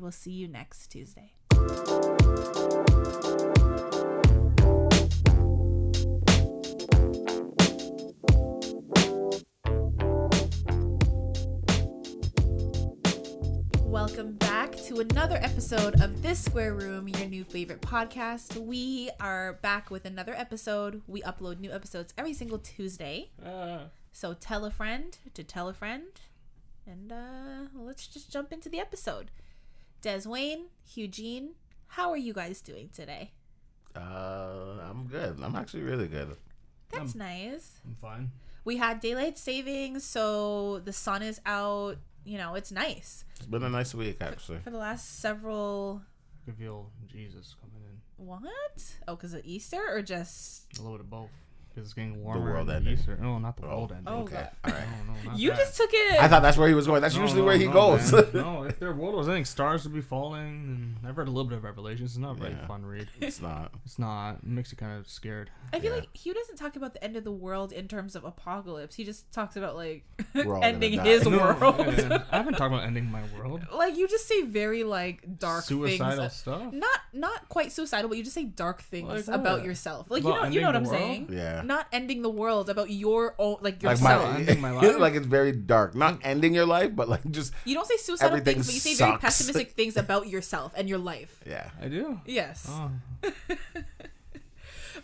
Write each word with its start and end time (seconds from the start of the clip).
we 0.00 0.04
will 0.04 0.12
see 0.12 0.30
you 0.32 0.48
next 0.48 0.86
Tuesday. 0.86 1.32
Welcome 13.84 14.36
back 14.36 14.74
to 14.84 15.00
another 15.00 15.36
episode 15.36 16.00
of 16.00 16.22
This 16.22 16.42
Square 16.42 16.76
Room, 16.76 17.06
your 17.06 17.26
new 17.28 17.44
favorite 17.44 17.82
podcast. 17.82 18.56
We 18.56 19.10
are 19.20 19.54
back 19.60 19.90
with 19.90 20.06
another 20.06 20.32
episode. 20.34 21.02
We 21.06 21.20
upload 21.22 21.60
new 21.60 21.72
episodes 21.72 22.14
every 22.16 22.32
single 22.32 22.58
Tuesday. 22.58 23.30
Uh, 23.44 23.80
So 24.12 24.32
tell 24.32 24.64
a 24.64 24.70
friend 24.70 25.18
to 25.34 25.44
tell 25.44 25.68
a 25.68 25.74
friend. 25.74 26.06
And 26.86 27.12
uh, 27.12 27.66
let's 27.74 28.06
just 28.06 28.32
jump 28.32 28.50
into 28.50 28.70
the 28.70 28.80
episode. 28.80 29.30
Des 30.02 30.26
Wayne, 30.26 30.66
Eugene, 30.94 31.50
how 31.88 32.10
are 32.10 32.16
you 32.16 32.32
guys 32.32 32.62
doing 32.62 32.88
today? 32.94 33.32
Uh, 33.94 34.78
I'm 34.88 35.06
good. 35.08 35.38
I'm 35.42 35.54
actually 35.54 35.82
really 35.82 36.08
good. 36.08 36.36
That's 36.90 37.14
nice. 37.14 37.80
I'm 37.84 37.94
fine. 37.96 38.30
We 38.64 38.78
had 38.78 39.00
daylight 39.00 39.36
savings, 39.38 40.04
so 40.04 40.78
the 40.78 40.92
sun 40.92 41.22
is 41.22 41.40
out. 41.44 41.98
You 42.24 42.38
know, 42.38 42.54
it's 42.54 42.72
nice. 42.72 43.24
It's 43.36 43.46
been 43.46 43.62
a 43.62 43.68
nice 43.68 43.94
week, 43.94 44.18
actually. 44.20 44.58
For 44.60 44.70
the 44.70 44.78
last 44.78 45.20
several. 45.20 46.02
I 46.42 46.50
could 46.50 46.58
feel 46.58 46.90
Jesus 47.06 47.54
coming 47.60 47.82
in. 47.86 48.24
What? 48.24 48.94
Oh, 49.06 49.16
because 49.16 49.34
of 49.34 49.42
Easter 49.44 49.82
or 49.88 50.02
just. 50.02 50.78
A 50.78 50.82
little 50.82 50.96
bit 50.96 51.04
of 51.04 51.10
both. 51.10 51.30
Because 51.74 51.86
it's 51.88 51.94
getting 51.94 52.22
warmer. 52.22 52.52
world 52.52 52.68
and 52.68 52.78
ending. 52.78 52.94
Easter. 52.94 53.16
No, 53.20 53.38
not 53.38 53.56
the 53.56 53.64
Oh. 53.64 53.68
world 53.68 53.92
ending. 53.92 54.08
Oh, 54.12 54.22
Okay, 54.22 54.46
all 54.64 54.70
right. 54.72 54.84
No, 55.24 55.30
no, 55.30 55.36
You 55.36 55.50
that. 55.50 55.58
just 55.58 55.76
took 55.76 55.90
it. 55.92 56.20
I 56.20 56.26
thought 56.26 56.42
that's 56.42 56.58
where 56.58 56.66
he 56.66 56.74
was 56.74 56.86
going. 56.86 57.00
That's 57.00 57.14
No, 57.14 57.22
usually 57.22 57.40
no, 57.42 57.46
where 57.46 57.56
he 57.56 57.66
no, 57.66 57.72
goes. 57.72 58.12
no, 58.34 58.64
if 58.64 58.80
their 58.80 58.92
world 58.92 59.14
was 59.14 59.28
ending, 59.28 59.44
stars 59.44 59.84
would 59.84 59.94
be 59.94 60.00
falling. 60.00 60.96
And 61.00 61.06
I've 61.08 61.16
read 61.16 61.28
a 61.28 61.30
little 61.30 61.48
bit 61.48 61.58
of 61.58 61.64
Revelations. 61.64 62.10
It's 62.10 62.18
not 62.18 62.32
a 62.32 62.40
very 62.40 62.52
Yeah. 62.54 62.66
fun 62.66 62.84
read. 62.84 63.08
it's 63.20 63.40
not. 63.40 63.72
It's 63.84 63.98
not. 63.98 64.38
It 64.38 64.44
makes 64.44 64.72
you 64.72 64.76
kind 64.78 64.98
of 64.98 65.08
scared. 65.08 65.50
I 65.72 65.78
feel 65.78 65.92
Yeah. 65.92 66.00
like 66.00 66.16
Hugh 66.16 66.34
doesn't 66.34 66.56
talk 66.56 66.74
about 66.74 66.92
the 66.94 67.04
end 67.04 67.16
of 67.16 67.22
the 67.22 67.30
world 67.32 67.70
in 67.72 67.86
terms 67.86 68.16
of 68.16 68.24
apocalypse. 68.24 68.96
He 68.96 69.04
just 69.04 69.30
talks 69.32 69.54
about 69.56 69.76
like 69.76 70.02
We're 70.34 70.46
all 70.54 70.60
gonna 70.60 70.66
ending 70.66 71.00
his 71.00 71.24
No, 71.24 71.38
world. 71.38 71.78
man, 71.86 72.24
I 72.32 72.36
haven't 72.36 72.54
talked 72.54 72.72
about 72.74 72.84
ending 72.84 73.10
my 73.10 73.22
world. 73.38 73.64
like 73.72 73.96
you 73.96 74.08
just 74.08 74.26
say 74.26 74.42
very 74.42 74.82
like 74.82 75.38
dark 75.38 75.62
Suicidal 75.64 76.18
things. 76.24 76.32
stuff. 76.34 76.72
Not 76.72 76.98
not 77.12 77.48
quite 77.48 77.70
suicidal, 77.70 78.08
but 78.08 78.18
you 78.18 78.24
just 78.24 78.34
say 78.34 78.44
dark 78.44 78.82
things 78.82 79.28
Like 79.28 79.36
about 79.36 79.64
yourself. 79.64 80.10
Like 80.10 80.24
About 80.24 80.34
you 80.34 80.40
know 80.40 80.48
you 80.50 80.60
know 80.62 80.66
what 80.68 80.76
I'm 80.76 80.84
ending 80.86 80.92
the 80.92 80.98
saying. 80.98 81.26
world? 81.54 81.59
Yeah. 81.60 81.66
Not 81.66 81.86
ending 81.92 82.22
the 82.22 82.30
world, 82.30 82.68
about 82.68 82.90
your 82.90 83.34
own 83.38 83.56
like 83.60 83.82
Like 83.82 83.98
yourself. 84.00 84.24
my, 84.32 84.38
ending 84.38 84.60
my 84.60 84.70
life? 84.76 84.98
like 84.98 85.14
it's 85.14 85.26
very 85.26 85.52
dark. 85.52 85.94
Not 85.94 86.18
ending 86.22 86.54
your 86.54 86.66
life, 86.66 86.94
but 86.96 87.08
like 87.08 87.24
just 87.30 87.52
you 87.64 87.74
don't 87.74 87.86
say 87.86 87.96
suicidal 87.96 88.36
Everything 88.36 88.54
things, 88.62 88.66
but 88.66 88.74
you 88.74 88.80
say 88.80 88.94
very 88.94 89.12
sucks. 89.12 89.22
pessimistic 89.22 89.72
things 89.78 89.96
about 89.96 90.28
yourself 90.28 90.72
and 90.76 90.88
your 90.88 90.98
life. 90.98 91.40
yeah. 91.46 91.70
I 91.80 91.88
do. 91.88 92.20
Yes. 92.26 92.66
Oh, 92.68 92.90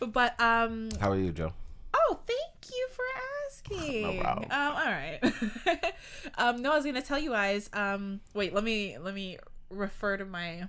But 0.01 0.39
um 0.41 0.91
How 1.01 1.13
are 1.13 1.19
you, 1.19 1.33
Joe? 1.33 1.53
Oh, 1.95 2.21
thank 2.27 2.71
you 2.71 2.89
for 2.93 3.05
asking. 3.47 4.03
No 4.03 4.21
problem. 4.23 4.51
Um, 4.51 4.73
all 4.77 4.85
right. 4.85 5.95
um, 6.37 6.63
no, 6.63 6.73
I 6.73 6.77
was 6.77 6.85
gonna 6.85 7.01
tell 7.03 7.19
you 7.19 7.31
guys. 7.31 7.71
Um, 7.73 8.21
wait, 8.35 8.53
let 8.53 8.63
me 8.65 8.99
let 8.99 9.15
me 9.15 9.39
refer 9.71 10.17
to 10.19 10.25
my 10.25 10.69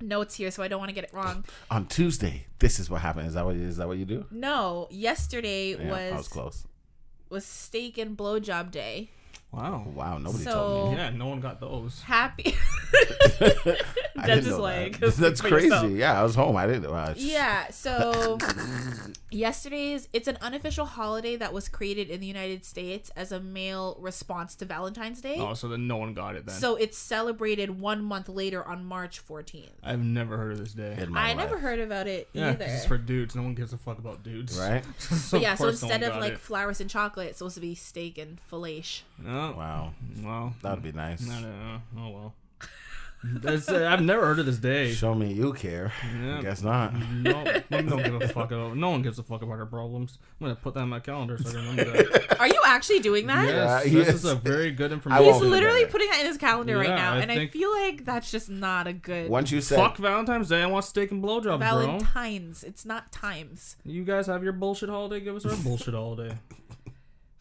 notes 0.00 0.34
here, 0.36 0.50
so 0.50 0.62
I 0.62 0.68
don't 0.68 0.78
want 0.78 0.88
to 0.90 0.94
get 0.94 1.04
it 1.04 1.12
wrong. 1.12 1.44
On 1.70 1.86
Tuesday, 1.86 2.46
this 2.58 2.78
is 2.78 2.88
what 2.90 3.00
happened. 3.02 3.28
Is 3.28 3.34
that 3.34 3.44
what 3.44 3.56
is 3.56 3.76
that 3.78 3.88
what 3.88 3.98
you 3.98 4.04
do? 4.04 4.26
No, 4.30 4.88
yesterday 4.90 5.70
Yeah, 5.76 5.90
was 5.90 6.12
I 6.12 6.16
was 6.16 6.28
close. 6.28 6.64
was 7.30 7.44
steak 7.46 7.98
and 7.98 8.16
blowjob 8.16 8.70
day. 8.70 9.10
Wow. 9.56 9.84
Wow, 9.94 10.18
nobody 10.18 10.44
So- 10.44 10.52
told 10.52 10.90
me. 10.92 10.96
Yeah, 10.98 11.10
no 11.10 11.26
one 11.28 11.40
got 11.40 11.60
those. 11.60 12.02
Happy. 12.02 12.54
I 14.18 14.26
That's 14.26 14.28
didn't 14.28 14.44
just 14.44 14.50
know 14.50 14.60
like 14.62 14.98
that. 15.00 15.14
That's 15.16 15.40
crazy. 15.42 15.66
yourself. 15.68 15.90
Yeah, 15.92 16.18
I 16.18 16.22
was 16.22 16.34
home. 16.34 16.56
I 16.56 16.66
didn't 16.66 16.82
know. 16.82 16.90
Uh, 16.94 17.10
I- 17.10 17.14
Yeah, 17.16 17.68
so 17.70 18.38
yesterday's 19.30 20.08
it's 20.12 20.28
an 20.28 20.38
unofficial 20.40 20.86
holiday 20.86 21.36
that 21.36 21.52
was 21.52 21.68
created 21.68 22.08
in 22.08 22.20
the 22.20 22.26
United 22.26 22.64
States 22.64 23.10
as 23.16 23.32
a 23.32 23.40
male 23.40 23.96
response 24.00 24.54
to 24.56 24.64
Valentine's 24.64 25.20
Day. 25.20 25.36
Oh, 25.38 25.54
so 25.54 25.68
then 25.68 25.86
no 25.86 25.96
one 25.96 26.14
got 26.14 26.36
it 26.36 26.46
then. 26.46 26.54
So 26.54 26.76
it's 26.76 26.96
celebrated 26.96 27.78
one 27.80 28.02
month 28.02 28.28
later 28.28 28.64
on 28.64 28.84
March 28.84 29.20
14th. 29.26 29.68
I've 29.82 30.02
never 30.02 30.36
heard 30.36 30.52
of 30.52 30.58
this 30.58 30.72
day. 30.72 30.96
in 30.98 31.12
my 31.12 31.20
I 31.20 31.28
life. 31.28 31.36
never 31.36 31.58
heard 31.58 31.80
about 31.80 32.06
it 32.06 32.28
yeah, 32.32 32.50
either. 32.52 32.64
it's 32.66 32.86
for 32.86 32.98
dudes. 32.98 33.34
No 33.34 33.42
one 33.42 33.54
gives 33.54 33.72
a 33.72 33.78
fuck 33.78 33.98
about 33.98 34.22
dudes. 34.22 34.58
Right? 34.58 34.84
so 34.98 35.36
but 35.38 35.42
yeah, 35.42 35.54
so 35.54 35.64
course 35.64 35.82
no 35.82 35.88
instead 35.88 36.02
of 36.10 36.20
like 36.20 36.34
it. 36.34 36.40
flowers 36.40 36.80
and 36.80 36.88
chocolate, 36.88 37.28
it's 37.28 37.38
supposed 37.38 37.56
to 37.56 37.60
be 37.60 37.74
steak 37.74 38.18
and 38.18 38.40
filet. 38.40 38.76
Oh, 39.24 39.52
Wow, 39.52 39.92
well, 40.22 40.54
that'd 40.62 40.82
be 40.82 40.92
nice. 40.92 41.28
I 41.28 41.40
don't 41.40 41.42
know. 41.42 41.80
Oh 41.98 42.10
well. 42.10 42.34
That's, 43.34 43.68
uh, 43.68 43.88
I've 43.90 44.02
never 44.02 44.26
heard 44.26 44.38
of 44.38 44.46
this 44.46 44.58
day. 44.58 44.92
Show 44.92 45.14
me 45.14 45.32
you 45.32 45.52
care. 45.52 45.92
Yeah. 46.22 46.38
I 46.38 46.42
guess 46.42 46.62
not. 46.62 46.94
No, 46.94 47.44
don't 47.70 48.02
give 48.02 48.22
a 48.22 48.28
fuck 48.28 48.50
about. 48.50 48.76
No 48.76 48.90
one 48.90 49.02
gives 49.02 49.18
a 49.18 49.22
fuck 49.22 49.42
about 49.42 49.58
our 49.58 49.66
problems. 49.66 50.18
I'm 50.40 50.46
gonna 50.46 50.56
put 50.56 50.74
that 50.74 50.80
on 50.80 50.90
my 50.90 51.00
calendar 51.00 51.38
so 51.38 51.50
I 51.58 51.62
remember 51.62 51.84
that. 51.84 52.36
Are 52.40 52.46
you 52.46 52.60
actually 52.66 53.00
doing 53.00 53.26
that? 53.26 53.48
Yeah. 53.48 53.82
yes, 53.82 53.86
yes. 53.86 54.06
this 54.06 54.14
is 54.16 54.24
a 54.26 54.34
very 54.34 54.70
good 54.70 54.92
information. 54.92 55.24
He's 55.24 55.40
literally 55.40 55.82
it. 55.82 55.90
putting 55.90 56.08
that 56.10 56.20
in 56.20 56.26
his 56.26 56.36
calendar 56.36 56.76
right 56.76 56.88
now, 56.88 57.14
I 57.14 57.20
and 57.20 57.32
I 57.32 57.46
feel 57.46 57.72
like 57.72 58.04
that's 58.04 58.30
just 58.30 58.48
not 58.48 58.86
a 58.86 58.92
good 58.92 59.30
Once 59.30 59.50
you 59.50 59.60
said 59.60 59.76
Fuck 59.76 59.96
Valentine's 59.96 60.48
Day. 60.48 60.62
I 60.62 60.66
want 60.66 60.84
steak 60.84 61.10
and 61.10 61.22
blowjob, 61.22 61.42
bro. 61.42 61.58
Valentine's. 61.58 62.62
It's 62.62 62.84
not 62.84 63.12
times. 63.12 63.76
You 63.84 64.04
guys 64.04 64.26
have 64.26 64.44
your 64.44 64.52
bullshit 64.52 64.88
holiday. 64.88 65.20
Give 65.20 65.34
us 65.34 65.46
our 65.46 65.56
bullshit 65.56 65.94
holiday. 65.94 66.36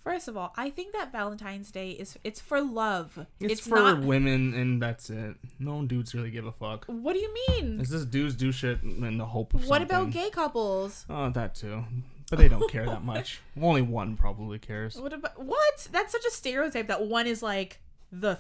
First 0.06 0.28
of 0.28 0.38
all, 0.38 0.54
I 0.56 0.70
think 0.70 0.94
that 0.94 1.12
Valentine's 1.12 1.72
Day 1.72 1.90
is 1.90 2.16
it's 2.24 2.40
for 2.40 2.62
love. 2.62 3.26
It's, 3.40 3.54
It's, 3.54 3.68
for 3.68 3.80
not. 3.80 4.04
women, 4.04 4.54
and 4.54 4.80
that's 4.80 5.10
it. 5.10 5.36
No 5.58 5.82
dudes 5.84 6.14
really 6.14 6.30
give 6.30 6.46
a 6.46 6.52
fuck. 6.52 6.86
What 6.86 7.14
do 7.14 7.20
you 7.20 7.34
mean? 7.50 7.80
It's 7.82 7.90
just 7.90 8.12
dudes 8.12 8.36
do 8.36 8.52
shit 8.52 8.84
in 8.84 9.18
the 9.18 9.26
hope 9.26 9.56
of 9.56 9.68
What 9.68 9.82
about 9.82 10.12
gay 10.12 10.30
couples? 10.30 11.08
Oh, 11.10 11.32
that 11.32 11.56
too. 11.56 11.86
But 12.30 12.38
they 12.38 12.48
don't 12.48 12.70
care 12.70 12.86
that 12.86 13.04
much. 13.04 13.42
Only 13.60 13.82
one 13.82 14.16
probably 14.16 14.60
cares. 14.60 14.96
What 14.96 15.12
about 15.12 15.44
what? 15.44 15.88
That's 15.92 16.12
such 16.12 16.26
a 16.26 16.32
stereotype 16.32 16.86
that 16.86 17.08
one 17.08 17.26
is 17.26 17.42
like 17.42 17.80
the 18.12 18.38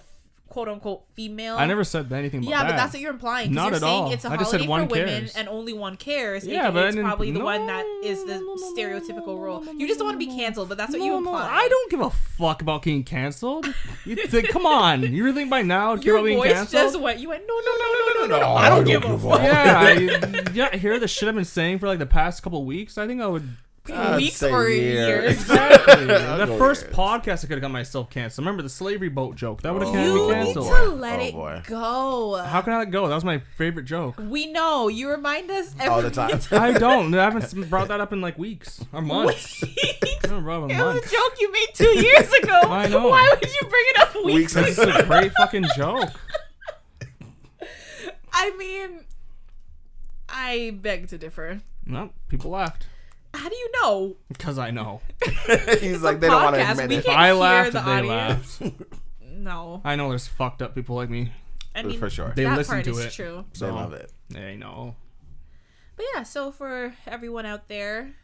quote 0.47 0.69
unquote 0.69 1.03
female. 1.15 1.57
I 1.57 1.65
never 1.65 1.83
said 1.83 2.11
anything 2.13 2.41
about 2.41 2.49
Yeah, 2.49 2.63
that. 2.63 2.69
but 2.69 2.75
that's 2.77 2.93
what 2.93 3.01
you're 3.01 3.11
implying. 3.11 3.47
'cause 3.49 3.55
Not 3.55 3.65
you're 3.67 3.75
at 3.75 3.81
saying 3.81 3.93
all. 4.03 4.11
It's 4.13 4.25
a 4.25 4.29
I 4.29 4.37
just 4.37 4.51
holiday 4.51 4.63
said 4.63 4.69
one 4.69 4.87
for 4.87 4.93
women, 4.95 5.07
cares. 5.09 5.35
and 5.35 5.49
only 5.49 5.73
one 5.73 5.97
cares. 5.97 6.45
Yeah, 6.47 6.53
Yeah, 6.63 6.71
but 6.71 6.85
it's 6.87 6.97
probably 6.97 7.31
the 7.31 7.39
no, 7.39 7.45
one 7.45 7.65
that 7.67 7.85
is 8.03 8.23
the 8.25 8.35
no, 8.35 8.39
no, 8.39 8.55
no, 8.55 8.73
stereotypical 8.75 9.39
role. 9.39 9.61
no, 9.61 9.71
You 9.73 9.87
just 9.87 9.99
don't 9.99 10.07
want 10.07 10.19
to 10.19 10.25
be 10.25 10.33
canceled, 10.33 10.69
but 10.69 10.77
that's 10.77 10.91
what 10.91 10.99
no, 10.99 11.05
you 11.05 11.11
no, 11.11 11.17
imply. 11.17 11.47
I 11.51 11.67
don't 11.67 11.91
give 11.91 11.99
a 11.99 12.09
fuck 12.09 12.61
about 12.61 12.83
getting 12.83 13.03
canceled. 13.03 13.65
You 14.05 14.15
think, 14.27 14.49
come 14.49 14.65
on, 14.65 15.01
you 15.13 15.23
really 15.23 15.35
think 15.35 15.49
by 15.49 15.61
now 15.61 15.93
I'd 15.93 15.99
care 16.01 16.05
Your 16.13 16.17
about 16.17 16.25
being 16.25 16.37
voice 16.37 16.53
canceled? 16.53 16.71
just 16.83 16.99
went. 17.01 17.19
You 17.19 17.29
went 17.29 17.43
no 17.47 17.53
no 17.53 17.71
no 17.77 17.93
no 17.93 18.21
no 18.21 18.27
no. 18.37 18.39
No, 18.51 18.55
I 18.55 18.69
don't 18.69 18.85
give 18.85 19.03
a 19.03 19.17
fuck. 19.19 19.41
yeah, 19.41 19.79
I, 19.79 20.43
yeah. 20.53 20.75
Hear 20.75 20.99
the 20.99 21.07
shit 21.07 21.27
I've 21.27 21.35
been 21.35 21.43
saying 21.45 21.79
for 21.79 21.87
like 21.87 21.99
the 21.99 22.05
past 22.05 22.43
couple 22.43 22.63
weeks. 22.65 22.97
I 22.97 23.07
think 23.07 23.21
I 23.21 23.27
would. 23.27 23.47
I'd 23.93 24.15
Weeks 24.17 24.37
say 24.37 24.51
or 24.51 24.67
year. 24.67 25.21
years. 25.21 25.31
Exactly. 25.33 26.11
I'll 26.11 26.37
the 26.39 26.45
go 26.45 26.57
first 26.57 26.83
years. 26.85 26.95
podcast 26.95 27.43
I 27.43 27.47
could 27.47 27.51
have 27.57 27.61
got 27.61 27.71
myself 27.71 28.09
canceled. 28.09 28.43
Remember 28.45 28.63
the 28.63 28.69
slavery 28.69 29.09
boat 29.09 29.35
joke? 29.35 29.61
That 29.61 29.73
would 29.73 29.83
have 29.83 29.91
Oh. 29.95 30.29
canceled 30.31 30.65
You 30.65 30.71
need 30.73 30.79
to 30.79 30.91
oh, 30.91 30.95
let 30.95 31.19
Oh, 31.19 31.47
it 31.47 31.63
go. 31.65 32.35
How 32.43 32.61
can 32.61 32.73
I 32.73 32.77
let 32.79 32.91
go? 32.91 33.07
That 33.07 33.15
was 33.15 33.23
my 33.25 33.39
favorite 33.57 33.85
joke. 33.85 34.15
we 34.17 34.47
know 34.51 34.87
you 34.87 35.09
remind 35.09 35.51
us 35.51 35.73
every 35.79 35.87
all 35.87 36.01
the 36.01 36.09
time. 36.09 36.39
I 36.51 36.71
don't. 36.71 37.13
I 37.13 37.23
haven't 37.25 37.69
brought 37.69 37.89
that 37.89 37.99
up 37.99 38.11
in 38.11 38.21
like 38.21 38.37
weeks 38.39 38.83
or 38.91 39.01
months. 39.01 39.63
I 39.63 39.97
haven't 40.23 40.43
brought 40.43 40.69
it 40.71 40.75
up 40.75 40.79
It 40.79 40.83
was 41.01 41.05
a 41.05 41.15
joke 41.15 41.33
you 41.39 41.51
made 41.51 41.67
two 41.75 41.99
years 41.99 42.31
ago. 42.43 42.59
I 42.63 42.87
know. 42.87 43.09
Why 43.09 43.29
would 43.39 43.53
you 43.53 43.61
bring 43.61 43.85
it 43.89 43.99
up 43.99 44.15
weeks, 44.25 44.55
Weeks 44.55 44.77
ago? 44.77 44.89
It's 44.89 44.99
a 44.99 45.03
great 45.05 45.31
fucking 45.33 45.65
joke. 45.75 46.09
I 48.33 48.55
mean, 48.57 49.05
I 50.27 50.77
beg 50.81 51.07
to 51.09 51.17
differ. 51.17 51.61
No, 51.85 52.09
people 52.29 52.51
laughed 52.51 52.87
How 53.35 53.49
do 53.49 53.55
you 53.55 53.71
know? 53.81 54.15
because 54.29 54.57
I 54.57 54.71
know. 54.71 55.01
He's 55.79 56.01
like 56.01 56.19
they 56.19 56.27
don't 56.27 56.41
want 56.43 56.55
to 56.55 56.61
podcast. 56.61 56.71
admit 56.71 56.89
We 56.89 56.95
it. 56.97 57.05
can't 57.05 57.17
I 57.19 57.25
hear 57.27 57.35
laughed. 57.35 57.73
the 57.73 57.79
They 57.81 57.91
audience. 57.91 58.61
laughed. 58.61 58.73
No, 59.37 59.81
I 59.83 59.95
know 59.95 60.09
there's 60.09 60.27
fucked 60.27 60.61
up 60.63 60.73
people 60.73 60.95
like 60.95 61.09
me. 61.09 61.31
I 61.75 61.83
mean 61.83 61.99
For 61.99 62.09
sure. 62.09 62.33
They 62.35 62.45
that 62.45 62.57
listen 62.57 62.75
part 62.75 62.85
to 62.85 62.91
is 62.91 62.99
it. 63.05 63.11
true. 63.11 63.45
They 63.53 63.59
So 63.59 63.75
love 63.75 63.93
it. 63.93 64.11
They 64.29 64.55
know. 64.55 64.95
But 65.95 66.05
yeah, 66.15 66.23
so 66.23 66.51
for 66.51 66.95
everyone 67.05 67.45
out 67.45 67.67
there 67.67 68.15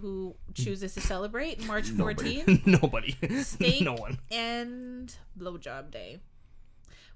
who 0.00 0.36
chooses 0.54 0.94
to 0.94 1.00
celebrate 1.00 1.64
March 1.66 1.88
14th, 1.90 2.66
Nobody. 2.66 3.16
steak 3.42 3.80
no 3.82 3.94
one. 3.94 4.18
and 4.30 5.12
blowjob 5.38 5.90
day, 5.90 6.20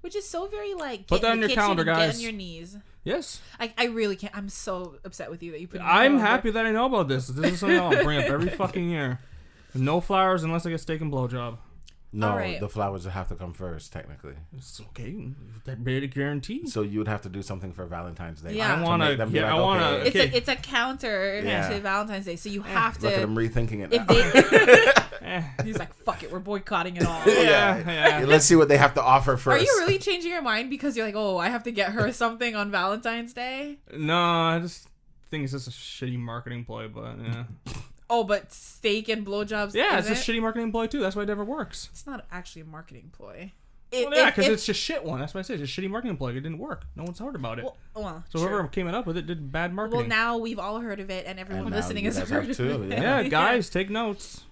which 0.03 0.15
is 0.15 0.27
so 0.27 0.47
very 0.47 0.73
like 0.73 1.07
Put 1.07 1.21
that 1.21 1.31
on 1.31 1.39
your 1.39 1.49
calendar, 1.49 1.83
kitchen 1.83 1.93
and 1.93 1.99
Get 2.01 2.07
guys. 2.07 2.15
on 2.17 2.21
your 2.23 2.31
knees. 2.33 2.77
Yes. 3.03 3.41
I, 3.59 3.73
I 3.77 3.85
really 3.85 4.15
can't. 4.15 4.35
I'm 4.35 4.49
so 4.49 4.95
upset 5.03 5.29
with 5.31 5.41
you 5.43 5.51
that 5.51 5.59
you 5.61 5.67
put. 5.67 5.81
on 5.81 5.87
I'm 5.87 6.19
happy 6.19 6.51
that 6.51 6.65
I 6.65 6.71
know 6.71 6.85
about 6.85 7.07
this. 7.07 7.27
This 7.27 7.53
is 7.53 7.59
something 7.59 7.79
I'll 7.79 8.03
bring 8.03 8.19
up 8.19 8.25
every 8.29 8.49
fucking 8.61 8.89
year. 8.89 9.19
No 9.73 9.99
flowers 10.01 10.43
unless 10.43 10.65
I 10.65 10.69
get 10.69 10.79
steak 10.81 11.01
and 11.01 11.11
blowjob. 11.11 11.57
No, 12.15 12.29
Alright. 12.29 12.59
the 12.59 12.69
flowers 12.69 13.05
would 13.05 13.13
have 13.13 13.27
to 13.29 13.35
come 13.35 13.53
first, 13.53 13.91
technically. 13.91 14.35
It's 14.55 14.79
okay. 14.79 15.31
That 15.65 15.83
bit 15.83 16.03
of 16.03 16.11
guarantee. 16.11 16.67
So 16.67 16.83
you 16.83 16.99
would 16.99 17.07
have 17.07 17.21
to 17.23 17.29
do 17.29 17.41
something 17.41 17.73
for 17.73 17.87
Valentine's 17.87 18.41
Day. 18.41 18.53
Yeah. 18.53 18.73
I 18.73 18.77
to 18.77 18.83
wanna- 18.83 19.05
make 19.09 19.17
them 19.17 19.31
be 19.31 19.39
yeah, 19.39 19.55
I 19.55 19.59
wanna- 19.59 19.83
okay. 19.85 20.07
It's 20.07 20.15
a 20.15 20.37
it's 20.37 20.49
a 20.49 20.55
counter 20.55 21.41
Yeah. 21.43 21.69
to 21.69 21.79
Valentine's 21.79 22.25
Day, 22.25 22.35
so 22.35 22.49
you 22.49 22.61
have 22.61 22.97
to. 22.99 23.05
Look 23.05 23.13
at 23.13 23.15
to. 23.15 23.21
them 23.21 23.35
rethinking 23.35 23.83
it 23.83 23.93
If 23.93 24.07
now. 24.07 24.13
they, 24.13 25.43
he's 25.65 25.79
like, 25.79 25.93
"Fuck 25.95 26.21
it, 26.21 26.31
we're 26.31 26.37
boycotting 26.39 26.97
it 26.97 27.05
all." 27.05 27.21
yeah, 27.27 28.19
yeah. 28.19 28.25
Let's 28.27 28.45
see 28.45 28.55
what 28.55 28.67
they 28.69 28.77
have 28.77 28.93
to 28.93 29.01
offer 29.01 29.35
first. 29.37 29.61
Are 29.61 29.65
you 29.65 29.79
really 29.79 29.97
changing 29.97 30.29
your 30.31 30.41
mind 30.43 30.69
because 30.69 30.95
you're 30.95 31.05
like, 31.07 31.15
"Oh, 31.15 31.37
I 31.37 31.49
have 31.49 31.63
to 31.63 31.71
get 31.71 31.93
her 31.93 32.11
something 32.11 32.55
on 32.55 32.69
Valentine's 32.69 33.33
Day"? 33.33 33.77
No, 33.91 34.15
I 34.19 34.59
just 34.59 34.87
think 35.31 35.45
it's 35.45 35.53
just 35.53 35.67
a 35.67 35.71
shitty 35.71 36.19
marketing 36.19 36.63
ploy, 36.65 36.87
but 36.89 37.15
yeah. 37.23 37.43
Oh, 38.15 38.23
but 38.23 38.53
steak 38.53 39.09
and 39.09 39.25
blowjobs. 39.25 39.73
Yeah, 39.73 39.97
it's 39.97 40.07
a 40.07 40.11
isn't? 40.11 40.35
shitty 40.35 40.41
marketing 40.41 40.71
ploy 40.71 40.85
too. 40.87 40.99
That's 40.99 41.15
why 41.15 41.23
it 41.23 41.27
never 41.27 41.43
works. 41.43 41.89
It's 41.91 42.05
not 42.05 42.25
actually 42.31 42.61
a 42.61 42.65
marketing 42.65 43.09
ploy. 43.11 43.51
If- 43.91 44.09
Well, 44.09 44.15
yeah, 44.17 44.29
because 44.29 44.47
it's 44.47 44.69
a 44.69 44.73
shit 44.73 45.03
one. 45.03 45.19
That's 45.19 45.33
what 45.33 45.39
I 45.39 45.41
say. 45.43 45.55
It's 45.55 45.63
a 45.63 45.65
shitty 45.65 45.89
marketing 45.89 46.17
ploy. 46.17 46.29
It 46.31 46.41
didn't 46.41 46.59
work. 46.59 46.85
No 46.95 47.03
one's 47.03 47.17
heard 47.19 47.35
about 47.35 47.57
it. 47.59 47.65
well, 47.65 47.77
well, 47.95 48.23
so 48.29 48.39
sure. 48.39 48.49
whoever 48.49 48.67
came 48.67 48.87
up 48.87 49.05
with 49.07 49.17
it 49.17 49.25
did 49.25 49.51
bad 49.51 49.73
marketing. 49.73 49.99
Well, 50.01 50.07
now 50.07 50.37
we've 50.37 50.59
all 50.59 50.79
heard 50.79 50.99
of 50.99 51.09
it, 51.09 51.25
and 51.25 51.39
everyone 51.39 51.67
And 51.67 51.75
listening 51.75 52.05
you 52.05 52.11
has 52.11 52.29
heard 52.29 52.41
have 52.43 52.49
of 52.51 52.57
too, 52.57 52.83
it. 52.83 52.89
yeah. 52.91 53.21
yeah, 53.21 53.27
guys, 53.29 53.69
take 53.69 53.89
notes. 53.89 54.43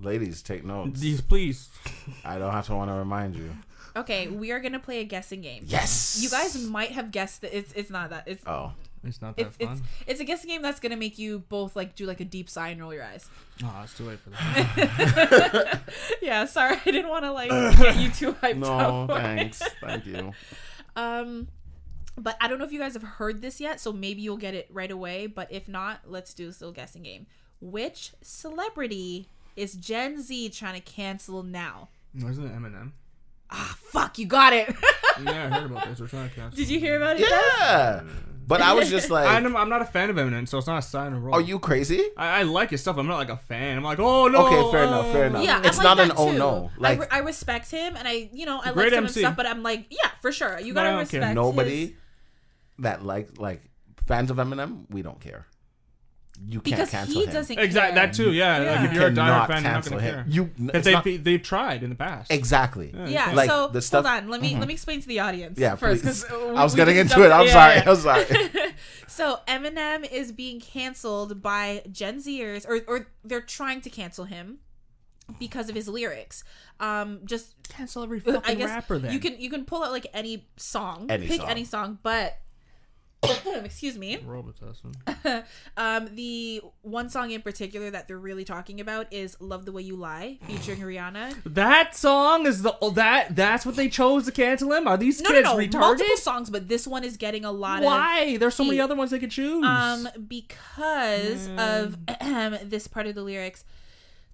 Ladies, 0.00 0.42
take 0.42 0.64
notes. 0.64 1.00
These, 1.00 1.20
please. 1.22 1.70
I 2.24 2.38
don't 2.38 2.52
have 2.52 2.66
to 2.66 2.74
want 2.74 2.90
to 2.90 2.94
remind 2.94 3.34
you. 3.36 3.50
Okay, 3.96 4.28
we 4.28 4.52
are 4.52 4.60
gonna 4.60 4.78
play 4.78 5.00
a 5.00 5.04
guessing 5.04 5.40
game. 5.40 5.64
Yes. 5.66 6.20
You 6.22 6.30
guys 6.30 6.62
might 6.62 6.92
have 6.92 7.10
guessed 7.10 7.40
that 7.40 7.56
it's 7.56 7.72
it's 7.72 7.90
not 7.90 8.10
that. 8.10 8.24
It's 8.28 8.46
Oh, 8.46 8.72
It's 9.04 9.22
not 9.22 9.36
that 9.36 9.46
it's 9.46 9.56
it's 9.58 9.68
fun. 9.80 9.82
it's 10.06 10.20
a 10.20 10.24
guessing 10.24 10.50
game 10.50 10.62
that's 10.62 10.80
gonna 10.80 10.96
make 10.96 11.18
you 11.18 11.40
both 11.48 11.76
like 11.76 11.94
do 11.94 12.06
like 12.06 12.20
a 12.20 12.24
deep 12.24 12.48
sigh 12.50 12.68
and 12.68 12.80
roll 12.80 12.92
your 12.92 13.04
eyes. 13.04 13.28
Oh, 13.62 13.80
it's 13.84 13.96
too 13.96 14.04
late 14.04 14.18
for 14.20 14.30
that. 14.30 15.80
yeah, 16.22 16.44
sorry, 16.44 16.76
I 16.84 16.90
didn't 16.90 17.08
want 17.08 17.24
to 17.24 17.32
like 17.32 17.50
get 17.78 17.96
you 17.96 18.10
too 18.10 18.32
hyped 18.34 18.58
no, 18.58 18.72
up. 18.74 19.10
for 19.10 19.18
it. 19.18 19.20
thanks. 19.22 19.62
Thank 19.80 20.06
you. 20.06 20.32
Um, 20.96 21.48
but 22.16 22.36
I 22.40 22.48
don't 22.48 22.58
know 22.58 22.64
if 22.64 22.72
you 22.72 22.80
guys 22.80 22.94
have 22.94 23.02
heard 23.04 23.40
this 23.42 23.60
yet, 23.60 23.78
so 23.80 23.92
maybe 23.92 24.20
you'll 24.22 24.36
get 24.36 24.54
it 24.54 24.66
right 24.72 24.90
away. 24.90 25.26
But 25.28 25.52
if 25.52 25.68
not, 25.68 26.00
let's 26.06 26.34
do 26.34 26.46
this 26.46 26.60
little 26.60 26.72
guessing 26.74 27.02
game. 27.04 27.26
Which 27.60 28.12
celebrity 28.22 29.28
is 29.56 29.74
Gen 29.74 30.20
Z 30.22 30.48
trying 30.50 30.74
to 30.74 30.80
cancel 30.80 31.42
now? 31.42 31.88
Wasn't 32.20 32.46
it 32.46 32.52
Eminem? 32.56 32.92
Ah, 33.50 33.76
fuck, 33.80 34.18
you 34.18 34.26
got 34.26 34.52
it. 34.52 34.74
Yeah, 35.22 35.46
I 35.52 35.60
heard 35.60 35.70
about 35.70 35.88
this. 35.88 36.00
We're 36.00 36.06
trying 36.06 36.28
to 36.28 36.34
cancel. 36.34 36.56
Did 36.56 36.68
you 36.68 36.78
hear 36.80 36.96
about 36.96 37.16
it? 37.16 37.20
Des? 37.20 37.26
Yeah. 37.28 38.02
But 38.48 38.62
I 38.62 38.72
was 38.72 38.88
just 38.88 39.10
like, 39.16 39.28
I'm, 39.28 39.54
I'm 39.56 39.68
not 39.68 39.82
a 39.82 39.84
fan 39.84 40.08
of 40.10 40.16
Eminem, 40.16 40.48
so 40.48 40.56
it's 40.58 40.66
not 40.66 40.78
a 40.78 40.82
sign 40.82 41.12
of 41.12 41.22
roll. 41.22 41.34
are 41.34 41.40
you 41.40 41.58
crazy? 41.58 42.02
I, 42.16 42.40
I 42.40 42.42
like 42.44 42.70
his 42.70 42.80
stuff. 42.80 42.96
I'm 42.96 43.06
not 43.06 43.18
like 43.18 43.28
a 43.28 43.36
fan. 43.36 43.76
I'm 43.76 43.84
like, 43.84 43.98
oh 43.98 44.26
no. 44.28 44.46
Okay, 44.46 44.70
fair 44.72 44.84
uh, 44.84 44.88
enough, 44.88 45.12
fair 45.12 45.26
enough. 45.26 45.44
Yeah, 45.44 45.60
It's 45.62 45.76
I'm 45.78 45.84
not 45.84 45.96
like 45.98 46.08
an 46.10 46.16
that 46.16 46.20
oh 46.22 46.32
too. 46.32 46.38
no. 46.38 46.70
I, 46.76 46.80
Like 46.80 47.00
re- 47.00 47.06
I 47.10 47.18
respect 47.18 47.70
him, 47.70 47.94
and 47.94 48.08
I, 48.08 48.30
you 48.32 48.46
know, 48.46 48.58
I 48.64 48.70
like 48.70 48.74
some 48.74 48.86
of 48.86 48.92
MC. 48.94 49.02
his 49.04 49.14
stuff. 49.26 49.36
But 49.36 49.46
I'm 49.46 49.62
like, 49.62 49.86
yeah, 49.90 50.10
for 50.22 50.32
sure, 50.32 50.58
you 50.58 50.72
gotta 50.74 50.88
I 50.88 50.92
don't 50.92 51.08
care. 51.10 51.20
respect 51.20 51.34
nobody 51.34 51.80
his- 51.88 51.92
that 52.80 53.04
like 53.04 53.38
like 53.38 53.60
fans 54.06 54.30
of 54.30 54.38
Eminem, 54.38 54.86
we 54.88 55.02
don't 55.02 55.20
care. 55.20 55.46
You 56.46 56.60
can't 56.60 56.64
because 56.76 56.90
cancel 56.90 57.14
he 57.20 57.26
him. 57.26 57.32
doesn't 57.34 57.58
Exactly 57.58 57.94
care. 57.98 58.06
that 58.06 58.14
too. 58.14 58.32
Yeah, 58.32 58.62
Yeah. 58.62 58.70
like 58.70 58.84
if 58.86 58.92
You 58.94 59.00
you're 59.00 59.08
a 59.08 59.12
diehard 59.12 59.46
fan, 59.48 59.62
you're 59.62 59.72
not 59.72 59.72
cancel 59.74 59.90
gonna 59.92 60.02
him. 60.02 60.14
care. 60.14 60.24
You 60.28 60.44
Because 60.44 60.68
it's 60.74 60.84
they've 60.84 60.94
not- 61.18 61.24
they've 61.24 61.42
tried 61.42 61.82
in 61.82 61.90
the 61.90 61.96
past. 61.96 62.30
exactly. 62.32 62.90
Yeah, 62.94 63.08
Yeah, 63.08 63.32
Like, 63.32 63.50
so 63.50 63.68
the 63.68 63.82
stuff- 63.82 64.06
hold 64.06 64.16
on. 64.24 64.28
Let 64.30 64.40
me 64.40 64.54
Mhm. 64.54 64.58
let 64.60 64.68
me 64.68 64.74
explain 64.74 65.00
to 65.02 65.08
the 65.08 65.20
audience. 65.20 65.58
Yeah, 65.58 65.74
first, 65.76 66.02
please. 66.02 66.24
'cause, 66.24 66.32
uh, 66.32 66.54
I 66.54 66.64
was 66.64 66.74
getting 66.74 66.96
into 66.96 67.22
it. 67.22 67.30
I'm 67.30 67.46
yeah, 67.46 67.52
sorry. 67.52 68.16
I'm 68.16 68.26
sorry. 68.26 68.74
So 69.08 69.40
Eminem 69.48 70.10
is 70.10 70.30
being 70.32 70.60
canceled 70.60 71.42
by 71.42 71.82
Gen 71.90 72.18
Zers, 72.18 72.64
or 72.68 72.80
or 72.86 73.08
they're 73.24 73.40
trying 73.40 73.80
to 73.80 73.90
cancel 73.90 74.24
him 74.26 74.58
because 75.38 75.68
of 75.68 75.74
his 75.74 75.88
lyrics. 75.88 76.44
Um, 76.80 77.20
just 77.24 77.54
cancel 77.68 78.02
every 78.04 78.18
I 78.18 78.32
fucking 78.32 78.58
guess 78.58 78.68
rapper 78.68 78.98
then. 78.98 79.12
you 79.12 79.18
can 79.18 79.40
you 79.40 79.50
can 79.50 79.64
pull 79.64 79.82
out 79.82 79.90
like 79.90 80.06
any 80.14 80.46
song, 80.56 81.06
Any 81.10 81.26
pick 81.26 81.40
song. 81.40 81.50
any 81.50 81.64
song, 81.64 81.98
but 82.02 82.38
excuse 83.64 83.98
me. 83.98 84.16
Robitussin. 84.18 84.94
Um, 85.76 86.08
the 86.14 86.60
one 86.82 87.08
song 87.08 87.30
in 87.30 87.42
particular 87.42 87.90
that 87.90 88.08
they're 88.08 88.18
really 88.18 88.44
talking 88.44 88.80
about 88.80 89.12
is 89.12 89.36
"Love 89.40 89.64
the 89.64 89.72
Way 89.72 89.82
You 89.82 89.96
Lie" 89.96 90.38
featuring 90.46 90.80
Rihanna. 90.82 91.36
That 91.44 91.94
song 91.94 92.46
is 92.46 92.62
the 92.62 92.76
oh, 92.80 92.90
that 92.90 93.36
that's 93.36 93.64
what 93.64 93.76
they 93.76 93.88
chose 93.88 94.24
to 94.24 94.32
cancel 94.32 94.72
him. 94.72 94.88
Are 94.88 94.96
these 94.96 95.20
No, 95.20 95.30
kids 95.30 95.44
no, 95.44 95.52
no, 95.56 95.58
retarded? 95.58 95.80
multiple 95.80 96.16
songs, 96.16 96.50
but 96.50 96.68
this 96.68 96.86
one 96.86 97.04
is 97.04 97.16
getting 97.16 97.44
a 97.44 97.52
lot 97.52 97.80
of 97.80 97.84
Why? 97.84 98.36
There's 98.38 98.54
so 98.54 98.64
many 98.64 98.80
other 98.80 98.96
ones 98.96 99.10
they 99.12 99.18
could 99.18 99.30
choose. 99.30 99.64
Um, 99.64 100.08
because 100.26 101.48
of 101.58 101.96
this 102.70 102.86
part 102.88 103.06
of 103.06 103.14
the 103.14 103.22
lyrics. 103.22 103.64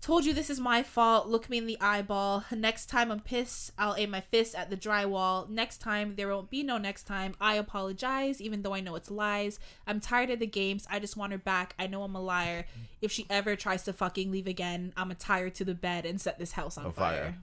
Told 0.05 0.27
you 0.27 0.35
this 0.35 0.51
is 0.51 0.61
my 0.61 0.83
fault. 0.83 1.29
Look 1.29 1.49
me 1.49 1.57
in 1.57 1.65
the 1.67 1.79
eyeball. 1.81 2.45
Next 2.55 2.91
time 2.91 3.11
I'm 3.11 3.21
pissed, 3.21 3.73
I'll 3.79 3.95
aim 3.97 4.11
my 4.11 4.21
fist 4.21 4.55
at 4.55 4.69
the 4.69 4.77
drywall. 4.77 5.49
Next 5.49 5.79
time, 5.79 6.17
there 6.17 6.29
won't 6.29 6.51
be 6.51 6.63
no 6.63 6.77
next 6.77 7.05
time. 7.05 7.35
I 7.41 7.55
apologize, 7.55 8.39
even 8.39 8.61
though 8.61 8.75
I 8.75 8.81
know 8.81 8.97
it's 8.97 9.11
lies. 9.11 9.59
I'm 9.87 10.01
tired 10.01 10.29
of 10.29 10.41
the 10.41 10.47
games. 10.47 10.87
I 10.91 10.99
just 10.99 11.17
want 11.17 11.33
her 11.33 11.39
back. 11.39 11.75
I 11.79 11.87
know 11.87 12.03
I'm 12.03 12.15
a 12.15 12.21
liar. 12.21 12.67
If 13.01 13.13
she 13.13 13.25
ever 13.31 13.57
tries 13.57 13.83
to 13.85 13.95
fucking 13.95 14.31
leave 14.31 14.47
again, 14.47 14.93
I'ma 14.95 15.15
tie 15.19 15.49
to 15.49 15.65
the 15.65 15.75
bed 15.75 16.05
and 16.05 16.21
set 16.21 16.39
this 16.39 16.53
house 16.53 16.77
on 16.77 16.85
On 16.85 16.93
fire. 16.93 17.23
fire. 17.23 17.39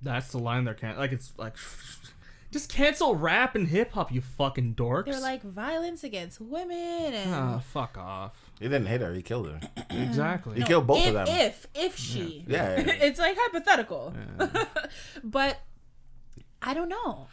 that's 0.00 0.32
the 0.32 0.38
line 0.38 0.64
they're 0.64 0.72
can 0.72 0.96
like 0.96 1.12
it's 1.12 1.34
like 1.36 1.54
just 2.50 2.72
cancel 2.72 3.14
rap 3.14 3.54
and 3.54 3.68
hip 3.68 3.92
hop, 3.92 4.10
you 4.10 4.22
fucking 4.22 4.74
dorks. 4.74 5.04
They're 5.04 5.20
like 5.20 5.42
violence 5.42 6.02
against 6.02 6.40
women 6.40 7.12
and 7.12 7.34
ah, 7.34 7.58
fuck 7.58 7.98
off. 7.98 8.49
He 8.60 8.66
didn't 8.68 8.86
hit 8.86 9.00
her. 9.00 9.12
He 9.14 9.22
killed 9.22 9.48
her. 9.48 9.60
Exactly. 9.90 10.58
He 10.58 10.62
killed 10.64 10.86
both 10.86 11.00
if, 11.00 11.08
of 11.08 11.14
them. 11.14 11.26
If 11.28 11.66
if 11.74 11.96
she, 11.96 12.44
Yeah, 12.46 12.76
yeah, 12.78 12.84
yeah. 12.86 12.92
it's 13.06 13.18
like 13.18 13.36
hypothetical, 13.38 14.14
but 15.24 15.58
I 16.62 16.74
don't 16.74 16.88
know. 16.88 17.26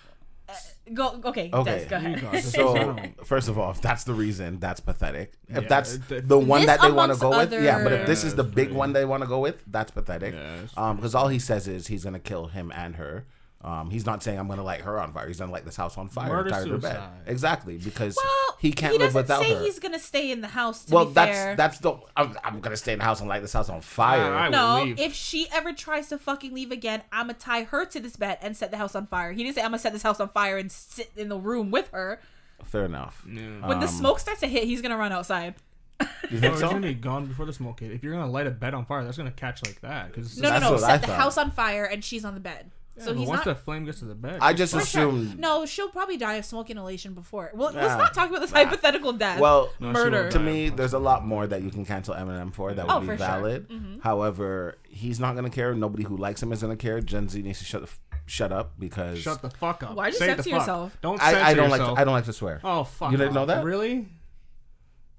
Uh, 0.50 0.54
go 0.94 1.22
okay. 1.26 1.50
Okay. 1.54 1.80
Des, 1.80 1.86
go 1.86 1.96
ahead. 1.98 2.22
Got 2.22 2.32
this. 2.32 2.52
So 2.54 2.96
first 3.26 3.50
of 3.50 3.60
all, 3.60 3.72
if 3.72 3.82
that's 3.82 4.06
the 4.06 4.14
reason, 4.14 4.60
that's 4.60 4.80
pathetic. 4.80 5.34
If 5.50 5.64
Yeah, 5.64 5.68
that's 5.68 5.98
th- 6.08 6.24
the 6.26 6.40
one 6.40 6.62
This 6.62 6.68
that 6.68 6.82
they 6.82 6.92
want 6.92 7.12
to 7.14 7.18
amongst 7.18 7.22
go 7.22 7.30
with, 7.58 7.64
yeah. 7.64 7.84
But 7.84 7.92
if 7.94 8.00
other- 8.00 8.08
this 8.08 8.24
is 8.24 8.36
the 8.36 8.44
Yeah, 8.46 8.52
big 8.56 8.68
that's 8.70 8.78
one 8.78 8.94
they 8.94 9.04
want 9.06 9.24
to 9.24 9.28
go 9.28 9.40
with, 9.40 9.62
that's 9.68 9.92
pathetic. 9.92 10.34
Yeah, 10.34 10.62
it's 10.64 10.78
Um, 10.78 10.96
because 10.96 11.14
all 11.14 11.28
he 11.28 11.40
says 11.40 11.68
is 11.68 11.88
he's 11.88 12.06
gonna 12.06 12.20
kill 12.20 12.48
him 12.48 12.72
and 12.74 12.96
her. 12.96 13.26
Um, 13.64 13.90
he's 13.90 14.06
not 14.06 14.22
saying 14.22 14.38
I'm 14.40 14.48
gonna 14.48 14.64
light 14.64 14.82
her 14.82 15.00
on 15.00 15.12
fire. 15.14 15.28
He's 15.28 15.40
gonna 15.40 15.52
light 15.52 15.66
this 15.66 15.76
house 15.76 15.98
on 15.98 16.08
fire. 16.10 16.30
Murder 16.30 16.50
tie 16.52 16.60
her 16.60 16.66
to 16.66 16.78
bed. 16.78 16.92
suicide. 16.92 17.10
Exactly 17.26 17.78
because 17.78 18.16
Well, 18.16 18.58
he 18.60 18.72
can't 18.72 18.94
he 18.94 19.00
live 19.00 19.08
doesn't 19.14 19.22
without 19.24 19.42
say 19.42 19.54
her. 19.56 19.62
he's 19.64 19.80
gonna 19.80 19.98
stay 20.00 20.32
in 20.32 20.42
the 20.42 20.48
house. 20.50 20.86
To 20.86 20.94
well, 20.94 21.06
be 21.06 21.14
that's 21.14 21.32
fair. 21.32 21.56
that's 21.56 21.80
the 21.80 21.96
I'm, 22.16 22.38
I'm 22.44 22.60
gonna 22.62 22.78
stay 22.78 22.94
in 22.94 23.00
the 23.00 23.06
house 23.06 23.20
and 23.20 23.28
light 23.28 23.42
this 23.42 23.54
house 23.54 23.68
on 23.70 23.82
fire. 23.82 24.34
I- 24.36 24.46
I- 24.46 24.50
no, 24.50 24.84
leave. 24.84 25.00
if 25.00 25.14
she 25.16 25.48
ever 25.52 25.74
tries 25.74 26.08
to 26.10 26.20
fucking 26.20 26.54
leave 26.54 26.72
again, 26.72 27.02
I'ma 27.12 27.34
tie 27.40 27.64
her 27.64 27.84
to 27.88 28.00
this 28.00 28.16
bed 28.16 28.38
and 28.44 28.56
set 28.56 28.70
the 28.70 28.78
house 28.78 28.94
on 28.96 29.08
fire. 29.08 29.32
He 29.32 29.44
didn't 29.44 29.56
say 29.56 29.62
I'm 29.62 29.68
gonna 29.70 29.80
set 29.80 29.92
this 29.92 30.04
house 30.04 30.20
on 30.20 30.30
fire 30.30 30.58
and 30.58 30.72
sit 30.72 31.10
in 31.16 31.30
the 31.30 31.38
room 31.40 31.72
with 31.72 31.90
her. 31.90 32.22
Fair 32.64 32.86
enough. 32.86 33.26
Yeah. 33.28 33.68
When 33.68 33.80
the 33.80 33.88
Um, 33.88 33.92
smoke 33.92 34.20
starts 34.20 34.42
to 34.42 34.48
hit, 34.48 34.66
he's 34.66 34.84
gonna 34.84 34.98
run 34.98 35.12
outside. 35.12 35.56
You 36.30 36.40
think 36.40 36.54
it's 36.54 36.60
so? 36.60 36.70
gonna 36.70 36.82
be 36.86 36.94
gone 36.94 37.26
before 37.26 37.48
the 37.48 37.54
smoke 37.54 37.80
hit. 37.80 37.92
If 37.92 38.04
you're 38.04 38.14
gonna 38.14 38.30
light 38.30 38.46
a 38.46 38.52
bed 38.52 38.76
on 38.76 38.86
fire, 38.86 39.04
that's 39.04 39.18
gonna 39.18 39.32
catch 39.32 39.66
like 39.66 39.82
that. 39.82 40.10
Because 40.14 40.38
No, 40.38 40.50
no, 40.50 40.52
That's 40.52 40.64
no. 40.66 40.72
what 40.74 40.84
I 40.84 40.88
Set 40.94 41.02
the 41.02 41.08
thought. 41.08 41.18
house 41.20 41.38
on 41.40 41.50
fire 41.52 41.86
and 41.86 42.04
she's 42.04 42.24
on 42.24 42.36
the 42.36 42.40
bed. 42.40 42.70
So 43.00 43.14
he's 43.14 43.28
once 43.28 43.40
not. 43.40 43.46
the 43.46 43.56
flame 43.56 43.86
gets 43.86 44.00
to 44.00 44.06
the 44.06 44.16
bed, 44.16 44.40
I 44.42 44.54
just 44.54 44.74
For 44.74 44.82
sure. 44.82 45.08
assumed. 45.10 45.40
No, 45.40 45.66
she'll 45.66 45.90
probably 45.90 46.18
die 46.18 46.36
of 46.36 46.46
smoke 46.46 46.70
inhalation 46.70 47.14
before. 47.14 47.52
Well, 47.54 47.72
let's 47.74 47.98
not 47.98 48.14
talk 48.14 48.30
about 48.30 48.42
this 48.42 48.52
Nah. 48.52 48.58
hypothetical 48.66 49.14
death. 49.14 49.40
Well, 49.40 49.72
No, 49.80 49.92
murder. 49.92 50.30
to 50.32 50.40
me, 50.40 50.70
there's 50.70 50.94
a 50.94 51.00
lot 51.00 51.26
more 51.26 51.46
that 51.48 51.62
you 51.62 51.70
can 51.70 51.86
cancel 51.86 52.16
Eminem 52.16 52.54
for 52.54 52.74
that 52.74 52.84
oh, 52.84 52.88
would 52.88 52.94
Oh, 52.96 53.00
be 53.02 53.06
for 53.08 53.18
sure. 53.18 53.28
valid. 53.28 53.70
Mm-hmm. 53.70 54.00
However, 54.00 54.78
he's 54.90 55.20
not 55.20 55.36
gonna 55.36 55.50
care. 55.50 55.74
Nobody 55.76 56.04
who 56.04 56.18
likes 56.18 56.42
him 56.42 56.52
is 56.52 56.62
gonna 56.62 56.76
care. 56.76 57.00
Gen 57.02 57.30
Z 57.30 57.42
needs 57.42 57.60
to 57.60 57.66
shut 57.66 57.82
the 57.82 57.88
f- 57.88 58.00
shut 58.26 58.52
up 58.52 58.74
because 58.80 59.20
shut 59.20 59.42
the 59.42 59.50
fuck 59.50 59.84
up. 59.84 59.96
Why 59.96 60.10
do 60.10 60.14
you 60.16 60.20
Say 60.20 60.26
censor 60.28 60.44
the 60.44 60.50
fuck. 60.50 60.60
yourself? 60.60 60.98
Don't 61.02 61.20
censor 61.22 61.38
I, 61.38 61.50
I 61.50 61.54
don't 61.54 61.70
like 61.70 61.82
to, 61.82 61.92
I 61.94 62.04
don't 62.04 62.14
like 62.14 62.26
to 62.26 62.34
swear. 62.34 62.60
Oh 62.64 62.84
fuck! 62.84 63.12
You 63.12 63.18
didn't 63.18 63.34
know 63.34 63.46
that? 63.46 63.64
Really? 63.64 64.08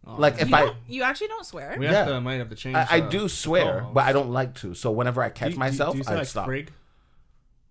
Oh, 0.06 0.14
like 0.16 0.40
if 0.40 0.48
you, 0.48 0.56
I 0.56 0.72
you 0.86 1.02
actually 1.02 1.28
don't 1.28 1.44
swear. 1.44 1.76
we 1.78 1.84
Yeah. 1.84 1.92
have 1.92 2.06
to 2.08 2.20
might 2.20 2.36
have 2.36 2.48
to 2.48 2.54
change. 2.54 2.76
I, 2.76 2.86
I 2.90 3.00
do 3.00 3.28
swear, 3.28 3.80
co-host. 3.80 3.94
but 3.94 4.04
I 4.04 4.12
don't 4.12 4.30
like 4.30 4.54
to. 4.56 4.72
So 4.74 4.90
whenever 4.90 5.22
I 5.22 5.28
catch 5.28 5.52
do- 5.52 5.58
myself, 5.58 5.92
do 5.92 5.98
you 5.98 6.04
say 6.04 6.12
I 6.14 6.16
like 6.16 6.26
stop. 6.26 6.48
frig? 6.48 6.68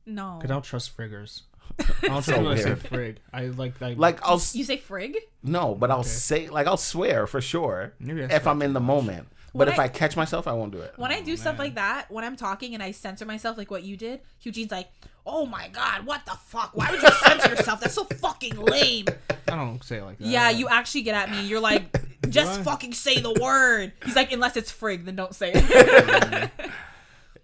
No. 0.07 0.39
Cause 0.41 0.49
I 0.49 0.53
don't 0.53 0.63
trust 0.63 0.97
friggers. 0.97 1.41
I 1.79 1.83
don't 2.07 2.23
trust 2.23 2.27
when 2.29 2.47
I 2.47 2.55
say 2.55 2.65
weird. 2.65 2.79
frig. 2.83 3.17
I 3.31 3.45
like 3.47 3.79
like 3.81 3.97
Like 3.97 4.19
I'll 4.23 4.35
s- 4.37 4.55
You 4.55 4.63
say 4.63 4.77
frig? 4.77 5.15
no, 5.43 5.75
but 5.75 5.91
I'll 5.91 5.99
Okay. 5.99 6.07
say 6.09 6.49
like 6.49 6.65
I'll 6.65 6.77
swear 6.77 7.27
for 7.27 7.41
sure 7.41 7.93
Maybe 7.99 8.23
I 8.23 8.27
if 8.27 8.43
swear 8.43 8.53
I'm 8.53 8.61
in 8.63 8.73
the 8.73 8.79
moment. 8.79 9.27
When 9.53 9.65
But 9.67 9.73
if 9.73 9.79
I- 9.79 9.83
I 9.85 9.87
catch 9.87 10.15
myself, 10.15 10.47
I 10.47 10.53
won't 10.53 10.71
do 10.71 10.79
it. 10.79 10.93
When 10.97 11.11
I 11.11 11.21
do 11.21 11.33
oh, 11.33 11.35
stuff 11.35 11.57
like 11.59 11.75
that, 11.75 12.09
when 12.11 12.23
I'm 12.23 12.35
talking 12.35 12.73
and 12.73 12.81
I 12.83 12.91
censor 12.91 13.25
myself 13.25 13.57
like 13.57 13.69
what 13.71 13.83
you 13.83 13.97
did, 13.97 14.19
Eugene's 14.41 14.71
like, 14.71 14.87
"Oh 15.25 15.45
my 15.45 15.67
god, 15.69 16.05
what 16.05 16.25
the 16.25 16.31
fuck? 16.33 16.75
Why 16.75 16.91
would 16.91 17.01
you 17.01 17.09
censor 17.11 17.49
yourself? 17.49 17.79
That's 17.79 17.93
so 17.95 18.03
fucking 18.03 18.55
lame." 18.57 19.05
I 19.47 19.55
don't 19.55 19.83
say 19.83 19.97
it 19.97 20.03
like 20.03 20.17
that. 20.19 20.27
Yeah, 20.27 20.49
you 20.49 20.67
actually 20.67 21.01
get 21.03 21.15
at 21.15 21.31
me. 21.31 21.45
You're 21.47 21.61
like, 21.61 21.97
"Just 22.29 22.59
I? 22.59 22.63
fucking 22.63 22.93
say 22.93 23.19
the 23.19 23.33
word." 23.33 23.93
He's 24.05 24.15
like, 24.15 24.31
"Unless 24.31 24.57
it's 24.57 24.71
frig, 24.71 25.05
then 25.05 25.15
don't 25.15 25.33
say 25.33 25.51
it." 25.55 26.51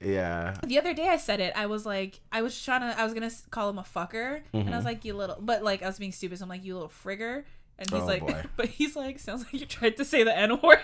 Yeah. 0.03 0.55
the 0.65 0.77
other 0.79 0.93
day 0.93 1.07
I 1.07 1.17
said 1.17 1.39
it. 1.39 1.53
I 1.55 1.65
was 1.65 1.86
like, 1.86 2.19
I 2.31 2.41
was 2.41 2.62
trying 2.63 2.81
to, 2.81 3.00
I 3.00 3.03
was 3.03 3.13
gonna 3.13 3.31
call 3.51 3.69
him 3.69 3.79
a 3.79 3.83
fucker, 3.83 4.41
and 4.53 4.63
I 4.63 4.65
Mm-hmm. 4.65 4.75
was 4.75 4.86
like, 4.86 5.05
"You 5.05 5.13
little," 5.15 5.38
but 5.39 5.63
like 5.63 5.81
I 5.83 5.88
was 5.88 6.00
being 6.00 6.12
stupid. 6.12 6.38
So 6.39 6.43
I'm 6.43 6.50
like, 6.50 6.63
"You 6.63 6.74
little 6.75 6.89
frigger," 7.03 7.43
And 7.79 7.89
he's 7.89 8.01
Oh, 8.01 8.05
like, 8.05 8.22
boy. 8.22 8.43
but 8.55 8.67
he's 8.67 8.95
like, 8.95 9.17
sounds 9.17 9.43
like 9.45 9.53
you 9.53 9.65
tried 9.65 9.98
to 9.98 10.05
say 10.05 10.24
the 10.24 10.38
N 10.38 10.60
word. 10.62 10.79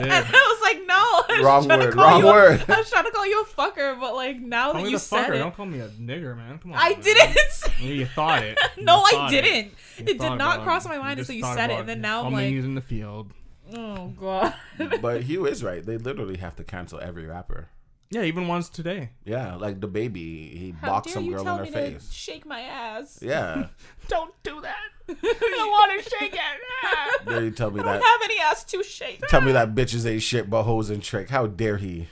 And. 0.00 0.10
I 0.10 0.20
was 0.22 0.60
like, 0.62 0.86
no, 0.86 0.94
I 0.94 1.24
was 1.36 1.44
Wrong 1.44 1.66
trying 1.66 1.80
to 1.80 1.84
word, 1.86 1.94
call 1.94 2.04
wrong 2.04 2.20
you 2.22 2.28
a- 2.28 2.32
word. 2.32 2.64
I 2.68 2.78
was 2.78 2.88
trying 2.90 3.04
to 3.04 3.10
call 3.10 3.26
you 3.26 3.42
a 3.42 3.44
fucker, 3.44 4.00
but 4.00 4.14
like 4.14 4.40
now 4.40 4.66
Call 4.72 4.74
that 4.74 4.84
me 4.84 4.90
you 4.90 4.96
the 4.96 5.00
said 5.00 5.26
fucker. 5.30 5.34
it, 5.34 5.38
Don't 5.38 5.54
call 5.54 5.66
me 5.66 5.80
a 5.80 5.88
nigger, 5.88 6.34
man. 6.36 6.58
Come 6.58 6.72
on. 6.72 6.78
I 6.80 6.90
man. 6.90 7.00
didn't 7.02 7.50
say. 7.50 7.72
You 7.84 8.06
thought 8.06 8.42
it. 8.42 8.58
You 8.78 8.84
No, 8.84 9.02
I 9.02 9.10
thought 9.10 9.32
it. 9.34 9.42
didn't. 9.42 9.66
You 9.98 10.04
It 10.14 10.18
did 10.18 10.38
not 10.38 10.62
cross 10.62 10.86
it. 10.86 10.88
my 10.88 10.98
mind 10.98 11.20
until 11.20 11.34
you 11.34 11.42
thought 11.42 11.56
said 11.56 11.70
it, 11.70 11.74
about 11.74 11.80
and 11.80 11.88
then 11.90 12.00
now 12.00 12.24
I'm 12.24 12.32
many 12.32 12.46
like, 12.50 12.54
is 12.60 12.64
in 12.64 12.74
the 12.74 12.80
field. 12.80 13.32
Oh 13.74 14.08
god. 14.18 14.54
But 15.00 15.22
Hugh 15.22 15.46
is 15.46 15.62
right. 15.64 15.84
They 15.84 15.98
literally 15.98 16.36
have 16.38 16.56
to 16.56 16.64
cancel 16.64 17.00
every 17.00 17.26
rapper. 17.26 17.68
Yeah, 18.10 18.22
even 18.24 18.46
ones 18.46 18.68
today. 18.68 19.10
Yeah, 19.24 19.54
like 19.54 19.80
DaBaby, 19.80 20.14
he 20.14 20.74
How 20.82 20.88
boxed 20.88 21.14
some 21.14 21.24
you 21.24 21.32
girl 21.32 21.48
in 21.48 21.56
her 21.58 21.62
me 21.64 21.70
face. 21.70 22.08
to 22.08 22.14
shake 22.14 22.44
my 22.44 22.60
ass? 22.60 23.18
Yeah, 23.22 23.68
Don't 24.08 24.34
do 24.42 24.60
that. 24.60 24.76
I 25.08 25.14
don't 25.56 25.70
want 25.70 26.02
to 26.04 26.10
shake 26.10 26.34
it. 26.34 27.26
dare 27.26 27.44
you 27.44 27.50
tell 27.52 27.70
me 27.70 27.80
I 27.80 27.84
don't 27.84 27.92
that? 28.00 28.04
have 28.04 28.20
any 28.24 28.38
ass 28.40 28.64
to 28.64 28.82
shake. 28.82 29.20
Tell 29.28 29.40
me 29.40 29.52
that 29.52 29.74
bitches 29.74 30.04
ain't 30.06 30.22
shit 30.22 30.50
but 30.50 30.64
hoes 30.64 30.90
and 30.90 31.02
trick. 31.02 31.30
How 31.30 31.46
dare 31.46 31.78
he? 31.78 32.06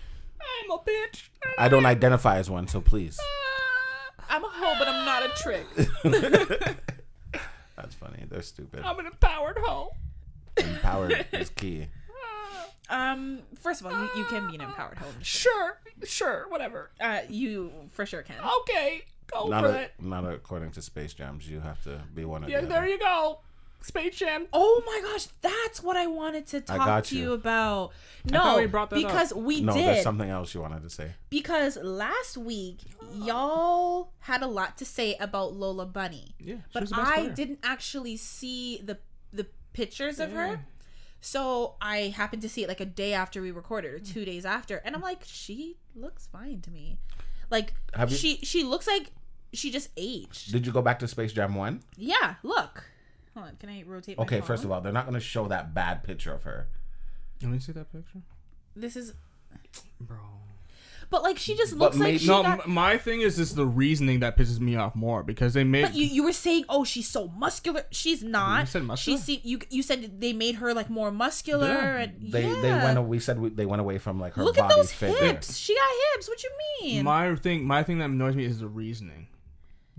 I'm 0.65 0.71
a 0.71 0.79
bitch. 0.79 1.29
I 1.59 1.69
don't 1.69 1.85
identify 1.85 2.39
as 2.39 2.49
one, 2.49 2.67
so 2.67 2.81
please. 2.81 3.19
Ah, 3.21 4.25
I'm 4.31 4.45
a 4.45 4.49
hoe, 4.49 4.75
but 4.79 4.89
I'm 4.89 5.05
not 5.05 5.23
a 5.23 5.29
trick. 5.43 5.67
That's 7.77 7.95
funny. 7.95 8.25
They're 8.29 8.43
stupid. 8.43 8.81
I'm 8.85 8.99
an 8.99 9.07
empowered 9.07 9.59
hoe. 9.59 9.93
Empowered 10.65 11.27
is 11.33 11.51
key. 11.51 11.87
Um, 12.89 13.43
first 13.61 13.81
of 13.81 13.87
all, 13.87 13.93
you, 13.93 14.09
you 14.17 14.25
can 14.25 14.49
be 14.49 14.57
an 14.57 14.63
empowered 14.63 14.99
hoe. 14.99 15.07
Sure, 15.23 15.79
sure, 16.03 16.47
whatever. 16.49 16.91
Uh, 17.01 17.21
you 17.29 17.71
for 17.93 18.05
sure 18.05 18.23
can. 18.23 18.35
Okay, 18.63 19.03
go 19.33 19.47
Not, 19.47 19.63
for 19.63 19.71
a, 19.71 19.79
it. 19.83 19.93
not 20.01 20.25
according 20.29 20.73
to 20.73 20.83
Space 20.83 21.15
Jams. 21.15 21.49
You 21.49 21.61
have 21.61 21.81
to 21.85 22.03
be 22.13 22.25
one 22.25 22.43
of 22.43 22.51
them. 22.51 22.51
Yeah, 22.51 22.61
the 22.63 22.67
there 22.67 22.79
other. 22.79 22.89
you 22.89 22.99
go. 22.99 23.39
Space 23.81 24.17
Jam. 24.17 24.49
Oh 24.53 24.83
my 24.85 25.09
gosh, 25.09 25.29
that's 25.41 25.81
what 25.85 25.97
I 25.97 26.09
wanted 26.09 26.49
to 26.49 26.61
talk 26.63 26.79
got 26.79 27.05
to 27.05 27.17
you. 27.17 27.23
you 27.23 27.33
about. 27.35 27.93
No, 28.25 28.57
we 28.59 28.67
brought 28.67 28.91
that 28.91 28.97
up. 28.97 29.03
because 29.03 29.33
we 29.35 29.61
No, 29.61 29.73
there's 29.73 29.99
did. 29.99 30.03
something 30.03 30.29
else 30.29 30.53
you 30.53 30.61
wanted 30.61 30.83
to 30.83 30.91
say. 30.91 31.13
Because 31.31 31.79
last 31.81 32.37
week 32.37 32.79
y'all 33.15 34.11
had 34.21 34.43
a 34.43 34.49
lot 34.49 34.77
to 34.79 34.85
say 34.85 35.15
about 35.21 35.55
Lola 35.55 35.87
Bunny. 35.87 36.35
Yeah, 36.41 36.57
she 36.57 36.63
but 36.75 36.81
was 36.83 36.91
the 36.91 36.97
best 36.97 37.09
I 37.09 37.15
player. 37.21 37.31
didn't 37.35 37.61
actually 37.63 38.17
see 38.17 38.81
the 38.85 38.99
the 39.33 39.47
pictures 39.73 40.21
of 40.21 40.33
her. 40.33 40.57
Mm. 40.57 40.61
So 41.21 41.75
I 41.81 42.15
happened 42.17 42.43
to 42.43 42.49
see 42.49 42.65
it 42.65 42.69
like 42.69 42.81
a 42.81 42.87
day 42.87 43.13
after 43.13 43.43
we 43.43 43.51
recorded 43.51 43.93
or 43.93 43.99
two 43.99 44.25
days 44.25 44.47
after, 44.47 44.79
and 44.79 44.95
I'm 44.95 45.03
like, 45.03 45.23
she 45.25 45.77
looks 45.95 46.27
fine 46.27 46.61
to 46.63 46.71
me. 46.71 46.99
Like 47.51 47.75
Have 47.95 48.11
you- 48.11 48.17
she 48.17 48.37
she 48.43 48.63
looks 48.65 48.87
like 48.87 49.11
she 49.53 49.71
just 49.71 49.91
aged. 49.97 50.53
Did 50.53 50.67
you 50.67 50.73
go 50.73 50.81
back 50.81 50.99
to 51.01 51.09
Space 51.09 51.33
Jam 51.33 51.55
1? 51.55 51.81
Yeah, 51.97 52.37
look. 52.43 52.85
Hold 53.35 53.47
on, 53.49 53.57
can 53.57 53.69
I 53.69 53.83
rotate? 53.87 54.17
My 54.17 54.25
Okay, 54.25 54.41
first 54.41 54.65
of 54.65 54.71
all, 54.71 54.81
they're 54.81 54.93
not 54.93 55.05
going 55.07 55.15
to 55.15 55.21
show 55.21 55.47
that 55.49 55.75
bad 55.75 56.03
picture 56.05 56.33
of 56.33 56.45
her. 56.45 56.69
Let 57.43 57.51
me 57.51 57.59
see 57.59 57.73
that 57.73 57.93
picture, 57.93 58.21
this 58.77 58.97
is, 58.97 59.15
bro. 60.01 60.19
But 61.11 61.23
like 61.23 61.39
she 61.39 61.57
just 61.57 61.77
But 61.77 61.85
looks 61.87 61.97
like 61.97 62.07
maybe- 62.07 62.19
she 62.19 62.27
No, 62.29 62.43
got. 62.43 62.65
m- 62.67 62.73
my 62.73 62.97
thing 62.97 63.21
is 63.21 63.37
just 63.37 63.57
the 63.57 63.67
reasoning 63.67 64.21
that 64.21 64.37
pisses 64.37 64.61
me 64.61 64.77
off 64.77 64.95
more 64.95 65.23
because 65.23 65.53
they 65.55 65.65
made. 65.65 65.83
But 65.83 65.95
you, 65.95 66.07
you 66.07 66.23
were 66.25 66.33
saying, 66.33 66.65
oh, 66.69 66.85
she's 66.85 67.09
so 67.09 67.29
muscular. 67.29 67.85
She's 67.91 68.23
not. 68.23 68.61
You 68.61 68.67
said 68.67 68.83
muscular? 68.85 69.19
She 69.19 69.23
see, 69.25 69.41
you 69.45 69.59
you 69.71 69.83
said 69.83 70.21
they 70.21 70.33
made 70.33 70.57
her 70.57 70.73
like 70.73 70.89
more 70.89 71.11
muscular 71.11 71.67
Yeah. 71.69 71.97
and 71.99 72.33
They 72.33 72.47
yeah. 72.49 72.61
they 72.61 72.71
went. 72.71 73.03
We 73.09 73.19
said 73.19 73.39
we, 73.41 73.49
they 73.51 73.67
went 73.67 73.81
away 73.81 73.99
from 73.99 74.19
like 74.21 74.35
her 74.35 74.45
Look 74.45 74.57
body 74.57 74.73
at 74.73 74.77
those 74.77 74.93
figure. 74.93 75.19
hips. 75.19 75.57
She 75.57 75.75
got 75.75 75.91
hips. 76.15 76.29
What 76.29 76.43
you 76.43 76.51
mean? 76.83 77.05
my 77.05 77.35
thing, 77.37 77.65
my 77.65 77.83
thing 77.83 77.99
that 77.99 78.07
annoys 78.11 78.37
me 78.37 78.45
is 78.45 78.61
the 78.61 78.69
reasoning, 78.69 79.27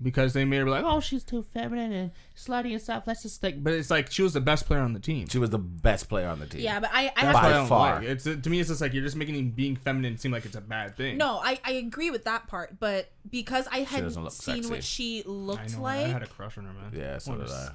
because 0.02 0.34
they 0.34 0.46
made 0.46 0.58
her 0.58 0.66
be 0.66 0.72
like, 0.72 0.84
oh, 0.86 1.00
she's 1.00 1.24
too 1.24 1.44
feminine 1.44 1.92
and 1.92 2.12
slutty 2.36 2.72
and 2.72 2.82
stuff. 2.82 3.04
Let's 3.06 3.22
just 3.24 3.40
think. 3.42 3.64
But 3.64 3.74
it's 3.74 3.90
like 3.92 4.12
she 4.12 4.24
was 4.24 4.34
the 4.34 4.42
best 4.42 4.66
player 4.66 4.82
on 4.82 4.94
the 4.94 5.00
team. 5.00 5.28
She 5.28 5.38
was 5.38 5.50
the 5.50 5.58
best 5.60 6.10
player 6.10 6.28
on 6.28 6.40
the 6.40 6.46
team. 6.48 6.62
yeah, 6.62 6.80
but 6.80 6.90
I 6.94 7.12
I 7.16 7.26
That's 7.26 7.26
have 7.26 7.34
By 7.34 7.42
why 7.42 7.46
I 7.46 7.50
to, 7.50 7.54
don't 7.56 7.68
far. 7.68 7.96
like. 8.00 8.04
It's 8.08 8.24
to 8.24 8.50
me, 8.50 8.60
it's 8.60 8.70
just 8.70 8.82
like 8.82 8.94
you're 8.94 9.04
just 9.04 9.16
making 9.16 9.52
being 9.52 9.76
feminine 9.76 10.18
seem 10.18 10.32
like 10.32 10.46
it's 10.46 10.56
a 10.56 10.62
bad 10.62 10.96
thing. 10.98 11.18
no, 11.18 11.40
I 11.44 11.60
I 11.64 11.72
agree 11.74 12.10
with 12.12 12.24
that 12.26 12.48
part, 12.48 12.80
but 12.80 13.10
because 13.30 13.68
I 13.72 13.80
hadn't 13.80 14.06
doesn't 14.06 14.32
seen 14.32 14.56
sexy. 14.64 14.70
what 14.72 14.84
she 14.84 15.24
I 15.26 15.30
looked 15.30 15.76
know. 15.78 15.84
like. 15.84 16.06
I 16.08 16.10
had 16.10 16.24
a 16.24 16.28
crush 16.28 16.58
on 16.58 16.66
her, 16.66 16.74
man. 16.74 16.92
Yeah, 16.96 17.18
so 17.18 17.32
Wanted 17.32 17.44
did 17.46 17.50
to 17.52 17.56
I. 17.58 17.64
s- 17.64 17.72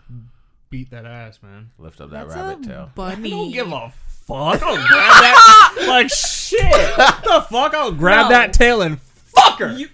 Beat 0.68 0.90
that 0.90 1.06
ass, 1.06 1.38
man. 1.44 1.70
Lift 1.78 2.00
up 2.00 2.10
that 2.10 2.26
That's 2.26 2.36
rabbit 2.36 2.66
a 2.66 2.68
tail. 2.68 2.90
bunny. 2.96 3.28
I 3.28 3.36
don't 3.36 3.52
give 3.52 3.68
a 3.68 3.92
fuck. 4.26 4.60
I'll 4.64 4.74
grab 4.74 4.88
that. 4.88 5.84
like 5.88 6.10
shit. 6.10 6.60
the 6.60 7.46
fuck? 7.48 7.72
I'll 7.72 7.92
grab 7.92 8.24
No. 8.24 8.28
that 8.30 8.52
tail 8.52 8.82
and 8.82 9.00
fuck 9.00 9.60
her. 9.60 9.70
You- 9.72 9.88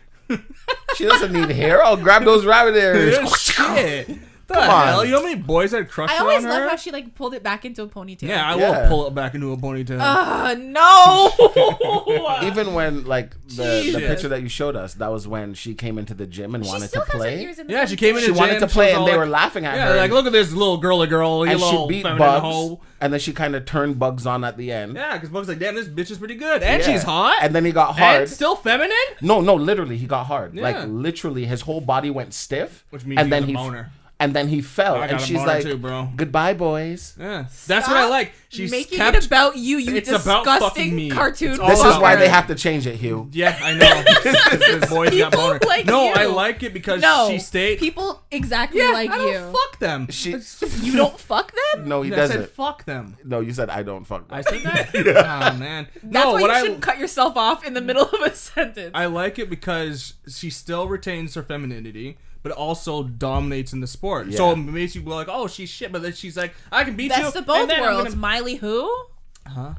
She 0.96 1.04
doesn't 1.06 1.32
need 1.32 1.50
hair. 1.50 1.84
I'll 1.84 1.96
grab 1.96 2.24
those 2.24 2.44
rabbit 2.44 2.76
ears. 2.76 3.16
shit. 3.40 4.08
The 4.52 4.58
Come 4.60 4.70
on. 4.70 4.86
hell? 4.86 5.04
You 5.04 5.10
know 5.12 5.18
how 5.18 5.24
many 5.26 5.40
boys 5.40 5.72
had 5.72 5.88
crushed 5.88 6.12
I 6.14 6.18
her 6.18 6.22
always 6.22 6.44
love 6.44 6.62
her? 6.62 6.68
how 6.68 6.76
she 6.76 6.90
like 6.90 7.14
pulled 7.14 7.34
it 7.34 7.42
back 7.42 7.64
into 7.64 7.82
a 7.82 7.88
ponytail. 7.88 8.22
yeah, 8.28 8.52
I 8.54 8.56
Yeah. 8.58 8.82
will 8.82 8.88
pull 8.88 9.06
it 9.06 9.14
back 9.14 9.34
into 9.34 9.52
a 9.52 9.56
ponytail. 9.56 9.98
Uh, 10.00 10.54
no. 10.58 12.38
Even 12.42 12.74
when 12.74 13.04
like 13.04 13.30
the, 13.46 13.62
the 13.62 13.82
Jesus. 13.82 14.00
picture 14.02 14.28
that 14.28 14.42
you 14.42 14.48
showed 14.48 14.76
us, 14.76 14.94
that 14.94 15.10
was 15.10 15.26
when 15.28 15.54
she 15.54 15.74
came 15.74 15.98
into 15.98 16.14
the 16.14 16.26
gym 16.26 16.54
and 16.54 16.64
she 16.64 16.70
wanted 16.70 16.88
still 16.88 17.02
to 17.04 17.06
has 17.06 17.12
her 17.14 17.18
play. 17.18 17.42
ears 17.42 17.58
in 17.58 17.66
the 17.66 17.72
yeah, 17.72 17.84
she 17.84 17.96
came 17.96 18.16
in. 18.16 18.22
She 18.22 18.28
the 18.32 18.34
wanted 18.38 18.52
gym, 18.54 18.60
to 18.62 18.68
she 18.68 18.72
play, 18.74 18.84
was 18.86 18.92
and 18.92 19.00
all 19.00 19.06
they 19.06 19.12
like- 19.12 19.20
were 19.20 19.26
laughing 19.26 19.64
at 19.64 19.74
Yeah, 19.76 19.88
her. 19.88 19.96
like 19.96 20.10
look 20.10 20.26
at 20.26 20.32
this 20.32 20.52
little 20.52 20.76
girly 20.78 21.06
girl. 21.06 21.44
You 21.46 21.52
and 21.52 21.60
she 21.60 21.64
little 21.66 21.86
beat 21.86 22.02
feminine 22.02 22.18
Bugs, 22.18 22.42
hoe. 22.42 22.80
and 23.00 23.12
then 23.12 23.20
she 23.20 23.32
kind 23.32 23.54
of 23.54 23.64
turned 23.64 23.98
Bugs 23.98 24.26
on 24.26 24.44
at 24.44 24.56
the 24.56 24.70
end. 24.72 24.94
Yeah, 24.96 25.14
because 25.14 25.30
Bugs 25.30 25.48
like, 25.48 25.58
damn, 25.58 25.74
this 25.74 25.88
bitch 25.88 26.10
is 26.10 26.18
pretty 26.18 26.34
good, 26.36 26.62
and 26.62 26.82
Yeah. 26.82 26.92
she's 26.92 27.02
hot, 27.02 27.38
And 27.42 27.54
then 27.54 27.64
he 27.64 27.72
got 27.72 27.90
and 27.90 27.98
hard. 27.98 28.28
still 28.28 28.56
feminine. 28.56 28.92
No, 29.20 29.40
no, 29.40 29.54
literally, 29.54 29.96
he 29.96 30.06
got 30.06 30.24
hard. 30.26 30.54
Yeah. 30.54 30.62
Like 30.62 30.76
literally, 30.86 31.46
his 31.46 31.62
whole 31.62 31.80
body 31.80 32.10
went 32.10 32.34
stiff. 32.34 32.84
Which 32.90 33.04
means 33.04 33.18
and 33.20 33.26
he 33.26 33.30
then 33.30 33.42
got 33.42 33.44
a 33.44 33.48
he 33.48 33.54
boner. 33.54 33.90
And 34.22 34.34
then 34.34 34.48
he 34.48 34.60
fell, 34.62 34.94
I 34.96 35.02
and 35.02 35.10
got 35.12 35.22
a 35.22 35.24
she's 35.26 35.36
boner 35.36 35.46
like, 35.48 35.62
too, 35.64 35.76
bro. 35.76 36.08
"Goodbye, 36.14 36.54
boys." 36.54 37.14
Yeah, 37.18 37.46
that's 37.66 37.88
what 37.88 37.96
I 37.96 38.08
like. 38.08 38.32
She's 38.48 38.70
making 38.70 38.98
kept. 38.98 39.16
it 39.16 39.26
about 39.26 39.56
you, 39.56 39.78
you 39.78 39.96
It's 39.96 40.08
about 40.10 40.44
fucking 40.44 40.60
disgusting 40.60 40.94
me. 40.96 41.10
cartoon. 41.10 41.50
It's 41.52 41.58
all 41.60 41.68
This 41.68 41.78
is 41.80 41.84
about 41.86 42.02
why 42.02 42.14
me. 42.14 42.20
they 42.20 42.28
have 42.28 42.46
to 42.48 42.54
change 42.54 42.86
it, 42.86 42.96
Hugh. 42.96 43.28
yeah, 43.32 43.58
I 43.62 43.72
know. 43.74 44.02
this 44.58 44.90
boys 44.90 45.08
got 45.10 45.32
People 45.32 45.38
boner. 45.48 45.58
like 45.66 45.86
no, 45.86 46.04
you. 46.08 46.12
I 46.14 46.26
like 46.26 46.62
it 46.62 46.72
because 46.74 47.00
No, 47.00 47.28
she 47.30 47.38
stayed. 47.38 47.78
people 47.78 48.22
exactly 48.30 48.80
yeah, 48.80 48.90
like 48.90 49.10
I 49.10 49.16
don't 49.18 49.32
you. 49.32 49.52
fuck 49.58 49.78
them. 49.78 50.06
She, 50.10 50.36
You 50.82 50.96
don't 50.96 51.18
fuck 51.18 51.52
them. 51.72 51.88
no, 51.88 52.02
he 52.02 52.12
I 52.12 52.16
doesn't. 52.16 52.40
said 52.42 52.48
fuck 52.50 52.84
them. 52.84 53.16
no, 53.24 53.40
you 53.40 53.52
said 53.54 53.70
I 53.70 53.82
don't 53.82 54.04
fuck. 54.04 54.26
I 54.30 54.42
said 54.42 54.60
that. 54.64 54.92
Oh 55.52 55.56
man. 55.56 55.88
That's 56.02 56.04
no, 56.26 56.32
why 56.34 56.40
what 56.42 56.50
you 56.50 56.56
I 56.56 56.60
shouldn't 56.62 56.82
cut 56.82 56.98
yourself 56.98 57.36
off 57.36 57.64
in 57.64 57.72
the 57.74 57.80
middle 57.80 58.04
of 58.04 58.20
a 58.20 58.34
sentence. 58.34 58.90
I 58.94 59.06
like 59.06 59.38
it 59.38 59.48
because 59.48 60.14
she 60.28 60.50
still 60.50 60.88
retains 60.88 61.34
her 61.34 61.42
femininity, 61.42 62.18
but 62.42 62.52
also 62.52 63.02
dominates 63.04 63.72
in 63.72 63.80
the 63.80 63.86
sport. 63.86 64.32
So 64.34 64.50
it 64.52 64.56
makes 64.56 64.94
you 64.94 65.02
be 65.02 65.10
like, 65.10 65.28
oh, 65.30 65.46
she's 65.48 65.68
shit, 65.68 65.92
but 65.92 66.02
then 66.02 66.12
she's 66.12 66.36
like, 66.36 66.54
I 66.70 66.84
can 66.84 66.96
beat 66.96 67.04
you. 67.04 67.22
Best 67.22 67.36
of 67.36 67.46
both 67.46 67.60
and 67.62 67.70
then 67.70 67.82
I'm 67.82 67.94
worlds. 67.94 68.08
gonna- 68.10 68.20
Miley 68.20 68.56
who? 68.56 69.04
Huh? 69.46 69.74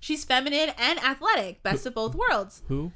She's 0.00 0.24
feminine 0.24 0.70
and 0.78 0.98
athletic. 1.00 1.62
Best 1.62 1.86
of 1.86 1.94
both 1.94 2.14
worlds. 2.14 2.62
Who? 2.68 2.92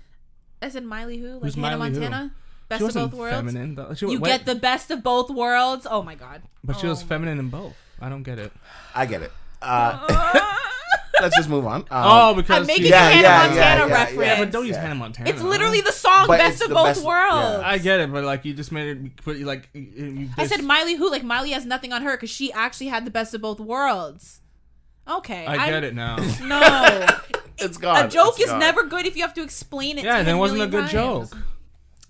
I 0.62 0.68
said 0.68 0.84
Miley 0.84 1.18
who? 1.18 1.34
Like 1.34 1.42
Who's 1.42 1.54
Hannah 1.54 1.76
Miley 1.76 1.94
who? 1.94 2.00
Montana? 2.00 2.32
Best 2.68 2.80
she 2.80 2.84
of 2.84 2.88
wasn't 2.88 3.10
both 3.12 3.20
worlds. 3.20 3.36
feminine. 3.36 3.74
though. 3.76 3.94
She, 3.94 4.06
You 4.06 4.18
what- 4.18 4.26
get 4.28 4.44
the 4.46 4.54
best 4.56 4.90
of 4.90 5.02
both 5.04 5.30
worlds. 5.30 5.86
Oh 5.88 6.02
my 6.02 6.14
god. 6.16 6.42
But 6.64 6.76
she 6.78 6.86
was 6.86 7.02
Oh. 7.02 7.06
feminine 7.06 7.38
in 7.38 7.48
both. 7.48 7.76
I 8.00 8.08
don't 8.08 8.22
get 8.24 8.38
it. 8.38 8.52
I 8.94 9.06
get 9.06 9.22
it. 9.22 9.32
Uh, 9.62 10.06
let's 11.20 11.36
just 11.36 11.48
move 11.48 11.66
on. 11.66 11.80
Um, 11.82 11.86
oh, 11.90 12.34
because 12.34 12.60
I'm 12.60 12.66
making 12.66 12.86
a 12.86 12.88
Yeah, 12.88 13.08
Hannah 13.10 13.22
yeah, 13.22 13.38
Montana 13.38 13.56
yeah, 13.58 13.86
yeah, 13.86 13.92
reference. 13.94 14.26
yeah. 14.26 14.38
but 14.38 14.50
don't 14.52 14.66
use 14.66 14.76
Hannah 14.76 14.94
Montana. 14.94 15.30
It's 15.30 15.42
literally 15.42 15.80
the 15.80 15.92
song 15.92 16.26
But 16.26 16.38
"Best 16.38 16.62
of 16.62 16.70
Both 16.70 16.86
best- 16.86 17.04
Worlds." 17.04 17.60
yeah. 17.62 17.68
I 17.68 17.78
get 17.78 18.00
it, 18.00 18.12
but 18.12 18.24
like 18.24 18.44
you 18.44 18.54
just 18.54 18.72
made 18.72 18.88
it. 18.96 19.16
Put 19.16 19.38
like. 19.40 19.68
you- 19.72 19.82
you- 19.82 20.28
I 20.36 20.46
said 20.46 20.62
Miley 20.64 20.94
who? 20.94 21.10
Like 21.10 21.22
Miley 21.24 21.50
has 21.50 21.64
nothing 21.64 21.92
on 21.92 22.02
her 22.02 22.16
because 22.16 22.30
she 22.30 22.52
actually 22.52 22.88
had 22.88 23.04
the 23.04 23.10
best 23.10 23.34
of 23.34 23.40
both 23.40 23.60
worlds. 23.60 24.40
Okay, 25.08 25.46
I 25.46 25.70
get 25.70 25.84
it 25.84 25.94
now. 25.94 26.16
No, 26.42 27.06
it's 27.58 27.76
gone. 27.78 28.06
a 28.06 28.08
joke 28.08 28.34
It's 28.34 28.40
is 28.46 28.50
gone. 28.50 28.58
never 28.60 28.84
good 28.84 29.06
if 29.06 29.14
you 29.16 29.22
have 29.22 29.34
to 29.34 29.42
explain 29.42 29.98
it. 29.98 30.04
Yeah, 30.04 30.16
10 30.16 30.24
then 30.26 30.36
it 30.36 30.38
wasn't 30.38 30.62
a 30.62 30.66
good 30.66 30.90
times. 30.90 30.92
joke. 31.30 31.38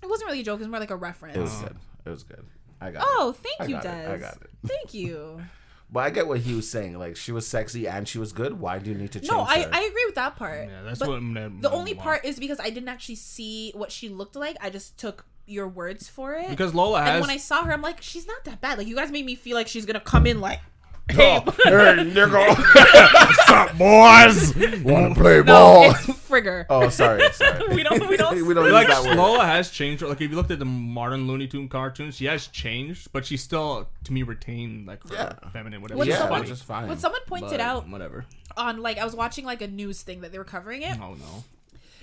It 0.01 0.09
wasn't 0.09 0.27
really 0.27 0.41
a 0.41 0.43
joke. 0.43 0.55
It 0.59 0.63
was 0.63 0.67
more 0.69 0.79
like 0.79 0.89
a 0.91 0.95
reference. 0.95 1.37
It 1.37 1.41
was 1.41 1.53
good. 1.61 1.75
It 2.05 2.09
was 2.09 2.23
good. 2.23 2.45
I 2.81 2.91
got 2.91 3.03
Oh, 3.05 3.29
it. 3.29 3.35
thank 3.43 3.61
I 3.61 3.65
you, 3.65 3.73
got 3.75 3.83
Des. 3.83 4.11
I 4.13 4.17
got 4.17 4.33
it. 4.35 4.49
Thank 4.65 4.93
you. 4.93 5.41
But 5.89 6.01
I 6.01 6.09
get 6.09 6.27
what 6.27 6.39
he 6.39 6.53
was 6.53 6.69
saying. 6.69 6.99
Like 6.99 7.15
she 7.15 7.31
was 7.31 7.47
sexy 7.47 7.87
and 7.87 8.07
she 8.07 8.19
was 8.19 8.33
good. 8.33 8.59
Why 8.59 8.77
do 8.79 8.89
you 8.91 8.97
need 8.97 9.11
to 9.13 9.19
change 9.19 9.31
No, 9.31 9.41
I, 9.41 9.61
her? 9.63 9.69
I 9.71 9.83
agree 9.83 10.03
with 10.05 10.15
that 10.15 10.35
part. 10.35 10.67
Yeah, 10.67 10.81
that's 10.83 10.99
But 10.99 11.07
what. 11.07 11.15
I'm- 11.15 11.59
The 11.61 11.71
only 11.71 11.93
I'm- 11.93 12.01
part 12.01 12.25
is 12.25 12.39
because 12.39 12.59
I 12.59 12.69
didn't 12.69 12.89
actually 12.89 13.15
see 13.15 13.71
what 13.73 13.91
she 13.91 14.09
looked 14.09 14.35
like. 14.35 14.57
I 14.59 14.69
just 14.69 14.97
took 14.97 15.25
your 15.45 15.67
words 15.69 16.09
for 16.09 16.33
it. 16.33 16.49
because 16.49 16.73
Lola 16.73 17.01
and 17.03 17.21
when 17.21 17.29
I 17.29 17.37
saw 17.37 17.63
her, 17.63 17.71
I'm 17.71 17.81
like, 17.81 18.01
she's 18.01 18.27
not 18.27 18.43
that 18.43 18.59
bad. 18.59 18.77
Like 18.77 18.87
you 18.87 18.95
guys 18.97 19.11
made 19.11 19.25
me 19.25 19.35
feel 19.35 19.55
like 19.55 19.69
she's 19.69 19.85
gonna 19.85 20.01
come 20.01 20.27
in 20.27 20.41
like, 20.41 20.59
Oh, 21.09 21.15
hey, 21.63 22.03
nigga. 22.03 22.47
What's 23.13 23.49
up, 23.49 23.77
boys? 23.77 24.83
Want 24.83 25.15
to 25.15 25.21
play 25.21 25.37
no, 25.37 25.43
ball? 25.45 25.91
it's 25.91 26.01
Frigger. 26.27 26.65
Oh, 26.69 26.89
sorry, 26.89 27.31
sorry. 27.31 27.67
we 27.75 27.81
don't, 27.83 28.07
we 28.09 28.17
don't, 28.17 28.45
we 28.45 28.53
don't 28.53 28.65
use 28.65 28.73
like 28.73 28.87
that 28.87 29.03
word. 29.05 29.15
Lola 29.17 29.45
has 29.45 29.69
changed. 29.71 30.01
Like 30.03 30.19
if 30.19 30.29
you 30.29 30.35
looked 30.35 30.51
at 30.51 30.59
the 30.59 30.65
modern 30.65 31.25
Looney 31.27 31.47
Tune 31.47 31.69
cartoons, 31.69 32.15
she 32.17 32.25
has 32.25 32.47
changed, 32.47 33.11
but 33.13 33.25
she 33.25 33.37
still, 33.37 33.87
to 34.03 34.13
me, 34.13 34.23
retained 34.23 34.85
like 34.85 35.01
her 35.07 35.15
Yeah. 35.15 35.49
feminine 35.51 35.81
whatever. 35.81 35.99
When 35.99 36.07
yeah, 36.07 36.15
She's 36.15 36.21
someone- 36.21 36.41
which 36.41 36.49
is 36.49 36.61
fine. 36.61 36.89
When 36.89 36.97
someone 36.97 37.21
pointed 37.25 37.51
but 37.51 37.59
out 37.61 37.87
whatever. 37.87 38.25
on 38.57 38.81
like 38.81 38.97
I 38.97 39.05
was 39.05 39.15
watching 39.15 39.45
like 39.45 39.61
a 39.61 39.67
news 39.67 40.01
thing 40.01 40.21
that 40.21 40.31
they 40.33 40.37
were 40.37 40.43
covering 40.43 40.81
it. 40.81 40.97
Oh 40.99 41.13
no. 41.13 41.43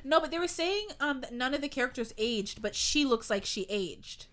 No, 0.03 0.21
but 0.21 0.31
they 0.31 0.39
were 0.39 0.49
saying 0.49 0.89
um 1.01 1.21
that 1.21 1.33
none 1.35 1.53
of 1.53 1.61
the 1.61 1.69
characters 1.69 2.15
aged, 2.17 2.63
but 2.63 2.75
she 2.75 3.05
looks 3.05 3.29
like 3.29 3.45
she 3.45 3.67
aged. 3.69 4.27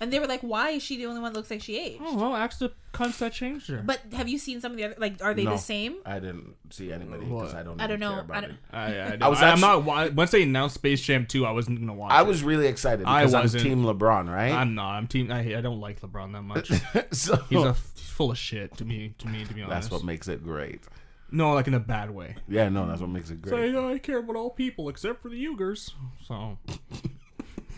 And 0.00 0.12
they 0.12 0.18
were 0.18 0.26
like, 0.26 0.40
"Why 0.42 0.70
is 0.70 0.82
she 0.82 0.96
the 0.96 1.06
only 1.06 1.20
one 1.20 1.32
that 1.32 1.38
looks 1.38 1.50
like 1.50 1.62
she 1.62 1.78
aged?" 1.78 2.02
Oh 2.04 2.16
well, 2.16 2.34
ask 2.34 2.58
the 2.58 2.72
cunts 2.92 3.18
that 3.18 3.32
changed 3.32 3.68
her. 3.68 3.82
But 3.84 4.00
have 4.12 4.28
you 4.28 4.38
seen 4.38 4.60
some 4.60 4.72
of 4.72 4.76
the 4.78 4.84
other? 4.84 4.94
Like, 4.98 5.22
are 5.22 5.32
they 5.34 5.44
No. 5.44 5.52
the 5.52 5.56
same? 5.56 5.96
I 6.04 6.18
didn't 6.18 6.54
see 6.70 6.92
anybody 6.92 7.24
because 7.24 7.54
I 7.54 7.62
don't. 7.62 7.80
I 7.80 7.86
don't 7.86 8.00
know. 8.00 8.12
Care 8.12 8.20
about 8.20 8.36
I 8.36 8.40
don't- 8.40 8.50
it. 8.50 8.56
I, 8.72 8.84
I, 8.98 9.18
I 9.26 9.28
was 9.28 9.40
I, 9.42 9.50
am 9.50 9.60
not. 9.60 10.14
Once 10.14 10.30
they 10.32 10.42
announced 10.42 10.74
Space 10.74 11.00
Jam 11.00 11.26
2, 11.26 11.46
I 11.46 11.52
wasn't 11.52 11.80
gonna 11.80 11.94
watch. 11.94 12.12
I 12.12 12.20
it. 12.22 12.26
was 12.26 12.42
really 12.42 12.66
excited 12.66 13.06
I 13.06 13.20
because 13.20 13.34
I'm 13.34 13.42
wasn't. 13.42 13.62
Team 13.62 13.84
LeBron, 13.84 14.28
right? 14.28 14.52
I'm 14.52 14.74
not. 14.74 14.96
I'm 14.96 15.06
team. 15.06 15.30
I, 15.30 15.56
I 15.56 15.60
don't 15.60 15.80
like 15.80 16.00
LeBron 16.00 16.32
that 16.32 16.42
much. 16.42 16.70
so 17.12 17.36
He's 17.48 17.62
a 17.64 17.74
full 17.74 18.32
of 18.32 18.38
shit 18.38 18.76
to 18.78 18.84
me. 18.84 19.14
To 19.18 19.28
me, 19.28 19.44
to 19.44 19.54
be 19.54 19.62
honest. 19.62 19.88
that's 19.88 19.90
what 19.90 20.04
makes 20.04 20.28
it 20.28 20.42
great. 20.42 20.82
No, 21.30 21.52
like 21.54 21.66
in 21.66 21.74
a 21.74 21.80
bad 21.80 22.12
way. 22.12 22.36
Yeah, 22.46 22.68
no, 22.68 22.86
that's 22.86 23.00
what 23.00 23.10
makes 23.10 23.30
it 23.30 23.42
great. 23.42 23.72
Say 23.72 23.76
I 23.76 23.98
care 23.98 24.18
about 24.18 24.36
all 24.36 24.50
people 24.50 24.88
except 24.88 25.20
for 25.22 25.28
the 25.30 25.44
Uyghurs. 25.46 25.90
So, 26.28 26.58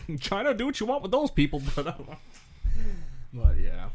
China, 0.19 0.53
do 0.53 0.65
what 0.65 0.79
you 0.79 0.85
want 0.85 1.01
with 1.01 1.11
those 1.11 1.31
people, 1.31 1.61
but 1.75 1.87
I 1.87 1.91
don't 1.91 2.07
know. 2.09 2.17
But 3.33 3.57
yeah, 3.59 3.89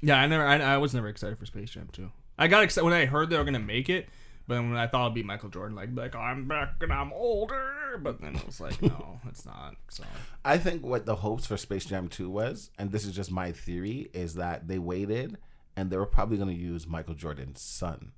yeah. 0.00 0.18
I 0.18 0.26
never. 0.26 0.44
I, 0.44 0.58
I 0.58 0.78
was 0.78 0.94
never 0.94 1.08
excited 1.08 1.38
for 1.38 1.46
Space 1.46 1.70
Jam 1.70 1.88
2. 1.92 2.10
I 2.38 2.48
got 2.48 2.62
excited 2.62 2.84
when 2.84 2.94
I 2.94 3.06
heard 3.06 3.30
they 3.30 3.38
were 3.38 3.44
gonna 3.44 3.58
make 3.58 3.88
it, 3.88 4.08
but 4.46 4.54
then 4.54 4.70
when 4.70 4.78
I 4.78 4.86
thought 4.86 5.06
it'd 5.06 5.14
be 5.14 5.22
Michael 5.22 5.48
Jordan, 5.48 5.76
like 5.76 5.90
like 5.94 6.14
I'm 6.14 6.46
back 6.48 6.74
and 6.80 6.92
I'm 6.92 7.12
older, 7.12 7.98
but 8.02 8.20
then 8.20 8.36
it 8.36 8.46
was 8.46 8.60
like 8.60 8.80
no, 8.82 9.20
it's 9.28 9.44
not. 9.44 9.74
So 9.88 10.04
I 10.44 10.58
think 10.58 10.84
what 10.84 11.06
the 11.06 11.16
hopes 11.16 11.46
for 11.46 11.56
Space 11.56 11.84
Jam 11.84 12.08
2 12.08 12.28
was, 12.30 12.70
and 12.78 12.92
this 12.92 13.04
is 13.04 13.14
just 13.14 13.30
my 13.30 13.52
theory, 13.52 14.10
is 14.12 14.34
that 14.34 14.68
they 14.68 14.78
waited 14.78 15.38
and 15.76 15.90
they 15.90 15.96
were 15.96 16.06
probably 16.06 16.38
going 16.38 16.48
to 16.48 16.54
use 16.62 16.86
Michael 16.86 17.14
Jordan's 17.14 17.60
son, 17.60 18.12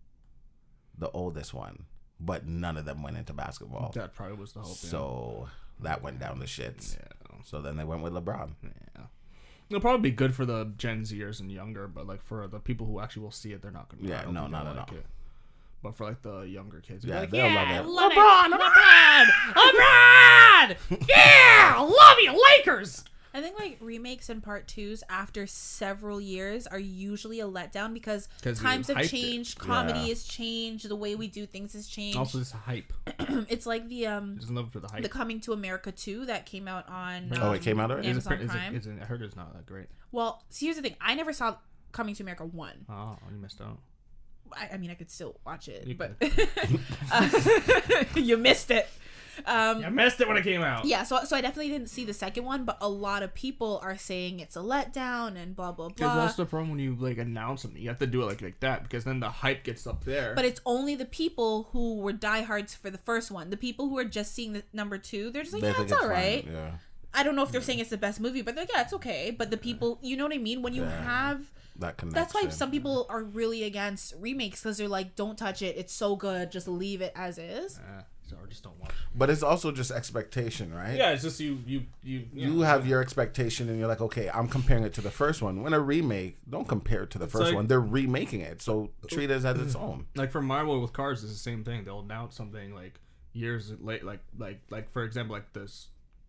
the 0.96 1.10
oldest 1.10 1.52
one, 1.52 1.87
but 2.20 2.46
none 2.46 2.76
of 2.76 2.84
them 2.84 3.02
went 3.02 3.16
into 3.16 3.32
basketball. 3.32 3.90
that 3.94 4.14
probably 4.14 4.37
was 4.37 4.52
the 4.52 4.60
hope. 4.60 4.76
yeah. 5.42 5.48
That 5.80 6.02
went 6.02 6.18
down 6.18 6.38
the 6.38 6.47
shits. 6.47 6.97
yeah. 6.97 7.38
So 7.44 7.61
then 7.62 7.76
they 7.76 7.85
went 7.85 8.02
with 8.02 8.12
LeBron. 8.12 8.50
Yeah. 8.62 9.02
It'll 9.70 9.80
probably 9.80 10.11
be 10.11 10.14
good 10.16 10.35
for 10.35 10.44
the 10.47 10.73
Gen 10.76 11.02
Zers 11.02 11.40
and 11.40 11.52
younger, 11.52 11.87
but 11.88 12.06
like 12.06 12.23
for 12.23 12.47
the 12.49 12.58
people 12.58 12.87
who 12.87 13.00
actually 13.00 13.23
will 13.23 13.30
see 13.30 13.52
it, 13.52 13.62
they're 13.62 13.70
not 13.70 13.88
gonna. 13.88 14.08
Yeah, 14.08 14.25
oh, 14.26 14.30
no, 14.30 14.47
not 14.47 14.66
at 14.66 14.76
like 14.76 14.90
all. 14.92 14.99
It. 14.99 15.06
But 15.82 15.97
for 15.97 16.06
like 16.06 16.23
the 16.23 16.40
younger 16.40 16.80
kids, 16.80 17.04
Yeah, 17.04 17.20
like, 17.20 17.30
they'll 17.30 17.47
yeah, 17.47 17.80
love 17.82 18.11
it. 18.11 18.16
LeBron, 18.16 18.58
LeBron, 18.58 19.26
LeBron, 19.54 21.06
yeah, 21.08 21.76
love 21.78 22.16
you, 22.20 22.42
Lakers. 22.56 23.04
I 23.35 23.40
think 23.42 23.58
like 23.58 23.76
remakes 23.80 24.28
and 24.30 24.42
part 24.42 24.66
twos 24.68 25.02
after 25.11 25.47
several 25.47 26.20
years 26.20 26.66
are 26.66 26.78
usually 26.78 27.40
a 27.40 27.47
letdown 27.47 27.92
because 27.92 28.28
times 28.42 28.88
have 28.88 28.97
hyped 28.97 29.04
it. 29.04 29.08
changed, 29.08 29.58
comedy 29.58 29.99
Yeah. 30.00 30.06
has 30.08 30.25
changed, 30.25 30.88
the 30.88 30.97
way 30.97 31.14
we 31.14 31.28
do 31.28 31.44
things 31.47 31.75
has 31.75 31.87
changed. 31.87 32.16
Also, 32.18 32.38
this 32.38 32.52
hype. 32.52 32.92
it's 33.49 33.66
like 33.66 33.88
the 33.88 34.06
um 34.06 34.37
Just 34.38 34.50
love 34.50 34.73
for 34.73 34.80
the 34.80 34.88
hype. 34.88 35.02
the 35.02 35.08
Coming 35.08 35.40
to 35.40 35.52
America 35.52 35.92
2 35.92 36.26
that 36.26 36.47
came 36.47 36.66
out 36.66 36.88
on 36.88 37.30
Oh, 37.40 37.52
it 37.52 37.58
um, 37.58 37.62
came 37.62 37.78
out 37.80 37.90
already? 37.90 38.08
is 38.08 38.16
it, 38.16 38.30
Amazon 38.30 38.40
is 38.47 38.50
Prime. 38.50 38.75
it, 38.75 38.78
is 38.78 38.87
it, 38.87 38.99
I 39.00 39.04
heard 39.04 39.23
it's 39.23 39.37
not 39.37 39.52
that 39.54 39.66
great. 39.66 39.87
well, 40.11 40.42
see, 40.49 40.66
here's 40.66 40.76
the 40.76 40.82
thing. 40.82 40.97
I 41.00 41.14
never 41.14 41.32
saw 41.32 41.56
Coming 41.92 42.14
to 42.16 42.23
America 42.23 42.44
1. 42.44 42.87
Oh, 42.90 43.16
you 43.30 43.38
missed 43.38 43.61
out. 43.61 43.78
I, 44.52 44.70
I 44.75 44.76
mean, 44.78 44.90
I 44.90 44.94
could 44.94 45.11
still 45.11 45.38
watch 45.44 45.68
it, 45.68 45.87
You 45.87 45.94
but 45.94 46.12
Uh, 47.12 48.04
you 48.16 48.37
missed 48.37 48.70
it. 48.70 48.88
Um, 49.47 49.85
I 49.85 49.88
missed 49.90 50.21
it 50.21 50.28
when 50.28 50.37
it 50.37 50.45
came 50.45 50.62
out. 50.62 50.85
yeah, 50.85 51.02
so 51.04 51.25
so 51.25 51.37
I 51.37 51.40
definitely 51.40 51.71
didn't 51.71 51.88
see 51.88 52.04
the 52.04 52.12
second 52.14 52.45
one, 52.45 52.64
but 52.64 52.76
a 52.80 52.88
lot 52.88 53.23
of 53.23 53.35
people 53.35 53.80
are 53.83 53.97
saying 53.97 54.40
it's 54.40 54.57
a 54.57 54.61
letdown 54.61 55.37
and 55.37 55.54
blah 55.57 55.73
blah 55.73 55.88
blah. 55.88 55.95
Because 55.95 56.14
that's 56.16 56.35
the 56.37 56.47
problem 56.47 56.71
when 56.71 56.78
you 56.80 56.95
like 56.99 57.18
announce 57.18 57.62
something. 57.62 57.80
You 57.80 57.88
have 57.88 57.99
to 57.99 58.07
do 58.07 58.23
it 58.23 58.26
like 58.26 58.42
like 58.42 58.61
that 58.61 58.83
because 58.83 59.04
then 59.04 59.21
the 59.21 59.28
hype 59.30 59.64
gets 59.64 59.87
up 59.87 60.04
there. 60.04 60.35
But 60.35 60.45
it's 60.45 60.61
only 60.66 60.95
the 60.95 61.04
people 61.04 61.68
who 61.73 61.99
were 62.00 62.12
diehards 62.12 62.75
for 62.75 62.90
the 62.90 62.99
first 62.99 63.30
one. 63.30 63.50
The 63.50 63.57
people 63.57 63.88
who 63.88 63.99
are 63.99 64.04
just 64.04 64.35
seeing 64.35 64.52
the 64.54 64.62
number 64.73 64.99
two, 64.99 65.30
they're 65.30 65.42
just 65.42 65.52
like, 65.54 65.62
They 65.62 65.68
yeah, 65.68 65.75
think 65.75 65.90
it's 65.90 66.00
all 66.00 66.09
fine. 66.09 66.49
Yeah. 66.52 66.71
I 67.14 67.23
don't 67.23 67.35
know 67.37 67.42
if 67.42 67.50
they're 67.50 67.62
saying 67.62 67.78
it's 67.78 67.88
the 67.90 67.97
best 67.97 68.21
movie, 68.21 68.42
but 68.42 68.54
they're 68.54 68.62
like, 68.64 68.73
yeah, 68.75 68.83
it's 68.83 68.92
okay. 68.92 69.30
But 69.30 69.50
the 69.50 69.57
people, 69.57 69.99
you 70.02 70.14
know 70.16 70.25
what 70.25 70.35
I 70.35 70.38
mean? 70.38 70.61
When 70.61 70.75
you 70.75 70.83
Yeah. 70.83 71.02
have, 71.04 71.50
That 71.78 71.97
connection. 71.97 72.11
that's 72.14 72.35
why 72.35 72.49
some 72.50 72.71
people 72.71 73.07
are 73.09 73.23
really 73.25 73.64
against 73.64 74.12
remakes 74.21 74.61
because 74.61 74.76
they're 74.76 74.88
like, 74.88 75.16
don't 75.16 75.38
touch 75.38 75.62
it. 75.62 75.76
It's 75.78 75.92
so 75.92 76.16
good. 76.16 76.52
Just 76.52 76.68
leave 76.68 77.00
it 77.00 77.12
as 77.16 77.38
is. 77.38 77.78
Eh, 77.78 78.02
so 78.28 78.37
I 78.42 78.47
just 78.49 78.62
don't 78.62 78.78
watch. 78.80 78.92
But 79.14 79.30
it's 79.30 79.42
also 79.42 79.73
just 79.73 79.90
expectation, 79.90 80.73
right? 80.75 80.97
Yeah, 80.97 81.11
it's 81.11 81.23
just 81.23 81.40
you 81.40 81.58
you 81.66 81.82
you 82.02 82.26
You 82.32 82.61
have 82.61 82.87
your 82.87 83.00
expectation, 83.00 83.68
and 83.68 83.78
you're 83.78 83.88
like, 83.88 84.00
okay, 84.00 84.28
I'm 84.32 84.49
comparing 84.49 84.85
it 84.85 84.94
to 84.94 85.00
the 85.00 85.11
first 85.11 85.42
one. 85.42 85.62
When 85.62 85.73
a 85.73 85.80
remake, 85.80 86.37
don't 86.49 86.68
compare 86.68 87.04
it 87.04 87.11
to 87.11 87.18
the 87.18 87.26
first 87.28 87.47
like- 87.47 87.54
one. 87.54 87.66
They're 87.66 87.80
remaking 87.80 88.40
it, 88.40 88.61
so 88.62 88.90
treat 89.08 89.30
it 89.30 89.44
as 89.44 89.44
its 89.44 89.75
own. 89.87 90.06
like 90.14 90.30
for 90.30 90.42
Marvel 90.42 90.80
with 90.80 90.92
cars 90.92 91.23
it's 91.25 91.32
the 91.32 91.38
same 91.38 91.64
thing. 91.64 91.85
They'll 91.85 92.00
announce 92.00 92.35
something 92.37 92.75
like 92.75 93.00
years 93.32 93.73
late, 93.80 94.04
like 94.04 94.20
like 94.38 94.61
like 94.70 94.90
for 94.90 95.04
example, 95.04 95.35
like 95.35 95.52
this 95.52 95.88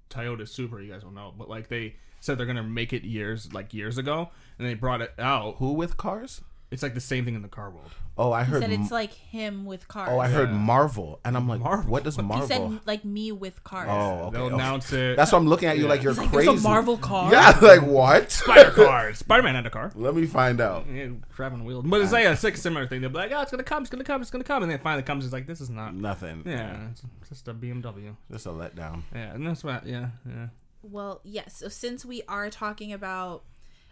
Toyota 0.10 0.48
Supra. 0.48 0.84
You 0.84 0.92
guys 0.92 1.04
don't 1.04 1.16
know, 1.16 1.34
but 1.38 1.50
like 1.50 1.68
they 1.70 1.96
said 2.22 2.38
they're 2.38 2.46
gonna 2.46 2.64
make 2.64 2.94
it 2.94 3.04
years 3.04 3.54
like 3.54 3.74
years 3.74 3.98
ago, 3.98 4.30
and 4.58 4.68
they 4.68 4.74
brought 4.74 5.02
it 5.02 5.14
out. 5.20 5.56
Who 5.58 5.74
with 5.74 5.98
cars? 5.98 6.42
It's 6.72 6.84
like 6.84 6.94
the 6.94 7.02
same 7.02 7.26
thing 7.26 7.34
in 7.34 7.42
the 7.42 7.48
car 7.48 7.72
world. 7.72 7.92
Oh, 8.22 8.34
I 8.34 8.44
He 8.44 8.52
heard. 8.52 8.62
said 8.62 8.72
it's 8.74 8.92
like 8.92 9.14
him 9.14 9.66
with 9.66 9.88
cars. 9.88 10.10
oh, 10.12 10.20
I 10.20 10.28
heard 10.28 10.50
Yeah. 10.50 10.56
Marvel, 10.58 11.22
and 11.24 11.38
I'm 11.38 11.48
like, 11.48 11.62
Marvel? 11.62 11.90
what 11.90 12.04
does 12.04 12.18
Marvel? 12.18 12.48
He 12.48 12.54
Marvel? 12.54 12.78
said 12.80 12.88
like 12.88 13.06
me 13.06 13.32
with 13.32 13.64
cars. 13.64 13.88
Oh, 13.90 14.26
okay. 14.28 14.36
They'll 14.38 14.46
okay. 14.48 14.56
announce 14.56 14.92
it. 14.92 15.16
That's 15.16 15.32
why 15.32 15.38
I'm 15.38 15.48
looking 15.48 15.70
at 15.70 15.78
you 15.78 15.84
Yeah. 15.84 15.90
like 15.90 16.04
you're 16.04 16.12
He's 16.12 16.20
like, 16.20 16.30
crazy. 16.32 16.48
there's 16.50 16.60
a 16.66 16.68
Marvel 16.68 16.98
car. 16.98 17.32
Yeah, 17.32 17.58
like 17.62 17.82
what? 17.82 18.30
Spider 18.40 18.72
car. 18.72 19.14
Spider 19.14 19.42
Man 19.44 19.56
had 19.56 19.66
a 19.66 19.70
car. 19.70 19.92
Let 19.96 20.16
me 20.16 20.26
find 20.26 20.60
out. 20.60 20.86
Yeah, 20.94 21.08
driving 21.34 21.64
wheels. 21.64 21.86
But 21.88 22.02
it's 22.02 22.12
like 22.12 22.26
a 22.26 22.36
sick 22.36 22.58
similar 22.58 22.86
thing. 22.88 23.00
They'll 23.00 23.10
be 23.10 23.16
like, 23.18 23.32
oh, 23.32 23.42
it's 23.42 23.52
gonna 23.52 23.64
come, 23.64 23.84
it's 23.84 23.90
gonna 23.90 24.04
come, 24.04 24.22
it's 24.22 24.30
gonna 24.32 24.44
come, 24.44 24.64
and 24.64 24.72
then 24.72 24.80
it 24.80 24.84
finally 24.84 25.04
comes. 25.04 25.24
It's 25.24 25.32
like 25.34 25.48
this 25.48 25.62
is 25.62 25.70
not. 25.70 25.96
Nothing. 25.96 26.44
Yeah, 26.46 26.90
it's 26.92 27.02
just 27.30 27.48
a 27.48 27.54
BMW. 27.54 28.16
Just 28.32 28.46
a 28.46 28.50
letdown. 28.50 29.04
Yeah, 29.16 29.34
and 29.34 29.48
that's 29.48 29.64
what. 29.64 29.86
Yeah, 29.88 30.10
yeah. 30.28 30.48
Well, 30.82 31.22
yes. 31.24 31.58
So 31.58 31.70
since 31.70 32.06
we 32.06 32.22
are 32.28 32.50
talking 32.50 32.92
about, 32.92 33.44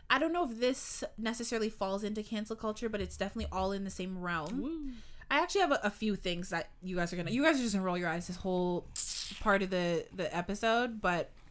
I 0.10 0.20
don't 0.20 0.32
know 0.32 0.50
if 0.50 0.60
this 0.60 1.04
necessarily 1.18 1.70
falls 1.70 2.04
into 2.04 2.24
cancel 2.24 2.56
culture, 2.56 2.90
but 2.90 3.02
it's 3.02 3.18
definitely 3.18 3.50
all 3.52 3.72
in 3.72 3.84
the 3.84 3.90
same 3.90 4.20
realm. 4.20 4.96
I 5.30 5.40
actually 5.40 5.62
have 5.62 5.72
a, 5.74 5.80
a 5.84 5.90
few 5.90 6.16
things 6.16 6.50
that 6.50 6.70
you 6.82 6.96
guys 6.96 7.12
are 7.12 7.18
gonna. 7.18 7.32
You 7.32 7.44
guys 7.44 7.60
are 7.60 7.64
just 7.64 7.74
gonna 7.74 7.86
roll 7.86 7.98
your 7.98 8.10
eyes 8.10 8.28
this 8.28 8.38
whole 8.38 8.88
part 9.42 9.62
of 9.62 9.70
the 9.70 10.06
the 10.14 10.36
episode, 10.36 11.02
but. 11.02 11.32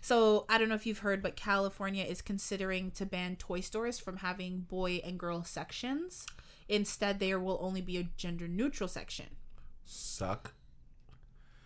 So 0.00 0.46
I 0.48 0.58
don't 0.58 0.68
know 0.68 0.74
if 0.74 0.86
you've 0.86 1.00
heard, 1.00 1.22
but 1.22 1.36
California 1.36 2.04
is 2.04 2.22
considering 2.22 2.90
to 2.92 3.06
ban 3.06 3.36
toy 3.36 3.60
stores 3.60 3.98
from 3.98 4.18
having 4.18 4.60
boy 4.60 5.00
and 5.04 5.18
girl 5.18 5.44
sections. 5.44 6.26
Instead, 6.68 7.18
there 7.18 7.40
will 7.40 7.58
only 7.60 7.80
be 7.80 7.96
a 7.96 8.08
gender 8.16 8.46
neutral 8.46 8.88
section. 8.88 9.26
Suck. 9.84 10.54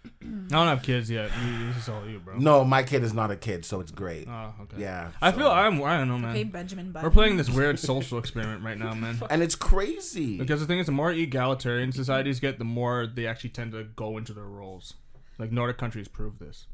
I 0.05 0.55
don't 0.57 0.67
have 0.69 0.83
kids 0.83 1.11
yet. 1.11 1.31
You- 1.45 1.67
This 1.69 1.77
is 1.85 1.89
all 1.89 2.07
you, 2.09 2.19
bro. 2.19 2.37
No, 2.39 2.65
my 2.65 2.83
kid 2.83 3.03
is 3.03 3.13
not 3.13 3.31
a 3.31 3.37
kid, 3.37 3.65
so 3.65 3.81
it's 3.81 3.91
great. 3.91 4.27
Oh, 4.29 4.55
okay. 4.63 4.77
Yeah. 4.83 5.11
I 5.21 5.31
so- 5.31 5.39
feel 5.39 5.49
I'm. 5.49 5.83
I 5.83 5.97
don't 5.99 6.09
know, 6.09 6.19
man. 6.19 6.31
Okay, 6.31 6.45
Benjamin 6.45 6.93
Button. 6.93 7.09
We're 7.09 7.13
playing 7.13 7.37
this 7.37 7.49
weird 7.51 7.79
social 7.79 8.19
experiment 8.19 8.63
right 8.65 8.79
now, 8.79 8.95
man. 8.95 9.19
and 9.31 9.43
it's 9.43 9.55
crazy. 9.55 10.39
Because 10.39 10.61
the 10.61 10.67
thing 10.67 10.79
is, 10.79 10.87
the 10.87 10.93
more 10.93 11.11
egalitarian 11.13 11.93
societies 11.93 12.41
get, 12.41 12.59
the 12.59 12.65
more 12.65 13.07
they 13.07 13.27
actually 13.27 13.51
tend 13.51 13.73
to 13.73 13.85
go 13.85 14.17
into 14.19 14.33
their 14.33 14.45
roles. 14.45 14.95
Like 15.39 15.51
Nordic 15.53 15.79
countries 15.79 16.09
prove 16.09 16.39
this. 16.39 16.67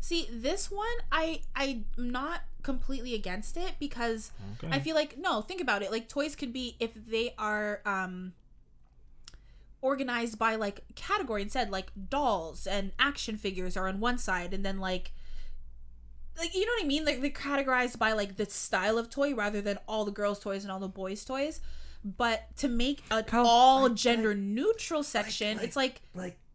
See, 0.00 0.28
this 0.30 0.70
one, 0.70 0.86
I 1.12 1.40
I'm 1.56 1.84
not 1.96 2.42
completely 2.62 3.14
against 3.14 3.56
it 3.56 3.74
because 3.80 4.30
Okay. 4.62 4.74
I 4.74 4.78
feel 4.80 4.94
like 4.94 5.18
no, 5.18 5.42
think 5.42 5.60
about 5.60 5.82
it. 5.82 5.90
Like 5.90 6.08
toys 6.08 6.34
could 6.36 6.52
be 6.52 6.76
if 6.80 6.90
they 6.94 7.34
are 7.38 7.80
um 7.84 8.32
organized 9.80 10.38
by 10.38 10.54
like 10.54 10.82
category 10.94 11.42
instead, 11.42 11.70
like 11.70 11.90
dolls 12.08 12.66
and 12.66 12.92
action 12.98 13.36
figures 13.36 13.76
are 13.76 13.88
on 13.88 14.00
one 14.00 14.18
side 14.18 14.52
and 14.54 14.64
then 14.64 14.78
like 14.78 15.12
like 16.38 16.54
you 16.54 16.64
know 16.64 16.72
what 16.78 16.84
I 16.84 16.86
mean? 16.86 17.04
Like 17.04 17.20
they're 17.20 17.30
categorized 17.30 17.98
by 17.98 18.12
like 18.12 18.36
the 18.36 18.46
style 18.46 18.98
of 18.98 19.10
toy 19.10 19.34
rather 19.34 19.60
than 19.60 19.78
all 19.88 20.04
the 20.04 20.12
girls' 20.12 20.38
toys 20.38 20.62
and 20.64 20.70
all 20.70 20.78
the 20.78 20.88
boys' 20.88 21.24
toys. 21.24 21.60
But 22.04 22.56
to 22.58 22.68
make 22.68 23.02
an 23.10 23.24
all 23.32 23.88
gender 23.88 24.34
neutral 24.34 25.02
section, 25.02 25.58
it's 25.60 25.76
like 25.76 26.00
like 26.14 26.38
where 26.44 26.47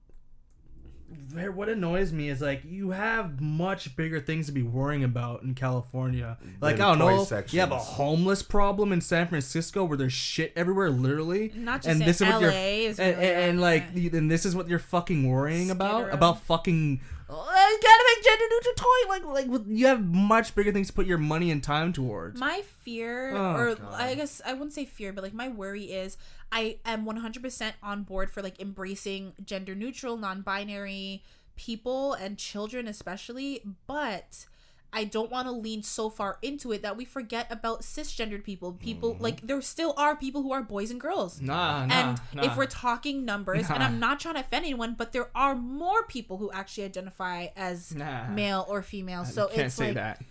what 1.53 1.69
annoys 1.69 2.11
me 2.11 2.29
is 2.29 2.41
like 2.41 2.61
you 2.65 2.91
have 2.91 3.41
much 3.41 3.95
bigger 3.95 4.19
things 4.19 4.45
to 4.47 4.51
be 4.51 4.63
worrying 4.63 5.03
about 5.03 5.43
in 5.43 5.55
California. 5.55 6.37
Like 6.61 6.77
Than 6.77 6.85
I 6.85 6.95
don't 6.95 6.99
toy 6.99 7.35
know, 7.35 7.43
you 7.49 7.59
have 7.59 7.71
a 7.71 7.77
homeless 7.77 8.43
problem 8.43 8.91
in 8.91 9.01
San 9.01 9.27
Francisco 9.27 9.83
where 9.83 9.97
there's 9.97 10.13
shit 10.13 10.53
everywhere, 10.55 10.89
literally. 10.89 11.51
Not 11.55 11.81
just 11.81 11.89
and 11.89 12.01
in 12.01 12.07
this 12.07 12.21
is 12.21 12.27
what 12.27 12.41
you're 12.41 12.51
LA 12.51 12.57
is 12.57 12.99
and, 12.99 13.17
really 13.17 13.29
and, 13.29 13.39
and, 13.39 13.57
bad, 13.57 13.61
like 13.61 14.13
and 14.13 14.31
this 14.31 14.45
is 14.45 14.55
what 14.55 14.67
you're 14.67 14.79
fucking 14.79 15.29
worrying 15.29 15.71
about 15.71 16.03
Skid 16.05 16.13
about 16.13 16.41
fucking. 16.41 17.01
I 17.39 17.77
gotta 17.81 18.03
make 18.15 18.23
gender 18.25 18.45
neutral 18.49 18.75
toy. 18.75 19.09
Like 19.09 19.25
like 19.25 19.47
with- 19.51 19.67
you 19.67 19.87
have 19.87 20.03
much 20.05 20.53
bigger 20.55 20.71
things 20.71 20.87
to 20.87 20.93
put 20.93 21.05
your 21.05 21.17
money 21.17 21.51
and 21.51 21.63
time 21.63 21.93
towards. 21.93 22.39
My 22.39 22.61
fear, 22.81 23.35
Oh, 23.35 23.55
or 23.55 23.75
God. 23.75 23.93
I 23.93 24.15
guess 24.15 24.41
I 24.45 24.53
wouldn't 24.53 24.73
say 24.73 24.85
fear, 24.85 25.11
but 25.13 25.23
like 25.23 25.33
my 25.33 25.49
worry 25.49 25.85
is 25.91 26.17
I 26.51 26.77
am 26.85 27.05
100% 27.05 27.73
on 27.81 28.03
board 28.03 28.29
for 28.29 28.41
like 28.41 28.59
embracing 28.61 29.33
gender 29.43 29.73
neutral, 29.75 30.17
non 30.17 30.41
binary 30.41 31.23
people 31.55 32.13
and 32.13 32.37
children, 32.37 32.87
especially. 32.87 33.61
But 33.87 34.45
I 34.93 35.03
don't 35.05 35.31
want 35.31 35.47
to 35.47 35.51
lean 35.51 35.81
so 35.83 36.09
far 36.09 36.37
into 36.41 36.71
it 36.71 36.81
that 36.83 36.95
we 36.95 37.03
forget 37.05 37.47
about 37.51 37.81
cisgendered 37.81 38.43
people. 38.43 38.73
People 38.73 39.13
Mm-hmm. 39.15 39.23
like 39.23 39.41
there 39.47 39.59
still 39.61 39.93
are 39.97 40.15
people 40.15 40.41
who 40.43 40.51
are 40.53 40.61
boys 40.61 40.91
and 40.91 41.01
girls. 41.01 41.41
Nah, 41.41 41.85
nah, 41.85 41.93
and 41.95 42.21
nah. 42.33 42.43
if 42.43 42.55
we're 42.55 42.65
talking 42.67 43.25
numbers, 43.25 43.69
and 43.69 43.81
I'm 43.83 43.99
not 43.99 44.19
trying 44.19 44.35
to 44.35 44.41
offend 44.41 44.65
anyone, 44.65 44.93
but 44.97 45.11
there 45.11 45.29
are 45.35 45.55
more 45.55 46.03
people 46.05 46.37
who 46.37 46.51
actually 46.51 46.83
identify 46.85 47.47
as 47.55 47.93
Nah. 47.95 48.27
male 48.29 48.65
or 48.69 48.81
female. 48.81 49.25
So 49.25 49.47
can't 49.47 49.61
it's 49.61 49.75
say 49.75 49.87
like 49.87 49.95
that. 49.95 50.21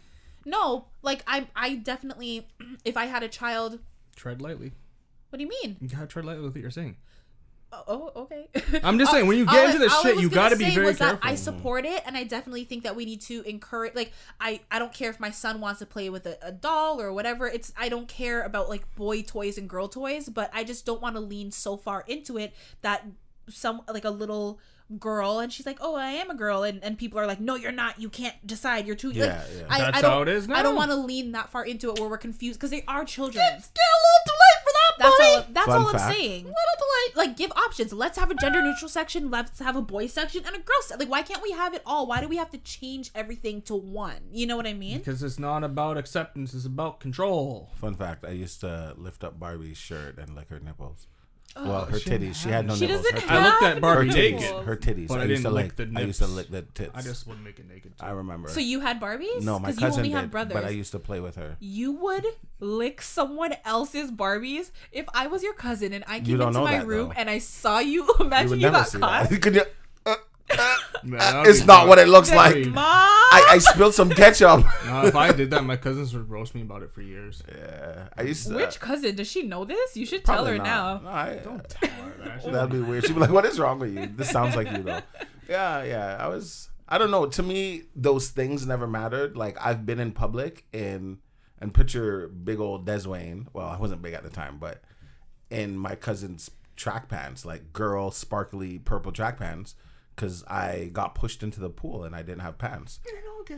no, 0.45 0.87
like 1.03 1.23
I 1.27 1.47
I 1.57 1.75
definitely 1.77 2.47
if 2.85 2.97
I 2.97 3.07
had 3.07 3.23
a 3.23 3.29
child, 3.29 3.79
Tread 4.17 4.41
lightly. 4.43 4.73
what 5.31 5.39
do 5.39 5.45
you 5.45 5.51
mean? 5.63 5.77
You 5.81 5.89
gotta 5.89 6.07
tread 6.07 6.25
lightly 6.25 6.43
with 6.45 6.55
what 6.55 6.61
you're 6.63 6.71
saying. 6.71 6.97
Oh, 7.73 8.11
oh, 8.15 8.21
okay. 8.23 8.49
I'm 8.85 8.99
just 8.99 9.11
saying, 9.13 9.27
when 9.27 9.39
you 9.39 9.47
get 9.47 9.55
I- 9.55 9.67
into 9.67 9.79
this 9.79 9.93
I 9.95 10.03
shit, 10.03 10.21
you 10.21 10.29
gotta 10.29 10.57
be 10.57 10.71
very 10.75 10.95
careful. 10.95 11.19
I 11.23 11.35
support 11.35 11.85
it, 11.87 12.03
and 12.07 12.17
I 12.17 12.25
definitely 12.25 12.65
think 12.65 12.83
that 12.85 12.95
we 12.95 13.05
need 13.05 13.21
to 13.23 13.43
encourage. 13.49 13.95
Like, 13.95 14.13
I 14.41 14.61
I 14.71 14.79
don't 14.79 14.93
care 14.93 15.11
if 15.11 15.19
my 15.19 15.31
son 15.31 15.61
wants 15.61 15.79
to 15.81 15.87
play 15.87 16.11
with 16.11 16.27
a, 16.27 16.37
a 16.43 16.53
doll 16.53 17.01
or 17.01 17.13
whatever. 17.13 17.47
It's 17.49 17.73
I 17.77 17.89
don't 17.89 18.09
care 18.09 18.43
about 18.43 18.69
like 18.69 18.95
boy 18.95 19.23
toys 19.23 19.57
and 19.59 19.69
girl 19.69 19.89
toys, 19.89 20.29
but 20.29 20.51
I 20.53 20.65
just 20.65 20.85
don't 20.85 21.01
want 21.01 21.17
to 21.17 21.21
lean 21.21 21.51
so 21.51 21.77
far 21.77 22.05
into 22.07 22.37
it 22.39 22.53
that 22.83 23.07
some 23.49 23.83
like 23.93 24.05
a 24.05 24.11
little 24.11 24.59
girl 24.99 25.39
and 25.39 25.51
she's 25.51 25.65
like 25.65 25.79
oh 25.81 25.95
i 25.95 26.11
am 26.11 26.29
a 26.31 26.35
girl 26.35 26.63
and, 26.65 26.85
and 26.85 26.99
people 26.99 27.19
are 27.19 27.27
like 27.27 27.41
no 27.41 27.55
you're 27.55 27.73
not 27.73 27.99
you 27.99 28.11
can't 28.11 28.47
decide 28.47 28.87
you're 28.87 28.95
too 28.95 29.11
Yeah, 29.11 29.25
like, 29.25 29.37
yeah. 29.57 29.65
I, 29.71 29.79
That's 29.79 29.99
I 29.99 30.01
don't, 30.03 30.11
how 30.11 30.23
it 30.23 30.29
is 30.29 30.47
now. 30.49 30.57
i 30.57 30.63
don't 30.63 30.75
want 30.77 30.91
to 30.91 30.97
lean 30.97 31.33
that 31.33 31.49
far 31.49 31.65
into 31.65 31.91
it 31.91 31.99
where 31.99 32.11
we're 32.11 32.19
confused 32.19 32.59
because 32.61 32.71
they 32.71 32.85
are 32.87 33.03
children 33.05 33.43
It's 33.55 33.65
still 33.65 33.83
that's 35.03 35.19
buddy. 35.19 35.35
all. 35.35 35.45
That's 35.51 35.67
Fun 35.67 35.81
all 35.81 35.87
I'm 35.89 35.93
fact. 35.95 36.17
saying. 36.17 36.45
Little 36.45 36.55
delay. 36.79 37.27
Like, 37.27 37.37
give 37.37 37.53
options. 37.53 37.93
Let's 37.93 38.19
have 38.19 38.31
a 38.31 38.35
gender 38.35 38.63
neutral 38.63 38.89
section. 38.89 39.31
Let's 39.31 39.59
have 39.59 39.77
a 39.77 39.83
boy 39.83 40.07
section 40.07 40.43
and 40.47 40.55
a 40.55 40.59
girl 40.59 40.77
section. 40.83 41.01
Like, 41.01 41.11
why 41.11 41.23
can't 41.23 41.43
we 41.43 41.51
have 41.53 41.75
it 41.75 41.83
all? 41.85 42.07
Why 42.07 42.21
do 42.21 42.29
we 42.29 42.37
have 42.37 42.51
to 42.51 42.59
change 42.59 43.11
everything 43.15 43.63
to 43.63 43.75
one? 43.75 44.29
You 44.33 44.47
know 44.47 44.57
what 44.57 44.67
I 44.67 44.73
mean? 44.75 44.99
Because 44.99 45.23
it's 45.23 45.39
not 45.39 45.65
about 45.65 45.97
acceptance, 45.97 46.55
it's 46.55 46.65
about 46.67 47.01
control. 47.01 47.71
Fun 47.77 47.95
fact: 47.95 48.25
I 48.25 48.31
used 48.31 48.61
to 48.61 48.95
lift 48.97 49.25
up 49.25 49.39
Barbie's 49.39 49.79
shirt 49.79 50.19
and 50.19 50.35
lick 50.35 50.49
her 50.51 50.61
nipples. 50.61 51.07
Oh, 51.55 51.69
well, 51.69 51.85
her 51.85 51.99
she 51.99 52.09
titties. 52.11 52.35
She 52.37 52.49
had 52.49 52.67
no 52.67 52.75
She 52.75 52.87
nipples. 52.87 53.03
doesn't 53.03 53.29
her, 53.29 53.37
I 53.39 53.45
looked 53.45 53.63
at 53.63 53.81
Barbie 53.83 54.09
her 54.09 54.15
naked. 54.15 54.41
titties. 54.41 54.65
Her 54.65 54.77
titties. 54.77 55.09
But 55.09 55.21
I 55.21 55.23
I, 55.23 55.25
used 55.27 55.43
to 55.43 55.49
didn't 55.49 55.55
lick 55.55 55.79
lick. 55.79 55.93
the 55.95 56.01
I 56.01 56.05
used 56.05 56.19
to 56.21 56.27
lick 56.27 56.51
the 56.51 56.63
tits. 56.63 56.91
I 56.95 57.03
just 57.03 57.27
wouldn't 57.27 57.45
make 57.45 57.59
it 57.59 57.69
naked. 57.69 57.93
I 58.01 58.11
remember. 58.11 58.49
So 58.49 58.61
you 58.61 58.81
had 58.81 59.01
Barbies? 59.01 59.43
no, 59.43 59.59
my 59.59 59.69
'Cause 59.69 59.79
cousin 59.79 59.83
you 59.83 59.99
only 59.99 60.09
did, 60.11 60.17
have 60.17 60.31
brothers. 60.31 60.55
but 60.55 60.65
I 60.65 60.71
used 60.71 60.93
to 60.93 60.99
play 60.99 61.21
with 61.21 61.37
her. 61.37 61.57
you 61.61 61.93
would 61.93 62.25
lick 62.61 63.03
someone 63.03 63.55
else's 63.65 64.11
Barbies 64.11 64.71
if 64.93 65.07
I 65.15 65.27
was 65.27 65.43
your 65.43 65.53
cousin 65.55 65.93
and 65.93 66.05
I 66.07 66.21
came 66.21 66.39
don't 66.39 66.49
into 66.49 66.61
my 66.61 66.79
room 66.79 67.09
though. 67.09 67.15
and 67.17 67.29
I 67.29 67.39
saw 67.39 67.79
you. 67.81 68.03
You 68.19 68.27
Imagine 68.27 68.51
would 68.51 68.59
you, 68.61 68.67
never 68.67 68.79
got 68.79 68.89
see 68.89 68.99
caught. 68.99 69.29
that. 69.31 69.43
Could 69.43 69.55
you? 69.57 69.63
uh, 70.07 70.15
Man, 71.05 71.47
it's 71.47 71.61
be 71.61 71.67
not 71.67 71.89
what 71.89 71.99
it 71.99 72.09
looks 72.09 72.31
like. 72.31 72.57
Mom. 72.67 72.75
I, 72.85 73.47
I 73.51 73.59
spilled 73.59 73.95
some 73.95 74.11
ketchup. 74.11 74.65
No, 74.87 75.07
if 75.07 75.17
I 75.17 75.33
did 75.33 75.51
that, 75.51 75.65
my 75.65 75.77
cousins 75.77 76.13
would 76.15 76.29
roast 76.29 76.55
me 76.55 76.61
about 76.61 76.83
it 76.83 76.93
for 76.93 77.01
years. 77.01 77.43
yeah, 77.49 78.09
I 78.17 78.23
used 78.23 78.47
to. 78.49 78.55
Which 78.55 78.79
cousin 78.79 79.15
does 79.17 79.31
she 79.31 79.43
know 79.43 79.65
this? 79.65 79.97
You 79.97 80.05
should 80.05 80.25
tell 80.25 80.45
her 80.45 80.59
not. 80.59 80.65
now. 80.65 81.01
No, 81.03 81.09
I, 81.09 81.41
Don't 81.43 81.67
tell 81.69 81.89
her 81.91 82.15
that. 82.25 82.53
That'd 82.53 82.71
be 82.71 82.81
weird. 82.81 83.05
She'd 83.07 83.15
be 83.15 83.21
like, 83.21 83.31
"What 83.31 83.47
is 83.47 83.59
wrong 83.59 83.79
with 83.79 83.95
you? 83.95 84.07
This 84.07 84.29
sounds 84.31 84.55
like 84.55 84.71
you, 84.71 84.83
though." 84.83 85.01
Yeah, 85.49 85.83
yeah. 85.83 86.17
I 86.19 86.29
was. 86.29 86.69
I 86.89 86.99
don't 86.99 87.11
know. 87.11 87.27
To 87.27 87.43
me, 87.43 87.83
those 87.97 88.29
things 88.29 88.67
never 88.67 88.87
mattered. 88.87 89.37
Like 89.37 89.57
I've 89.65 89.85
been 89.85 89.99
in 89.99 90.13
public 90.13 90.65
and 90.73 91.19
and 91.59 91.73
picture 91.75 92.29
big 92.29 92.61
old 92.61 92.87
Des 92.87 93.07
Wayne. 93.09 93.49
Well, 93.53 93.67
I 93.67 93.77
wasn't 93.79 94.03
big 94.03 94.15
at 94.15 94.23
the 94.23 94.31
time, 94.31 94.59
but 94.59 94.83
in 95.51 95.77
my 95.77 95.95
cousin's 95.95 96.51
track 96.77 97.09
pants, 97.09 97.45
like 97.45 97.73
girl 97.73 98.11
sparkly 98.11 98.79
purple 98.79 99.13
track 99.13 99.39
pants, 99.39 99.75
because 100.15 100.45
I 100.45 100.91
got 100.93 101.15
pushed 101.15 101.43
into 101.43 101.61
the 101.61 101.71
pool 101.71 102.05
and 102.05 102.15
I 102.15 102.23
didn't 102.23 102.41
have 102.41 102.59
pants. 102.59 103.01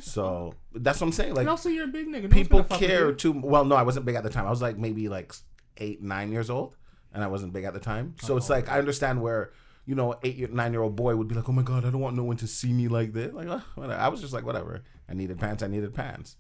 So 0.04 0.54
that's 0.74 1.00
what 1.00 1.08
I'm 1.08 1.12
saying. 1.12 1.34
Like 1.34 1.40
And 1.40 1.50
also, 1.50 1.68
you're 1.68 1.84
a 1.84 1.88
big 1.88 2.06
nigga. 2.06 2.24
No 2.24 2.28
people 2.28 2.58
gonna 2.60 2.68
fuck 2.68 2.80
with 2.80 2.88
care 2.88 3.12
too. 3.12 3.32
Well, 3.32 3.64
no, 3.64 3.76
I 3.76 3.82
wasn't 3.82 4.06
big 4.06 4.14
at 4.14 4.22
the 4.22 4.30
time. 4.30 4.46
I 4.46 4.50
was 4.50 4.62
like 4.62 4.78
maybe 4.78 5.08
like 5.08 5.34
eight, 5.78 6.02
nine 6.02 6.32
years 6.32 6.50
old, 6.50 6.76
and 7.12 7.22
I 7.22 7.26
wasn't 7.26 7.52
big 7.52 7.64
at 7.64 7.74
the 7.74 7.80
time. 7.80 8.14
So 8.20 8.36
it's 8.36 8.50
like 8.50 8.68
I 8.68 8.78
understand 8.78 9.20
where 9.20 9.52
you 9.86 9.94
know 9.94 10.14
eight, 10.22 10.36
year, 10.36 10.48
nine 10.48 10.72
year 10.72 10.82
old 10.82 10.96
boy 10.96 11.16
would 11.16 11.28
be 11.28 11.34
like, 11.34 11.48
"Oh 11.48 11.52
my 11.52 11.62
god, 11.62 11.84
I 11.84 11.90
don't 11.90 12.00
want 12.00 12.16
no 12.16 12.24
one 12.24 12.36
to 12.38 12.46
see 12.46 12.72
me 12.72 12.88
like 12.88 13.12
this." 13.12 13.32
Like, 13.32 13.48
uh, 13.48 13.60
whatever. 13.74 14.00
I 14.00 14.08
was 14.08 14.20
just 14.20 14.32
like, 14.32 14.46
whatever. 14.46 14.82
I 15.08 15.14
needed 15.14 15.38
pants. 15.38 15.62
I 15.62 15.66
needed 15.66 15.94
pants. 15.94 16.36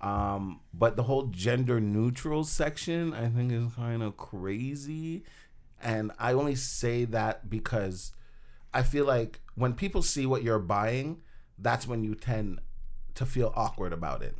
Um, 0.00 0.60
but 0.72 0.96
the 0.96 1.02
whole 1.02 1.24
gender 1.24 1.78
neutral 1.78 2.42
section, 2.44 3.12
I 3.12 3.28
think, 3.28 3.52
is 3.52 3.74
kind 3.74 4.02
of 4.02 4.16
crazy, 4.16 5.24
and 5.82 6.10
I 6.18 6.32
only 6.32 6.54
say 6.54 7.04
that 7.04 7.50
because 7.50 8.12
I 8.72 8.82
feel 8.82 9.04
like 9.04 9.40
when 9.60 9.74
people 9.74 10.02
see 10.02 10.26
what 10.26 10.42
you're 10.42 10.58
buying, 10.58 11.20
that's 11.58 11.86
when 11.86 12.02
you 12.02 12.14
tend 12.14 12.60
to 13.14 13.26
feel 13.26 13.52
awkward 13.54 13.92
about 13.92 14.22
it. 14.22 14.34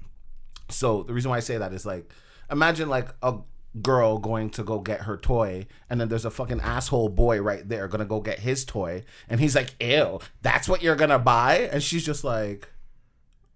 So 0.71 1.03
the 1.03 1.13
reason 1.13 1.31
why 1.31 1.37
I 1.37 1.41
say 1.41 1.59
that 1.59 1.73
is 1.73 1.85
like, 1.85 2.11
imagine 2.51 2.89
like 2.89 3.09
a 3.23 3.39
girl 3.83 4.19
going 4.19 4.51
to 4.51 4.65
go 4.65 4.81
get 4.81 5.03
her 5.03 5.17
toy, 5.17 5.67
and 5.89 6.01
then 6.01 6.09
there's 6.09 6.25
a 6.25 6.31
fucking 6.31 6.61
asshole 6.61 7.11
boy 7.11 7.41
right 7.41 7.69
there 7.69 7.87
gonna 7.89 8.05
go 8.05 8.21
get 8.21 8.41
his 8.41 8.65
toy, 8.65 9.05
and 9.29 9.41
he's 9.41 9.55
like, 9.55 9.75
"Ew, 9.81 10.21
that's 10.43 10.69
what 10.69 10.83
you're 10.83 10.97
gonna 10.97 11.19
buy," 11.19 11.69
and 11.73 11.83
she's 11.83 12.05
just 12.05 12.25
like, 12.25 12.69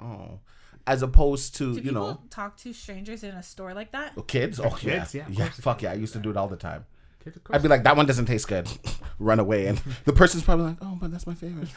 "Oh," 0.01 0.41
as 0.87 1.03
opposed 1.03 1.57
to 1.57 1.71
Do 1.75 1.77
you 1.77 1.83
people 1.83 2.09
know 2.09 2.21
talk 2.31 2.57
to 2.59 2.73
strangers 2.73 3.25
in 3.25 3.31
a 3.31 3.43
store 3.43 3.75
like 3.75 3.93
that? 3.93 4.13
Oh, 4.17 4.23
kids. 4.23 4.61
Oh 4.61 4.71
Kids, 4.71 5.15
yeah, 5.15 5.25
yeah, 5.29 5.45
yeah. 5.45 5.49
Fuck 5.51 5.83
yeah, 5.83 5.93
I 5.93 5.95
used 5.95 6.13
to 6.13 6.21
do 6.21 6.31
it 6.31 6.37
all 6.37 6.49
the 6.49 6.57
time. 6.57 6.87
Kids, 7.25 7.37
of 7.37 7.45
course. 7.45 7.57
I'd 7.57 7.63
be 7.63 7.69
like, 7.69 7.83
that 7.85 7.97
one 7.97 8.05
doesn't 8.07 8.27
taste 8.27 8.47
good. 8.49 8.69
Run 9.19 9.39
away, 9.39 9.67
and 9.67 9.79
the 10.05 10.13
person's 10.13 10.43
probably 10.43 10.67
like, 10.67 10.77
oh, 10.83 10.99
but 11.01 11.11
that's 11.13 11.25
my 11.27 11.35
favorite. 11.35 11.69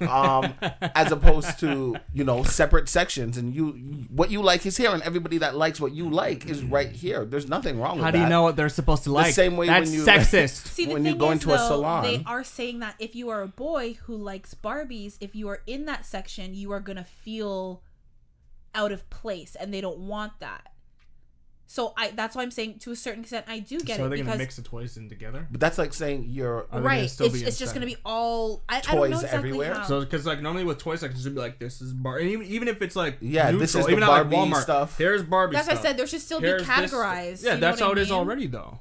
um, 0.10 0.54
as 0.94 1.12
opposed 1.12 1.60
to 1.60 1.96
you 2.14 2.24
know 2.24 2.42
separate 2.42 2.88
sections, 2.88 3.36
and 3.36 3.54
you, 3.54 3.72
what 4.10 4.30
you 4.30 4.40
like 4.42 4.64
is 4.64 4.76
here, 4.78 4.90
and 4.90 5.02
everybody 5.02 5.36
that 5.38 5.54
likes 5.54 5.80
what 5.82 5.92
you 5.92 6.08
like 6.08 6.46
is 6.46 6.64
right 6.64 6.90
here. 6.90 7.26
There's 7.26 7.46
nothing 7.46 7.78
wrong 7.78 7.96
with 7.96 8.00
that. 8.00 8.04
How 8.06 8.10
do 8.10 8.20
you 8.20 8.28
know 8.28 8.42
what 8.42 8.56
they're 8.56 8.70
supposed 8.70 9.04
to 9.04 9.12
like? 9.12 9.26
The 9.26 9.32
same 9.34 9.58
way 9.58 9.66
That's 9.66 9.90
when 9.90 9.98
you- 9.98 10.04
sexist. 10.06 10.66
See, 10.68 10.86
the 10.86 10.94
When 10.94 11.04
you 11.04 11.10
thing 11.12 11.18
go 11.18 11.26
is, 11.26 11.32
into 11.34 11.52
a 11.52 11.58
though, 11.58 11.68
salon- 11.68 12.02
they 12.04 12.22
are 12.26 12.42
saying 12.42 12.78
that 12.80 12.94
if 12.98 13.14
you 13.14 13.28
are 13.28 13.42
a 13.42 13.48
boy 13.48 13.98
who 14.04 14.16
likes 14.16 14.54
Barbies, 14.54 15.18
if 15.20 15.34
you 15.36 15.48
are 15.48 15.60
in 15.66 15.84
that 15.84 16.06
section, 16.06 16.54
you 16.54 16.72
are 16.72 16.80
gonna 16.80 17.04
feel 17.04 17.82
out 18.74 18.92
of 18.92 19.08
place, 19.10 19.54
and 19.60 19.74
they 19.74 19.82
don't 19.82 19.98
want 19.98 20.40
that. 20.40 20.68
So 21.68 21.92
I 21.96 22.10
that's 22.12 22.36
why 22.36 22.42
I'm 22.42 22.50
saying 22.52 22.78
to 22.80 22.92
a 22.92 22.96
certain 22.96 23.22
extent 23.22 23.44
I 23.48 23.58
do 23.58 23.80
get 23.80 23.96
so 23.96 24.04
it 24.04 24.06
are 24.06 24.08
they 24.08 24.16
because 24.16 24.26
gonna 24.28 24.38
mix 24.38 24.56
the 24.56 24.62
toys 24.62 24.96
in 24.96 25.08
together? 25.08 25.48
But 25.50 25.60
that's 25.60 25.78
like 25.78 25.92
saying 25.92 26.26
you're. 26.28 26.58
Are 26.58 26.62
they 26.66 26.72
gonna 26.76 26.84
right, 26.86 27.10
still 27.10 27.26
it's, 27.26 27.34
be 27.34 27.44
it's 27.44 27.58
just 27.58 27.74
gonna 27.74 27.86
be 27.86 27.96
all 28.04 28.62
I, 28.68 28.76
I 28.76 28.80
don't 28.80 28.94
know 28.94 29.00
Toys 29.16 29.24
exactly 29.24 29.38
everywhere? 29.38 29.74
how. 29.74 29.82
So, 29.84 30.00
because 30.00 30.26
like 30.26 30.40
normally 30.40 30.64
with 30.64 30.78
toys 30.78 31.00
sections, 31.00 31.26
it'd 31.26 31.34
be 31.34 31.40
like 31.40 31.58
this 31.58 31.80
is 31.80 31.92
Bar, 31.92 32.18
and 32.18 32.28
even, 32.28 32.46
even 32.46 32.68
if 32.68 32.82
it's 32.82 32.94
like 32.94 33.16
Yeah, 33.20 33.50
this 33.50 33.74
neutral, 33.74 33.80
is 33.80 33.86
the 33.86 33.92
even 33.92 34.02
at, 34.04 34.08
like, 34.08 34.30
Barbie 34.30 34.36
Walmart, 34.36 34.62
stuff. 34.62 34.96
Here's 34.96 35.22
Barbie. 35.24 35.56
that's 35.56 35.66
why 35.68 35.74
I 35.74 35.78
said 35.78 35.96
there 35.96 36.06
should 36.06 36.20
still 36.20 36.40
be 36.40 36.46
Here's 36.46 36.62
this- 36.62 36.70
categorized. 36.70 37.42
yeah, 37.44 37.54
you 37.54 37.54
know 37.56 37.60
that's 37.60 37.80
what 37.80 37.86
how 37.86 37.90
I 37.90 37.92
it 37.92 37.98
is 37.98 38.12
already 38.12 38.46
though. 38.46 38.78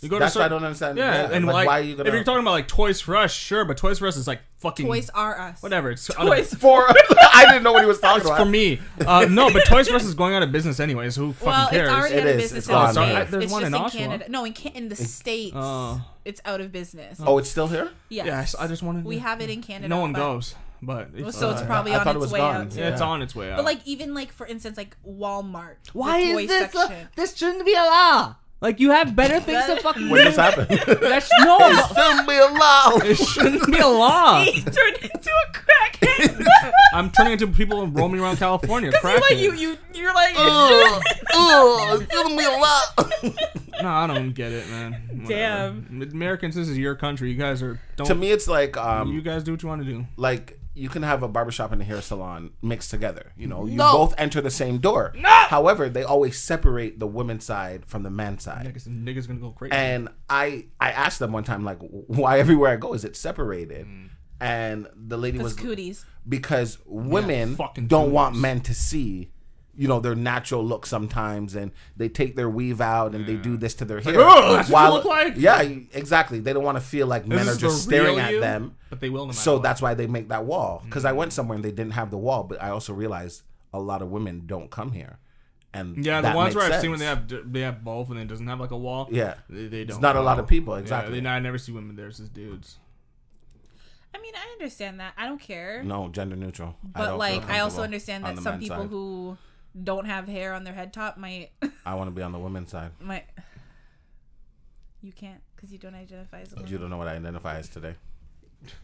You 0.00 0.10
go 0.10 0.18
That's 0.18 0.34
to 0.34 0.40
why 0.40 0.44
I 0.44 0.48
don't 0.48 0.62
understand. 0.62 0.98
Yeah, 0.98 1.30
and 1.32 1.46
like, 1.46 1.54
like, 1.54 1.66
why 1.66 1.78
are 1.78 1.82
you 1.82 1.96
gonna? 1.96 2.08
if 2.08 2.14
you're 2.14 2.24
talking 2.24 2.42
about 2.42 2.50
like 2.50 2.68
Toys 2.68 3.00
for 3.00 3.16
Us, 3.16 3.32
sure, 3.32 3.64
but 3.64 3.78
Toys 3.78 3.98
for 4.00 4.06
Us 4.06 4.16
is 4.18 4.26
like 4.26 4.40
fucking 4.58 4.84
Toys 4.84 5.08
R 5.14 5.40
Us. 5.40 5.62
whatever. 5.62 5.90
It's 5.92 6.06
Toys 6.06 6.52
for 6.58 6.86
I 7.32 7.46
didn't 7.48 7.62
know 7.62 7.72
what 7.72 7.82
he 7.82 7.86
was 7.88 8.00
talking 8.00 8.18
It's 8.20 8.26
about. 8.26 8.38
for 8.38 8.44
me. 8.44 8.80
Uh, 9.06 9.26
no, 9.30 9.50
but 9.50 9.64
Toys 9.64 9.88
R 9.88 9.96
Us 9.96 10.04
is 10.04 10.12
going 10.14 10.34
out 10.34 10.42
of 10.42 10.52
business 10.52 10.78
anyways. 10.78 11.16
Who 11.16 11.32
fucking 11.32 11.46
Well, 11.48 11.68
cares? 11.70 11.88
it's 11.88 11.98
already 11.98 12.14
It 12.16 12.20
out 12.20 12.26
of 12.26 12.34
is. 12.36 12.42
business 12.42 12.58
It's 12.58 12.68
in 12.68 12.74
gone. 12.74 12.86
the 12.88 12.92
Sorry, 12.92 13.10
States. 13.14 13.30
there's 13.30 13.44
It's 13.44 13.52
one 13.52 13.62
just 13.62 13.74
in 13.74 13.82
in 13.84 13.90
Canada. 13.90 14.24
No, 14.28 14.44
in, 14.44 14.52
Ca- 14.52 14.72
in 14.74 14.88
the 14.90 14.96
states, 14.96 15.56
Oh. 15.56 16.04
it's 16.26 16.40
out 16.44 16.60
of 16.60 16.70
business. 16.72 17.20
Oh, 17.24 17.38
it's 17.38 17.48
still 17.50 17.68
here. 17.68 17.90
yes. 18.10 18.26
Yes, 18.26 18.54
I 18.56 18.66
just 18.66 18.82
wanted. 18.82 19.04
we 19.06 19.18
have 19.18 19.40
it 19.40 19.48
in 19.48 19.62
Canada. 19.62 19.88
No 19.88 20.00
one 20.00 20.12
goes, 20.12 20.54
but 20.82 21.08
it's, 21.14 21.38
So 21.38 21.50
it's 21.50 21.62
uh, 21.62 21.66
probably 21.66 21.92
I 21.92 21.98
on 21.98 22.04
thought 22.04 22.16
it 22.16 22.18
its 22.18 22.22
was 22.24 22.32
way 22.32 22.40
gone. 22.40 22.56
out. 22.66 22.74
yeah, 22.74 22.88
it's 22.90 23.00
on 23.00 23.22
its 23.22 23.34
way 23.34 23.50
out. 23.50 23.56
But 23.56 23.64
like 23.64 23.80
even 23.86 24.12
like 24.12 24.32
for 24.32 24.46
instance 24.46 24.76
like 24.76 24.96
Walmart. 25.08 25.76
Why 25.94 26.26
the 26.26 26.32
toy 26.34 26.42
is 26.42 26.48
this? 26.48 26.74
A, 26.74 27.08
this 27.16 27.34
shouldn't 27.36 27.64
be 27.64 27.72
a 27.74 27.78
law. 27.78 28.36
Like 28.64 28.80
you 28.80 28.92
have 28.92 29.14
better 29.14 29.40
things 29.40 29.62
to 29.66 29.76
fucking 29.76 30.08
What 30.08 30.22
just 30.24 30.38
happened? 30.38 30.68
That's 31.02 31.30
no. 31.40 31.58
no, 31.58 31.86
Shouldn't 31.88 32.26
be 32.26 32.38
allowed. 32.38 33.04
it 33.04 33.16
shouldn't 33.18 33.66
be 33.66 33.78
a 33.78 33.86
law. 33.86 34.42
he 34.42 34.62
turned 34.62 34.96
into 35.02 35.30
a 35.30 35.52
crackhead. 35.52 36.46
I'm 36.94 37.10
turning 37.10 37.34
into 37.34 37.46
people 37.48 37.86
roaming 37.88 38.20
around 38.22 38.38
California. 38.38 38.90
You're 39.02 39.20
like 39.20 39.36
you 39.36 39.52
you 39.52 39.76
you're 39.92 40.14
like 40.14 40.32
Ugh, 40.34 41.02
ugh, 41.34 42.06
shouldn't 42.10 42.38
be 42.38 42.44
allowed. 42.46 43.12
No, 43.82 43.88
I 43.88 44.06
don't 44.06 44.32
get 44.32 44.52
it, 44.52 44.66
man. 44.70 44.92
Whatever. 45.24 45.28
Damn. 45.28 46.10
Americans, 46.12 46.54
this 46.54 46.68
is 46.68 46.78
your 46.78 46.94
country. 46.94 47.30
You 47.32 47.36
guys 47.36 47.60
are. 47.60 47.80
Don't. 47.96 48.06
to 48.06 48.14
me, 48.14 48.30
it's 48.30 48.46
like 48.46 48.76
um, 48.78 49.12
you 49.12 49.20
guys 49.20 49.42
do 49.42 49.50
what 49.50 49.62
you 49.64 49.68
want 49.68 49.84
to 49.84 49.92
do. 49.92 50.06
like 50.16 50.58
you 50.74 50.88
can 50.88 51.02
have 51.02 51.22
a 51.22 51.28
barbershop 51.28 51.70
and 51.72 51.80
a 51.80 51.84
hair 51.84 52.00
salon 52.02 52.50
mixed 52.60 52.90
together. 52.90 53.32
You 53.36 53.46
know, 53.46 53.64
you 53.66 53.76
No. 53.76 53.92
both 53.92 54.14
enter 54.18 54.40
the 54.40 54.50
same 54.50 54.78
door. 54.78 55.12
No. 55.16 55.28
However, 55.28 55.88
they 55.88 56.02
always 56.02 56.38
separate 56.38 56.98
the 56.98 57.06
women's 57.06 57.44
side 57.44 57.84
from 57.86 58.02
the 58.02 58.10
men's 58.10 58.42
side. 58.42 58.66
Niggas, 58.66 58.88
niggas 58.88 59.26
gonna 59.28 59.40
go 59.40 59.50
crazy. 59.50 59.72
And 59.72 60.08
I 60.28 60.66
I 60.80 60.90
asked 60.90 61.18
them 61.20 61.32
one 61.32 61.44
time 61.44 61.64
like, 61.64 61.78
why 61.80 62.38
everywhere 62.40 62.72
I 62.72 62.76
go 62.76 62.92
is 62.94 63.04
it 63.04 63.16
separated? 63.16 63.86
Mm. 63.86 64.08
And 64.40 64.88
the 64.96 65.16
lady 65.16 65.38
was 65.38 65.54
cooties. 65.54 66.04
because 66.28 66.78
women 66.86 67.54
fucking 67.56 67.86
don't 67.86 68.10
want 68.10 68.36
men 68.36 68.60
to 68.62 68.74
see 68.74 69.30
you 69.76 69.88
know 69.88 70.00
their 70.00 70.14
natural 70.14 70.64
look 70.64 70.86
sometimes 70.86 71.54
and 71.54 71.72
they 71.96 72.08
take 72.08 72.36
their 72.36 72.48
weave 72.48 72.80
out 72.80 73.14
and 73.14 73.26
they 73.26 73.36
do 73.36 73.56
this 73.56 73.74
to 73.74 73.84
their 73.84 74.00
hair 74.00 74.20
"Ugh, 74.20 74.56
that's 74.56 74.70
what 74.70 74.86
you 74.86 74.94
look 74.94 75.04
like." 75.04 75.34
yeah 75.36 75.60
exactly 75.60 76.40
they 76.40 76.52
don't 76.52 76.64
want 76.64 76.76
to 76.76 76.84
feel 76.84 77.06
like 77.06 77.26
men 77.26 77.48
are 77.48 77.56
just 77.56 77.82
staring 77.82 78.18
at 78.18 78.32
you, 78.32 78.40
them 78.40 78.76
but 78.90 79.00
they 79.00 79.10
will. 79.10 79.26
No 79.26 79.32
so 79.32 79.54
what. 79.54 79.62
that's 79.62 79.82
why 79.82 79.94
they 79.94 80.06
make 80.06 80.28
that 80.28 80.44
wall 80.44 80.82
because 80.84 81.04
i 81.04 81.12
mm. 81.12 81.16
went 81.16 81.32
somewhere 81.32 81.56
and 81.56 81.64
they 81.64 81.72
didn't 81.72 81.94
have 81.94 82.10
the 82.10 82.18
wall 82.18 82.44
but 82.44 82.62
i 82.62 82.70
also 82.70 82.92
realized 82.92 83.42
a 83.74 83.80
lot 83.80 84.00
of 84.00 84.08
women 84.08 84.44
don't 84.46 84.70
come 84.70 84.92
here, 84.92 85.18
and 85.74 86.04
Yeah, 86.06 86.20
the 86.20 86.30
ones 86.32 86.54
makes 86.54 86.64
where 86.64 86.72
I've 86.72 86.80
seen 86.80 86.90
when 86.90 87.00
they 87.00 87.06
have 87.06 87.52
they 87.52 87.60
have 87.60 87.84
both 87.84 88.08
and 88.08 88.18
it 88.18 88.28
doesn't 88.28 88.46
have 88.46 88.60
like 88.60 88.70
a 88.70 88.76
wall. 88.76 89.08
yeah, 89.10 89.34
they, 89.50 89.66
they 89.66 89.84
don't. 89.84 90.00
not 90.00 90.16
a 90.16 90.22
lot 90.22 90.38
of 90.38 90.46
people, 90.46 90.74
Yeah, 90.74 90.80
exactly. 90.80 91.20
they, 91.20 91.28
I 91.28 91.40
never 91.40 91.58
see 91.58 91.72
women 91.72 91.96
there. 91.96 92.06
It's 92.06 92.18
just 92.18 92.32
dudes. 92.32 92.78
I 94.14 94.20
mean, 94.20 94.32
I 94.36 94.52
understand 94.52 95.00
that. 95.00 95.12
I 95.18 95.26
don't 95.26 95.40
care. 95.40 95.82
no 95.82 96.08
gender 96.08 96.36
neutral. 96.36 96.76
But 96.84 97.08
don't 97.08 97.18
like, 97.18 97.50
I 97.50 97.60
also 97.60 97.82
understand 97.82 98.24
that 98.24 98.38
some 98.38 98.60
people 98.60 98.78
side. 98.78 98.88
who 98.88 99.36
don't 99.82 100.06
have 100.06 100.28
hair 100.28 100.54
on 100.54 100.64
their 100.64 100.74
head 100.74 100.92
top 100.92 101.16
might 101.16 101.50
I 101.84 101.94
want 101.94 102.08
to 102.08 102.14
be 102.14 102.22
on 102.22 102.32
the 102.32 102.38
women's 102.38 102.70
side. 102.70 102.92
might. 103.00 103.24
You 105.02 105.12
can't 105.12 105.40
because 105.54 105.72
you 105.72 105.78
don't 105.78 105.94
identify 105.94 106.40
as 106.40 106.52
a 106.52 106.56
woman. 106.56 106.70
You 106.70 106.78
don't 106.78 106.90
know 106.90 106.96
what 106.96 107.08
I 107.08 107.16
identify 107.16 107.58
as 107.58 107.68
today. 107.68 107.94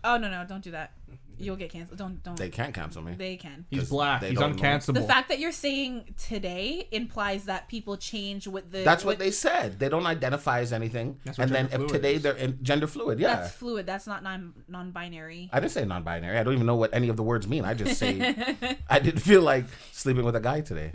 Oh 0.04 0.16
no 0.16 0.30
no! 0.30 0.44
Don't 0.48 0.62
do 0.62 0.70
that. 0.72 0.92
You'll 1.42 1.56
get 1.56 1.70
canceled. 1.70 1.96
Don't 1.98 2.22
don't. 2.22 2.36
They 2.36 2.44
They, 2.44 2.50
can't 2.50 2.74
cancel 2.74 3.00
me. 3.00 3.14
They 3.16 3.38
can. 3.38 3.64
He's 3.70 3.80
'Cause 3.80 3.88
black. 3.88 4.20
they 4.20 4.28
He's 4.28 4.38
don't 4.38 4.56
know. 4.56 4.62
uncancelable. 4.62 4.92
The 4.92 5.02
fact 5.04 5.30
that 5.30 5.38
you're 5.38 5.52
saying 5.52 6.14
today 6.18 6.86
implies 6.92 7.44
that 7.46 7.66
people 7.66 7.96
change 7.96 8.46
with 8.46 8.70
the. 8.70 8.80
That's 8.82 9.06
what 9.06 9.12
with- 9.12 9.20
they 9.20 9.30
said. 9.30 9.78
They 9.78 9.88
don't 9.88 10.04
identify 10.04 10.60
as 10.60 10.70
anything. 10.70 11.18
That's 11.24 11.38
what 11.38 11.44
and 11.44 11.54
then 11.54 11.68
gender 11.70 11.84
if 11.84 11.88
fluid 11.88 12.02
today 12.02 12.14
is. 12.16 12.22
they're 12.22 12.36
in 12.36 12.62
gender 12.62 12.86
fluid, 12.86 13.18
yeah. 13.18 13.36
That's 13.36 13.52
fluid. 13.52 13.86
That's 13.86 14.06
not 14.06 14.22
non 14.22 14.52
non-binary. 14.68 15.48
I 15.50 15.60
didn't 15.60 15.72
say 15.72 15.82
non-binary. 15.86 16.36
I 16.36 16.42
don't 16.42 16.52
even 16.52 16.66
know 16.66 16.76
what 16.76 16.92
any 16.92 17.08
of 17.08 17.16
the 17.16 17.22
words 17.22 17.48
mean. 17.48 17.64
I 17.64 17.72
just 17.72 17.98
say 17.98 18.34
I 18.90 18.98
didn't 18.98 19.20
feel 19.20 19.40
like 19.40 19.64
sleeping 19.92 20.26
with 20.26 20.36
a 20.36 20.40
guy 20.40 20.60
today. 20.60 20.92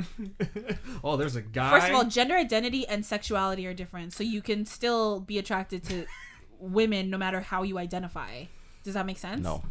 oh, 1.03 1.17
there's 1.17 1.35
a 1.35 1.41
guy. 1.41 1.71
First 1.71 1.89
of 1.89 1.95
all, 1.95 2.05
gender 2.05 2.35
identity 2.35 2.87
and 2.87 3.03
sexuality 3.03 3.65
are 3.65 3.73
different, 3.73 4.13
so 4.13 4.23
you 4.23 4.43
can 4.43 4.63
still 4.65 5.21
be 5.21 5.39
attracted 5.39 5.83
to 5.85 6.05
women 6.59 7.09
no 7.09 7.17
matter 7.17 7.41
how 7.41 7.63
you 7.63 7.79
identify. 7.79 8.43
Does 8.85 8.93
that 8.93 9.05
make 9.05 9.17
sense? 9.17 9.43
No. 9.43 9.63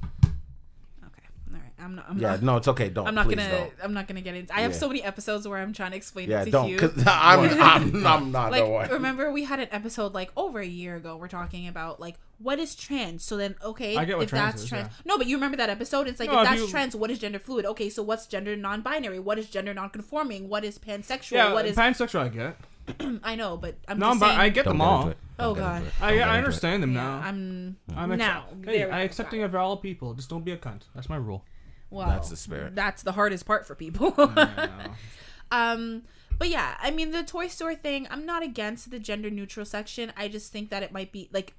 Okay. 1.06 1.22
All 1.52 1.54
right. 1.54 1.62
I'm 1.78 1.94
not. 1.94 2.06
I'm 2.10 2.18
Yeah, 2.18 2.30
not. 2.32 2.42
no, 2.42 2.56
it's 2.56 2.68
okay. 2.68 2.88
Don't. 2.88 3.06
I'm 3.06 3.14
not 3.14 3.26
please 3.26 3.36
gonna. 3.36 3.50
Don't. 3.50 3.72
I'm 3.82 3.94
not 3.94 4.08
gonna 4.08 4.20
get 4.20 4.34
into. 4.34 4.54
I 4.54 4.60
have 4.62 4.72
Yeah. 4.72 4.76
so 4.78 4.88
many 4.88 5.02
episodes 5.02 5.46
where 5.48 5.60
I'm 5.60 5.72
trying 5.72 5.92
to 5.92 5.96
explain 5.96 6.28
Yeah, 6.30 6.42
it 6.42 6.46
to 6.46 6.50
don't. 6.50 6.68
you. 6.68 6.78
Cause 6.78 6.92
I'm, 7.06 7.48
I'm, 7.60 8.06
I'm 8.06 8.32
not 8.32 8.50
like 8.50 8.64
the 8.64 8.68
one. 8.70 8.90
remember 8.90 9.30
we 9.32 9.44
had 9.44 9.60
an 9.60 9.68
episode 9.70 10.12
like 10.14 10.30
over 10.36 10.58
a 10.60 10.66
year 10.66 10.96
ago 10.96 11.16
we're 11.16 11.28
talking 11.28 11.68
about 11.68 12.00
like 12.00 12.16
what 12.40 12.58
is 12.58 12.74
trans 12.74 13.24
so 13.24 13.36
then 13.36 13.54
okay 13.64 13.96
I 13.96 14.04
get 14.04 14.16
what 14.16 14.24
if 14.24 14.30
trans 14.30 14.52
that's 14.54 14.62
is, 14.64 14.68
trans 14.68 14.88
yeah. 14.88 15.02
no 15.04 15.16
but 15.16 15.28
you 15.28 15.36
remember 15.36 15.56
that 15.58 15.70
episode 15.70 16.08
it's 16.08 16.18
like 16.18 16.28
No, 16.28 16.40
if 16.40 16.44
if 16.44 16.48
that's 16.50 16.60
you- 16.62 16.68
trans 16.68 16.96
what 16.96 17.10
is 17.12 17.20
gender 17.20 17.38
fluid 17.38 17.64
okay 17.64 17.88
so 17.88 18.02
what's 18.02 18.26
gender 18.26 18.56
non-binary 18.56 19.20
what 19.20 19.38
is 19.38 19.48
gender 19.48 19.72
non-conforming 19.72 20.48
what 20.48 20.64
is 20.64 20.76
pansexual 20.78 21.32
yeah, 21.32 21.52
what 21.52 21.64
is 21.64 21.76
pansexual. 21.76 22.20
I 22.20 22.28
get. 22.28 22.56
i 23.22 23.34
know 23.34 23.56
but 23.56 23.76
i'm 23.88 23.98
No, 23.98 24.08
just 24.10 24.20
but 24.20 24.26
saying 24.28 24.40
I 24.40 24.48
get 24.50 24.64
Don't 24.66 24.78
them 24.78 24.86
get 24.86 24.86
all. 24.86 25.08
it. 25.08 25.16
Oh, 25.38 25.42
Don't 25.46 25.54
get 25.54 25.60
God. 25.60 25.76
into 25.76 25.88
it. 25.88 25.94
I, 26.00 26.08
Don't 26.10 26.18
get 26.18 26.28
I 26.28 26.30
into 26.30 26.34
it. 26.34 26.38
understand 26.38 26.82
them 26.82 26.94
yeah, 26.94 27.02
now. 27.02 27.22
i'm 27.24 27.76
I'm 27.96 28.12
accept- 28.12 28.18
now 28.18 28.44
Hey, 28.70 28.78
there 28.78 28.86
we 28.88 28.92
I 28.92 28.98
go. 28.98 29.04
accepting 29.04 29.42
of 29.42 29.54
all 29.54 29.76
people. 29.78 30.14
Just 30.14 30.28
don't 30.30 30.44
be 30.44 30.52
a 30.52 30.56
cunt. 30.56 30.82
That's 30.94 31.08
my 31.08 31.16
rule. 31.16 31.44
well, 31.90 32.08
That's 32.08 32.28
the 32.30 32.36
spirit. 32.36 32.74
that's 32.74 33.02
the 33.02 33.12
hardest 33.12 33.46
part 33.46 33.66
for 33.66 33.74
people 33.74 34.14
um 35.50 36.02
but 36.38 36.48
yeah 36.48 36.76
i 36.80 36.90
mean 36.90 37.10
the 37.10 37.22
toy 37.22 37.46
store 37.48 37.74
thing 37.74 38.06
i'm 38.10 38.26
not 38.26 38.42
against 38.42 38.90
the 38.90 38.98
gender 38.98 39.30
neutral 39.30 39.64
section 39.66 40.12
i 40.16 40.26
just 40.28 40.50
think 40.52 40.70
that 40.70 40.82
it 40.82 40.92
might 40.92 41.12
be 41.12 41.28
like 41.32 41.54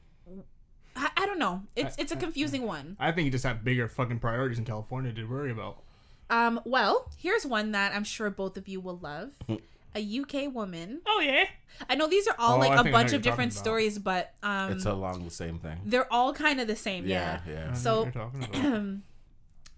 I, 0.98 1.10
I 1.18 1.26
don't 1.26 1.40
know. 1.40 1.64
It's 1.76 1.98
I- 2.00 2.02
it's 2.04 2.12
a 2.14 2.16
confusing 2.16 2.62
one. 2.64 2.96
I 3.02 3.12
think 3.12 3.26
you 3.26 3.32
just 3.32 3.44
have 3.44 3.66
bigger 3.66 3.90
fucking 3.90 4.20
priorities 4.20 4.58
in 4.60 4.64
California 4.64 5.12
to 5.12 5.26
worry 5.26 5.52
about. 5.52 5.84
Um, 6.30 6.62
well, 6.64 7.12
here's 7.18 7.46
one 7.46 7.74
that 7.74 7.94
I'm 7.94 8.06
sure 8.06 8.30
both 8.30 8.56
of 8.56 8.70
you 8.70 8.80
will 8.80 8.98
love. 8.98 9.32
A 9.96 10.20
UK 10.20 10.54
woman. 10.54 11.02
Oh 11.08 11.22
yeah. 11.22 11.46
I 11.90 11.96
know 11.96 12.08
these 12.08 12.28
are 12.28 12.36
all 12.38 12.56
Oh, 12.56 12.60
like 12.60 12.72
I 12.72 12.76
a 12.76 12.78
think 12.84 12.88
I 12.88 12.90
know 12.92 13.04
bunch 13.04 13.14
of 13.14 13.22
different 13.22 13.52
about. 13.54 13.62
stories, 13.64 13.98
but 14.00 14.34
um, 14.44 14.74
It's 14.74 14.86
along 14.86 15.24
the 15.26 15.32
same 15.32 15.60
thing. 15.60 15.80
they're 15.86 16.12
all 16.12 16.34
kind 16.34 16.60
of 16.60 16.68
the 16.68 16.76
same. 16.76 17.06
Yeah, 17.06 17.40
Yeah. 17.48 17.54
yeah. 17.54 17.60
I 17.60 17.64
know 17.64 17.68
what 17.70 17.78
So- 17.78 18.04
you're 18.04 18.12
talking 18.12 18.44
about. 18.44 19.02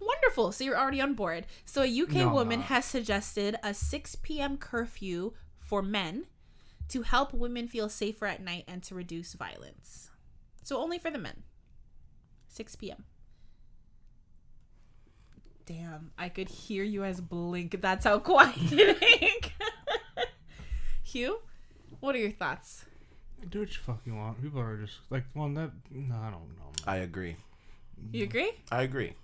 Wonderful. 0.00 0.52
So 0.52 0.64
you're 0.64 0.78
already 0.78 1.00
on 1.00 1.14
board. 1.14 1.46
So 1.64 1.82
a 1.82 1.86
UK 2.02 2.14
No, 2.14 2.28
woman 2.34 2.60
has 2.62 2.84
suggested 2.84 3.56
a 3.62 3.74
6 3.74 4.14
p.m. 4.16 4.56
curfew 4.56 5.32
for 5.58 5.82
men 5.82 6.26
to 6.88 7.02
help 7.02 7.34
women 7.34 7.66
feel 7.68 7.88
safer 7.88 8.26
at 8.26 8.40
night 8.42 8.64
and 8.68 8.82
to 8.84 8.94
reduce 8.94 9.34
violence. 9.34 10.10
So 10.62 10.78
only 10.78 10.98
for 10.98 11.10
the 11.10 11.18
men. 11.18 11.42
6 12.48 12.76
p.m. 12.76 13.04
Damn, 15.66 16.12
I 16.16 16.28
could 16.30 16.48
hear 16.48 16.82
you 16.82 17.04
as 17.04 17.20
blink. 17.20 17.80
That's 17.82 18.04
how 18.06 18.18
quiet 18.30 18.54
it 18.72 19.02
is. 19.22 19.50
Hugh, 21.12 21.38
what 22.00 22.14
are 22.14 22.18
your 22.18 22.32
thoughts? 22.32 22.84
Do 23.48 23.60
what 23.60 23.68
you 23.70 23.78
fucking 23.86 24.16
want. 24.16 24.42
People 24.42 24.60
are 24.60 24.76
just 24.76 24.98
like, 25.10 25.24
well, 25.34 25.48
that. 25.50 25.70
No, 25.90 26.14
I 26.16 26.30
don't 26.30 26.48
know. 26.58 26.70
I 26.86 26.96
agree. 26.96 27.36
You 28.12 28.24
agree? 28.24 28.50
I 28.70 28.82
agree. 28.82 29.14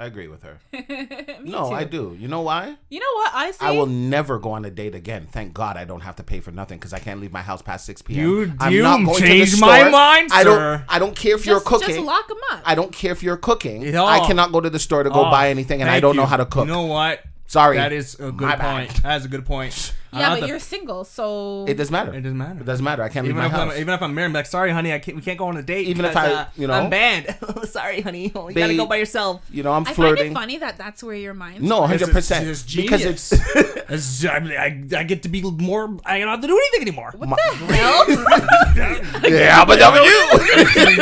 I 0.00 0.04
agree 0.06 0.28
with 0.28 0.42
her. 0.44 0.58
Me 0.72 1.50
no, 1.50 1.70
too. 1.70 1.74
I 1.74 1.82
do. 1.84 2.16
You 2.20 2.28
know 2.28 2.42
why? 2.42 2.76
You 2.88 3.00
know 3.00 3.12
what? 3.14 3.32
I 3.34 3.50
say 3.50 3.66
I 3.66 3.70
will 3.72 3.86
never 3.86 4.38
go 4.38 4.52
on 4.52 4.64
a 4.64 4.70
date 4.70 4.94
again. 4.94 5.26
Thank 5.32 5.54
God 5.54 5.76
I 5.76 5.84
don't 5.84 6.02
have 6.02 6.14
to 6.16 6.22
pay 6.22 6.38
for 6.40 6.52
nothing 6.52 6.78
because 6.78 6.92
I 6.92 7.00
can't 7.00 7.20
leave 7.20 7.32
my 7.32 7.42
house 7.42 7.62
past 7.62 7.84
six 7.86 8.00
p.m. 8.02 8.20
You- 8.20 8.52
I'm 8.60 8.72
you 8.72 8.82
not 8.82 9.04
going 9.04 9.16
to 9.16 9.22
the 9.22 9.26
changed 9.28 9.60
my 9.60 9.78
store. 9.80 9.90
mind, 9.90 10.30
I 10.32 10.44
don't. 10.44 10.56
sir. 10.56 10.84
I 10.88 10.98
don't 11.00 11.16
care 11.16 11.34
if 11.34 11.46
you're 11.46 11.58
cooking. 11.60 11.88
just 11.88 12.00
lock 12.00 12.28
them 12.28 12.38
up. 12.52 12.60
I 12.64 12.74
don't 12.76 12.92
care 12.92 13.10
if 13.10 13.22
you're 13.24 13.36
cooking. 13.38 13.82
Yeah. 13.82 14.04
I 14.04 14.24
cannot 14.26 14.52
go 14.52 14.60
to 14.60 14.70
the 14.70 14.78
store 14.78 15.02
to 15.02 15.10
go 15.10 15.24
Oh, 15.26 15.30
buy 15.30 15.48
anything, 15.50 15.80
and 15.80 15.90
I 15.90 15.98
don't 16.00 16.14
know 16.16 16.26
how 16.26 16.36
to 16.36 16.46
cook. 16.46 16.66
You 16.68 16.72
know 16.74 16.86
what? 16.86 17.20
Sorry, 17.46 17.76
That 17.78 17.92
is 17.92 18.14
a 18.20 18.30
good 18.30 18.46
My 18.46 18.56
bad. 18.56 18.88
point. 18.90 19.02
That 19.02 19.16
is 19.16 19.24
a 19.24 19.28
good 19.28 19.46
point. 19.46 19.94
I 20.18 20.20
yeah, 20.20 20.28
but 20.30 20.40
have 20.40 20.48
you're 20.48 20.58
single, 20.58 21.04
so 21.04 21.64
it 21.66 21.74
doesn't 21.74 21.92
matter. 21.92 22.14
It 22.14 22.20
doesn't 22.22 22.36
matter. 22.36 22.60
It 22.60 22.64
doesn't 22.66 22.84
matter. 22.84 23.02
I 23.02 23.08
can't 23.08 23.24
leave 23.26 23.36
Even 23.36 23.50
my 23.50 23.54
if, 23.64 23.72
I'm, 23.72 23.80
even 23.80 23.94
if 23.94 24.02
I'm 24.02 24.14
married, 24.14 24.26
I'm 24.26 24.32
like, 24.32 24.46
sorry, 24.46 24.70
honey, 24.72 24.92
I 24.92 24.98
can't, 24.98 25.16
we 25.16 25.22
can't 25.22 25.38
go 25.38 25.46
on 25.46 25.56
a 25.56 25.62
date. 25.62 25.86
Even 25.88 26.04
if 26.04 26.12
because, 26.12 26.28
I- 26.32 26.34
uh, 26.42 26.46
you 26.56 26.66
know? 26.66 26.74
I'm 26.74 26.90
banned. 26.90 27.36
sorry, 27.64 28.00
honey, 28.00 28.24
you 28.24 28.30
gotta 28.30 28.52
Babe, 28.54 28.76
go 28.76 28.86
by 28.86 28.96
yourself. 28.96 29.42
you 29.50 29.62
know, 29.62 29.72
I'm 29.72 29.86
I 29.86 29.92
flirting. 29.92 30.34
find 30.34 30.36
it 30.36 30.40
funny 30.40 30.58
that 30.58 30.76
that's 30.78 31.02
where 31.02 31.14
your 31.16 31.34
mind's 31.34 31.62
No, 31.68 31.86
hundred 31.86 32.10
percent. 32.10 32.46
it's 32.46 32.62
Because 32.62 33.00
genius. 33.02 33.32
it's 33.32 33.56
It's- 33.88 34.24
I, 34.26 34.36
I, 34.36 34.98
I 34.98 35.02
get 35.04 35.22
to 35.22 35.28
be 35.28 35.40
more. 35.42 35.96
I 36.04 36.18
don't 36.18 36.28
have 36.28 36.40
to 36.42 36.46
do 36.46 36.56
anything 36.58 36.82
anymore. 36.88 37.12
What 37.16 37.28
the 37.30 37.74
hell? 37.74 38.04
yeah, 39.30 39.64
but 39.64 39.78
W. 39.78 40.10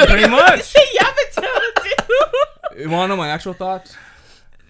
Pretty 0.06 0.28
much. 0.28 0.74
yeah, 0.94 1.12
but 1.34 1.42
don't 1.42 1.74
do. 1.82 2.82
You 2.82 2.90
want 2.90 3.04
to 3.04 3.08
know 3.08 3.16
my 3.16 3.28
actual 3.28 3.54
thoughts? 3.54 3.96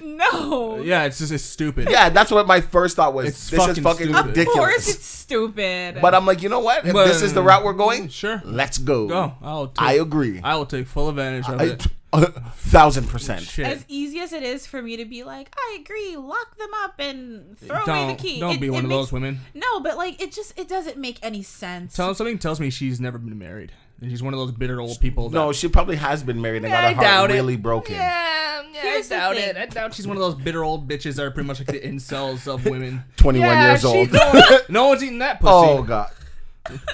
No. 0.17 0.79
Yeah, 0.83 1.05
it's 1.05 1.19
just 1.19 1.33
it's 1.33 1.43
stupid. 1.45 1.89
yeah, 1.91 2.09
that's 2.09 2.31
what 2.31 2.47
my 2.47 2.61
first 2.61 2.97
thought 2.97 3.13
was. 3.15 3.27
It's 3.29 3.51
this 3.51 3.61
is 3.61 3.67
fucking 3.79 3.83
fucking 3.83 4.15
stupid. 4.15 4.39
Of 4.49 4.55
course 4.55 4.89
it's 4.89 5.05
stupid. 5.05 5.99
But 6.01 6.15
I'm 6.15 6.25
like, 6.25 6.43
you 6.43 6.49
know 6.49 6.61
what? 6.61 6.87
If 6.87 6.93
But- 6.93 7.07
this 7.09 7.23
is 7.23 7.35
the 7.35 7.43
route 7.43 7.65
we're 7.65 7.75
mm, 7.75 7.79
going, 7.79 8.09
Sure. 8.09 8.41
let's 8.45 8.79
go. 8.79 9.07
Go. 9.09 9.33
I'll 9.43 9.69
take, 9.69 9.83
I 9.83 9.93
agree. 9.95 10.41
I 10.43 10.57
will 10.57 10.67
take 10.67 10.87
full 10.87 11.09
advantage 11.09 11.49
of 11.49 11.61
I- 11.61 11.65
it. 11.65 11.87
a 12.13 12.27
thousand 12.53 13.09
percent. 13.09 13.43
Shit. 13.43 13.67
as 13.67 13.85
easy 13.89 14.21
as 14.21 14.33
it 14.33 14.43
is 14.43 14.67
for 14.67 14.81
me 14.81 14.97
to 14.97 15.05
be 15.05 15.23
like, 15.25 15.55
I 15.59 15.79
agree, 15.81 16.17
lock 16.17 16.57
them 16.57 16.71
up 16.83 16.95
and 16.99 17.59
throw 17.59 17.77
away 17.77 17.85
don't 17.87 18.09
the 18.09 18.15
key. 18.23 18.41
don't 18.41 18.55
it- 18.55 18.61
be 18.61 18.69
it 18.69 18.71
one 18.71 18.85
of 18.85 18.89
makes- 18.91 19.07
those 19.07 19.13
women. 19.13 19.41
No, 19.55 19.81
but 19.81 19.97
like 19.97 20.23
it 20.23 20.33
just 20.33 20.59
it 20.59 20.69
doesn't 20.69 20.97
make 20.97 21.19
any 21.23 21.43
sense. 21.43 21.95
Tell 21.95 22.15
something 22.15 22.39
tells 22.39 22.61
me 22.61 22.71
she's 22.71 23.01
never 23.01 23.19
been 23.19 23.39
married. 23.39 23.73
And 24.01 24.11
she's 24.11 24.23
one 24.23 24.35
of 24.35 24.39
those 24.41 24.53
bitter 24.53 24.81
old 24.81 25.01
people. 25.01 25.31
That, 25.31 25.35
No, 25.37 25.53
she 25.53 25.69
probably 25.69 25.97
has 25.97 26.23
been 26.23 26.41
married 26.41 26.65
and 26.65 26.73
got 26.73 26.85
I 26.85 26.89
her 26.91 26.95
heart 26.95 27.05
doubt 27.07 27.31
it. 27.31 27.35
really 27.35 27.57
broken. 27.57 27.95
Yeah, 27.95 28.63
yeah, 28.73 28.81
I 28.83 29.03
doubt 29.09 29.37
it. 29.37 29.57
I 29.57 29.67
doubt 29.67 29.95
she's 29.95 30.07
one 30.07 30.17
of 30.17 30.23
those 30.23 30.35
bitter 30.35 30.63
old 30.65 30.87
bitches 30.89 31.15
that 31.17 31.23
are 31.25 31.31
pretty 31.31 31.47
much 31.47 31.61
like 31.61 31.69
the 31.69 31.81
incels 31.81 32.47
of 32.53 32.67
women. 32.71 33.05
21 33.17 33.49
Yeah, 33.49 33.71
years 33.71 33.85
old. 33.85 34.11
no 34.69 34.89
one's 34.89 35.03
eating 35.03 35.19
that 35.21 35.41
pussy. 35.41 35.51
oh 35.55 35.83
god. 35.83 36.11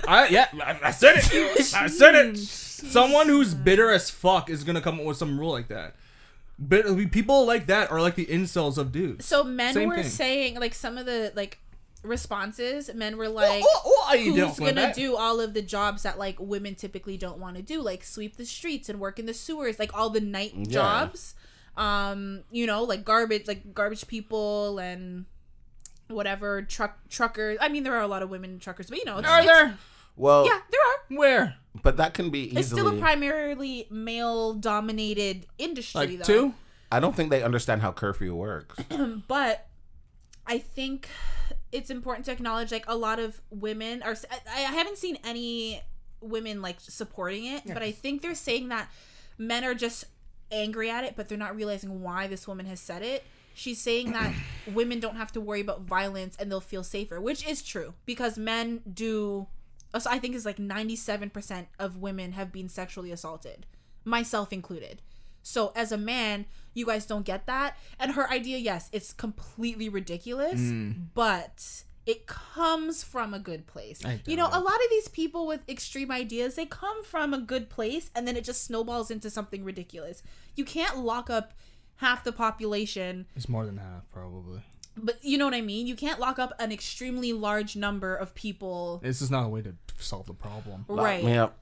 I, 0.07 0.29
yeah, 0.29 0.47
I, 0.65 0.79
I 0.85 0.91
said 0.91 1.17
it. 1.17 1.75
I 1.75 1.87
said 1.89 2.15
it. 2.15 2.37
Someone 2.39 3.27
who's 3.29 3.55
bitter 3.55 3.91
as 3.91 4.11
fuck 4.11 4.51
is 4.51 4.65
gonna 4.65 4.81
come 4.83 5.01
up 5.01 5.07
with 5.07 5.17
some 5.17 5.39
rule 5.41 5.51
like 5.51 5.69
that. 5.69 5.95
But 6.59 6.85
people 7.11 7.47
like 7.47 7.67
that 7.67 7.91
are 7.91 8.01
like 8.01 8.15
the 8.15 8.27
incels 8.27 8.79
of 8.79 8.93
dudes. 8.93 9.25
so 9.25 9.43
men 9.43 9.75
Same 9.75 9.89
were 9.89 9.97
thing. 9.97 10.05
saying 10.05 10.61
like 10.61 10.75
some 10.75 10.99
of 10.99 11.07
the 11.07 11.33
like 11.35 11.59
responses, 12.03 12.91
men 12.95 13.17
were 13.17 13.29
like 13.29 13.63
oh, 13.65 14.15
you 14.19 14.35
who's 14.35 14.59
gonna 14.59 14.73
that. 14.73 14.95
do 14.95 15.17
all 15.17 15.41
of 15.41 15.55
the 15.55 15.63
jobs 15.63 16.03
that 16.03 16.19
like 16.19 16.37
women 16.41 16.75
typically 16.75 17.17
don't 17.17 17.39
want 17.39 17.57
to 17.57 17.63
do 17.63 17.81
like 17.81 18.03
sweep 18.03 18.37
the 18.37 18.45
streets 18.45 18.89
and 18.89 18.99
work 18.99 19.19
in 19.19 19.27
the 19.27 19.35
sewers 19.35 19.79
like 19.79 19.97
all 19.97 20.11
the 20.11 20.21
night 20.21 20.53
Yeah. 20.55 20.65
jobs 20.65 21.35
um 21.77 22.43
you 22.51 22.67
know 22.67 22.83
like 22.83 23.05
garbage 23.05 23.47
like 23.47 23.73
garbage 23.73 24.07
people 24.09 24.79
and 24.79 25.27
whatever 26.09 26.61
truck 26.63 26.99
truckers 27.09 27.57
i 27.61 27.69
mean 27.69 27.85
there 27.85 27.95
are 27.95 28.03
a 28.03 28.09
lot 28.09 28.23
of 28.23 28.29
women 28.29 28.59
truckers 28.59 28.89
but 28.89 28.99
you 28.99 29.05
know 29.05 29.19
it's, 29.19 29.29
Are 29.29 29.41
it's- 29.41 29.47
there? 29.61 29.79
Well, 30.17 30.45
yeah 30.45 30.59
there 30.71 30.81
are 30.81 31.17
Where? 31.19 31.55
but 31.83 31.97
that 31.97 32.13
can 32.15 32.29
be 32.31 32.41
easily. 32.49 32.61
it's 32.61 32.69
still 32.71 32.89
a 32.89 32.99
primarily 32.99 33.87
male 33.91 34.53
dominated 34.55 35.47
industry 35.57 36.01
Like 36.01 36.19
though 36.19 36.25
two? 36.25 36.55
I 36.91 37.01
don't 37.01 37.17
think 37.17 37.31
they 37.31 37.43
understand 37.43 37.81
how 37.81 37.93
curfew 37.93 38.35
works. 38.35 38.77
but 39.29 39.67
I 40.47 40.59
think 40.59 41.09
it's 41.73 41.91
important 41.91 42.27
to 42.27 42.33
acknowledge 42.33 42.71
like 42.71 42.85
a 42.87 42.97
lot 42.97 43.19
of 43.19 43.41
women 43.51 44.03
are. 44.03 44.15
I, 44.31 44.59
I 44.59 44.61
haven't 44.73 44.99
seen 44.99 45.19
any 45.25 45.83
women 46.21 46.63
like 46.63 46.77
supporting 46.81 47.47
it, 47.47 47.63
but 47.75 47.83
I 47.83 47.91
think 47.93 48.23
they're 48.23 48.35
saying 48.35 48.69
that 48.69 48.89
men 49.39 49.65
are 49.65 49.75
just 49.75 50.05
angry 50.51 50.91
at 50.91 51.03
it, 51.05 51.15
but 51.17 51.29
they're 51.29 51.39
not 51.39 51.57
realizing 51.57 52.03
why 52.03 52.27
this 52.27 52.47
woman 52.47 52.67
has 52.67 52.79
said 52.79 53.03
it. 53.03 53.25
She's 53.55 53.81
saying 53.81 54.13
that 54.13 54.33
women 54.73 55.01
don't 55.01 55.17
have 55.17 55.33
to 55.33 55.41
worry 55.41 55.61
about 55.61 55.83
violence 55.83 56.37
and 56.39 56.51
they'll 56.51 56.61
feel 56.61 56.85
safer, 56.85 57.21
which 57.21 57.47
is 57.47 57.63
true 57.63 57.95
because 58.07 58.39
men 58.39 58.83
do. 58.93 59.47
I 60.07 60.19
think 60.19 60.35
is 60.35 60.47
like 60.47 60.59
ninety 60.59 60.97
seven 60.97 61.29
percent 61.29 61.69
of 61.79 61.99
women 61.99 62.33
have 62.33 62.51
been 62.51 62.69
sexually 62.69 63.11
assaulted, 63.13 63.67
myself 64.05 64.53
included. 64.53 65.03
So 65.43 65.73
as 65.75 65.93
a 65.93 65.99
man, 65.99 66.47
you 66.75 66.87
guys 66.87 67.07
don't 67.07 67.25
get 67.25 67.47
that. 67.47 67.77
And 67.99 68.13
her 68.13 68.31
idea, 68.31 68.59
yes, 68.59 68.89
it's 68.93 69.13
completely 69.13 69.89
ridiculous, 69.89 70.61
Mm. 70.61 71.09
but 71.15 71.85
it 72.07 72.27
comes 72.27 73.05
from 73.05 73.33
a 73.35 73.39
good 73.39 73.67
place. 73.67 74.03
You 74.27 74.37
know, 74.37 74.45
doubt 74.51 74.57
a 74.57 74.61
lot 74.61 74.75
of 74.75 74.91
these 74.91 75.09
people 75.09 75.47
with 75.47 75.61
extreme 75.69 76.11
ideas, 76.11 76.55
they 76.57 76.67
come 76.67 77.05
from 77.05 77.33
a 77.33 77.39
good 77.39 77.69
place 77.71 78.11
and 78.15 78.27
then 78.27 78.37
it 78.37 78.43
just 78.45 78.65
snowballs 78.65 79.11
into 79.11 79.31
something 79.31 79.63
ridiculous. 79.65 80.23
You 80.57 80.65
can't 80.65 80.99
lock 80.99 81.31
up 81.31 81.53
half 81.97 82.25
the 82.25 82.33
population 82.33 83.27
It's 83.37 83.49
more 83.49 83.65
than 83.67 83.77
half, 83.77 84.11
probably. 84.11 84.63
but 84.97 85.23
you 85.25 85.39
know 85.39 85.45
what 85.45 85.55
I 85.55 85.61
mean? 85.61 85.87
You 85.87 85.95
can't 85.95 86.19
lock 86.19 86.39
up 86.41 86.53
an 86.59 86.73
extremely 86.73 87.33
large 87.33 87.77
number 87.77 88.15
of 88.17 88.35
people. 88.35 88.99
This 89.03 89.23
is 89.23 89.31
not 89.31 89.45
a 89.45 89.49
way 89.49 89.63
to 89.63 89.75
solve 89.99 90.27
the 90.27 90.35
problem. 90.35 90.85
Right. 90.89 91.23
me 91.25 91.37
up. 91.37 91.59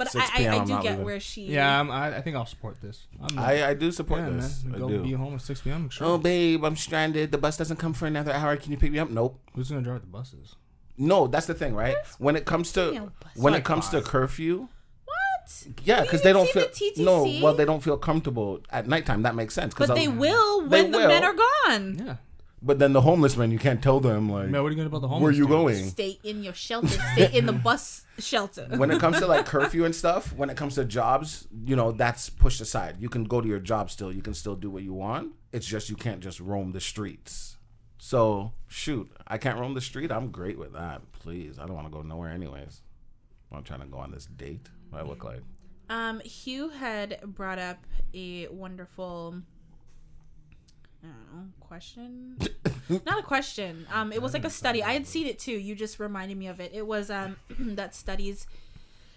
But 0.00 0.16
I, 0.16 0.46
I, 0.46 0.48
I 0.60 0.64
do 0.64 0.72
get 0.74 0.82
leaving. 0.84 1.04
where 1.04 1.20
she. 1.20 1.42
Yeah, 1.46 1.78
I'm, 1.80 1.90
I, 1.90 2.16
I 2.16 2.20
think 2.22 2.36
I'll 2.36 2.46
support 2.46 2.80
this. 2.80 3.06
I'm 3.22 3.38
I, 3.38 3.68
I 3.68 3.74
do 3.74 3.92
support 3.92 4.20
yeah, 4.20 4.30
this. 4.30 4.64
man. 4.64 4.74
I 4.74 4.78
Go 4.78 4.88
do. 4.88 5.02
be 5.02 5.12
home 5.12 5.34
at 5.34 5.42
6 5.42 5.60
p.m. 5.60 5.88
Sure. 5.90 6.06
Oh, 6.06 6.18
babe, 6.18 6.64
I'm 6.64 6.76
stranded. 6.76 7.30
The 7.32 7.38
bus 7.38 7.56
doesn't 7.56 7.76
come 7.76 7.92
for 7.92 8.06
another 8.06 8.32
hour. 8.32 8.56
Can 8.56 8.72
you 8.72 8.78
pick 8.78 8.90
me 8.92 8.98
up? 8.98 9.10
Nope. 9.10 9.38
Who's 9.54 9.68
gonna 9.70 9.82
drive 9.82 10.00
the 10.00 10.06
buses? 10.08 10.56
No, 10.98 11.26
that's 11.26 11.46
the 11.46 11.54
thing, 11.54 11.74
right? 11.74 11.96
When 12.18 12.36
it 12.36 12.44
comes 12.44 12.72
to 12.72 13.10
when 13.36 13.54
it 13.54 13.64
comes 13.64 13.88
to 13.90 14.02
curfew, 14.02 14.68
What? 15.06 15.66
yeah, 15.84 16.02
because 16.02 16.22
they 16.22 16.32
don't 16.32 16.48
feel 16.50 16.66
the 16.96 17.02
no. 17.04 17.22
Well, 17.42 17.54
they 17.54 17.64
don't 17.64 17.82
feel 17.82 17.96
comfortable 17.96 18.60
at 18.70 18.86
nighttime. 18.86 19.22
That 19.22 19.34
makes 19.34 19.54
sense. 19.54 19.72
'cause 19.74 19.88
But 19.88 19.94
they 19.94 20.06
I'll- 20.06 20.12
will 20.12 20.60
They 20.68 20.82
when 20.82 20.90
the 20.92 20.98
will. 20.98 21.08
men 21.08 21.24
are 21.24 21.34
gone. 21.34 22.02
Yeah. 22.06 22.16
But 22.62 22.78
then 22.78 22.92
the 22.92 23.00
homeless 23.00 23.36
men, 23.38 23.50
you 23.50 23.58
can't 23.58 23.82
tell 23.82 24.00
them 24.00 24.28
like 24.28 24.50
Man, 24.50 24.62
what 24.62 24.68
are 24.68 24.70
you 24.70 24.76
gonna 24.76 24.88
about 24.88 25.00
the 25.00 25.08
homeless? 25.08 25.22
where 25.22 25.32
you 25.32 25.44
dude? 25.44 25.50
going. 25.50 25.88
Stay 25.88 26.18
in 26.22 26.42
your 26.42 26.52
shelter. 26.52 26.88
Stay 27.14 27.30
in 27.32 27.46
the 27.46 27.52
bus 27.52 28.04
shelter. 28.18 28.66
when 28.76 28.90
it 28.90 29.00
comes 29.00 29.18
to 29.18 29.26
like 29.26 29.46
curfew 29.46 29.84
and 29.86 29.94
stuff, 29.94 30.34
when 30.34 30.50
it 30.50 30.56
comes 30.56 30.74
to 30.74 30.84
jobs, 30.84 31.48
you 31.64 31.74
know, 31.74 31.90
that's 31.92 32.28
pushed 32.28 32.60
aside. 32.60 32.96
You 32.98 33.08
can 33.08 33.24
go 33.24 33.40
to 33.40 33.48
your 33.48 33.60
job 33.60 33.90
still. 33.90 34.12
You 34.12 34.20
can 34.22 34.34
still 34.34 34.56
do 34.56 34.70
what 34.70 34.82
you 34.82 34.92
want. 34.92 35.32
It's 35.52 35.66
just 35.66 35.88
you 35.88 35.96
can't 35.96 36.20
just 36.20 36.38
roam 36.38 36.72
the 36.72 36.80
streets. 36.80 37.56
So 37.96 38.52
shoot, 38.66 39.10
I 39.26 39.38
can't 39.38 39.58
roam 39.58 39.74
the 39.74 39.80
street. 39.80 40.10
I'm 40.12 40.30
great 40.30 40.58
with 40.58 40.72
that. 40.74 41.00
Please, 41.12 41.58
I 41.58 41.66
don't 41.66 41.74
want 41.76 41.86
to 41.86 41.92
go 41.92 42.02
nowhere 42.02 42.30
anyways. 42.30 42.82
I'm 43.52 43.62
trying 43.62 43.80
to 43.80 43.86
go 43.86 43.98
on 43.98 44.10
this 44.10 44.26
date. 44.26 44.68
What 44.90 45.02
I 45.02 45.04
look 45.04 45.24
like. 45.24 45.40
Um, 45.88 46.20
Hugh 46.20 46.68
had 46.68 47.20
brought 47.24 47.58
up 47.58 47.78
a 48.14 48.46
wonderful, 48.48 49.34
I 49.34 49.34
don't 49.34 49.44
know, 51.08 51.46
question. 51.60 52.36
Not 52.88 53.18
a 53.18 53.22
question. 53.22 53.86
Um, 53.92 54.12
it 54.12 54.20
was 54.20 54.34
like 54.34 54.44
a 54.44 54.50
study. 54.50 54.82
I 54.82 54.92
had 54.92 55.06
seen 55.06 55.26
it 55.26 55.38
too. 55.38 55.52
You 55.52 55.74
just 55.74 55.98
reminded 55.98 56.36
me 56.36 56.46
of 56.46 56.60
it. 56.60 56.72
It 56.74 56.86
was 56.86 57.10
um 57.10 57.36
that 57.58 57.94
studies 57.94 58.46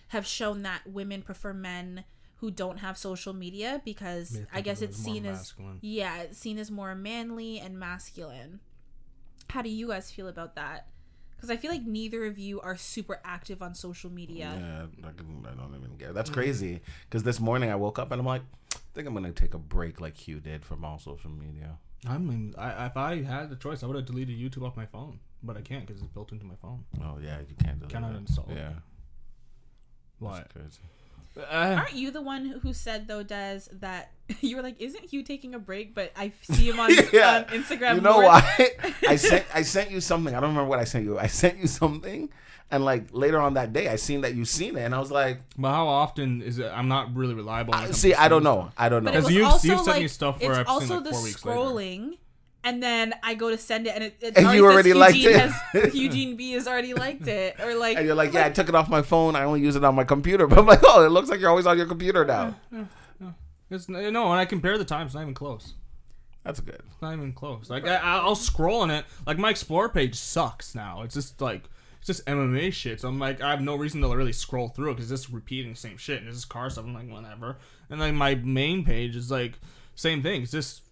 have 0.10 0.26
shown 0.26 0.62
that 0.62 0.82
women 0.86 1.22
prefer 1.22 1.54
men 1.54 2.04
who 2.38 2.52
don't 2.52 2.80
have 2.80 2.98
social 2.98 3.34
media 3.34 3.82
because 3.86 4.42
I 4.54 4.62
guess 4.62 4.82
it's 4.82 4.98
seen 4.98 5.26
as 5.26 5.54
yeah, 5.82 6.24
it's 6.24 6.38
seen 6.38 6.60
as 6.60 6.70
more 6.70 6.94
manly 6.94 7.60
and 7.60 7.80
masculine. 7.80 8.60
How 9.50 9.62
do 9.62 9.70
you 9.70 9.88
guys 9.88 10.12
feel 10.12 10.28
about 10.28 10.56
that? 10.56 10.88
Because 11.36 11.50
I 11.50 11.58
feel 11.58 11.72
like 11.72 11.84
neither 11.84 12.26
of 12.26 12.38
you 12.38 12.62
are 12.62 12.78
super 12.78 13.20
active 13.26 13.62
on 13.62 13.76
social 13.76 14.10
media. 14.10 14.54
Yeah, 14.58 15.08
I, 15.10 15.12
can, 15.12 15.46
I 15.46 15.56
don't 15.56 15.76
even 15.76 15.98
get. 15.98 16.12
It. 16.12 16.16
That's 16.16 16.30
crazy. 16.30 16.82
Because 17.10 17.24
this 17.24 17.40
morning 17.40 17.70
I 17.70 17.76
woke 17.76 18.00
up 18.00 18.12
and 18.12 18.20
I'm 18.20 18.26
like, 18.26 18.44
think 18.94 19.08
I'm 19.08 19.14
gonna 19.14 19.32
take 19.32 19.54
a 19.54 19.58
break 19.60 20.00
like 20.02 20.16
Hugh 20.16 20.40
did 20.40 20.64
from 20.66 20.84
all 20.86 21.00
social 21.00 21.30
media. 21.32 21.78
I 22.08 22.18
mean, 22.18 22.54
I, 22.58 22.86
if 22.88 22.98
I 22.98 23.22
had 23.24 23.50
the 23.50 23.56
choice, 23.56 23.82
I 23.84 23.88
would 23.88 23.96
have 23.96 24.06
deleted 24.06 24.38
YouTube 24.38 24.66
off 24.68 24.76
my 24.76 24.86
phone, 24.86 25.20
but 25.42 25.56
I 25.58 25.62
can't 25.62 25.86
because 25.88 26.02
it's 26.02 26.12
built 26.12 26.32
into 26.32 26.46
my 26.46 26.56
phone. 26.62 26.84
Oh 27.02 27.18
yeah, 27.22 27.40
you 27.48 27.56
can't 27.64 27.80
do 27.80 27.88
Cannot 27.88 28.12
that. 28.14 28.20
install 28.20 28.50
it. 28.52 28.56
Yeah, 28.58 28.74
What? 30.20 30.36
that's 30.36 30.54
crazy. 30.54 30.80
Uh, 31.38 31.76
Aren't 31.80 31.94
you 31.94 32.12
the 32.12 32.22
one 32.22 32.46
who- 32.46 32.60
who 32.60 32.74
said 32.74 33.08
though, 33.08 33.24
Des, 33.24 33.62
that 33.80 34.12
you 34.42 34.56
were 34.56 34.62
like, 34.62 34.80
"Isn't 34.80 35.06
Hugh 35.06 35.24
taking 35.24 35.56
a 35.56 35.60
break?" 35.60 35.96
But 35.96 36.12
I 36.16 36.32
see 36.44 36.70
him 36.70 36.80
on, 36.80 36.92
Yeah. 37.14 37.38
on 37.38 37.46
Instagram. 37.46 37.96
You 37.96 38.02
know 38.02 38.14
more. 38.22 38.24
why? 38.26 38.70
I 39.08 39.16
sent 39.16 39.46
I 39.54 39.64
sent 39.64 39.90
you 39.92 40.00
something. 40.00 40.34
I 40.36 40.40
don't 40.40 40.50
remember 40.52 40.70
what 40.70 40.80
I 40.80 40.84
sent 40.84 41.06
you. 41.06 41.18
I 41.18 41.28
sent 41.28 41.58
you 41.58 41.66
something, 41.68 42.30
and 42.70 42.86
like 42.86 43.08
later 43.12 43.40
on 43.42 43.56
that 43.56 43.74
day, 43.74 43.88
I 43.90 43.96
seen 43.96 44.22
that 44.22 44.36
you 44.36 44.46
seen 44.46 44.78
it, 44.78 44.82
and 44.82 44.94
I 44.94 45.00
was 45.00 45.10
like, 45.12 45.40
but 45.58 45.70
how 45.72 45.88
often 45.88 46.42
is 46.44 46.60
it? 46.60 46.72
I'm 46.72 46.88
not 46.88 47.16
really 47.16 47.34
reliable. 47.34 47.74
I, 47.74 47.86
comes 47.86 47.98
see, 47.98 48.14
I 48.14 48.28
don't 48.28 48.44
know. 48.44 48.72
I 48.78 48.90
don't 48.90 49.04
know. 49.04 49.12
But 49.12 49.18
it 49.18 49.22
'Cause 49.22 49.26
was 49.26 49.34
you've- 49.34 49.50
you've 49.72 49.80
sent 49.80 49.88
like 49.88 50.02
me 50.04 50.08
stuff 50.08 50.40
where 50.40 50.52
it's 50.52 50.60
I've 50.60 50.66
seen, 50.68 50.74
also 50.92 50.96
like, 50.96 51.04
the 51.06 51.10
four 51.12 51.24
weeks 51.24 51.46
later. 51.46 51.60
Scrolling. 52.64 52.74
And 52.74 52.84
then 52.84 53.14
I 53.24 53.34
go 53.36 53.50
to 53.50 53.58
send 53.58 53.88
it, 53.88 53.96
and 53.96 54.04
it, 54.04 54.18
it 54.22 54.38
And 54.38 54.46
already 54.46 54.58
you 54.58 54.64
says 54.64 54.74
already 54.74 54.94
liked 54.94 55.16
Eugene 55.16 55.36
it. 55.36 55.52
Has, 55.52 55.96
Eugene 55.96 56.36
B 56.36 56.52
has 56.54 56.68
already 56.68 56.94
liked 56.94 57.28
it, 57.28 57.60
or 57.60 57.76
like, 57.76 57.98
and 57.98 58.06
you're 58.06 58.16
like, 58.16 58.34
yeah, 58.34 58.46
I 58.46 58.50
took 58.50 58.70
it 58.70 58.76
off 58.76 58.90
my 58.90 59.02
phone. 59.02 59.36
I 59.36 59.44
only 59.44 59.62
use 59.62 59.76
it 59.76 59.84
on 59.84 59.96
my 59.96 60.04
computer. 60.04 60.48
But 60.54 60.60
I'm 60.60 60.66
like, 60.66 60.82
oh, 60.84 61.06
it 61.06 61.10
looks 61.10 61.30
like 61.30 61.40
you're 61.40 61.50
always 61.50 61.66
on 61.66 61.78
your 61.78 61.88
computer 61.88 62.26
now. 62.26 62.56
It's, 63.70 63.90
no, 63.90 64.00
when 64.02 64.38
I 64.38 64.46
compare 64.46 64.78
the 64.78 64.86
times, 64.86 65.10
it's 65.10 65.16
not 65.16 65.22
even 65.24 65.34
close. 65.34 65.74
That's 66.44 66.60
good. 66.60 66.82
It's 66.92 67.02
not 67.02 67.14
even 67.14 67.34
close. 67.34 67.70
Like 67.70 67.88
I, 67.88 67.96
I'll 67.96 68.36
scroll 68.36 68.82
on 68.82 68.92
it. 68.92 69.06
Like 69.26 69.38
my 69.38 69.50
explore 69.50 69.90
page 69.90 70.16
sucks 70.16 70.76
now. 70.76 71.02
It's 71.02 71.14
just 71.14 71.40
like 71.42 71.70
it's 72.00 72.08
just 72.08 72.26
MMA 72.26 72.74
shit. 72.74 73.00
So 73.00 73.08
I'm 73.08 73.18
like, 73.18 73.42
I 73.42 73.50
have 73.50 73.62
no 73.62 73.76
reason 73.76 74.02
to 74.02 74.10
really 74.10 74.34
scroll 74.34 74.68
through 74.68 74.92
it 74.92 74.96
because 74.96 75.12
it's 75.12 75.24
just 75.24 75.34
repeating 75.34 75.72
the 75.72 75.78
same 75.78 75.98
shit. 75.98 76.20
And 76.20 76.28
it's 76.28 76.38
just 76.38 76.50
car 76.50 76.70
stuff. 76.70 76.86
I'm 76.86 76.94
like, 76.94 77.10
whatever. 77.10 77.58
And 77.90 78.00
like 78.00 78.14
my 78.14 78.36
main 78.36 78.84
page 78.84 79.16
is 79.16 79.32
like 79.32 79.54
same 79.96 80.22
thing. 80.22 80.44
It's 80.44 80.52
just 80.52 80.83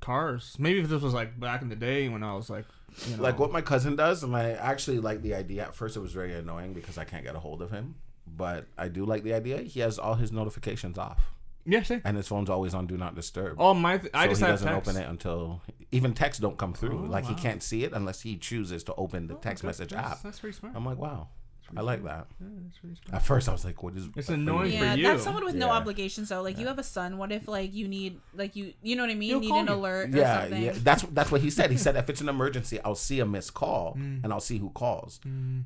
cars. 0.00 0.56
Maybe 0.58 0.80
if 0.80 0.88
this 0.88 1.02
was 1.02 1.14
like 1.14 1.38
back 1.38 1.62
in 1.62 1.68
the 1.68 1.76
day 1.76 2.08
when 2.08 2.22
I 2.22 2.34
was 2.34 2.50
like, 2.50 2.64
you 3.08 3.16
know, 3.16 3.22
Like 3.22 3.38
what 3.38 3.50
my 3.52 3.60
cousin 3.60 3.96
does, 3.96 4.22
and 4.22 4.34
I 4.36 4.52
actually 4.52 4.98
like 5.00 5.22
the 5.22 5.34
idea. 5.34 5.62
At 5.64 5.74
first, 5.74 5.96
it 5.96 6.00
was 6.00 6.12
very 6.12 6.32
annoying 6.34 6.74
because 6.74 6.96
I 6.98 7.04
can't 7.04 7.24
get 7.24 7.34
a 7.34 7.40
hold 7.40 7.60
of 7.62 7.70
him. 7.70 7.96
But 8.26 8.66
I 8.78 8.88
do 8.88 9.04
like 9.04 9.22
the 9.22 9.34
idea. 9.34 9.58
He 9.62 9.80
has 9.80 9.98
all 9.98 10.14
his 10.14 10.32
notifications 10.32 10.96
off, 10.96 11.32
yeah, 11.66 11.82
and 12.04 12.16
his 12.16 12.26
phone's 12.26 12.48
always 12.48 12.72
on 12.72 12.86
do 12.86 12.96
not 12.96 13.14
disturb. 13.14 13.56
Oh 13.60 13.74
my! 13.74 13.98
Th- 13.98 14.10
I 14.14 14.24
so 14.24 14.28
just 14.30 14.40
he 14.40 14.46
have 14.46 14.52
doesn't 14.54 14.68
text. 14.68 14.88
open 14.88 15.02
it 15.02 15.08
until 15.08 15.60
even 15.92 16.14
texts 16.14 16.40
don't 16.40 16.56
come 16.56 16.72
through. 16.72 17.04
Oh, 17.06 17.10
like 17.10 17.26
he 17.26 17.34
can't 17.34 17.62
see 17.62 17.84
it 17.84 17.92
unless 17.92 18.22
he 18.22 18.36
chooses 18.36 18.82
to 18.84 18.94
open 18.94 19.26
the 19.26 19.34
oh, 19.34 19.38
text 19.38 19.62
That's- 19.62 19.78
message 19.80 19.92
that's, 19.92 20.12
app. 20.12 20.22
That's 20.22 20.38
pretty 20.38 20.56
smart. 20.56 20.74
I'm 20.74 20.86
like, 20.86 20.98
wow, 20.98 21.28
I 21.76 21.80
like 21.80 22.04
that. 22.04 22.26
Yeah, 22.40 22.46
that's 22.64 22.78
pretty 22.78 22.96
smart. 23.04 23.14
At 23.14 23.26
first, 23.26 23.48
I 23.48 23.52
was 23.52 23.64
like, 23.64 23.82
what 23.82 23.94
is? 23.96 24.08
It's 24.16 24.28
what 24.28 24.34
are 24.34 24.36
you 24.36 24.42
annoying 24.42 24.70
doing? 24.70 24.90
for 24.92 24.96
you. 24.98 25.06
that's 25.08 25.24
someone 25.24 25.44
with 25.44 25.54
no 25.54 25.66
Yeah. 25.66 25.72
obligations 25.72 26.28
though. 26.28 26.42
Like 26.42 26.58
you 26.58 26.66
have 26.66 26.78
a 26.78 26.82
son. 26.84 27.18
What 27.18 27.32
if 27.32 27.48
like 27.48 27.74
you 27.74 27.88
need 27.88 28.20
like 28.34 28.54
you 28.54 28.74
you 28.82 28.96
know 28.96 29.02
what 29.02 29.10
I 29.10 29.14
mean? 29.14 29.30
He'll 29.30 29.40
need 29.40 29.48
call 29.48 29.60
an 29.60 29.66
you. 29.68 29.74
alert 29.74 30.14
or 30.14 30.18
Yeah, 30.18 30.46
yeah. 30.46 30.72
That's 30.76 31.02
that's 31.04 31.32
what 31.32 31.40
he 31.40 31.50
said. 31.50 31.70
He 31.70 31.76
said 31.76 31.96
if 31.96 32.08
it's 32.10 32.20
an 32.20 32.28
emergency, 32.36 32.78
I'll 32.84 32.94
see 32.94 33.20
a 33.20 33.26
missed 33.26 33.54
call 33.54 33.94
Mm. 33.98 34.24
and 34.24 34.32
I'll 34.32 34.40
see 34.40 34.58
who 34.58 34.70
calls. 34.70 35.20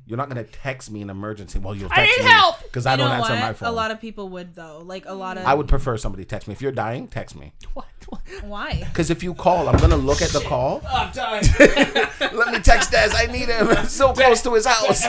You're 0.05 0.17
not 0.17 0.29
gonna 0.29 0.43
text 0.43 0.89
me 0.91 1.01
an 1.01 1.09
emergency. 1.09 1.59
Well, 1.59 1.75
you'll 1.75 1.89
I 1.91 2.05
need 2.05 2.17
me 2.19 2.23
help! 2.25 2.61
because 2.63 2.85
I 2.85 2.91
You 2.93 2.97
don't 2.97 3.09
know 3.09 3.15
answer 3.15 3.33
what? 3.33 3.39
my 3.41 3.53
phone. 3.53 3.69
A 3.69 3.71
lot 3.71 3.91
of 3.91 3.99
people 4.01 4.29
would 4.29 4.55
though. 4.55 4.81
Like 4.83 5.05
a 5.05 5.13
lot 5.13 5.37
of. 5.37 5.45
I 5.45 5.53
would 5.53 5.67
prefer 5.67 5.97
somebody 5.97 6.25
text 6.25 6.47
me. 6.47 6.53
If 6.53 6.61
you're 6.61 6.71
dying, 6.71 7.07
text 7.07 7.35
me. 7.35 7.53
What? 7.73 7.85
what? 8.07 8.21
Why? 8.43 8.83
Because 8.89 9.09
if 9.11 9.21
you 9.23 9.33
call, 9.33 9.69
I'm 9.69 9.77
gonna 9.77 9.95
look 9.97 10.21
at 10.21 10.29
the 10.29 10.39
call. 10.41 10.81
I'm 10.89 11.11
dying. 11.13 11.43
Let 12.19 12.51
me 12.53 12.59
text 12.59 12.91
Des. 12.91 13.09
I 13.13 13.27
need 13.31 13.49
him. 13.49 13.67
I'm 13.69 13.85
so 13.85 14.13
close 14.13 14.41
to 14.43 14.53
his 14.55 14.65
house. 14.65 15.05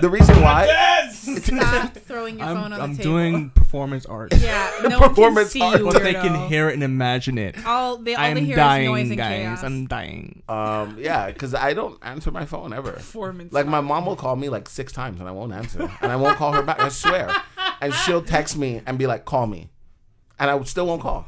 The 0.00 0.08
reason 0.10 0.40
why? 0.42 1.10
Stop 1.12 1.94
throwing 1.96 2.38
your 2.38 2.48
I'm, 2.48 2.56
phone 2.56 2.72
on 2.72 2.80
I'm 2.80 2.90
the 2.96 3.02
table. 3.02 3.10
doing 3.16 3.50
performance 3.50 4.06
art. 4.06 4.32
Yeah, 4.36 4.70
no 4.82 4.88
one 4.88 4.98
can 5.00 5.08
Performance 5.08 5.50
see 5.50 5.60
art. 5.60 5.78
you, 5.80 5.84
But 5.90 6.02
they 6.02 6.12
can 6.14 6.32
weirdo. 6.34 6.48
hear 6.48 6.68
it 6.68 6.74
and 6.74 6.82
imagine 6.82 7.38
it. 7.38 7.64
All 7.66 7.96
they 7.98 8.14
all 8.14 8.24
I'm 8.24 8.36
hear 8.36 8.56
dying, 8.56 8.84
is 8.84 8.90
noise 8.90 9.08
and 9.10 9.16
guys. 9.18 9.28
chaos. 9.42 9.62
I'm 9.64 9.86
dying. 9.86 10.42
Um, 10.48 10.96
yeah, 10.98 11.26
because 11.28 11.54
I 11.54 11.72
don't 11.74 11.98
answer 12.02 12.30
my 12.30 12.44
phone 12.46 12.72
ever. 12.72 12.92
Performance 12.92 13.52
Like 13.52 13.66
my 13.66 13.80
mom 13.80 14.06
will 14.06 14.16
call 14.16 14.36
me 14.36 14.48
like 14.48 14.68
six 14.68 14.92
times 14.92 15.20
and 15.20 15.28
I 15.28 15.32
won't 15.32 15.52
answer, 15.52 15.90
and 16.00 16.12
I 16.12 16.16
won't 16.16 16.36
call 16.36 16.52
her 16.52 16.62
back. 16.62 16.80
I 16.80 16.88
swear. 16.88 17.30
And 17.80 17.92
she'll 17.92 18.22
text 18.22 18.56
me 18.56 18.80
and 18.86 18.98
be 18.98 19.06
like, 19.06 19.24
"Call 19.24 19.46
me," 19.46 19.68
and 20.38 20.50
I 20.50 20.62
still 20.62 20.86
won't 20.86 21.02
call. 21.02 21.26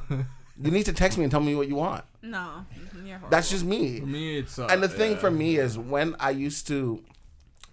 You 0.60 0.70
need 0.70 0.84
to 0.86 0.92
text 0.92 1.18
me 1.18 1.24
and 1.24 1.30
tell 1.30 1.40
me 1.40 1.54
what 1.54 1.68
you 1.68 1.74
want. 1.76 2.04
No, 2.22 2.64
you're 3.04 3.16
horrible. 3.18 3.28
That's 3.30 3.50
just 3.50 3.64
me. 3.64 4.00
For 4.00 4.06
me, 4.06 4.38
it's 4.38 4.58
uh, 4.58 4.66
And 4.70 4.82
the 4.82 4.88
thing 4.88 5.12
yeah. 5.12 5.18
for 5.18 5.30
me 5.30 5.56
is 5.56 5.78
when 5.78 6.16
I 6.18 6.30
used 6.30 6.66
to, 6.68 7.02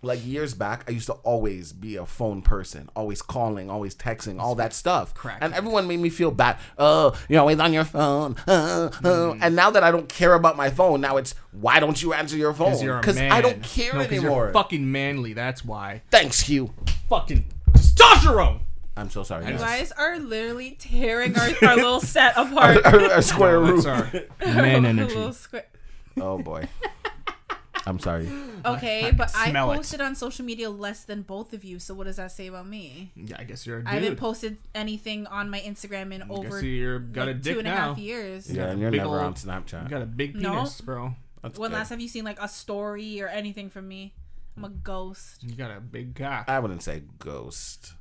like 0.02 0.24
years 0.26 0.54
back, 0.54 0.84
I 0.88 0.92
used 0.92 1.08
to 1.08 1.14
always 1.14 1.74
be 1.74 1.96
a 1.96 2.06
phone 2.06 2.42
person, 2.44 2.90
always 2.96 3.22
calling, 3.22 3.70
always 3.70 3.96
texting, 3.96 4.40
all 4.40 4.54
that 4.56 4.72
stuff. 4.74 5.14
Crack. 5.16 5.40
And 5.42 5.54
everyone 5.54 5.88
made 5.88 6.00
me 6.00 6.10
feel 6.10 6.30
bad. 6.32 6.58
Oh, 6.78 7.20
you're 7.28 7.40
always 7.40 7.60
on 7.60 7.74
your 7.74 7.86
phone. 7.86 8.36
Uh, 8.48 8.92
uh. 9.04 9.36
And 9.42 9.56
now 9.56 9.72
that 9.72 9.84
I 9.84 9.90
don't 9.92 10.08
care 10.08 10.34
about 10.34 10.58
my 10.58 10.70
phone, 10.70 11.02
now 11.02 11.18
it's 11.18 11.34
why 11.52 11.80
don't 11.80 12.00
you 12.02 12.14
answer 12.14 12.38
your 12.38 12.54
phone? 12.54 12.68
Because 12.68 12.84
you're 12.84 12.98
a 12.98 13.02
Because 13.02 13.16
man. 13.16 13.32
I 13.32 13.42
don't 13.42 13.64
care 13.64 13.94
No, 13.94 14.04
'cause 14.04 14.12
anymore. 14.12 14.44
You're 14.46 14.54
fucking 14.54 14.92
manly. 14.92 15.34
That's 15.34 15.66
why. 15.66 16.04
Thanks, 16.12 16.42
Hugh. 16.42 16.74
Fucking 17.10 17.46
testosterone. 17.74 18.60
I'm 18.98 19.10
so 19.10 19.24
sorry. 19.24 19.46
You 19.46 19.52
guys. 19.52 19.60
guys 19.62 19.92
are 19.94 20.20
literally 20.20 20.72
tearing 20.80 21.36
our, 21.38 21.50
our 21.68 21.76
little 21.76 22.00
set 22.00 22.34
apart. 22.38 22.86
our, 22.86 23.12
our 23.14 23.22
square 23.22 23.60
No, 23.60 23.72
root. 23.72 23.84
that's 23.84 23.86
our 23.86 24.22
man 24.62 24.86
Our 24.86 24.90
energy. 24.92 25.16
little 25.16 25.34
square- 25.34 25.66
Oh 26.22 26.38
boy. 26.38 26.68
I'm 27.86 28.00
sorry. 28.00 28.30
Okay, 28.66 29.12
but 29.16 29.32
I 29.36 29.52
Smell 29.52 29.72
it. 29.72 29.76
posted 29.76 30.02
on 30.02 30.16
social 30.16 30.44
media 30.44 30.72
less 30.72 31.04
than 31.04 31.22
both 31.22 31.54
of 31.54 31.64
you. 31.64 31.78
So 31.78 31.94
what 31.94 32.06
does 32.06 32.16
that 32.16 32.32
say 32.32 32.48
about 32.48 32.68
me? 32.68 33.12
Yeah, 33.16 33.36
I 33.38 33.44
guess 33.44 33.68
you're 33.68 33.78
a 33.78 33.80
dude. 33.82 33.88
I 33.88 33.94
haven't 33.94 34.16
posted 34.16 34.58
anything 34.74 35.28
on 35.28 35.52
my 35.52 35.60
Instagram 35.60 36.12
in 36.12 36.24
I 36.24 36.28
over 36.30 36.50
guess 36.50 36.64
you're 36.64 36.98
got 36.98 37.28
like, 37.28 37.36
a 37.36 37.40
dick 37.40 37.54
two 37.54 37.60
and 37.60 37.68
a 37.68 37.72
half 37.72 38.00
years. 38.00 38.50
Yeah, 38.50 38.64
got 38.64 38.70
and 38.72 38.82
you're 38.82 38.90
big 38.90 39.02
never 39.02 39.20
ol- 39.20 39.26
on 39.26 39.36
Snapchat. 39.36 39.84
You 39.84 39.90
got 39.90 40.02
a 40.02 40.08
big 40.08 40.36
No. 40.36 40.54
penis, 40.56 40.82
bro. 40.82 41.14
That's 41.44 41.60
When 41.60 41.70
good. 41.70 41.76
last 41.78 41.90
have 41.90 42.02
you 42.02 42.08
seen 42.08 42.24
like 42.26 42.42
a 42.42 42.48
story 42.48 43.22
or 43.22 43.28
anything 43.28 43.70
from 43.70 43.88
me? 43.88 44.16
I'm 44.58 44.66
a 44.66 44.70
ghost. 44.70 45.44
You 45.44 45.54
got 45.54 45.70
a 45.70 45.80
big 45.80 46.16
cock. 46.16 46.46
I 46.48 46.58
wouldn't 46.58 46.82
say 46.82 47.04
ghost. 47.20 47.94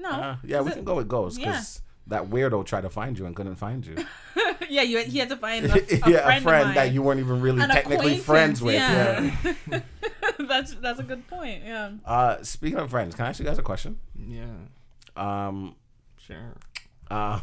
No. 0.00 0.10
Uh, 0.10 0.36
yeah, 0.42 0.62
we 0.62 0.70
Is 0.70 0.74
can 0.74 0.84
go 0.84 0.96
with 0.96 1.06
ghost 1.06 1.38
Yeah. 1.38 1.52
because 1.52 1.80
that 2.08 2.28
weirdo 2.30 2.64
tried 2.64 2.82
to 2.82 2.90
find 2.90 3.18
you 3.18 3.26
and 3.26 3.34
couldn't 3.34 3.56
find 3.56 3.84
you. 3.86 3.96
yeah, 4.68 4.82
you 4.82 4.98
he 5.00 5.18
had 5.18 5.28
to 5.30 5.36
find 5.36 5.66
a, 5.66 5.72
a 6.06 6.10
yeah, 6.10 6.22
friend, 6.24 6.38
a 6.38 6.40
friend 6.40 6.76
that 6.76 6.92
you 6.92 7.02
weren't 7.02 7.20
even 7.20 7.40
really 7.40 7.60
An 7.62 7.68
technically 7.70 8.18
friends 8.18 8.62
with. 8.62 8.74
Yeah. 8.74 9.34
yeah. 9.70 9.80
that's 10.38 10.74
that's 10.74 11.00
a 11.00 11.02
good 11.02 11.26
point. 11.28 11.62
Yeah. 11.64 11.92
Uh, 12.04 12.42
speaking 12.42 12.78
of 12.78 12.90
friends, 12.90 13.14
can 13.14 13.26
I 13.26 13.30
ask 13.30 13.38
you 13.40 13.44
guys 13.44 13.58
a 13.58 13.62
question? 13.62 13.98
Yeah, 14.28 14.44
Um, 15.16 15.76
sure. 16.18 16.56
um, 17.10 17.40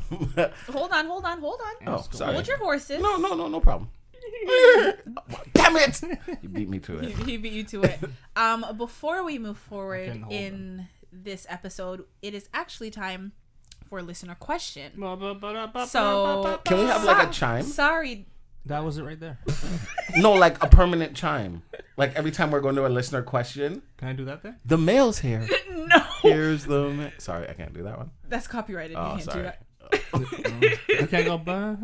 Hold 0.72 0.92
on, 0.92 1.06
hold 1.08 1.26
on, 1.26 1.40
hold 1.40 1.60
on. 1.62 1.88
oh, 1.96 2.06
sorry. 2.12 2.34
Hold 2.34 2.48
your 2.48 2.58
horses. 2.58 3.02
No, 3.02 3.18
no, 3.18 3.34
no, 3.36 3.48
no 3.48 3.60
problem. 3.60 3.90
Damn 5.54 5.76
it! 5.76 6.02
You 6.42 6.50
beat 6.50 6.70
me 6.70 6.80
to 6.80 7.00
it. 7.00 7.16
he 7.20 7.38
beat 7.38 7.52
you 7.54 7.64
to 7.66 7.84
it. 7.84 8.00
Um, 8.36 8.66
before 8.78 9.24
we 9.24 9.38
move 9.38 9.58
forward 9.58 10.08
couldn't 10.08 10.24
hold 10.24 10.34
in 10.34 10.88
this 11.12 11.46
episode, 11.50 12.06
it 12.22 12.34
is 12.34 12.50
actually 12.54 12.90
time 12.90 13.34
for 13.94 14.02
listener 14.02 14.34
question. 14.34 14.92
So 15.86 16.60
Can 16.66 16.80
we 16.80 16.86
have 16.86 17.04
like 17.04 17.28
a 17.28 17.32
chime? 17.32 17.62
Sorry, 17.62 18.26
That 18.66 18.84
was 18.84 18.98
it 18.98 19.04
right 19.04 19.20
there. 19.20 19.38
No, 20.18 20.34
like 20.34 20.62
a 20.64 20.68
permanent 20.68 21.16
chime. 21.16 21.62
Like 21.96 22.16
every 22.16 22.32
time 22.32 22.50
we're 22.50 22.60
going 22.62 22.74
to 22.76 22.88
a 22.88 22.90
listener 22.90 23.22
question, 23.22 23.84
Can 23.98 24.08
I 24.08 24.14
do 24.14 24.26
that 24.26 24.42
there? 24.42 24.58
the 24.66 24.80
mail's 24.80 25.20
here. 25.20 25.48
no, 25.72 26.00
Here's 26.24 26.66
the 26.66 26.90
ma- 26.90 27.10
Sorry, 27.20 27.48
I 27.48 27.54
can't 27.54 27.72
do 27.74 27.84
that 27.84 28.00
one. 28.00 28.10
that's 28.28 28.48
copyrighted. 28.48 28.98
Oh, 28.98 29.04
you 29.04 29.10
can't 29.10 29.24
sorry. 29.24 29.44
do 29.44 29.44
that. 29.44 30.80
I 31.04 31.06
can't 31.06 31.26
go. 31.26 31.38
Bah. 31.38 31.76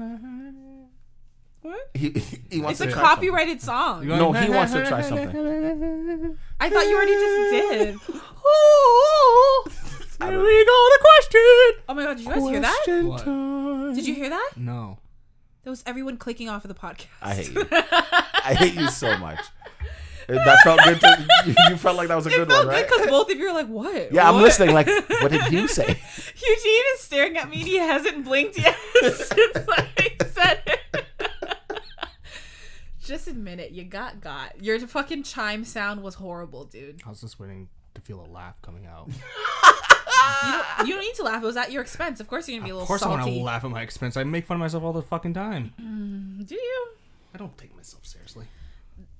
What? 1.62 1.90
He, 1.94 2.10
he 2.50 2.60
wants 2.62 2.80
It's 2.82 2.88
to 2.92 2.98
a 2.98 3.00
try 3.00 3.02
copyrighted 3.04 3.62
song. 3.62 4.08
No, 4.08 4.32
he 4.32 4.50
wants 4.50 4.74
to 4.74 4.84
try 4.84 5.02
something. 5.04 6.38
I 6.60 6.70
thought 6.72 6.88
you 6.88 6.96
already 6.96 7.14
just 7.14 7.38
did. 7.54 7.96
Something. 10.20 10.38
Here 10.40 10.46
we 10.46 10.66
go. 10.66 10.88
The 10.92 11.00
question. 11.02 11.84
Oh 11.90 11.94
my 11.96 12.04
god, 12.04 12.18
did 12.18 12.26
you 12.26 12.32
guys 12.34 12.50
hear 12.50 12.60
that? 12.62 13.04
What? 13.06 13.24
time. 13.24 13.96
Did 13.96 14.08
you 14.08 14.16
hear 14.16 14.30
that? 14.30 14.52
No. 14.56 14.98
That 15.64 15.70
was 15.72 15.84
everyone 15.86 16.18
clicking 16.18 16.48
off 16.50 16.64
of 16.64 16.70
the 16.70 16.74
podcast. 16.76 17.08
I 17.22 17.36
hate 17.36 17.52
you. 17.54 17.68
I 17.72 18.54
hate 18.58 18.74
you 18.76 18.90
so 18.90 19.18
much. 19.18 19.40
That 20.28 20.60
felt 20.64 20.80
good. 20.84 21.00
To, 21.02 21.28
you, 21.48 21.56
you 21.72 21.78
felt 21.78 21.98
like 21.98 22.08
that 22.10 22.16
was 22.16 22.28
a 22.28 22.30
It 22.30 22.36
good 22.36 22.48
felt 22.50 22.68
one, 22.68 22.76
right? 22.76 22.88
because 22.88 23.08
both 23.08 23.32
of 23.32 23.38
you 23.40 23.48
are 23.48 23.54
like, 23.54 23.66
"What?" 23.68 24.12
Yeah, 24.14 24.30
I'm 24.30 24.36
What? 24.36 24.44
listening. 24.44 24.76
Like, 24.76 24.86
what 24.88 25.32
did 25.32 25.52
you 25.52 25.68
say? 25.68 25.86
Eugene 25.88 26.84
is 26.94 27.00
staring 27.00 27.36
at 27.36 27.50
me. 27.50 27.58
and 27.62 27.68
He 27.68 27.78
hasn't 27.78 28.26
blinked 28.26 28.58
yet 28.60 28.76
since 29.02 29.32
I 29.34 29.88
said 30.28 30.62
it. 30.68 31.06
Just 33.02 33.28
admit 33.28 33.60
it. 33.60 33.72
You 33.72 33.86
got 33.86 34.22
got. 34.22 34.64
Your 34.64 34.80
fucking 34.80 35.24
chime 35.24 35.66
sound 35.66 36.04
was 36.04 36.16
horrible, 36.16 36.66
dude. 36.66 37.02
I 37.06 37.10
was 37.10 37.22
just 37.22 37.40
waiting 37.40 37.70
to 37.96 38.02
feel 38.02 38.26
a 38.26 38.30
laugh 38.32 38.62
coming 38.62 38.86
out. 38.86 39.10
You 40.42 40.52
don't, 40.52 40.88
you 40.88 40.94
don't 40.94 41.02
need 41.02 41.14
to 41.16 41.24
laugh. 41.24 41.44
It 41.44 41.46
was 41.46 41.58
at 41.58 41.72
your 41.72 41.82
expense. 41.82 42.20
Of 42.20 42.28
course, 42.28 42.48
you're 42.48 42.58
gonna 42.60 42.66
be 42.68 42.72
a 42.72 42.76
little. 42.76 42.84
Of 42.84 42.90
little 42.90 43.08
course, 43.08 43.22
I 43.22 43.24
want 43.24 43.36
to 43.38 43.44
laugh 43.44 43.64
at 43.64 43.72
my 43.72 43.82
expense. 43.82 44.16
I 44.16 44.24
make 44.24 44.46
fun 44.46 44.56
of 44.56 44.60
myself 44.60 44.84
all 44.84 44.94
the 44.94 45.02
fucking 45.02 45.34
time. 45.34 45.74
Do 46.46 46.56
you? 46.56 46.88
I 47.34 47.38
don't 47.38 47.58
take 47.58 47.76
myself 47.76 48.06
seriously. 48.06 48.46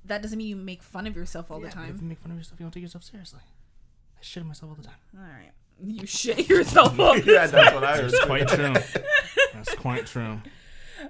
That 0.04 0.22
doesn't 0.22 0.38
mean 0.38 0.48
you 0.48 0.56
make 0.56 0.82
fun 0.82 1.06
of 1.06 1.16
yourself 1.16 1.50
all 1.50 1.58
the 1.58 1.64
Yeah, 1.64 1.68
If 1.68 1.74
time. 1.74 1.98
you 2.00 2.08
make 2.08 2.20
fun 2.20 2.32
of 2.32 2.38
yourself, 2.38 2.58
you 2.58 2.64
don't 2.64 2.72
take 2.72 2.82
yourself 2.82 3.04
seriously. 3.04 3.40
I 3.44 4.18
shit 4.22 4.44
myself 4.44 4.70
all 4.70 4.76
the 4.76 4.84
time. 4.84 4.96
All 5.16 5.22
right. 5.22 5.52
You 5.82 6.06
shit 6.06 6.48
yourself 6.48 6.98
up. 6.98 7.16
yeah, 7.26 7.46
that's 7.46 7.74
what 7.74 7.84
I 7.84 7.96
heard. 7.96 8.10
That's 8.10 8.24
quite 8.24 8.48
true. 8.48 8.72
That's 9.54 9.74
quite 9.74 10.06
true. 10.06 10.40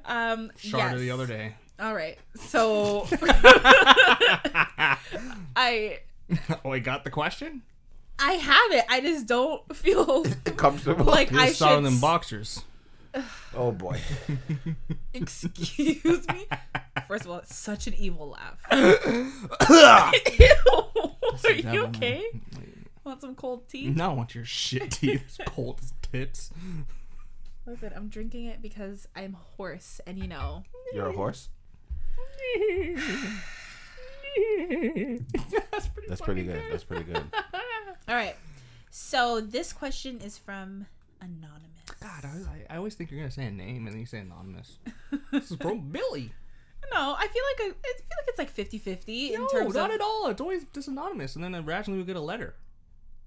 Um. 0.05 0.51
Shard 0.57 0.93
yes. 0.93 1.01
the 1.01 1.11
other 1.11 1.27
day. 1.27 1.55
All 1.79 1.95
right. 1.95 2.19
So 2.37 3.07
I 5.57 6.01
oh, 6.65 6.73
I 6.73 6.79
got 6.79 7.05
the 7.05 7.11
question. 7.11 7.63
I 8.19 8.33
have 8.33 8.73
it. 8.73 8.85
I 8.89 9.01
just 9.01 9.27
don't 9.27 9.75
feel 9.77 10.25
Comfortable. 10.57 11.05
like 11.07 11.31
You 11.31 11.39
I 11.41 11.47
just 11.49 11.59
saw 11.59 11.77
should. 11.77 11.85
them 11.85 12.01
boxers. 12.01 12.65
oh 13.55 13.73
boy. 13.73 14.01
Excuse 15.15 16.27
me. 16.29 16.47
First 17.09 17.25
of 17.25 17.31
all, 17.31 17.39
it's 17.39 17.55
such 17.57 17.87
an 17.87 17.95
evil 17.95 18.31
laugh. 18.31 18.61
Ew. 18.73 19.33
Are 19.69 21.53
you 21.53 21.63
devil. 21.63 21.87
okay? 21.87 22.23
Want 23.03 23.21
some 23.23 23.35
cold 23.35 23.69
tea? 23.69 23.89
No, 23.89 24.11
I 24.11 24.13
want 24.15 24.35
your 24.35 24.45
shit 24.45 24.91
teeth, 24.93 25.41
cold 25.47 25.81
as 25.83 25.93
tits. 26.03 26.51
Listen, 27.67 27.93
I'm 27.97 28.09
drinking 28.09 28.45
it 28.47 28.61
because 28.63 29.09
I'm 29.17 29.37
hoarse, 29.57 30.01
and 30.07 30.19
you 30.19 30.29
know. 30.29 30.63
You're 30.93 31.09
a 31.09 31.13
horse. 31.13 31.49
That's 35.71 35.89
pretty. 35.89 36.09
That's 36.09 36.21
pretty 36.21 36.43
good. 36.45 36.63
That's 36.71 36.85
pretty 36.85 37.05
good. 37.05 37.17
All 38.09 38.15
right. 38.15 38.37
So 38.91 39.41
this 39.41 39.73
question 39.73 40.21
is 40.21 40.37
from 40.39 40.87
anonymous. 41.21 41.67
God, 42.01 42.25
I, 42.25 42.73
I 42.75 42.77
always 42.77 42.95
think 42.95 43.11
you're 43.11 43.21
gonna 43.21 43.31
say 43.31 43.47
a 43.47 43.51
name 43.51 43.87
and 43.87 43.95
then 43.95 44.01
you 44.01 44.07
say 44.07 44.19
anonymous. 44.19 44.79
this 45.33 45.51
is 45.51 45.57
from 45.59 45.81
Billy. 45.93 46.33
No, 46.93 47.15
I 47.17 47.27
feel 47.29 47.43
like 47.53 47.61
I, 47.61 47.65
I 47.67 47.93
feel 47.99 48.17
like 48.17 48.27
it's 48.29 48.39
like 48.39 49.07
50-50 49.07 49.31
in 49.33 49.41
No, 49.41 49.47
terms 49.49 49.75
not 49.75 49.91
of. 49.91 49.97
at 49.97 50.01
all. 50.01 50.29
It's 50.29 50.41
always 50.41 50.65
just 50.73 50.89
anonymous, 50.89 51.37
and 51.37 51.45
then 51.45 51.55
originally 51.55 52.01
we 52.01 52.05
get 52.07 52.17
a 52.17 52.21
letter. 52.21 52.55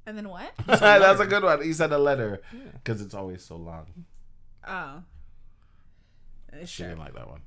And 0.05 0.17
then 0.17 0.27
what? 0.27 0.51
That's 0.65 1.21
a 1.21 1.25
good 1.25 1.43
one. 1.43 1.61
He 1.61 1.71
said 1.71 1.93
a 1.93 1.97
letter 1.97 2.41
because 2.73 2.99
it's 3.01 3.13
always 3.13 3.41
so 3.43 3.55
long. 3.55 3.85
Oh. 4.67 5.03
Uh, 6.51 6.65
She 6.65 6.83
didn't 6.83 6.99
like 6.99 7.13
that 7.13 7.29
one. 7.29 7.41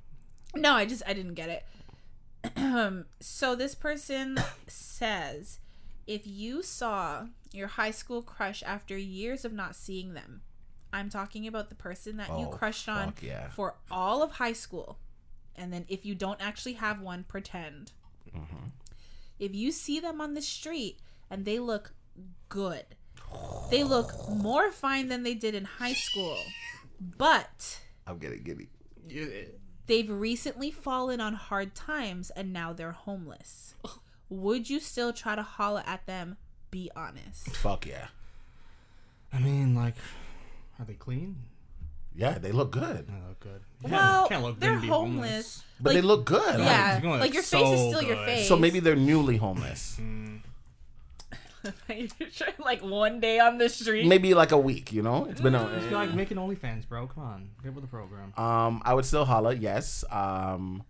No, 0.55 0.73
I 0.73 0.87
just 0.87 1.03
I 1.07 1.13
didn't 1.13 1.35
get 1.35 1.51
it. 1.51 1.65
so 3.21 3.55
this 3.55 3.75
person 3.75 4.39
says, 4.67 5.59
if 6.07 6.27
you 6.27 6.63
saw 6.63 7.27
your 7.53 7.69
high 7.69 7.91
school 7.91 8.23
crush 8.23 8.63
after 8.65 8.97
years 8.97 9.45
of 9.45 9.53
not 9.53 9.75
seeing 9.77 10.15
them, 10.15 10.43
I'm 10.93 11.11
talking 11.11 11.47
about 11.47 11.69
the 11.69 11.75
person 11.75 12.17
that 12.19 12.29
you 12.29 12.47
Oh, 12.47 12.51
crushed 12.51 12.89
on 12.89 13.15
yeah. 13.21 13.49
for 13.49 13.75
all 13.91 14.23
of 14.23 14.33
high 14.33 14.53
school, 14.53 14.99
and 15.55 15.73
then 15.73 15.85
if 15.89 16.07
you 16.07 16.15
don't 16.15 16.41
actually 16.41 16.75
have 16.75 17.01
one, 17.01 17.25
pretend. 17.25 17.93
Mm-hmm. 18.35 18.69
If 19.39 19.55
you 19.55 19.73
see 19.73 20.01
them 20.01 20.21
on 20.21 20.35
the 20.35 20.43
street 20.43 21.01
and 21.29 21.45
they 21.45 21.59
look 21.59 21.93
good, 22.49 22.85
they 23.71 23.83
look 23.85 24.13
more 24.31 24.71
fine 24.73 25.09
than 25.09 25.23
they 25.23 25.35
did 25.35 25.55
in 25.55 25.65
high 25.65 25.93
school, 25.93 26.39
but 27.01 27.81
I'm 28.07 28.19
getting 28.19 28.43
giddy. 28.45 28.69
They've 29.87 30.11
recently 30.11 30.71
fallen 30.71 31.21
on 31.21 31.35
hard 31.35 31.75
times 31.75 32.31
and 32.31 32.53
now 32.53 32.73
they're 32.73 32.93
homeless. 32.93 33.75
Would 34.29 34.69
you 34.69 34.81
still 34.81 35.13
try 35.13 35.37
to 35.37 35.43
holla 35.43 35.85
at 35.87 36.07
them? 36.07 36.37
Be 36.71 36.91
honest. 36.97 37.55
Fuck 37.57 37.87
yeah. 37.87 38.09
I 39.33 39.39
mean, 39.39 39.75
like, 39.75 39.95
are 40.79 40.85
they 40.85 40.95
clean? 40.95 41.37
Yeah, 42.15 42.39
they 42.39 42.51
look 42.51 42.71
good. 42.71 43.07
They 43.07 43.29
look 43.29 43.41
good. 43.41 43.61
Well, 43.83 44.29
can't 44.29 44.43
look 44.43 44.55
good 44.55 44.61
they're 44.63 44.73
and 44.73 44.83
be 44.83 44.89
homeless. 44.89 45.63
But 45.79 45.91
Like, 45.91 45.97
they 45.97 46.03
look 46.03 46.25
good. 46.25 46.59
Yeah, 46.59 47.01
You're 47.01 47.11
like 47.13 47.21
look 47.23 47.35
your 47.35 47.43
face 47.43 47.69
is 47.69 47.81
so 47.81 47.91
still 47.91 48.03
your 48.03 48.25
face. 48.25 48.49
So 48.49 48.57
maybe 48.57 48.81
they're 48.81 48.97
newly 48.97 49.37
homeless. 49.37 49.99
Mm. 50.01 50.41
like 52.59 52.83
one 52.83 53.21
day 53.21 53.39
on 53.39 53.59
the 53.59 53.69
street. 53.69 54.07
Maybe 54.07 54.35
like 54.35 54.53
a 54.53 54.59
week, 54.59 54.93
you 54.93 55.03
know? 55.03 55.27
It's 55.31 55.41
been 55.41 55.55
It's 55.55 55.87
a 55.87 55.91
like 55.91 56.15
making 56.15 56.37
OnlyFans, 56.39 56.89
bro. 56.89 57.07
Come 57.07 57.23
on, 57.25 57.51
get 57.63 57.75
with 57.75 57.85
the 57.85 57.89
program. 57.89 58.33
um 58.37 58.83
I 58.85 58.95
would 58.95 59.05
still 59.05 59.25
holla, 59.25 59.55
yes. 59.55 60.05
Um 60.11 60.83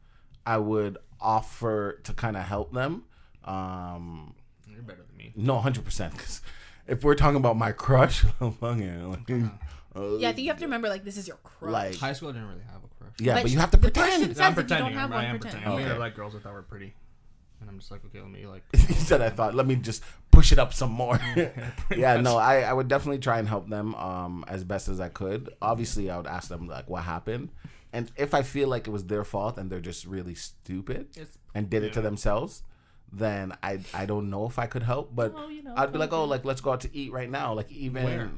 I 0.45 0.59
would 0.59 0.99
offer 1.20 2.01
to 2.05 2.12
kind 2.12 2.37
of 2.37 2.45
help 2.45 2.72
them. 2.72 3.05
Um 3.45 4.35
You're 4.68 4.83
better 4.83 5.03
than 5.09 5.16
me. 5.16 5.33
no, 5.37 5.59
100% 5.61 6.18
cuz 6.18 6.41
if 6.87 7.03
we're 7.03 7.14
talking 7.16 7.37
about 7.37 7.57
my 7.57 7.72
crush, 7.72 8.20
fuck 8.39 8.79
yeah. 8.79 9.05
Like, 9.07 9.31
uh, 9.31 10.16
Yeah, 10.18 10.29
I 10.29 10.33
think 10.33 10.45
you 10.45 10.49
have 10.51 10.59
to 10.59 10.66
remember 10.66 10.89
like 10.89 11.05
this 11.05 11.16
is 11.16 11.27
your 11.27 11.39
crush. 11.39 11.72
like 11.72 11.97
High 11.97 12.12
school 12.12 12.29
I 12.29 12.33
didn't 12.33 12.49
really 12.49 12.61
have 12.72 12.83
a 12.85 12.89
crush. 12.99 13.12
yeah, 13.18 13.35
But 13.35 13.43
but, 13.45 13.51
you 13.53 13.59
have 13.59 13.70
to 13.72 13.77
the 13.77 13.83
pretend. 13.83 14.07
person- 14.07 14.22
I'm 14.22 14.29
if 14.31 14.37
you 14.37 14.43
don't 14.45 14.55
pretending. 14.55 14.95
have 14.95 15.11
I'm, 15.11 15.16
one, 15.16 15.24
I 15.24 15.29
am 15.29 15.39
pretend. 15.39 15.62
pretending. 15.64 15.72
I 15.72 15.77
mean, 15.83 15.87
Okay. 15.87 15.95
I 15.97 15.99
like 15.99 16.14
girls 16.14 16.35
I 16.37 16.39
thought 16.39 16.53
were 16.53 16.62
pretty, 16.62 16.95
and 17.61 17.71
I'm 17.71 17.79
just 17.79 17.91
like, 17.91 18.05
okay, 18.07 18.21
let 18.21 18.31
me 18.31 18.47
like. 18.47 18.63
he 18.77 18.95
said 18.95 19.21
I 19.21 19.31
thought, 19.31 19.55
let 19.55 19.67
me 19.67 19.77
just 19.77 20.03
push 20.31 20.53
it 20.53 20.59
up 20.59 20.73
some 20.75 20.93
more. 20.93 21.19
yeah, 21.97 22.21
no, 22.21 22.37
I, 22.37 22.61
I 22.61 22.73
would 22.73 22.89
definitely 22.89 23.19
try 23.19 23.39
and 23.39 23.49
help 23.49 23.69
them 23.69 23.95
um 23.95 24.45
as 24.49 24.65
best 24.65 24.89
as 24.89 25.01
I 25.01 25.09
could. 25.09 25.51
Obviously, 25.63 26.11
I 26.11 26.17
would 26.17 26.27
ask 26.27 26.49
them 26.49 26.67
like 26.69 26.89
what 26.89 27.05
happened. 27.05 27.51
And 27.93 28.11
if 28.17 28.35
I 28.35 28.43
feel 28.43 28.69
like 28.69 28.87
it 28.87 28.91
was 28.91 29.05
their 29.05 29.25
fault 29.25 29.57
and 29.57 29.71
they're 29.71 29.81
just 29.81 30.05
really 30.07 30.35
stupid 30.35 31.09
It's- 31.17 31.39
and 31.55 31.71
did 31.71 31.83
it 31.83 31.93
to 31.95 32.03
themselves, 32.03 32.63
then 33.13 33.57
I 33.63 33.81
I 33.95 34.05
don't 34.07 34.29
know 34.29 34.47
if 34.47 34.59
I 34.59 34.67
could 34.67 34.83
help. 34.83 35.15
But 35.15 35.33
Well, 35.35 35.51
you 35.51 35.63
know, 35.63 35.75
I'd 35.77 35.93
be 35.93 35.99
like, 35.99 36.13
oh, 36.13 36.25
like 36.25 36.45
let's 36.45 36.61
go 36.61 36.73
out 36.73 36.81
to 36.83 36.95
eat 36.95 37.13
right 37.13 37.31
now. 37.31 37.55
Like 37.55 37.71
even 37.73 38.05
Where? 38.05 38.31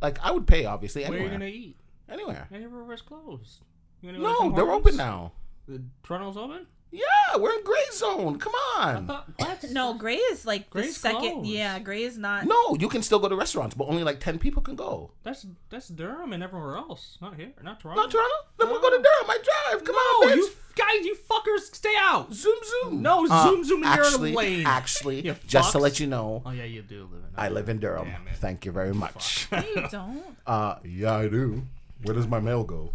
like 0.00 0.18
I 0.22 0.30
would 0.30 0.46
pay 0.46 0.64
obviously 0.64 1.04
Where 1.04 1.18
are 1.18 1.22
you 1.22 1.28
gonna 1.28 1.44
eat? 1.46 1.76
Anywhere. 2.08 2.48
Everywhere's 2.52 3.02
closed. 3.02 3.62
You 4.00 4.12
gonna 4.12 4.22
go 4.22 4.38
to 4.44 4.48
No, 4.48 4.56
they're 4.56 4.72
open 4.72 4.96
now. 4.96 5.32
The 5.68 5.82
Toronto's 6.02 6.36
open. 6.36 6.66
Yeah, 6.92 7.38
we're 7.38 7.52
in 7.54 7.64
gray 7.64 7.86
zone. 7.92 8.38
Come 8.38 8.52
on. 8.76 9.06
what? 9.38 9.64
No, 9.70 9.94
Gray 9.94 10.16
is 10.16 10.44
like 10.44 10.68
the 10.70 10.84
second. 10.84 11.20
closed. 11.20 11.48
Yeah, 11.48 11.78
Gray 11.78 12.02
is 12.02 12.18
not. 12.18 12.44
No, 12.46 12.76
you 12.78 12.88
can 12.88 13.02
still 13.02 13.18
go 13.18 13.28
to 13.30 13.34
restaurants, 13.36 13.74
but 13.74 13.88
only 13.88 14.04
like 14.04 14.20
ten 14.20 14.38
people 14.38 14.60
can 14.62 14.76
go. 14.76 15.10
That's 15.22 15.46
that's 15.70 15.88
Durham 15.88 16.34
and 16.34 16.42
everywhere 16.42 16.76
else. 16.76 17.16
Not 17.22 17.36
here. 17.36 17.52
Not 17.62 17.80
Toronto. 17.80 18.02
Not 18.02 18.10
Toronto. 18.10 18.34
Then 18.58 18.68
we'll 18.68 18.80
go 18.82 18.90
to 18.90 18.96
Durham. 18.96 19.30
I 19.30 19.38
drive. 19.70 19.84
Come 19.84 19.94
No, 19.94 20.00
on, 20.00 20.28
bitch. 20.32 20.36
you 20.36 20.50
guys, 20.76 21.06
you 21.06 21.16
fuckers, 21.30 21.74
stay 21.74 21.94
out. 21.98 22.32
Zoom 22.34 22.58
zoom. 22.82 23.00
No, 23.02 23.26
zoom, 23.26 23.64
zoom 23.64 23.82
in 23.84 23.88
your 23.88 24.04
actually, 24.04 24.32
lane. 24.34 24.66
Actually, 24.66 25.20
You 25.24 25.34
just 25.46 25.72
to 25.72 25.78
fucks. 25.78 25.80
let 25.80 25.98
you 26.00 26.06
know, 26.08 26.42
Oh 26.44 26.50
yeah, 26.50 26.64
you 26.64 26.82
do 26.82 27.04
live 27.04 27.12
in. 27.24 27.30
I 27.36 27.48
live 27.48 27.68
in 27.70 27.78
Durham. 27.78 28.04
Damn 28.08 28.28
it. 28.28 28.36
Thank 28.36 28.66
you 28.66 28.72
very 28.72 28.92
much. 28.92 29.48
No, 29.50 29.58
you 29.74 29.88
don't. 29.90 30.22
Uh, 30.46 30.74
yeah, 30.84 31.14
I 31.14 31.28
do. 31.28 31.62
Where 32.02 32.14
does 32.14 32.26
my 32.26 32.40
mail 32.40 32.64
go? 32.64 32.92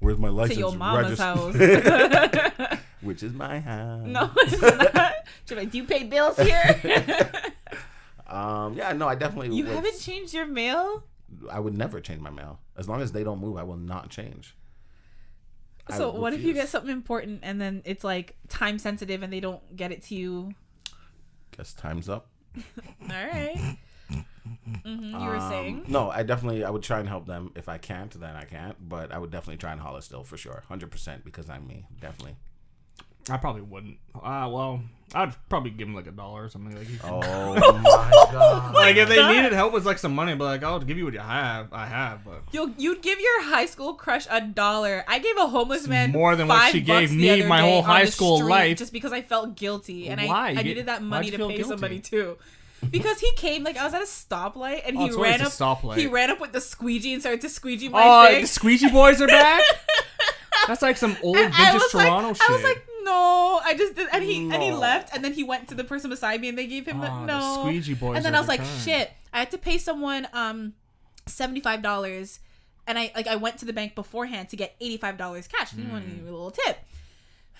Where's 0.00 0.18
my 0.18 0.28
license? 0.28 0.54
To 0.54 0.60
your 0.60 0.72
mama's 0.76 1.18
regist- 1.18 2.68
house. 2.68 2.78
Which 3.00 3.22
is 3.22 3.32
my 3.32 3.60
house. 3.60 4.06
no, 4.06 4.30
it's 4.36 4.60
not. 4.94 5.14
She's 5.46 5.56
like, 5.56 5.70
do 5.70 5.78
you 5.78 5.84
pay 5.84 6.04
bills 6.04 6.36
here? 6.38 7.32
Um. 8.30 8.74
Yeah. 8.74 8.92
No. 8.92 9.08
I 9.08 9.14
definitely. 9.14 9.56
you 9.56 9.64
would- 9.64 9.74
haven't 9.74 9.98
changed 10.00 10.34
your 10.34 10.44
mail? 10.46 11.02
I 11.50 11.60
would 11.60 11.72
never 11.76 11.98
change 12.00 12.20
my 12.20 12.28
mail 12.30 12.60
as 12.76 12.86
long 12.88 13.00
as 13.00 13.12
they 13.12 13.24
don't 13.24 13.40
move. 13.40 13.56
I 13.56 13.62
will 13.62 13.76
not 13.78 14.10
change. 14.10 14.54
So 15.96 16.10
what 16.10 16.34
if 16.34 16.42
you 16.42 16.52
get 16.52 16.68
something 16.68 16.92
important 16.92 17.40
and 17.42 17.58
then 17.58 17.80
it's 17.86 18.04
like 18.04 18.36
time 18.48 18.78
sensitive 18.78 19.22
and 19.22 19.32
they 19.32 19.40
don't 19.40 19.74
get 19.74 19.92
it 19.92 20.02
to 20.04 20.14
you? 20.14 20.52
Guess 21.56 21.72
time's 21.72 22.10
up. 22.10 22.28
All 22.56 23.08
right. 23.08 23.78
Hmm 24.84 25.02
you 25.02 25.26
were 25.28 25.36
Um, 25.36 25.48
saying? 25.48 25.84
No, 25.88 26.10
I 26.10 26.22
definitely 26.22 26.64
I 26.64 26.70
would 26.70 26.82
try 26.82 26.98
and 27.00 27.08
help 27.08 27.26
them. 27.26 27.52
If 27.56 27.68
I 27.68 27.78
can't, 27.78 28.10
then 28.18 28.34
I 28.36 28.44
can't. 28.44 28.76
But 28.88 29.12
I 29.12 29.18
would 29.18 29.30
definitely 29.30 29.58
try 29.58 29.72
and 29.72 29.80
holler 29.80 30.00
still 30.00 30.24
for 30.24 30.36
sure, 30.36 30.64
hundred 30.68 30.90
percent, 30.90 31.24
because 31.24 31.48
I'm 31.50 31.66
me. 31.66 31.84
Definitely. 32.00 32.36
I 33.30 33.36
probably 33.36 33.60
wouldn't. 33.60 33.98
Uh, 34.14 34.48
well, 34.50 34.80
I'd 35.14 35.34
probably 35.50 35.70
give 35.70 35.86
him 35.86 35.94
like 35.94 36.06
a 36.06 36.10
dollar 36.12 36.44
or 36.44 36.48
something. 36.48 36.74
Like, 36.74 36.88
Oh 37.04 37.20
my 37.54 38.10
god. 38.32 38.74
like 38.74 38.96
if 38.96 39.06
they 39.10 39.16
God. 39.16 39.34
needed 39.36 39.52
help 39.52 39.74
with 39.74 39.84
like 39.84 39.98
some 39.98 40.14
money, 40.14 40.34
but 40.34 40.44
like 40.44 40.62
I'll 40.62 40.80
give 40.80 40.96
you 40.96 41.04
what 41.04 41.12
you 41.12 41.20
have. 41.20 41.70
I 41.70 41.84
have, 41.84 42.24
but 42.24 42.44
You'll 42.52 42.70
you'd 42.78 43.02
give 43.02 43.20
your 43.20 43.42
high 43.42 43.66
school 43.66 43.92
crush 43.94 44.26
a 44.30 44.40
dollar. 44.40 45.04
I 45.06 45.18
gave 45.18 45.36
a 45.36 45.46
homeless 45.46 45.86
man 45.86 46.10
more 46.10 46.36
than 46.36 46.48
what 46.48 46.72
she 46.72 46.80
gave 46.80 47.12
me 47.14 47.42
my 47.44 47.60
whole 47.60 47.82
high 47.82 48.06
school 48.06 48.42
life. 48.48 48.78
just 48.78 48.94
because 48.94 49.12
I 49.12 49.20
felt 49.20 49.56
guilty 49.56 50.08
and 50.08 50.22
Why? 50.26 50.48
I, 50.56 50.60
I 50.60 50.62
needed 50.62 50.86
that 50.86 51.02
money 51.02 51.30
to 51.30 51.36
pay 51.36 51.56
guilty? 51.58 51.62
somebody 51.64 52.00
too. 52.00 52.38
Because 52.90 53.18
he 53.20 53.30
came 53.32 53.64
like 53.64 53.76
I 53.76 53.84
was 53.84 53.94
at 53.94 54.02
a 54.02 54.04
stoplight 54.06 54.82
and 54.86 54.96
Oh, 54.96 55.06
he 55.06 55.10
ran 55.12 55.40
up. 55.42 55.48
stoplight. 55.48 55.96
He 55.96 56.06
ran 56.06 56.30
up 56.30 56.40
with 56.40 56.52
the 56.52 56.60
squeegee 56.60 57.12
and 57.12 57.20
started 57.22 57.40
to 57.42 57.48
squeegee 57.48 57.88
my 57.88 58.02
oh, 58.02 58.28
thing. 58.28 58.42
the 58.42 58.46
Squeegee 58.46 58.90
Boys 58.90 59.20
are 59.20 59.26
back. 59.26 59.62
That's 60.66 60.82
like 60.82 60.96
some 60.96 61.16
old 61.22 61.36
And 61.36 61.54
vintage 61.54 61.82
Toronto 61.90 62.28
like, 62.28 62.36
shit. 62.36 62.50
I 62.50 62.52
was 62.52 62.62
like, 62.62 62.84
no, 63.04 63.60
I 63.64 63.74
just 63.76 63.94
did, 63.94 64.08
and 64.12 64.22
he 64.22 64.50
and 64.50 64.62
he 64.62 64.70
left, 64.70 65.14
and 65.14 65.24
then 65.24 65.32
he 65.32 65.42
went 65.42 65.68
to 65.68 65.74
the 65.74 65.84
person 65.84 66.10
beside 66.10 66.40
me, 66.40 66.48
and 66.50 66.58
they 66.58 66.66
gave 66.66 66.86
him 66.86 67.00
Oh, 67.00 67.04
the 67.04 67.08
the 67.32 67.38
no. 67.38 67.60
Squeegee 67.62 67.94
Boys 67.94 68.16
and 68.16 68.24
then 68.24 68.34
I 68.34 68.38
was 68.38 68.48
like, 68.48 68.60
shit, 68.84 69.10
I 69.32 69.38
had 69.40 69.50
to 69.52 69.58
pay 69.58 69.78
someone 69.78 70.28
um 70.32 70.74
seventy 71.26 71.60
five 71.60 71.80
dollars, 71.82 72.40
and 72.86 72.98
I 72.98 73.10
like 73.16 73.26
I 73.26 73.36
went 73.36 73.58
to 73.58 73.64
the 73.64 73.72
bank 73.72 73.94
beforehand 73.94 74.50
to 74.50 74.56
get 74.56 74.74
eighty 74.80 74.98
five 74.98 75.16
dollars 75.16 75.48
cash. 75.48 75.70
He 75.72 75.82
wanted 75.82 76.04
to 76.06 76.10
give 76.16 76.22
me 76.24 76.28
a 76.28 76.32
little 76.32 76.50
tip. 76.50 76.78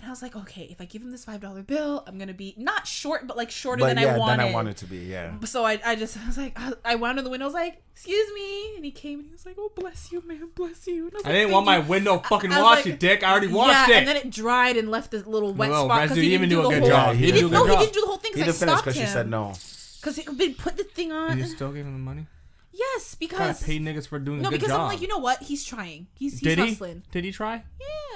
And 0.00 0.06
I 0.06 0.10
was 0.10 0.22
like, 0.22 0.36
okay, 0.36 0.68
if 0.70 0.80
I 0.80 0.84
give 0.84 1.02
him 1.02 1.10
this 1.10 1.24
five 1.24 1.40
dollar 1.40 1.62
bill, 1.62 2.04
I'm 2.06 2.18
gonna 2.18 2.32
be 2.32 2.54
not 2.56 2.86
short, 2.86 3.26
but 3.26 3.36
like 3.36 3.50
shorter 3.50 3.80
But 3.80 3.94
than 3.96 3.98
yeah, 4.04 4.14
I 4.14 4.18
wanted. 4.18 4.38
then 4.38 4.46
I 4.48 4.52
wanted 4.52 4.76
to 4.76 4.86
be. 4.86 4.98
Yeah. 4.98 5.32
So 5.44 5.64
I, 5.64 5.80
I 5.84 5.96
just 5.96 6.16
I 6.22 6.26
was 6.26 6.38
like 6.38 6.52
I, 6.56 6.72
I 6.84 6.94
wound 6.94 7.18
in 7.18 7.24
the 7.24 7.30
window. 7.30 7.46
I 7.46 7.48
was 7.48 7.54
like, 7.54 7.82
"Excuse 7.94 8.32
me," 8.32 8.76
and 8.76 8.84
he 8.84 8.92
came 8.92 9.18
and 9.18 9.26
he 9.26 9.32
was 9.32 9.44
like, 9.44 9.56
"Oh, 9.58 9.72
bless 9.74 10.12
you, 10.12 10.22
man, 10.24 10.50
bless 10.54 10.86
you." 10.86 11.06
And 11.06 11.12
was 11.14 11.22
I 11.24 11.28
like, 11.28 11.34
didn't 11.34 11.42
"Thank 11.46 11.52
want 11.52 11.66
my 11.66 11.78
window 11.80 12.18
fucking 12.20 12.52
I 12.52 12.62
washed, 12.62 12.76
like- 12.76 12.86
you 12.86 12.92
dick. 12.96 13.24
I 13.24 13.30
already 13.32 13.48
washed 13.48 13.88
yeah, 13.88 13.96
it. 13.96 13.98
and 13.98 14.08
then 14.08 14.16
it 14.16 14.30
dried 14.30 14.76
and 14.76 14.88
left 14.88 15.10
this 15.10 15.26
little 15.26 15.52
wet 15.52 15.70
No, 15.70 15.86
spot 15.86 16.02
because 16.02 16.16
he 16.18 16.32
even 16.34 16.48
didn't 16.48 16.62
do 16.62 16.62
do 16.62 16.68
a 16.68 16.74
the 16.74 16.80
good 16.80 16.80
whole. 16.80 16.90
job. 16.90 17.16
He 17.16 17.24
He 17.26 17.32
did 17.32 17.34
didn't, 17.40 17.50
no, 17.50 17.64
he 17.66 17.76
didn't 17.76 17.92
do 17.94 18.00
the 18.00 18.06
whole 18.06 18.16
thing 18.18 18.32
He 18.34 18.40
because 18.40 18.42
I 18.42 18.46
didn't 18.46 18.58
finish 18.58 18.72
stopped 18.74 18.84
because 18.86 19.00
she 19.00 19.06
said 19.06 19.28
no. 19.28 19.52
Because 20.00 20.16
he 20.16 20.22
they 20.32 20.50
put 20.50 20.76
the 20.76 20.84
thing 20.84 21.10
on. 21.10 21.38
You 21.38 21.44
still 21.46 21.72
gave 21.72 21.84
him 21.84 21.92
the 21.94 21.98
money? 21.98 22.26
Yes, 22.78 23.14
Gotta 23.14 23.18
because 23.18 23.62
pay 23.62 23.78
niggas 23.78 24.06
for 24.08 24.18
doing 24.18 24.42
no, 24.42 24.48
a 24.48 24.50
good 24.52 24.60
because 24.60 24.68
job. 24.72 24.80
I'm 24.82 24.88
like, 24.88 25.00
you 25.02 25.08
know 25.08 25.18
what? 25.18 25.42
He's 25.42 25.64
trying. 25.64 26.06
He's 26.14 26.32
he's 26.38 26.42
Did 26.42 26.58
he? 26.58 26.68
hustling. 26.68 27.02
Did 27.10 27.24
he 27.24 27.32
try? 27.32 27.64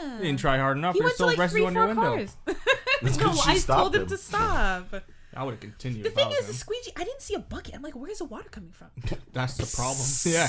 Yeah. 0.00 0.18
He 0.18 0.24
didn't 0.24 0.40
try 0.40 0.58
hard 0.58 0.76
enough. 0.78 0.94
He 0.94 1.00
There's 1.00 1.08
went 1.08 1.12
to 1.12 1.14
still 1.16 1.26
like 1.28 1.38
residue 1.38 1.60
three, 1.60 1.66
on 1.66 1.74
your 1.74 1.94
four 1.94 2.04
window. 2.10 2.16
cars. 2.16 2.36
That's 3.02 3.16
no, 3.18 3.24
'cause 3.26 3.42
she 3.44 3.50
I 3.50 3.58
told 3.58 3.94
him 3.94 4.02
him. 4.02 4.08
to 4.08 4.16
stop. 4.18 4.94
I 5.34 5.44
would 5.44 5.52
have 5.52 5.60
continued. 5.60 6.04
The 6.04 6.08
if 6.10 6.18
I 6.18 6.20
thing 6.22 6.28
was 6.28 6.38
is, 6.40 6.46
the 6.46 6.52
him. 6.52 6.56
squeegee. 6.58 6.92
I 6.94 7.04
didn't 7.04 7.22
see 7.22 7.34
a 7.34 7.38
bucket. 7.38 7.74
I'm 7.74 7.80
like, 7.82 7.94
where's 7.94 8.18
the 8.18 8.26
water 8.26 8.50
coming 8.50 8.72
from? 8.72 8.88
That's 9.32 9.56
the 9.56 9.64
problem. 9.74 10.04
yeah, 10.26 10.46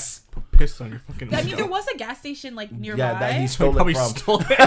pissed 0.51 0.81
on 0.81 0.89
your 0.91 0.99
fucking. 0.99 1.29
I 1.33 1.37
mean, 1.37 1.45
window. 1.45 1.55
there 1.63 1.67
was 1.67 1.87
a 1.87 1.97
gas 1.97 2.19
station 2.19 2.53
like 2.55 2.71
nearby. 2.71 2.97
Yeah, 2.99 3.17
that 3.19 3.33
he 3.35 3.41
He 3.41 3.47
stole 3.47 3.73
probably 3.73 3.93
it 3.93 3.97
from. 3.97 4.09
stole 4.15 4.41
it. 4.49 4.59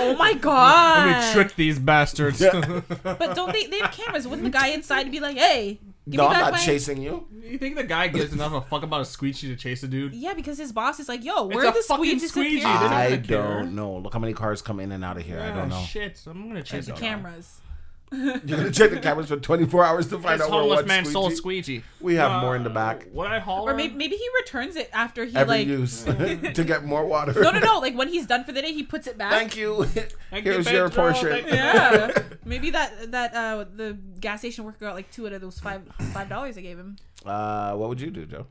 Oh 0.00 0.16
my 0.18 0.34
god! 0.34 1.06
Let 1.08 1.26
me 1.26 1.32
trick 1.32 1.56
these 1.56 1.78
bastards. 1.78 2.40
But 3.02 3.34
don't 3.34 3.52
they? 3.52 3.66
They 3.66 3.78
have 3.80 3.92
cameras. 3.92 4.26
Wouldn't 4.26 4.44
the 4.44 4.50
guy 4.58 4.68
inside 4.68 5.10
be 5.10 5.20
like, 5.20 5.36
"Hey, 5.36 5.80
give 6.08 6.18
No, 6.18 6.24
me 6.24 6.26
I'm 6.28 6.32
back 6.34 6.42
not 6.42 6.52
my"? 6.52 6.58
chasing 6.58 7.00
you. 7.00 7.26
you 7.42 7.58
think 7.58 7.76
the 7.76 7.84
guy 7.84 8.08
gives 8.08 8.32
enough 8.32 8.52
of 8.52 8.62
a 8.64 8.66
fuck 8.66 8.82
about 8.82 9.00
a 9.00 9.04
squeegee 9.04 9.48
to 9.48 9.56
chase 9.56 9.82
a 9.82 9.88
dude? 9.88 10.14
Yeah, 10.14 10.34
because 10.34 10.58
his 10.58 10.72
boss 10.72 10.98
is 11.00 11.08
like, 11.08 11.24
"Yo, 11.24 11.46
It's 11.48 11.54
where 11.56 11.64
a 11.64 11.68
are 11.68 11.72
the 11.74 11.82
fucking 11.82 12.16
squeegees 12.18 12.28
squeegee. 12.28 12.56
disappearing?" 12.60 12.80
They 12.80 12.88
don't 12.88 12.92
I 12.92 13.16
care. 13.26 13.58
don't 13.62 13.74
know. 13.74 13.96
Look 13.98 14.12
how 14.12 14.18
many 14.20 14.32
cars 14.32 14.62
come 14.62 14.80
in 14.80 14.92
and 14.92 15.04
out 15.04 15.16
of 15.16 15.24
here. 15.24 15.40
I 15.40 15.48
don't 15.48 15.72
Ah, 15.72 15.80
know. 15.80 15.84
Shit, 15.86 16.16
so 16.18 16.30
I'm 16.30 16.48
gonna 16.48 16.62
chase 16.62 16.86
the 16.86 16.92
the 16.92 17.00
cameras. 17.00 17.60
You're 18.44 18.58
gonna 18.58 18.70
check 18.70 18.90
the 18.90 19.00
cameras 19.00 19.28
for 19.28 19.36
24 19.36 19.84
hours 19.84 20.08
to 20.08 20.18
find 20.18 20.40
This 20.40 20.46
out 20.46 20.50
where 20.52 20.60
homeless 20.60 20.76
what 20.78 20.86
man 20.86 21.04
stole 21.04 21.26
a 21.26 21.30
squeegee. 21.32 21.62
squeegee. 21.80 21.84
We 22.00 22.14
have 22.16 22.30
Uh, 22.32 22.40
more 22.40 22.56
in 22.56 22.62
the 22.64 22.70
back. 22.70 23.08
What 23.12 23.26
I 23.26 23.38
holler? 23.40 23.72
Or 23.72 23.74
maybe, 23.76 23.94
maybe 23.94 24.16
he 24.16 24.26
returns 24.40 24.76
it 24.76 24.88
after 24.92 25.24
he 25.24 25.34
Ever 25.36 25.48
like. 25.48 25.66
use 25.66 26.02
to 26.04 26.64
get 26.64 26.84
more 26.84 27.04
water. 27.04 27.32
No, 27.40 27.50
no, 27.50 27.58
no. 27.60 27.78
Like 27.78 27.96
when 27.96 28.08
he's 28.08 28.26
done 28.26 28.44
for 28.44 28.52
the 28.52 28.62
day, 28.62 28.72
he 28.72 28.82
puts 28.82 29.06
it 29.06 29.18
back. 29.18 29.32
Thank 29.32 29.56
you. 29.56 29.84
Thank 29.84 30.44
you, 30.44 30.52
Here's 30.52 30.70
your 30.70 30.88
Pedro. 30.88 31.04
portion. 31.04 31.28
Thank 31.30 31.46
you. 31.48 31.54
Yeah, 31.54 32.22
maybe 32.44 32.70
that 32.70 33.10
that 33.12 33.34
uh 33.34 33.64
the 33.74 33.98
gas 34.20 34.40
station 34.40 34.64
worker 34.64 34.78
got 34.80 34.94
like 34.94 35.10
two 35.10 35.26
out 35.26 35.32
of 35.32 35.40
those 35.40 35.58
five 35.58 35.82
five 36.12 36.28
dollars 36.28 36.56
I 36.58 36.60
gave 36.60 36.78
him. 36.78 36.96
Uh, 37.24 37.74
what 37.74 37.88
would 37.88 38.00
you 38.00 38.10
do, 38.10 38.26
Joe? 38.26 38.46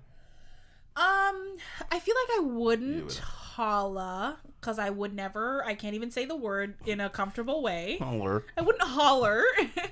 Um, 0.96 1.58
I 1.92 2.00
feel 2.00 2.14
like 2.16 2.38
I 2.38 2.42
wouldn't 2.44 3.06
would. 3.06 3.20
Holla 3.56 4.38
because 4.60 4.80
I 4.80 4.90
would 4.90 5.14
never. 5.14 5.64
I 5.66 5.74
can't 5.76 5.96
even 5.96 6.12
say 6.12 6.26
the 6.26 6.36
word 6.36 6.76
in 6.86 7.00
a 7.00 7.10
comfortable 7.10 7.62
way. 7.62 7.98
Holler. 8.00 8.46
I 8.58 8.62
wouldn't 8.62 8.84
holler. 8.84 9.44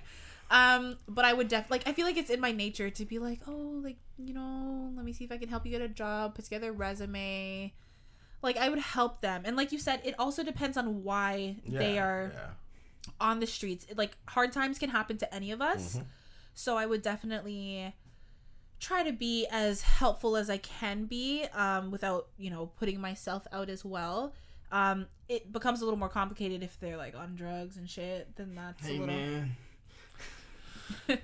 um, 0.52 0.98
but 1.08 1.26
I 1.26 1.34
would 1.34 1.48
def 1.48 1.70
like 1.70 1.88
I 1.88 1.94
feel 1.94 2.06
like 2.06 2.18
it's 2.18 2.30
in 2.30 2.40
my 2.40 2.52
nature 2.52 2.90
to 2.90 3.06
be 3.06 3.20
like, 3.20 3.42
oh, 3.48 3.82
like 3.84 3.98
you 4.18 4.34
know, 4.34 4.92
let 4.96 5.06
me 5.06 5.14
see 5.14 5.24
if 5.24 5.32
I 5.32 5.38
can 5.38 5.50
help 5.50 5.66
you 5.66 5.72
get 5.72 5.82
a 5.82 5.88
job, 5.88 6.36
put 6.36 6.46
together 6.46 6.70
a 6.70 6.74
resume. 6.74 7.74
Like 8.42 8.58
I 8.58 8.70
would 8.70 8.80
help 8.80 9.22
them, 9.22 9.44
and 9.46 9.56
like 9.56 9.72
you 9.72 9.78
said, 9.78 10.02
it 10.04 10.16
also 10.18 10.44
depends 10.44 10.76
on 10.76 11.04
why 11.04 11.58
they 11.68 12.00
are 12.00 12.32
on 13.20 13.40
the 13.40 13.46
streets. 13.48 13.86
Like 13.96 14.18
hard 14.28 14.52
times 14.52 14.80
can 14.80 14.90
happen 14.90 15.18
to 15.18 15.34
any 15.34 15.52
of 15.52 15.62
us. 15.62 16.00
So 16.56 16.76
I 16.76 16.86
would 16.88 17.02
definitely 17.02 17.94
try 18.82 19.04
to 19.04 19.14
be 19.14 19.48
as 19.50 19.82
helpful 19.84 20.36
as 20.36 20.50
I 20.50 20.58
can 20.58 21.06
be 21.06 21.46
um, 21.54 21.90
without, 21.92 22.28
you 22.38 22.50
know, 22.50 22.66
putting 22.78 23.00
myself 23.00 23.48
out 23.54 23.70
as 23.70 23.86
well. 23.86 24.34
Um, 24.74 25.06
it 25.30 25.52
becomes 25.54 25.82
a 25.82 25.86
little 25.86 26.00
more 26.00 26.10
complicated 26.10 26.64
if 26.64 26.78
they're 26.80 26.98
like 26.98 27.16
on 27.16 27.36
drugs 27.36 27.78
and 27.78 27.90
shit. 27.90 28.36
Then 28.36 28.56
that's 28.56 28.86
Hey 28.86 28.98
a 28.98 29.00
little. 29.00 29.16
man. 29.16 29.56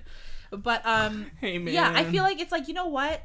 But 0.50 0.84
um, 0.86 1.30
Hey 1.40 1.58
man. 1.58 1.74
yeah, 1.74 1.92
I 1.94 2.04
feel 2.04 2.22
like 2.22 2.40
it's 2.40 2.52
like 2.52 2.68
you 2.68 2.74
know 2.74 2.86
what. 2.86 3.22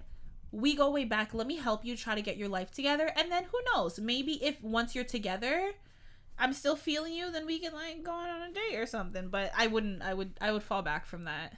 We 0.51 0.75
go 0.75 0.91
way 0.91 1.05
back. 1.05 1.33
Let 1.33 1.47
me 1.47 1.55
help 1.55 1.83
you 1.83 1.97
try 1.97 2.13
to 2.13 2.21
get 2.21 2.37
your 2.37 2.47
life 2.49 2.69
together, 2.69 3.09
and 3.15 3.31
then 3.31 3.45
who 3.45 3.57
knows? 3.73 3.99
Maybe 3.99 4.33
if 4.43 4.61
once 4.61 4.93
you're 4.93 5.03
together, 5.03 5.71
I'm 6.37 6.53
still 6.53 6.75
feeling 6.75 7.13
you, 7.13 7.31
then 7.31 7.45
we 7.47 7.57
can 7.59 7.73
like 7.73 8.03
go 8.03 8.11
on 8.11 8.29
a 8.51 8.53
date 8.53 8.77
or 8.77 8.85
something. 8.85 9.29
But 9.29 9.51
I 9.57 9.65
wouldn't. 9.67 10.01
I 10.03 10.13
would. 10.13 10.33
I 10.41 10.51
would 10.51 10.61
fall 10.61 10.81
back 10.83 11.07
from 11.07 11.23
that. 11.23 11.55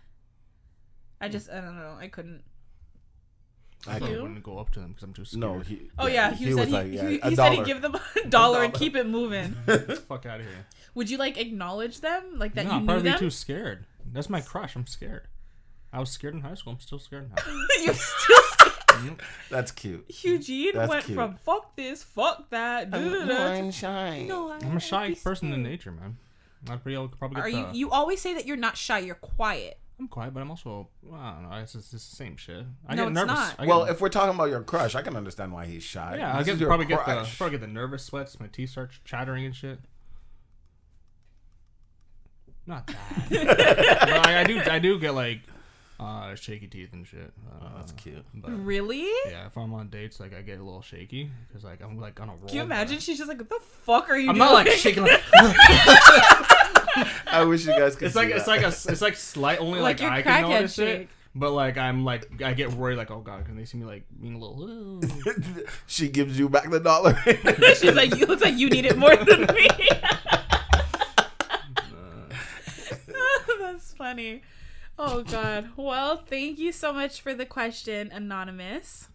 I 1.20 1.28
just. 1.30 1.50
I 1.50 1.60
don't 1.62 1.76
know. 1.78 1.98
I 2.00 2.08
couldn't. 2.08 2.44
I 3.88 3.96
I 3.96 4.10
You? 4.10 4.22
wouldn't 4.22 4.44
go 4.44 4.58
up 4.58 4.72
to 4.72 4.80
them 4.80 4.90
because 4.90 5.04
I'm 5.04 5.14
too 5.14 5.26
scared. 5.26 5.40
No, 5.42 5.60
he. 5.60 5.90
Oh 6.00 6.08
yeah, 6.08 6.34
he, 6.34 6.46
said 6.46 6.56
was 6.56 6.66
he, 6.68 6.74
like, 6.74 6.92
yeah, 6.92 7.08
he, 7.10 7.20
a 7.20 7.30
he 7.30 7.36
said 7.36 7.54
he'd 7.54 7.66
give 7.66 7.82
them 7.82 7.96
a 7.96 8.00
dollar 8.30 8.64
and 8.64 8.72
dollar. 8.74 8.80
keep 8.84 8.96
it 8.96 9.08
moving. 9.08 9.52
fuck 10.08 10.26
out 10.26 10.40
of 10.40 10.46
here. 10.46 10.66
Would 10.96 11.10
you 11.10 11.18
like 11.18 11.38
acknowledge 11.38 12.02
them, 12.02 12.38
like 12.40 12.54
that 12.56 12.66
no, 12.66 12.72
you 12.72 12.78
I'm 12.78 12.82
knew 12.84 12.88
probably 12.88 13.10
them? 13.12 13.20
too 13.20 13.30
scared. 13.30 13.86
That's 14.12 14.30
my 14.30 14.42
crush. 14.42 14.76
I'm 14.76 14.88
scared. 14.88 15.28
I 15.94 16.00
was 16.00 16.10
scared 16.10 16.34
in 16.34 16.42
high 16.42 16.56
school. 16.56 16.74
I'm 16.74 16.80
still 16.80 17.00
scared 17.00 17.30
now. 17.30 17.42
You're 17.84 17.94
still 17.94 18.38
scared. 18.44 19.22
That's 19.50 19.72
cute. 19.72 20.06
Eugene 20.24 20.72
That's 20.74 20.90
went 20.90 21.06
cute. 21.06 21.16
from 21.18 21.36
fuck 21.36 21.76
this, 21.76 22.02
fuck 22.04 22.50
that. 22.50 22.90
da, 22.92 22.98
da, 22.98 23.26
da, 23.26 23.46
Wine 23.52 23.72
shine. 23.72 24.28
No, 24.28 24.50
I 24.52 24.56
I'm 24.58 24.78
a 24.78 24.80
shy 24.80 25.10
be 25.10 25.16
person 25.16 25.52
in 25.54 25.64
nature, 25.64 25.92
man. 25.92 26.18
I'd 26.70 26.82
pretty, 26.82 26.96
I'll 26.98 27.08
probably 27.10 27.36
get 27.36 27.46
Are 27.46 27.52
the, 27.52 27.58
you? 27.78 27.88
You 27.88 27.92
always 27.92 28.22
say 28.22 28.34
that 28.34 28.46
you're 28.46 28.58
not 28.58 28.78
shy. 28.78 29.00
You're 29.00 29.16
quiet. 29.16 29.78
I'm 29.98 30.08
quiet, 30.10 30.34
but 30.34 30.42
I'm 30.42 30.50
also. 30.50 30.90
well, 31.02 31.20
I 31.20 31.34
don't 31.36 31.50
know. 31.50 31.56
It's, 31.58 31.74
it's, 31.74 31.94
it's 31.94 32.10
the 32.10 32.16
same 32.18 32.36
shit. 32.36 32.66
I 32.88 32.96
No, 32.96 33.04
get 33.04 33.08
it's 33.12 33.16
nervous. 33.16 33.34
not. 33.36 33.56
I 33.58 33.62
get- 33.66 33.68
Well, 33.70 33.84
if 33.86 34.02
we're 34.02 34.10
talking 34.10 34.36
about 34.36 34.50
your 34.50 34.62
crush, 34.62 34.94
I 34.94 35.02
can 35.02 35.16
understand 35.16 35.54
why 35.54 35.66
he's 35.68 35.84
shy. 35.84 36.18
yeah, 36.18 36.34
I 36.34 36.40
This 36.40 36.48
get 36.48 36.54
is 36.56 36.60
your 36.62 36.70
probably 36.70 36.86
get 36.86 36.98
the 37.00 37.04
crush. 37.14 37.38
probably 37.38 37.52
get 37.58 37.62
the 37.62 37.72
nervous 37.72 38.04
sweats. 38.04 38.38
My 38.40 38.48
teeth 38.48 38.72
start 38.72 38.92
chattering 39.06 39.46
and 39.46 39.56
shit. 39.56 39.80
Not 42.68 42.88
that. 42.88 42.98
but 43.30 44.28
I, 44.28 44.42
I 44.42 44.44
do. 44.44 44.60
I 44.70 44.80
do 44.80 45.00
get 45.00 45.14
like 45.14 45.42
uh, 46.00 46.34
shaky 46.36 46.68
teeth 46.68 46.92
and 46.94 47.06
shit. 47.08 47.32
Uh, 47.48 47.64
Oh, 47.66 47.72
that's 47.78 47.92
cute. 47.94 48.26
But 48.34 48.52
Really? 48.66 49.08
yeah, 49.28 49.46
if 49.48 49.58
I'm 49.58 49.74
on 49.74 49.90
dates, 49.90 50.20
like 50.20 50.34
I 50.36 50.42
get 50.42 50.60
a 50.60 50.64
little 50.64 50.82
shaky 50.82 51.30
because 51.48 51.64
like 51.64 51.82
I'm 51.84 52.00
like 52.00 52.20
on 52.20 52.30
a 52.30 52.34
roll. 52.36 52.48
Can 52.48 52.56
you 52.58 52.62
imagine? 52.64 53.00
She's 53.00 53.18
just 53.18 53.30
like, 53.30 53.38
"What 53.40 53.50
the 53.50 53.60
fuck 53.84 54.10
are 54.10 54.18
you?" 54.18 54.30
I'm 54.30 54.36
doing? 54.36 54.46
not 54.48 54.54
like 54.54 54.68
shaking. 54.72 55.04
Like, 55.04 55.22
I 57.28 57.44
wish 57.44 57.66
you 57.66 57.72
guys 57.74 57.96
could. 57.96 58.08
it's 58.08 58.16
like 58.16 58.30
see 58.30 58.34
it's 58.36 58.46
that. 58.46 58.52
like 58.52 58.64
a 58.64 58.68
it's 58.68 59.02
like 59.02 59.16
slight 59.16 59.60
only 59.60 59.80
Like 59.80 60.00
like, 60.00 60.12
I 60.12 60.22
can 60.22 60.44
crackhead 60.46 60.50
notice 60.50 60.76
shake. 60.76 61.00
it. 61.02 61.10
But 61.38 61.52
like 61.52 61.78
I'm 61.78 62.06
like 62.06 62.42
I 62.44 62.54
get 62.54 62.72
worried 62.72 62.98
like 62.98 63.12
oh 63.12 63.20
god 63.20 63.46
can 63.46 63.58
they 63.58 63.66
see 63.66 63.78
me 63.78 63.86
like 63.86 64.04
being 64.22 64.36
a 64.36 64.40
little 64.40 65.02
she 65.88 66.08
gives 66.08 66.40
you 66.40 66.48
back 66.48 66.70
the 66.70 66.80
dollar. 66.80 67.16
She's 67.76 67.94
like, 67.94 68.16
"You 68.16 68.26
look 68.26 68.40
like 68.42 68.58
you 68.58 68.70
need 68.70 68.86
it 68.86 68.98
more 68.98 69.16
than 69.16 69.42
me." 69.54 69.68
That's 73.60 73.94
funny. 73.94 74.42
Oh 74.98 75.24
god. 75.24 75.70
Well, 75.76 76.18
thank 76.26 76.58
you 76.60 76.72
so 76.72 76.94
much 76.94 77.22
for 77.22 77.34
the 77.34 77.46
question, 77.46 78.12
anonymous. 78.12 79.08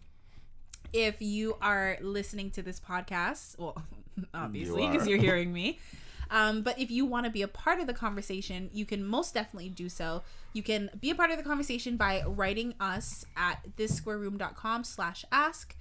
if 0.93 1.21
you 1.21 1.57
are 1.61 1.97
listening 2.01 2.51
to 2.51 2.61
this 2.61 2.79
podcast, 2.79 3.57
well, 3.57 3.81
obviously, 4.33 4.85
are. 4.85 4.91
because 4.91 5.07
you're 5.07 5.17
hearing 5.17 5.51
me. 5.53 5.79
Um, 6.31 6.61
but 6.61 6.79
if 6.79 6.89
you 6.89 7.05
want 7.05 7.25
to 7.25 7.31
be 7.31 7.41
a 7.41 7.47
part 7.47 7.81
of 7.81 7.87
the 7.87 7.93
conversation, 7.93 8.69
you 8.73 8.85
can 8.85 9.05
most 9.05 9.33
definitely 9.33 9.69
do 9.69 9.89
so. 9.89 10.23
You 10.53 10.63
can 10.63 10.89
be 10.99 11.09
a 11.09 11.15
part 11.15 11.29
of 11.29 11.37
the 11.37 11.43
conversation 11.43 11.97
by 11.97 12.23
writing 12.25 12.73
us 12.79 13.25
at 13.35 13.75
thissquareroom.com 13.77 14.85
slash 14.85 15.25
ask. 15.31 15.75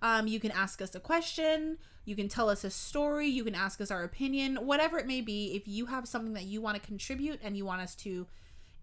Um, 0.00 0.28
you 0.28 0.38
can 0.38 0.52
ask 0.52 0.80
us 0.80 0.94
a 0.94 1.00
question. 1.00 1.78
You 2.04 2.14
can 2.14 2.28
tell 2.28 2.48
us 2.48 2.62
a 2.62 2.70
story. 2.70 3.26
You 3.26 3.42
can 3.42 3.56
ask 3.56 3.80
us 3.80 3.90
our 3.90 4.04
opinion. 4.04 4.56
Whatever 4.64 4.98
it 4.98 5.06
may 5.06 5.20
be, 5.20 5.56
if 5.56 5.66
you 5.66 5.86
have 5.86 6.06
something 6.06 6.32
that 6.34 6.44
you 6.44 6.60
want 6.60 6.80
to 6.80 6.86
contribute 6.86 7.40
and 7.42 7.56
you 7.56 7.64
want 7.64 7.82
us 7.82 7.96
to 7.96 8.28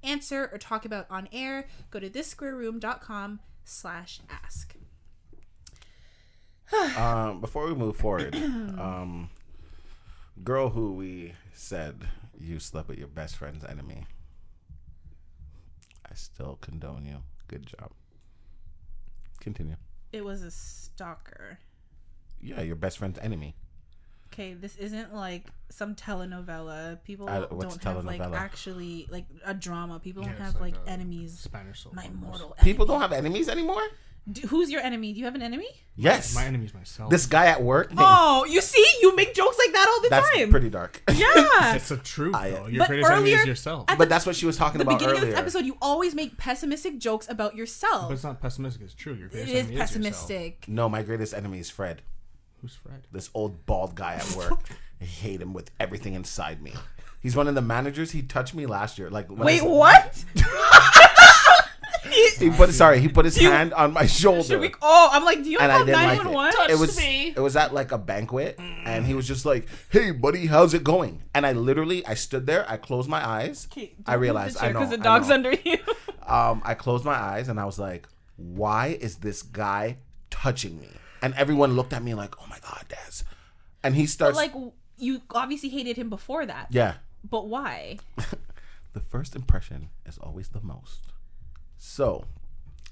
answer 0.03 0.49
or 0.51 0.57
talk 0.57 0.83
about 0.83 1.07
on 1.09 1.29
air, 1.31 1.67
go 1.91 1.99
to 1.99 2.09
thissquareroom.com 2.09 3.39
slash 3.63 4.19
ask. 4.29 4.75
Um, 6.97 7.41
before 7.41 7.67
we 7.67 7.73
move 7.73 7.95
forward, 7.95 8.35
um, 8.35 9.29
girl 10.43 10.69
who 10.69 10.93
we 10.93 11.33
said 11.53 12.07
you 12.37 12.59
slept 12.59 12.87
with 12.89 12.97
your 12.97 13.07
best 13.07 13.37
friend's 13.37 13.63
enemy. 13.63 14.05
I 16.09 16.13
still 16.15 16.57
condone 16.61 17.05
you. 17.05 17.17
Good 17.47 17.65
job. 17.65 17.91
Continue. 19.39 19.75
It 20.11 20.23
was 20.23 20.43
a 20.43 20.51
stalker. 20.51 21.59
Yeah, 22.41 22.61
your 22.61 22.75
best 22.75 22.97
friend's 22.97 23.19
enemy. 23.19 23.55
Okay, 24.33 24.53
this 24.53 24.75
isn't 24.75 25.13
like 25.15 25.45
some 25.69 25.95
telenovela. 25.95 27.01
People 27.03 27.29
uh, 27.29 27.47
I- 27.49 27.61
don't 27.61 27.83
have 27.83 28.03
like 28.05 28.19
actually 28.21 29.07
like 29.09 29.25
a 29.45 29.53
drama. 29.53 29.99
People 29.99 30.23
don't 30.23 30.33
Yeah, 30.33 30.45
have 30.45 30.55
like, 30.55 30.75
like 30.75 30.87
enemies. 30.87 31.37
Spanish 31.39 31.81
soap. 31.83 31.93
My 31.93 32.09
mortal 32.09 32.55
People 32.61 32.85
enemy. 32.85 32.93
don't 32.93 33.01
have 33.01 33.13
enemies 33.17 33.47
anymore. 33.49 33.81
Do, 34.31 34.47
who's 34.47 34.71
your 34.71 34.81
enemy? 34.81 35.13
Do 35.13 35.19
you 35.19 35.25
have 35.25 35.35
an 35.35 35.43
enemy? 35.43 35.67
Yes. 35.95 36.33
My 36.33 36.45
enemy 36.45 36.65
is 36.65 36.73
myself. 36.73 37.11
This 37.11 37.27
guy 37.27 37.45
at 37.45 37.61
work. 37.61 37.91
Oh, 37.95 38.43
you 38.49 38.59
see, 38.59 38.85
you 39.01 39.15
make 39.15 39.35
jokes 39.35 39.55
like 39.59 39.71
that 39.73 39.87
all 39.87 40.01
the 40.01 40.09
time. 40.09 40.23
that's 40.23 40.37
time. 40.37 40.49
pretty 40.49 40.69
dark. 40.71 41.01
yeah. 41.13 41.75
It's 41.75 41.91
a 41.91 41.97
truth, 41.97 42.33
I- 42.35 42.49
though. 42.51 42.65
Your 42.67 42.79
But 42.79 42.87
greatest 42.87 43.11
enemy 43.11 43.21
earlier- 43.29 43.39
is 43.41 43.45
yourself. 43.45 43.85
at 43.87 43.97
but 43.99 44.09
that's 44.09 44.25
what 44.25 44.35
she 44.35 44.45
was 44.47 44.57
talking 44.57 44.81
about. 44.81 44.93
At 44.95 44.99
the 44.99 45.05
about 45.05 45.13
beginning 45.15 45.29
earlier. 45.33 45.39
of 45.39 45.45
this 45.45 45.55
episode, 45.55 45.65
you 45.67 45.77
always 45.81 46.15
make 46.15 46.37
pessimistic 46.37 46.97
jokes 46.97 47.27
about 47.29 47.55
yourself. 47.55 47.91
But 47.93 48.09
yourself. 48.09 48.13
it's 48.13 48.23
not 48.23 48.41
pessimistic. 48.41 48.81
It's 48.81 48.93
true. 48.95 49.13
Your 49.13 49.27
It 49.27 49.31
greatest 49.31 49.53
is 49.53 49.59
enemy 49.59 49.73
is 49.75 49.79
yourself. 49.79 49.89
pessimistic. 50.03 50.65
No, 50.67 50.89
my 50.89 51.03
greatest 51.03 51.33
enemy 51.33 51.59
is 51.59 51.69
Fred. 51.69 52.01
Who's 52.61 52.73
Fred? 52.75 53.05
This 53.11 53.29
old 53.35 53.65
bald 53.67 53.93
guy 53.95 54.15
at 54.15 54.31
work. 54.35 54.59
I 55.01 55.05
hate 55.05 55.39
him 55.41 55.53
with 55.53 55.69
everything 55.79 56.15
inside 56.15 56.61
me. 56.63 56.73
He's 57.21 57.35
one 57.35 57.47
of 57.47 57.53
the 57.55 57.61
managers. 57.61 58.11
He 58.11 58.21
touched 58.21 58.53
me 58.55 58.65
last 58.65 58.97
year. 58.97 59.09
Like 59.09 59.29
when 59.29 59.39
Wait, 59.39 59.61
I- 59.61 59.65
what? 59.65 60.25
He 62.39 62.49
put 62.49 62.71
sorry. 62.73 62.99
He 62.99 63.07
put 63.07 63.25
his 63.25 63.37
You- 63.41 63.49
hand 63.49 63.73
on 63.73 63.93
my 63.93 64.05
shoulder. 64.05 64.59
We? 64.59 64.73
Oh, 64.81 65.09
I'm 65.11 65.23
like, 65.25 65.43
do 65.43 65.49
you 65.49 65.59
have 65.59 65.69
I 65.69 65.73
call 65.77 65.85
like 65.85 65.95
911? 66.23 66.53
it. 66.65 66.71
It 66.71 66.79
was 66.79 66.99
it 66.99 67.39
was 67.41 67.55
at 67.55 67.73
like 67.73 67.91
a 67.91 67.97
banquet, 67.97 68.57
and 68.59 69.05
he 69.05 69.13
was 69.13 69.27
just 69.27 69.45
like, 69.45 69.67
"Hey, 69.89 70.11
buddy, 70.11 70.45
how's 70.47 70.73
it 70.73 70.83
going?" 70.83 71.23
And 71.33 71.45
I 71.45 71.51
literally, 71.53 72.05
I 72.05 72.13
stood 72.13 72.45
there, 72.45 72.65
I 72.69 72.77
closed 72.77 73.09
my 73.09 73.25
eyes, 73.25 73.67
I 74.05 74.13
realized, 74.15 74.57
I 74.61 74.71
know, 74.71 74.79
because 74.79 74.89
the 74.91 74.97
dog's 74.97 75.29
under 75.29 75.51
you. 75.53 75.77
um, 76.27 76.61
I 76.65 76.73
closed 76.73 77.05
my 77.05 77.15
eyes, 77.15 77.47
and 77.49 77.59
I 77.59 77.65
was 77.65 77.79
like, 77.79 78.07
"Why 78.37 78.97
is 78.99 79.17
this 79.17 79.41
guy 79.41 79.97
touching 80.29 80.79
me?" 80.79 80.89
And 81.21 81.33
everyone 81.35 81.75
looked 81.75 81.93
at 81.93 82.03
me 82.03 82.13
like, 82.13 82.35
"Oh 82.41 82.45
my 82.49 82.59
god, 82.59 82.85
Des," 82.89 83.23
and 83.83 83.95
he 83.95 84.05
starts 84.05 84.35
like, 84.37 84.53
you 84.97 85.21
obviously 85.31 85.69
hated 85.69 85.97
him 85.97 86.09
before 86.09 86.45
that. 86.45 86.67
yeah. 86.71 86.95
But 87.29 87.47
why? 87.47 87.97
The 88.93 89.01
first 89.01 89.35
impression 89.35 89.89
is 90.05 90.17
always 90.17 90.47
the 90.49 90.61
most. 90.61 91.01
So 91.77 92.25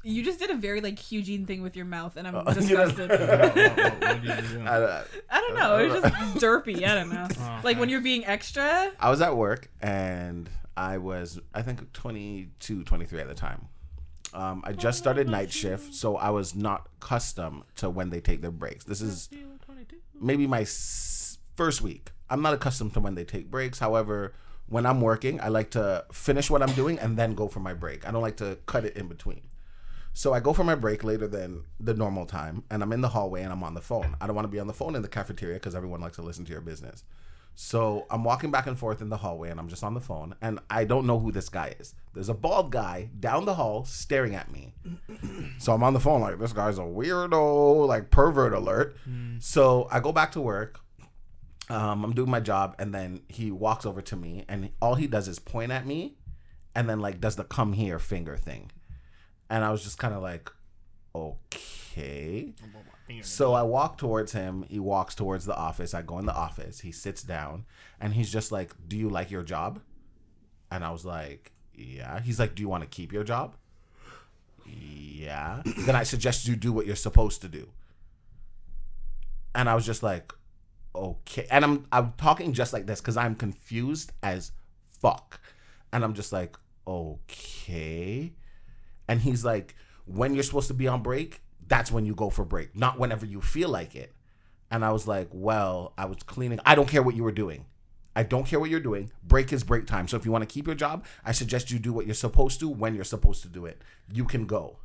You 0.04 0.24
just 0.24 0.40
did 0.40 0.50
a 0.50 0.56
very 0.56 0.82
like 0.82 1.12
Eugene 1.12 1.46
thing 1.46 1.62
with 1.62 1.76
your 1.76 1.86
mouth, 1.86 2.18
and 2.18 2.28
I'm 2.28 2.36
Uh, 2.36 2.40
you 2.60 2.76
know- 2.76 2.86
disgusted. 2.92 3.10
you 4.24 4.58
do? 4.60 4.66
I, 4.68 5.04
I 5.30 5.40
don't 5.42 5.56
know. 5.56 5.78
It 5.80 5.90
was 5.92 6.02
just 6.02 6.16
derpy. 6.44 6.84
I 6.88 6.96
don't 6.96 7.10
know. 7.14 7.28
Oh, 7.40 7.62
Like 7.64 7.80
when 7.80 7.90
you're 7.90 8.02
being 8.02 8.26
extra. 8.26 8.92
I 9.00 9.10
was 9.10 9.22
at 9.22 9.36
work 9.38 9.70
and 9.82 10.50
I 10.76 10.98
was, 10.98 11.40
I 11.54 11.62
think, 11.62 11.94
22, 11.94 12.84
23 12.84 13.20
at 13.22 13.28
the 13.28 13.34
time. 13.36 13.68
Um, 14.34 14.64
I 14.66 14.74
just 14.74 14.98
started 14.98 15.30
night 15.30 15.52
shift, 15.52 15.94
so 15.94 16.18
I 16.18 16.32
was 16.32 16.56
not 16.56 16.90
accustomed 17.02 17.64
to 17.76 17.90
when 17.90 18.10
they 18.10 18.20
take 18.20 18.42
their 18.42 18.50
breaks. 18.52 18.84
This 18.84 19.00
is 19.00 19.30
maybe 20.20 20.48
my 20.48 20.62
s- 20.62 21.38
first 21.56 21.82
week. 21.84 22.12
I'm 22.32 22.42
not 22.42 22.56
accustomed 22.56 22.94
to 22.96 23.00
when 23.00 23.14
they 23.14 23.26
take 23.26 23.52
breaks. 23.52 23.78
However, 23.78 24.34
when 24.74 24.88
I'm 24.88 25.02
working, 25.02 25.40
I 25.40 25.50
like 25.50 25.70
to 25.72 26.04
finish 26.12 26.50
what 26.50 26.64
I'm 26.64 26.74
doing 26.74 26.98
and 26.98 27.16
then 27.16 27.36
go 27.36 27.48
for 27.48 27.60
my 27.60 27.76
break. 27.76 28.08
I 28.08 28.12
don't 28.12 28.24
like 28.24 28.38
to 28.38 28.58
cut 28.66 28.86
it 28.86 28.98
in 28.98 29.08
between. 29.08 29.42
So 30.14 30.34
I 30.34 30.40
go 30.40 30.52
for 30.52 30.64
my 30.64 30.74
break 30.74 31.04
later 31.04 31.28
than 31.28 31.66
the 31.80 31.94
normal 31.94 32.26
time, 32.26 32.64
and 32.72 32.82
I'm 32.82 32.92
in 32.92 33.02
the 33.02 33.10
hallway 33.10 33.44
and 33.44 33.54
I'm 33.54 33.64
on 33.64 33.76
the 33.76 33.82
phone. 33.82 34.16
I 34.20 34.26
don't 34.26 34.36
want 34.36 34.46
to 34.46 34.52
be 34.52 34.60
on 34.60 34.66
the 34.66 34.74
phone 34.74 34.96
in 34.96 35.04
the 35.04 35.08
cafeteria 35.08 35.56
because 35.56 35.76
everyone 35.76 36.02
likes 36.02 36.16
to 36.16 36.24
listen 36.24 36.44
to 36.46 36.52
your 36.52 36.62
business. 36.62 37.04
So 37.56 38.08
I'm 38.10 38.24
walking 38.24 38.50
back 38.50 38.66
and 38.66 38.78
forth 38.78 39.00
in 39.00 39.10
the 39.10 39.18
hallway 39.18 39.52
and 39.52 39.60
I'm 39.60 39.68
just 39.68 39.84
on 39.84 39.94
the 39.94 40.02
phone 40.02 40.34
and 40.42 40.60
I 40.72 40.86
don't 40.86 41.06
know 41.06 41.20
who 41.20 41.32
this 41.32 41.50
guy 41.50 41.76
is. 41.80 41.94
There's 42.16 42.30
a 42.30 42.34
bald 42.34 42.72
guy 42.72 43.12
down 43.20 43.46
the 43.46 43.54
hall 43.54 43.86
staring 43.86 44.34
at 44.34 44.52
me. 44.52 44.74
so 45.60 45.74
I'm 45.74 45.84
on 45.84 45.94
the 45.94 46.00
phone 46.00 46.22
like 46.22 46.40
this 46.40 46.52
guy's 46.52 46.80
a 46.80 46.82
weirdo, 46.82 47.88
like 47.88 48.10
pervert 48.10 48.54
alert. 48.54 48.98
Mm. 49.08 49.42
So 49.42 49.88
I 49.92 50.00
go 50.00 50.12
back 50.12 50.32
to 50.32 50.42
work. 50.42 50.80
Um, 51.70 52.04
I'm 52.04 52.14
doing 52.14 52.30
my 52.30 52.40
job 52.40 52.76
and 52.78 52.94
then 52.94 53.22
he 53.30 53.52
walks 53.52 53.86
over 53.86 54.02
to 54.02 54.16
me 54.16 54.44
and 54.50 54.70
all 54.82 54.96
he 54.96 55.08
does 55.08 55.28
is 55.28 55.40
point 55.40 55.72
at 55.72 55.86
me 55.86 56.18
and 56.76 56.90
then 56.90 57.00
like 57.00 57.22
does 57.22 57.36
the 57.36 57.44
come 57.44 57.74
here 57.74 58.00
finger 58.00 58.36
thing. 58.36 58.72
And 59.50 59.64
I 59.64 59.72
was 59.72 59.84
just 59.84 59.98
kind 59.98 60.14
of 60.14 60.22
like, 60.22 60.52
okay. 61.16 62.54
So 63.22 63.54
I 63.54 63.64
walk 63.64 63.98
towards 63.98 64.32
him. 64.32 64.66
He 64.70 64.80
walks 64.80 65.14
towards 65.16 65.46
the 65.46 65.56
office. 65.56 65.94
I 65.94 66.02
go 66.02 66.18
in 66.20 66.26
the 66.26 66.36
office. 66.36 66.80
He 66.82 66.92
sits 66.92 67.22
down 67.22 67.66
and 68.00 68.14
he's 68.14 68.32
just 68.32 68.52
like, 68.52 68.72
Do 68.88 68.98
you 68.98 69.10
like 69.10 69.30
your 69.30 69.44
job? 69.44 69.80
And 70.72 70.84
I 70.84 70.92
was 70.92 71.06
like, 71.06 71.52
Yeah. 71.76 72.20
He's 72.22 72.40
like, 72.40 72.56
Do 72.56 72.62
you 72.62 72.70
want 72.70 72.84
to 72.84 72.90
keep 72.90 73.14
your 73.14 73.24
job? 73.24 73.56
Yeah. 74.66 75.62
then 75.80 75.96
I 75.96 76.04
suggest 76.04 76.48
you 76.48 76.56
do 76.56 76.72
what 76.72 76.86
you're 76.86 76.96
supposed 76.96 77.42
to 77.42 77.48
do. 77.48 77.70
And 79.54 79.70
I 79.70 79.76
was 79.76 79.86
just 79.86 80.02
like, 80.02 80.34
Okay. 80.96 81.48
And 81.50 81.64
I'm 81.66 81.86
I'm 81.92 82.14
talking 82.18 82.54
just 82.54 82.74
like 82.74 82.86
this 82.86 83.02
because 83.02 83.18
I'm 83.18 83.36
confused 83.36 84.12
as 84.22 84.52
fuck. 84.90 85.40
And 85.92 86.04
I'm 86.04 86.14
just 86.14 86.32
like, 86.32 86.58
Okay. 86.88 88.34
And 89.08 89.22
he's 89.22 89.44
like, 89.46 89.76
When 90.06 90.34
you're 90.34 90.44
supposed 90.44 90.68
to 90.68 90.74
be 90.74 90.88
on 90.88 91.02
break, 91.02 91.42
that's 91.68 91.92
when 91.92 92.06
you 92.06 92.16
go 92.16 92.30
for 92.30 92.46
break, 92.46 92.76
not 92.76 93.00
whenever 93.00 93.26
you 93.26 93.42
feel 93.42 93.70
like 93.70 93.96
it. 93.96 94.14
And 94.70 94.84
I 94.84 94.92
was 94.92 95.08
like, 95.08 95.28
well, 95.32 95.94
I 95.98 96.06
was 96.06 96.18
cleaning. 96.24 96.60
I 96.66 96.76
don't 96.76 96.90
care 96.90 97.04
what 97.04 97.16
you 97.16 97.24
were 97.24 97.32
doing. 97.32 97.66
I 98.16 98.24
don't 98.24 98.46
care 98.46 98.60
what 98.60 98.70
you're 98.70 98.80
doing. 98.80 99.12
Break 99.24 99.54
is 99.54 99.64
break 99.64 99.88
time. 99.88 100.08
So 100.08 100.18
if 100.18 100.26
you 100.26 100.32
want 100.32 100.48
to 100.48 100.52
keep 100.52 100.66
your 100.68 100.76
job, 100.76 101.06
I 101.26 101.32
suggest 101.32 101.72
you 101.72 101.80
do 101.80 101.94
what 101.94 102.06
you're 102.06 102.16
supposed 102.16 102.60
to 102.60 102.70
when 102.70 102.96
you're 102.96 103.04
supposed 103.04 103.42
to 103.44 103.48
do 103.48 103.66
it. 103.66 103.82
You 104.12 104.26
can 104.26 104.46
go. 104.46 104.78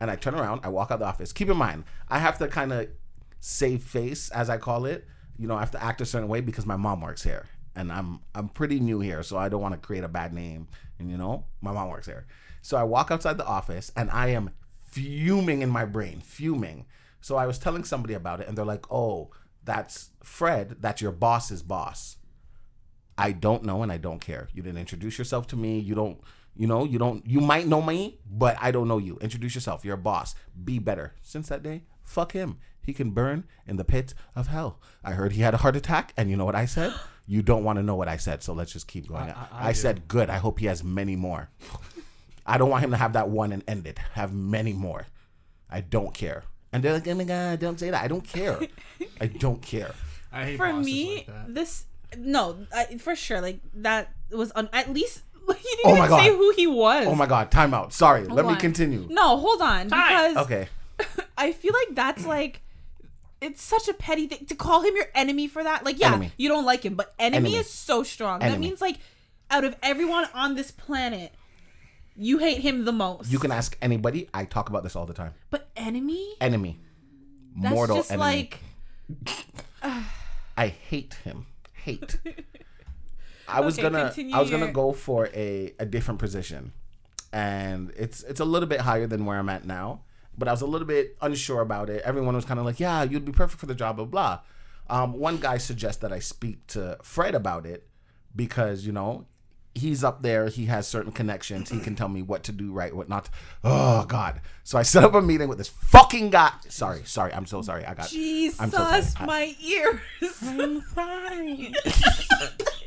And 0.00 0.10
I 0.10 0.16
turn 0.16 0.34
around, 0.34 0.60
I 0.64 0.68
walk 0.68 0.90
out 0.90 0.98
the 0.98 1.06
office. 1.06 1.32
Keep 1.32 1.50
in 1.50 1.56
mind, 1.56 1.84
I 2.08 2.18
have 2.18 2.38
to 2.38 2.48
kind 2.48 2.72
of 2.72 2.88
save 3.46 3.82
face, 3.82 4.30
as 4.30 4.48
I 4.48 4.56
call 4.56 4.86
it. 4.86 5.06
You 5.36 5.46
know, 5.46 5.54
I 5.54 5.60
have 5.60 5.70
to 5.72 5.82
act 5.82 6.00
a 6.00 6.06
certain 6.06 6.28
way 6.28 6.40
because 6.40 6.64
my 6.64 6.76
mom 6.76 7.02
works 7.02 7.22
here. 7.22 7.46
And 7.76 7.92
I'm 7.92 8.20
I'm 8.34 8.48
pretty 8.48 8.80
new 8.80 9.00
here, 9.00 9.22
so 9.22 9.36
I 9.36 9.48
don't 9.50 9.60
want 9.60 9.74
to 9.74 9.86
create 9.86 10.04
a 10.04 10.08
bad 10.08 10.32
name. 10.32 10.68
And 10.98 11.10
you 11.10 11.18
know, 11.18 11.44
my 11.60 11.72
mom 11.72 11.90
works 11.90 12.06
here. 12.06 12.26
So 12.62 12.78
I 12.78 12.84
walk 12.84 13.10
outside 13.10 13.36
the 13.36 13.46
office 13.46 13.92
and 13.96 14.10
I 14.10 14.28
am 14.28 14.50
fuming 14.80 15.60
in 15.60 15.68
my 15.68 15.84
brain, 15.84 16.20
fuming. 16.20 16.86
So 17.20 17.36
I 17.36 17.46
was 17.46 17.58
telling 17.58 17.84
somebody 17.84 18.14
about 18.14 18.40
it, 18.40 18.48
and 18.48 18.56
they're 18.56 18.64
like, 18.64 18.90
"Oh, 18.90 19.30
that's 19.62 20.10
Fred. 20.22 20.76
That's 20.80 21.02
your 21.02 21.12
boss's 21.12 21.62
boss." 21.62 22.16
I 23.18 23.32
don't 23.32 23.64
know, 23.64 23.82
and 23.82 23.92
I 23.92 23.98
don't 23.98 24.20
care. 24.20 24.48
You 24.54 24.62
didn't 24.62 24.78
introduce 24.78 25.18
yourself 25.18 25.46
to 25.48 25.56
me. 25.56 25.78
You 25.78 25.94
don't, 25.94 26.18
you 26.56 26.66
know, 26.66 26.84
you 26.84 26.98
don't. 26.98 27.26
You 27.26 27.40
might 27.40 27.66
know 27.66 27.82
me, 27.82 28.20
but 28.24 28.56
I 28.60 28.70
don't 28.70 28.88
know 28.88 28.98
you. 28.98 29.18
Introduce 29.20 29.54
yourself. 29.54 29.84
You're 29.84 29.94
a 29.96 29.98
boss. 29.98 30.34
Be 30.64 30.78
better. 30.78 31.12
Since 31.22 31.48
that 31.48 31.62
day, 31.62 31.82
fuck 32.04 32.32
him. 32.32 32.58
He 32.84 32.92
can 32.92 33.10
burn 33.10 33.44
in 33.66 33.76
the 33.76 33.84
pit 33.84 34.14
of 34.36 34.48
hell. 34.48 34.78
I 35.02 35.12
heard 35.12 35.32
he 35.32 35.42
had 35.42 35.54
a 35.54 35.58
heart 35.58 35.76
attack, 35.76 36.12
and 36.16 36.30
you 36.30 36.36
know 36.36 36.44
what 36.44 36.54
I 36.56 36.66
said? 36.66 36.92
You 37.26 37.40
don't 37.40 37.64
want 37.64 37.78
to 37.78 37.82
know 37.82 37.94
what 37.94 38.06
I 38.06 38.18
said, 38.18 38.42
so 38.42 38.52
let's 38.52 38.70
just 38.70 38.86
keep 38.86 39.08
going. 39.08 39.22
I, 39.30 39.30
I- 39.50 39.68
I 39.68 39.72
do. 39.72 39.78
said, 39.78 40.08
"Good. 40.08 40.28
I 40.28 40.36
hope 40.36 40.58
he 40.58 40.66
has 40.66 40.84
many 40.84 41.16
more." 41.16 41.48
I 42.46 42.58
don't 42.58 42.68
want 42.68 42.84
him 42.84 42.90
to 42.90 42.98
have 42.98 43.14
that 43.14 43.30
one 43.30 43.50
and 43.50 43.64
end 43.66 43.86
it. 43.86 43.98
Have 44.12 44.34
many 44.34 44.74
more. 44.74 45.06
I 45.70 45.80
don't 45.80 46.12
care. 46.12 46.44
And 46.70 46.82
they're 46.82 46.92
like, 46.92 47.08
oh 47.08 47.14
my 47.14 47.24
god, 47.24 47.60
don't 47.60 47.80
say 47.80 47.88
that. 47.88 48.02
I 48.04 48.08
don't 48.08 48.28
care. 48.28 48.58
I 49.22 49.26
don't 49.28 49.62
care. 49.62 49.92
I 50.30 50.44
hate 50.44 50.56
For 50.58 50.68
bosses 50.68 50.84
me, 50.84 51.14
like 51.14 51.26
that. 51.28 51.54
this 51.54 51.86
no, 52.18 52.58
I, 52.74 52.98
for 52.98 53.16
sure. 53.16 53.40
Like 53.40 53.60
that 53.76 54.10
was 54.30 54.52
un, 54.54 54.68
at 54.74 54.92
least 54.92 55.22
he 55.46 55.52
didn't 55.54 55.86
Oh 55.86 55.90
even 55.92 55.98
my 56.00 56.08
God. 56.08 56.18
say 56.20 56.28
who 56.28 56.50
he 56.54 56.66
was. 56.66 57.06
Oh 57.06 57.14
my 57.14 57.24
god, 57.26 57.50
time 57.50 57.72
out. 57.72 57.94
Sorry. 57.94 58.24
Let 58.26 58.44
me 58.44 58.54
continue. 58.56 59.06
No, 59.08 59.38
hold 59.38 59.62
on, 59.62 59.84
because 59.88 60.36
Okay. 60.44 60.68
I 61.38 61.52
feel 61.52 61.72
like 61.72 61.94
that's 61.96 62.26
like 62.26 62.60
it's 63.40 63.62
such 63.62 63.88
a 63.88 63.94
petty 63.94 64.26
thing 64.26 64.46
to 64.46 64.54
call 64.54 64.82
him 64.82 64.94
your 64.96 65.06
enemy 65.14 65.48
for 65.48 65.62
that. 65.62 65.84
Like, 65.84 65.98
yeah, 65.98 66.08
Enemy. 66.08 66.32
you 66.36 66.48
don't 66.48 66.64
like 66.64 66.82
him, 66.84 66.94
but 66.94 67.14
enemy, 67.18 67.48
Enemy. 67.50 67.56
is 67.56 67.70
so 67.70 68.02
strong. 68.02 68.40
That 68.40 68.58
means 68.58 68.80
like 68.80 68.96
out 69.50 69.64
of 69.64 69.76
everyone 69.82 70.26
on 70.34 70.54
this 70.54 70.70
planet, 70.70 71.32
you 72.16 72.38
hate 72.38 72.58
him 72.58 72.84
the 72.84 72.92
most. 72.92 73.30
You 73.30 73.38
can 73.38 73.50
ask 73.52 73.76
anybody. 73.82 74.28
I 74.32 74.44
talk 74.46 74.68
about 74.70 74.82
this 74.82 74.96
all 74.96 75.06
the 75.06 75.14
time. 75.14 75.34
but 75.50 75.68
enemy? 75.76 76.34
Enemy. 76.40 76.78
That's 77.56 77.74
mortal 77.74 77.96
just 77.98 78.10
enemy. 78.10 78.24
like 78.24 78.58
I 80.56 80.68
hate 80.68 81.14
him. 81.24 81.46
Hate. 81.72 82.18
I 83.48 83.60
was 83.60 83.74
Okay, 83.78 83.82
gonna 83.82 84.06
continue 84.06 84.34
I 84.34 84.40
was 84.40 84.50
gonna 84.50 84.72
go 84.72 84.92
for 84.92 85.28
a, 85.34 85.74
a 85.78 85.84
different 85.84 86.18
position. 86.20 86.72
And 87.32 87.92
it's 87.96 88.22
it's 88.22 88.40
a 88.40 88.44
little 88.44 88.68
bit 88.68 88.80
higher 88.80 89.06
than 89.06 89.24
where 89.26 89.38
I'm 89.38 89.48
at 89.48 89.66
now. 89.66 90.02
But 90.36 90.48
I 90.48 90.50
was 90.50 90.62
a 90.62 90.66
little 90.66 90.86
bit 90.86 91.16
unsure 91.20 91.60
about 91.60 91.88
it. 91.90 92.02
Everyone 92.04 92.34
was 92.34 92.44
kind 92.44 92.58
of 92.58 92.66
like, 92.66 92.80
Yeah, 92.80 93.02
you'd 93.02 93.24
be 93.24 93.32
perfect 93.32 93.60
for 93.60 93.66
the 93.66 93.74
job, 93.74 93.96
blah 93.96 94.04
blah. 94.06 94.40
Um, 94.88 95.14
one 95.14 95.38
guy 95.38 95.58
suggests 95.58 96.00
that 96.02 96.12
I 96.12 96.18
speak 96.18 96.66
to 96.68 96.98
Fred 97.02 97.34
about 97.34 97.64
it 97.66 97.88
because, 98.36 98.84
you 98.84 98.92
know, 98.92 99.26
he's 99.74 100.04
up 100.04 100.22
there, 100.22 100.48
he 100.48 100.66
has 100.66 100.86
certain 100.86 101.10
connections, 101.12 101.70
he 101.70 101.80
can 101.80 101.94
tell 101.96 102.08
me 102.08 102.22
what 102.22 102.42
to 102.44 102.52
do 102.52 102.72
right, 102.72 102.94
what 102.94 103.08
not. 103.08 103.24
to- 103.26 103.30
Oh 103.64 104.04
God. 104.06 104.40
So 104.62 104.78
I 104.78 104.82
set 104.82 105.04
up 105.04 105.14
a 105.14 105.20
meeting 105.22 105.48
with 105.48 105.58
this 105.58 105.68
fucking 105.68 106.30
guy. 106.30 106.52
Sorry, 106.68 107.02
sorry, 107.04 107.32
I'm 107.34 107.46
so 107.46 107.60
sorry. 107.62 107.84
I 107.84 107.94
got 107.94 108.08
Jesus, 108.08 108.60
I'm 108.60 108.70
so 108.70 108.78
sorry. 108.78 109.04
I- 109.18 109.26
my 109.26 109.54
ears. 109.62 110.00
I'm 110.42 110.80
fine. 110.80 111.56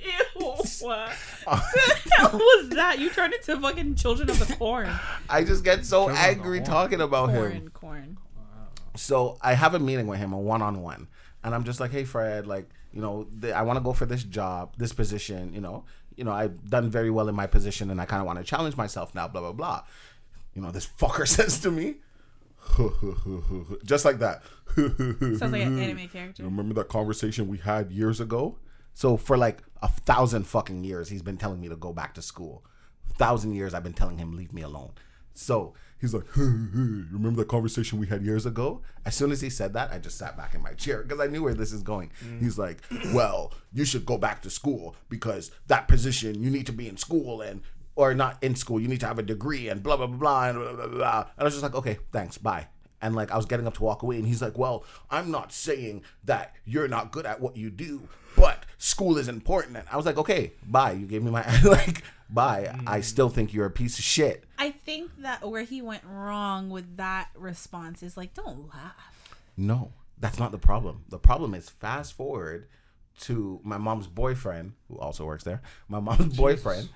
Ew. 0.08 0.44
What 0.82 1.12
the 1.46 2.12
hell 2.18 2.32
was 2.34 2.70
that? 2.70 3.00
You 3.00 3.10
turned 3.10 3.34
into 3.34 3.60
fucking 3.60 3.96
children 3.96 4.30
of 4.30 4.40
the 4.46 4.56
corn. 4.56 4.90
I 5.30 5.44
just 5.44 5.64
get 5.64 5.86
so 5.86 6.06
Children 6.08 6.18
angry 6.18 6.62
talking 6.62 7.02
about 7.02 7.30
him. 7.32 7.70
Corn, 7.70 7.70
corn. 7.74 8.18
So 8.96 9.38
I 9.42 9.54
have 9.54 9.74
a 9.76 9.80
meeting 9.80 10.08
with 10.08 10.20
him, 10.20 10.34
a 10.34 10.38
one 10.40 10.62
on 10.62 10.82
one, 10.82 11.08
and 11.44 11.54
I'm 11.54 11.64
just 11.64 11.80
like, 11.80 11.92
"Hey, 11.92 12.04
Fred, 12.04 12.48
like, 12.48 12.70
you 12.94 13.02
know, 13.02 13.28
th- 13.42 13.54
I 13.54 13.62
want 13.64 13.78
to 13.78 13.84
go 13.84 13.94
for 13.94 14.06
this 14.06 14.24
job, 14.24 14.74
this 14.78 14.94
position. 14.94 15.54
You 15.54 15.62
know, 15.62 15.84
you 16.18 16.24
know, 16.24 16.32
I've 16.32 16.70
done 16.70 16.90
very 16.90 17.10
well 17.10 17.30
in 17.30 17.36
my 17.36 17.48
position, 17.48 17.90
and 17.90 18.02
I 18.02 18.06
kind 18.06 18.20
of 18.20 18.28
want 18.28 18.40
to 18.40 18.44
challenge 18.46 18.76
myself 18.76 19.16
now. 19.16 19.28
Blah 19.28 19.42
blah 19.42 19.54
blah. 19.54 19.84
You 20.54 20.62
know, 20.62 20.72
this 20.72 20.88
fucker 20.88 21.28
says 21.38 21.60
to 21.62 21.72
me, 21.72 21.96
just 23.86 24.04
like 24.04 24.20
that. 24.20 24.42
Sounds 24.76 25.42
like 25.42 25.62
an 25.62 25.80
anime 25.84 26.08
character. 26.10 26.44
Remember 26.44 26.74
that 26.76 26.90
conversation 26.90 27.48
we 27.48 27.60
had 27.60 27.92
years 27.92 28.20
ago? 28.20 28.58
So 28.94 29.16
for 29.16 29.38
like 29.38 29.64
a 29.82 29.88
thousand 29.88 30.48
fucking 30.48 30.84
years, 30.84 31.10
he's 31.10 31.22
been 31.22 31.38
telling 31.38 31.62
me 31.62 31.70
to 31.70 31.76
go 31.76 31.94
back 31.94 32.14
to 32.16 32.22
school. 32.22 32.66
thousand 33.14 33.54
years, 33.54 33.74
I've 33.74 33.84
been 33.84 33.94
telling 33.94 34.18
him 34.18 34.36
leave 34.36 34.52
me 34.54 34.64
alone. 34.64 34.92
So 35.34 35.74
he's 36.00 36.14
like, 36.14 36.24
remember 36.36 37.38
that 37.42 37.48
conversation 37.48 38.00
we 38.00 38.08
had 38.08 38.24
years 38.24 38.46
ago? 38.46 38.82
As 39.06 39.16
soon 39.16 39.32
as 39.32 39.42
he 39.42 39.50
said 39.50 39.74
that, 39.74 39.92
I 39.92 40.00
just 40.00 40.18
sat 40.18 40.38
back 40.38 40.54
in 40.54 40.62
my 40.62 40.74
chair 40.74 41.04
because 41.04 41.20
I 41.20 41.28
knew 41.28 41.44
where 41.44 41.54
this 41.54 41.72
is 41.72 41.84
going. 41.84 42.12
Mm. 42.24 42.42
He's 42.42 42.58
like, 42.58 42.78
well, 43.14 43.54
you 43.74 43.86
should 43.86 44.06
go 44.06 44.18
back 44.18 44.42
to 44.44 44.50
school 44.50 44.96
because 45.10 45.52
that 45.68 45.88
position 45.88 46.42
you 46.42 46.50
need 46.50 46.66
to 46.68 46.74
be 46.74 46.88
in 46.88 46.98
school 46.98 47.42
and 47.42 47.62
or 47.96 48.14
not 48.14 48.38
in 48.44 48.56
school, 48.56 48.80
you 48.80 48.88
need 48.88 49.00
to 49.00 49.08
have 49.08 49.20
a 49.20 49.24
degree 49.24 49.68
and 49.68 49.82
blah 49.82 49.98
blah 49.98 50.08
blah 50.08 50.18
blah 50.18 50.50
and 50.50 50.60
blah 50.60 50.74
blah 50.74 50.88
blah. 50.88 50.98
blah. 50.98 51.20
And 51.20 51.42
I 51.42 51.44
was 51.44 51.54
just 51.54 51.64
like, 51.64 51.76
okay, 51.76 51.98
thanks, 52.12 52.38
bye. 52.38 52.68
And 53.02 53.16
like 53.16 53.32
I 53.32 53.38
was 53.38 53.46
getting 53.46 53.68
up 53.68 53.76
to 53.76 53.84
walk 53.84 54.02
away, 54.02 54.18
and 54.18 54.28
he's 54.28 54.42
like, 54.42 54.58
"Well, 54.58 54.84
I'm 55.12 55.30
not 55.30 55.52
saying 55.52 56.02
that 56.24 56.56
you're 56.66 56.88
not 56.88 57.12
good 57.12 57.28
at 57.28 57.40
what 57.40 57.56
you 57.56 57.70
do, 57.70 58.08
but 58.36 58.66
school 58.80 59.20
is 59.20 59.28
important." 59.28 59.78
And 59.78 59.88
I 59.92 59.98
was 59.98 60.06
like, 60.06 60.18
"Okay, 60.18 60.54
bye. 60.66 60.94
You 60.94 61.06
gave 61.06 61.22
me 61.22 61.30
my 61.30 61.46
like, 61.64 62.02
bye. 62.28 62.76
I 62.88 63.00
mm. 63.00 63.04
still 63.04 63.30
think 63.30 63.54
you're 63.54 63.68
a 63.68 63.72
piece 63.72 64.00
of 64.00 64.04
shit." 64.04 64.46
I 64.58 64.72
think 64.72 65.12
that 65.22 65.48
where 65.50 65.64
he 65.64 65.82
went 65.82 66.04
wrong 66.06 66.70
with 66.70 66.98
that 66.98 67.30
response 67.36 68.02
is 68.04 68.18
like, 68.18 68.34
don't 68.34 68.70
laugh. 68.70 69.40
No, 69.56 69.92
that's 70.20 70.40
not 70.40 70.52
the 70.52 70.58
problem. 70.58 71.04
The 71.10 71.20
problem 71.20 71.54
is 71.54 71.70
fast 71.70 72.14
forward 72.14 72.68
to 73.22 73.60
my 73.64 73.78
mom's 73.78 74.08
boyfriend, 74.08 74.74
who 74.88 74.98
also 75.00 75.26
works 75.26 75.44
there. 75.44 75.62
My 75.88 76.00
mom's 76.00 76.36
boyfriend. 76.38 76.90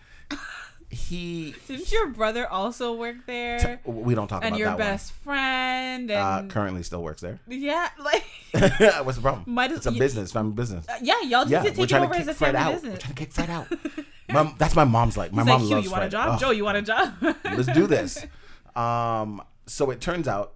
He, 0.90 1.56
Didn't 1.68 1.90
your 1.92 2.08
brother 2.08 2.46
also 2.48 2.94
work 2.96 3.26
there? 3.26 3.80
we 3.86 4.14
don't 4.14 4.28
talk 4.28 4.40
about 4.40 4.42
that. 4.42 4.48
and 4.48 4.56
about 4.56 4.58
your 4.60 4.70
that 4.70 4.78
best 4.78 5.14
friend 5.14 6.10
one. 6.10 6.18
Uh, 6.18 6.44
currently, 6.50 6.84
still 6.84 7.02
works 7.02 7.22
there. 7.22 7.40
yeah, 7.48 7.90
like 8.04 8.24
What's 9.06 9.16
the 9.18 9.22
problem? 9.22 9.44
Might 9.48 9.72
as- 9.72 9.78
it's 9.78 9.86
a 9.88 9.92
y- 9.92 10.00
business, 10.00 10.32
family 10.34 10.54
business. 10.54 10.86
yeah, 11.02 11.22
y'all 11.22 11.46
just 11.46 11.52
Yeah, 11.52 11.62
to 11.64 11.72
take 11.72 11.92
it 11.92 11.94
over 11.94 12.14
as 12.16 12.28
a 12.28 12.34
family 12.34 12.60
out. 12.60 12.74
We're 12.84 12.98
trying 12.98 13.00
to 13.00 13.14
kick 13.14 13.32
Fred 13.32 13.50
out. 13.50 13.68
Mom, 14.34 14.56
that's 14.58 14.76
my 14.76 14.84
mom's 14.84 15.18
like. 15.18 15.32
My 15.32 15.42
He's 15.42 15.48
mom 15.48 15.62
like, 15.62 15.68
Hugh, 15.68 15.76
loves 15.76 15.86
you 15.86 15.92
want 15.92 16.04
a 16.04 16.10
job? 16.10 16.30
Ugh. 16.30 16.40
Joe, 16.40 16.52
you 16.52 16.66
want 16.66 16.78
a 16.78 16.82
job? 16.82 17.14
let's 17.46 17.68
do 17.68 17.88
this. 17.88 18.26
Um, 18.74 19.42
so 19.66 19.92
it 19.92 20.00
turns 20.00 20.30
out 20.30 20.54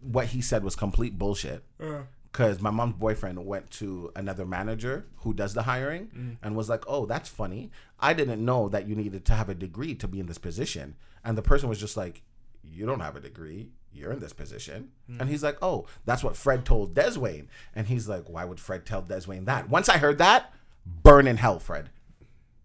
what 0.00 0.26
he 0.26 0.40
said 0.40 0.64
was 0.64 0.76
complete 0.76 1.18
bullshit. 1.18 1.64
Uh. 1.80 2.02
Because 2.30 2.62
my 2.62 2.70
mom's 2.70 2.94
boyfriend 2.94 3.44
went 3.44 3.70
to 3.72 4.10
another 4.16 4.46
manager 4.46 5.06
who 5.16 5.34
does 5.34 5.52
the 5.52 5.64
hiring 5.64 6.06
mm. 6.16 6.36
and 6.42 6.56
was 6.56 6.66
like, 6.66 6.82
"Oh, 6.88 7.04
that's 7.04 7.28
funny. 7.28 7.70
I 8.00 8.14
didn't 8.14 8.42
know 8.42 8.70
that 8.70 8.88
you 8.88 8.96
needed 8.96 9.26
to 9.26 9.34
have 9.34 9.50
a 9.50 9.54
degree 9.54 9.94
to 9.96 10.08
be 10.08 10.18
in 10.18 10.26
this 10.26 10.38
position." 10.38 10.96
And 11.22 11.36
the 11.36 11.42
person 11.42 11.68
was 11.68 11.78
just 11.78 11.94
like, 11.94 12.22
"You 12.62 12.86
don't 12.86 13.00
have 13.00 13.16
a 13.16 13.20
degree. 13.20 13.68
You're 13.92 14.12
in 14.12 14.20
this 14.20 14.32
position." 14.32 14.92
Mm. 15.10 15.20
And 15.20 15.28
he's 15.28 15.42
like, 15.42 15.58
"Oh, 15.60 15.86
that's 16.06 16.24
what 16.24 16.34
Fred 16.34 16.64
told 16.64 16.94
Deswayne." 16.94 17.48
And 17.74 17.88
he's 17.88 18.08
like, 18.08 18.30
"Why 18.30 18.46
would 18.46 18.58
Fred 18.58 18.86
tell 18.86 19.02
Deswayne 19.02 19.44
that?" 19.44 19.68
Once 19.68 19.90
I 19.90 19.98
heard 19.98 20.16
that, 20.16 20.54
burn 20.86 21.26
in 21.26 21.36
hell, 21.36 21.58
Fred. 21.58 21.90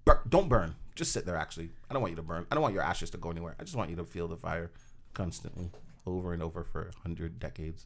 Bur- 0.07 0.21
don't 0.27 0.47
burn. 0.47 0.75
Just 0.95 1.11
sit 1.11 1.25
there. 1.25 1.35
Actually, 1.35 1.69
I 1.89 1.93
don't 1.93 2.01
want 2.01 2.11
you 2.11 2.15
to 2.15 2.23
burn. 2.23 2.47
I 2.49 2.55
don't 2.55 2.61
want 2.61 2.73
your 2.73 2.83
ashes 2.83 3.09
to 3.11 3.17
go 3.17 3.29
anywhere. 3.29 3.55
I 3.59 3.63
just 3.63 3.75
want 3.75 3.89
you 3.89 3.97
to 3.97 4.05
feel 4.05 4.27
the 4.27 4.37
fire 4.37 4.71
constantly, 5.13 5.69
over 6.05 6.33
and 6.33 6.41
over 6.41 6.63
for 6.63 6.91
a 6.95 6.99
hundred 7.01 7.39
decades. 7.39 7.85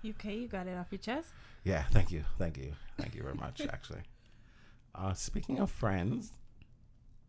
You 0.00 0.12
okay? 0.12 0.36
You 0.36 0.46
got 0.46 0.68
it 0.68 0.78
off 0.78 0.86
your 0.92 1.00
chest? 1.00 1.30
Yeah. 1.64 1.82
Thank 1.90 2.12
you. 2.12 2.24
Thank 2.38 2.56
you. 2.56 2.72
Thank 2.98 3.16
you 3.16 3.22
very 3.22 3.34
much. 3.34 3.60
Actually, 3.72 4.02
uh, 4.94 5.12
speaking 5.14 5.58
of 5.58 5.72
friends, 5.72 6.32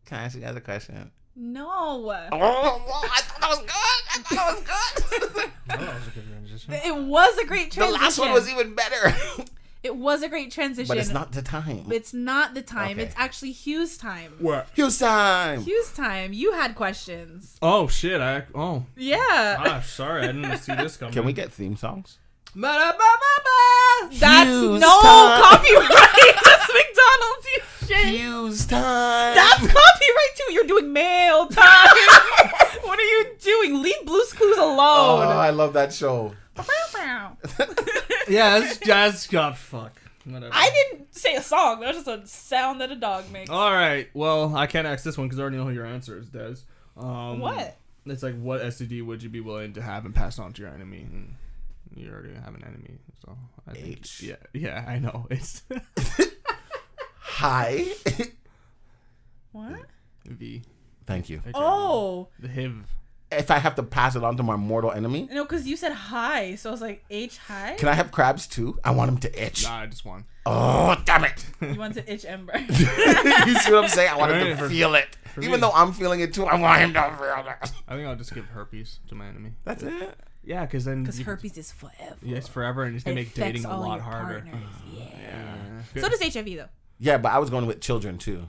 can 0.06 0.20
I 0.20 0.24
ask 0.24 0.36
you 0.36 0.40
guys 0.40 0.54
a 0.54 0.60
question? 0.60 1.10
No. 1.34 1.68
Oh, 1.68 2.08
I 2.10 3.20
thought 3.22 3.40
that 3.40 3.48
was 3.48 3.58
good. 3.58 4.02
I 4.08 4.18
thought 4.22 4.66
that 4.66 5.10
was 5.10 5.32
good. 5.32 5.50
no, 5.68 5.76
that 5.84 5.94
was 5.94 6.06
a 6.06 6.10
good 6.10 6.28
transition. 6.28 6.74
It 6.74 6.96
was 6.96 7.38
a 7.38 7.46
great 7.46 7.72
transition. 7.72 7.98
the 7.98 8.04
last 8.04 8.18
one 8.20 8.32
was 8.32 8.48
even 8.48 8.74
better. 8.76 9.16
It 9.82 9.96
was 9.96 10.22
a 10.22 10.28
great 10.28 10.50
transition. 10.50 10.88
but 10.88 10.98
it's 10.98 11.10
not 11.10 11.32
the 11.32 11.40
time. 11.42 11.86
It's 11.90 12.12
not 12.12 12.52
the 12.54 12.60
time. 12.62 12.92
Okay. 12.98 13.02
It's 13.02 13.14
actually 13.16 13.52
Hugh's 13.52 13.96
time. 13.96 14.34
What? 14.38 14.68
Hugh's 14.76 14.98
time. 14.98 15.62
Hugh's 15.62 15.92
time. 15.92 16.32
You 16.34 16.52
had 16.52 16.74
questions. 16.74 17.56
Oh 17.62 17.88
shit! 17.88 18.20
I 18.20 18.44
oh 18.54 18.84
Yeah. 18.96 19.16
ah 19.58 19.82
sorry 19.86 20.24
I 20.24 20.26
didn't 20.32 20.58
see 20.58 20.74
this 20.74 20.96
coming. 20.98 21.14
Can 21.14 21.24
we 21.24 21.32
get 21.32 21.50
theme 21.52 21.76
songs? 21.76 22.18
That's 24.12 24.50
Hugh's 24.50 24.80
no 24.80 25.00
time. 25.02 25.42
copyright. 25.42 26.34
That's 26.44 26.70
McDonald's. 26.74 27.46
You 27.46 27.86
shit. 27.86 28.20
Hugh's 28.20 28.66
time. 28.66 29.34
That's 29.34 29.60
copyright 29.60 30.34
too. 30.36 30.52
You're 30.52 30.66
doing 30.66 30.92
mail 30.92 31.46
time. 31.46 31.64
what 32.82 32.98
are 32.98 33.02
you 33.02 33.26
doing? 33.40 33.82
Leave 33.82 34.04
Blue's 34.04 34.32
Clues 34.32 34.56
Oh, 34.58 34.74
alone. 34.74 35.28
I 35.28 35.50
love 35.50 35.72
that 35.74 35.92
show. 35.92 36.34
Yeah, 38.28 38.60
that's 38.60 38.78
jazz. 38.78 39.26
God, 39.26 39.56
fuck. 39.56 39.92
Whatever. 40.24 40.52
I 40.54 40.70
didn't 40.70 41.14
say 41.14 41.34
a 41.34 41.42
song. 41.42 41.80
That 41.80 41.94
was 41.94 42.04
just 42.04 42.08
a 42.08 42.26
sound 42.26 42.80
that 42.80 42.92
a 42.92 42.96
dog 42.96 43.30
makes. 43.32 43.50
All 43.50 43.72
right. 43.72 44.08
Well, 44.14 44.54
I 44.54 44.66
can't 44.66 44.86
ask 44.86 45.02
this 45.02 45.16
one 45.18 45.26
because 45.26 45.38
I 45.38 45.42
already 45.42 45.56
know 45.56 45.64
who 45.64 45.70
your 45.72 45.86
answer 45.86 46.18
is, 46.18 46.28
Des. 46.28 46.56
Um, 46.96 47.40
What? 47.40 47.76
It's 48.06 48.22
like, 48.22 48.38
what 48.40 48.60
STD 48.62 49.04
would 49.04 49.22
you 49.22 49.28
be 49.28 49.40
willing 49.40 49.72
to 49.74 49.82
have 49.82 50.04
and 50.04 50.14
pass 50.14 50.38
on 50.38 50.52
to 50.54 50.62
your 50.62 50.70
enemy? 50.70 51.00
And 51.00 51.34
you 51.94 52.10
already 52.10 52.34
have 52.34 52.54
an 52.54 52.64
enemy, 52.64 52.98
so 53.24 53.36
I 53.66 53.72
think. 53.72 53.86
H. 53.98 54.22
Yeah, 54.22 54.36
yeah, 54.52 54.84
I 54.86 54.98
know. 54.98 55.26
It's 55.30 55.62
Hi. 57.18 57.86
What? 59.52 59.80
V. 60.26 60.62
Thank 61.06 61.28
you. 61.28 61.42
Oh 61.54 62.28
the 62.38 62.48
HIV. 62.48 62.84
If 63.32 63.50
I 63.50 63.58
have 63.58 63.76
to 63.76 63.82
pass 63.84 64.16
it 64.16 64.24
on 64.24 64.36
to 64.38 64.42
my 64.42 64.56
mortal 64.56 64.90
enemy, 64.90 65.28
no, 65.30 65.44
because 65.44 65.66
you 65.66 65.76
said 65.76 65.92
hi, 65.92 66.56
so 66.56 66.68
I 66.70 66.72
was 66.72 66.80
like 66.80 67.04
H 67.10 67.38
hi. 67.38 67.76
can 67.78 67.88
I 67.88 67.94
have 67.94 68.10
crabs 68.10 68.46
too? 68.46 68.78
I 68.82 68.90
want 68.90 69.10
them 69.10 69.18
to 69.20 69.46
itch. 69.46 69.64
Nah, 69.64 69.80
I 69.82 69.86
just 69.86 70.04
want. 70.04 70.24
Oh, 70.46 70.96
damn 71.04 71.24
it. 71.24 71.46
You 71.60 71.74
want 71.78 71.94
to 71.94 72.12
itch 72.12 72.24
Ember. 72.24 72.58
you 72.68 72.74
see 72.74 73.72
what 73.72 73.84
I'm 73.84 73.88
saying? 73.88 74.10
I 74.10 74.16
want 74.16 74.32
him 74.32 74.56
to 74.56 74.68
feel 74.68 74.94
it. 74.94 75.16
me, 75.36 75.46
Even 75.46 75.60
though 75.60 75.70
I'm 75.70 75.92
feeling 75.92 76.20
it 76.20 76.34
too, 76.34 76.44
I 76.46 76.58
want 76.58 76.80
him 76.80 76.92
to 76.94 77.02
feel 77.02 77.46
it. 77.46 77.72
I 77.86 77.94
think 77.94 78.08
I'll 78.08 78.16
just 78.16 78.34
give 78.34 78.46
herpes 78.46 78.98
to 79.08 79.14
my 79.14 79.26
enemy. 79.28 79.52
That's 79.64 79.82
it. 79.82 80.18
Yeah, 80.42 80.64
because 80.64 80.86
then 80.86 81.02
Because 81.04 81.20
herpes 81.20 81.56
is 81.58 81.70
forever. 81.70 82.16
Yeah, 82.22 82.38
it's 82.38 82.48
forever, 82.48 82.84
and 82.84 82.94
it's 82.96 83.04
gonna 83.04 83.12
It 83.12 83.16
make 83.20 83.26
affects 83.28 83.62
dating 83.62 83.64
a 83.66 83.78
lot 83.78 84.00
harder. 84.00 84.40
partners, 84.40 84.64
Yeah. 84.92 85.04
Yeah. 85.94 86.02
So 86.02 86.08
does 86.08 86.22
HIV 86.34 86.46
though. 86.56 86.68
Yeah, 86.98 87.18
but 87.18 87.32
I 87.32 87.38
was 87.38 87.50
going 87.50 87.66
with 87.66 87.80
children 87.80 88.18
too. 88.18 88.46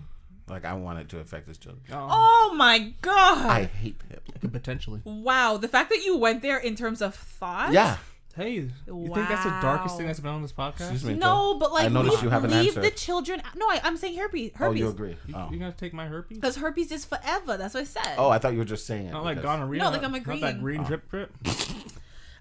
Like 0.51 0.65
I 0.65 0.73
want 0.73 0.99
it 0.99 1.09
to 1.09 1.19
affect 1.19 1.47
his 1.47 1.57
children. 1.57 1.83
Oh, 1.91 2.07
Oh 2.51 2.53
my 2.55 2.93
god. 3.01 3.45
I 3.49 3.63
hate 3.63 3.95
him. 4.09 4.49
potentially. 4.51 5.01
wow, 5.05 5.57
the 5.57 5.67
fact 5.67 5.89
that 5.89 6.03
you 6.03 6.17
went 6.17 6.41
there 6.41 6.57
in 6.57 6.75
terms 6.75 7.01
of 7.01 7.15
thought. 7.15 7.71
Yeah. 7.73 7.97
Hey, 8.35 8.51
you 8.53 8.69
think 8.87 9.27
that's 9.27 9.43
the 9.43 9.49
darkest 9.61 9.93
Wow. 9.93 9.97
thing 9.97 10.07
that's 10.07 10.19
been 10.21 10.31
on 10.31 10.41
this 10.41 10.53
podcast? 10.53 10.81
Excuse 10.91 11.03
me. 11.03 11.13
No, 11.15 11.55
but 11.59 11.73
like 11.73 11.85
I 11.85 11.87
noticed 11.89 12.15
leave, 12.15 12.23
you 12.23 12.29
haven't 12.29 12.51
leave 12.51 12.67
answered. 12.77 12.83
the 12.83 12.91
children. 12.91 13.41
No, 13.57 13.65
I, 13.67 13.81
I'm 13.83 13.97
saying 13.97 14.17
herpes. 14.17 14.51
Oh, 14.55 14.57
Herpes. 14.65 14.79
you 14.79 14.87
agree? 14.89 15.17
You, 15.27 15.35
Oh. 15.35 15.49
you 15.51 15.59
gonna 15.59 15.73
take 15.73 15.93
my 15.93 16.07
herpes? 16.07 16.37
Because 16.37 16.55
herpes 16.55 16.91
is 16.93 17.03
forever. 17.03 17.57
That's 17.57 17.73
what 17.73 17.81
I 17.81 17.83
said. 17.83 18.15
oh, 18.17 18.29
I 18.29 18.37
thought 18.39 18.53
you 18.53 18.59
were 18.59 18.63
just 18.65 18.85
saying 18.87 19.07
it. 19.07 19.11
Not 19.11 19.25
like 19.25 19.35
because- 19.37 19.57
gonorrhea. 19.57 19.79
No, 19.83 19.89
like 19.89 20.03
I'm 20.03 20.11
Not 20.13 20.23
that 20.25 20.31
agreeing. 20.55 20.59
green 20.61 20.81
Oh. 20.81 20.83
drip 20.85 21.09
drip. 21.09 21.33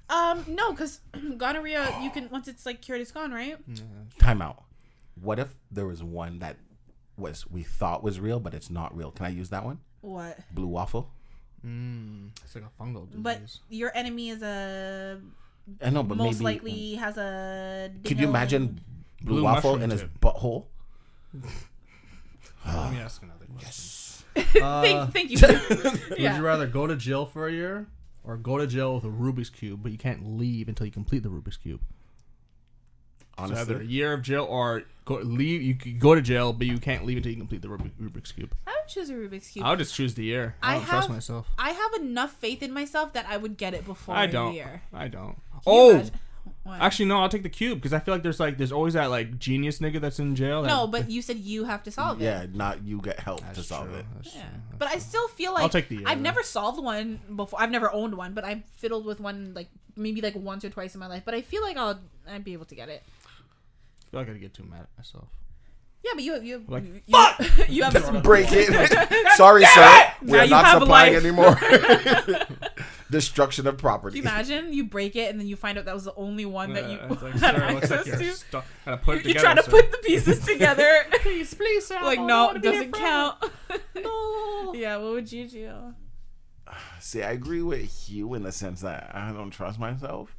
Um, 0.09 0.45
no, 0.49 0.73
because 0.73 0.99
gonorrhea, 1.37 1.97
you 2.03 2.11
can 2.11 2.29
once 2.31 2.49
it's 2.49 2.67
like 2.67 2.81
cured, 2.83 3.01
it's 3.01 3.13
gone, 3.13 3.31
right? 3.31 3.57
Time 4.19 4.43
out. 4.43 4.65
What 5.21 5.39
if 5.39 5.55
there 5.71 5.87
was 5.87 6.03
one 6.03 6.41
that 6.41 6.57
was 7.21 7.49
we 7.51 7.63
thought 7.63 8.03
was 8.03 8.19
real, 8.21 8.41
but 8.41 8.55
it's 8.55 8.71
not 8.71 8.97
real? 8.97 9.11
Can 9.11 9.27
I 9.27 9.31
use 9.31 9.51
that 9.51 9.65
one? 9.65 9.79
What? 10.01 10.39
Blue 10.53 10.67
waffle. 10.67 11.11
Mm, 11.65 12.31
it's 12.43 12.55
like 12.55 12.65
a 12.65 12.83
fungal 12.83 13.07
disease. 13.07 13.23
But 13.23 13.41
your 13.69 13.93
enemy 13.95 14.31
is 14.31 14.43
a 14.43 15.21
I 15.83 15.91
know, 15.91 16.03
but 16.03 16.17
most 16.17 16.41
maybe. 16.41 16.45
likely 16.45 16.95
has 16.95 17.17
a. 17.19 17.91
Could 18.05 18.19
you 18.19 18.29
imagine 18.29 18.81
blue, 19.23 19.37
Blue 19.37 19.45
waffle 19.45 19.83
in 19.83 19.91
his 19.91 20.01
tip. 20.01 20.21
butthole? 20.21 20.67
Let 22.67 22.93
me 22.93 22.99
ask 23.01 23.23
another 23.23 23.47
question. 23.53 23.97
Uh, 24.63 24.81
Thank, 24.83 25.13
thank 25.13 25.31
you. 25.31 25.39
Would 26.11 26.19
yeah. 26.19 26.37
you 26.37 26.43
rather 26.43 26.67
go 26.67 26.87
to 26.87 26.95
jail 26.95 27.27
for 27.27 27.49
a 27.49 27.53
year 27.53 27.89
or 28.23 28.37
go 28.37 28.59
to 28.59 28.67
jail 28.67 28.95
with 28.95 29.05
a 29.05 29.09
Rubik's 29.09 29.51
cube, 29.51 29.81
but 29.83 29.91
you 29.91 29.99
can't 29.99 30.39
leave 30.39 30.69
until 30.69 30.87
you 30.87 30.93
complete 30.93 31.25
the 31.25 31.29
Rubik's 31.29 31.57
cube? 31.57 31.81
So 33.49 33.55
either 33.57 33.81
a 33.81 33.85
year 33.85 34.13
of 34.13 34.23
jail 34.23 34.47
or 34.49 34.83
go, 35.05 35.15
leave. 35.17 35.63
You 35.63 35.75
could 35.75 35.99
go 35.99 36.15
to 36.15 36.23
jail, 36.23 36.53
but 36.53 36.67
you 36.67 36.79
can't 36.79 37.05
leave 37.05 37.17
until 37.17 37.33
you 37.33 37.39
complete 37.39 37.63
the 37.63 37.69
Rubik, 37.69 37.91
Rubik's 38.01 38.33
cube. 38.33 38.53
I 38.67 38.71
would 38.71 38.89
choose 38.89 39.11
a 39.11 39.15
Rubik's 39.15 39.49
cube. 39.49 39.65
I 39.65 39.71
would 39.71 39.79
just 39.79 39.95
choose 39.95 40.15
the 40.15 40.25
year. 40.25 40.55
I 40.63 40.73
I 40.73 40.75
don't 40.79 40.87
trust 40.87 41.11
myself. 41.11 41.47
I 41.59 41.71
have 41.71 41.95
enough 42.03 42.33
faith 42.35 42.63
in 42.63 42.73
myself 42.73 43.13
that 43.15 43.27
I 43.29 43.37
would 43.37 43.57
get 43.57 43.75
it 43.75 43.85
before 43.85 44.15
I 44.15 44.25
a 44.25 44.29
don't. 44.29 44.55
year. 44.55 44.83
I 44.93 45.09
don't. 45.09 45.35
Can 45.35 45.63
Oh, 45.67 46.03
What? 46.63 46.81
actually, 46.81 47.05
no. 47.07 47.21
I'll 47.21 47.29
take 47.29 47.43
the 47.43 47.49
cube 47.51 47.79
because 47.79 47.93
I 47.93 47.99
feel 48.01 48.15
like 48.15 48.23
there's 48.23 48.41
like 48.41 48.57
there's 48.59 48.73
always 48.73 48.95
that 48.95 49.07
like 49.11 49.39
genius 49.39 49.79
nigga 49.79 50.01
that's 50.01 50.19
in 50.19 50.35
jail. 50.35 50.63
That, 50.63 50.69
no, 50.69 50.87
but 50.87 51.11
you 51.11 51.23
said 51.23 51.39
you 51.39 51.65
have 51.65 51.83
to 51.85 51.91
solve 51.91 52.21
it. 52.21 52.25
yeah, 52.25 52.47
not 52.53 52.83
you 52.85 53.01
get 53.01 53.21
help 53.21 53.41
that's 53.41 53.59
to 53.59 53.65
solve 53.65 53.89
true. 53.89 53.99
it. 53.99 54.07
That's 54.15 54.35
Yeah. 54.35 54.43
true. 54.43 54.59
But 54.79 54.89
I 54.89 54.99
still 54.99 55.29
feel 55.29 55.53
like 55.55 55.63
I'll 55.63 55.69
take 55.69 55.89
the 55.89 55.97
year, 55.97 56.05
I've 56.07 56.19
though. 56.19 56.23
never 56.23 56.43
solved 56.43 56.83
one 56.83 57.21
before. 57.35 57.61
I've 57.61 57.71
never 57.71 57.93
owned 57.93 58.15
one, 58.15 58.33
but 58.35 58.45
I've 58.45 58.63
fiddled 58.77 59.05
with 59.05 59.21
one 59.21 59.53
like 59.55 59.69
maybe 59.97 60.21
like 60.23 60.35
once 60.35 60.65
or 60.65 60.71
twice 60.71 60.95
in 60.95 61.01
my 61.01 61.07
life. 61.09 61.23
But 61.25 61.35
I 61.35 61.43
feel 61.43 61.63
like 61.63 61.77
I'll 61.77 62.01
I'd 62.29 62.45
be 62.45 62.53
able 62.55 62.67
to 62.67 62.75
get 62.75 62.89
it. 62.89 63.03
I 64.11 64.17
feel 64.17 64.21
like 64.21 64.31
I 64.31 64.33
get 64.39 64.55
too 64.55 64.65
mad 64.65 64.81
at 64.81 64.89
myself. 64.99 65.29
Yeah, 66.03 66.13
but 66.15 66.25
you 66.25 66.41
you 66.41 66.65
Like, 66.67 66.85
you, 66.85 67.01
you 67.69 67.83
have 67.85 67.97
some 68.03 68.23
Break 68.23 68.47
it. 68.51 69.33
Sorry, 69.37 69.65
sir. 69.67 69.81
Now 69.81 70.13
We're 70.23 70.45
you 70.45 70.51
not 70.51 70.65
have 70.65 70.77
a 70.79 70.81
supplying 70.81 71.15
life. 71.15 71.25
anymore. 71.25 71.57
Destruction 73.11 73.67
of 73.67 73.75
Can 73.75 73.81
property. 73.81 74.17
you 74.19 74.23
imagine 74.23 74.73
you 74.73 74.85
break 74.85 75.17
it 75.17 75.31
and 75.31 75.39
then 75.41 75.47
you 75.49 75.57
find 75.57 75.77
out 75.79 75.85
that 75.85 75.95
was 75.95 76.05
the 76.05 76.15
only 76.15 76.47
one 76.47 76.73
that 76.75 76.89
you 76.89 76.99
it's 77.11 77.23
like, 77.23 77.33
had 77.35 77.57
sir, 77.57 77.73
looks 77.75 77.91
like 77.91 78.01
access 78.01 78.07
you're 78.07 78.31
to? 78.33 78.37
stu- 78.37 78.63
gotta 78.85 78.97
put 78.99 79.19
it 79.19 79.27
You 79.27 79.35
together. 79.35 79.45
try 79.45 79.55
to 79.55 79.63
sir. 79.65 79.71
put 79.71 79.91
the 79.93 79.99
pieces 79.99 80.39
together. 80.47 81.07
please, 81.21 81.53
please, 81.55 81.87
sir. 81.87 81.99
like 82.03 82.21
no, 82.21 82.51
it 82.53 82.63
doesn't 82.63 82.93
count. 82.93 83.37
No. 83.97 84.73
yeah, 84.75 84.97
what 84.97 85.13
would 85.13 85.33
you 85.33 85.49
do? 85.49 85.95
See, 87.01 87.23
I 87.23 87.33
agree 87.33 87.63
with 87.63 87.83
Hugh 88.09 88.33
in 88.35 88.43
the 88.45 88.53
sense 88.53 88.81
that 88.83 89.11
I 89.13 89.33
don't 89.33 89.51
trust 89.51 89.79
myself. 89.81 90.37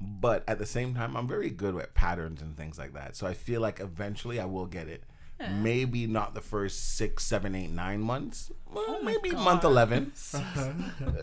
But 0.00 0.44
at 0.46 0.58
the 0.58 0.66
same 0.66 0.94
time, 0.94 1.16
I'm 1.16 1.26
very 1.26 1.50
good 1.50 1.74
with 1.74 1.92
patterns 1.94 2.40
and 2.40 2.56
things 2.56 2.78
like 2.78 2.92
that. 2.94 3.16
So 3.16 3.26
I 3.26 3.34
feel 3.34 3.60
like 3.60 3.80
eventually 3.80 4.38
I 4.40 4.44
will 4.44 4.66
get 4.66 4.88
it. 4.88 5.02
Maybe 5.52 6.08
not 6.08 6.34
the 6.34 6.40
first 6.40 6.96
six, 6.96 7.24
seven, 7.24 7.54
eight, 7.54 7.70
nine 7.70 8.00
months. 8.00 8.50
Well, 8.72 8.84
Oh 8.88 9.02
maybe 9.04 9.30
God. 9.30 9.44
month 9.44 9.62
11. 9.64 10.12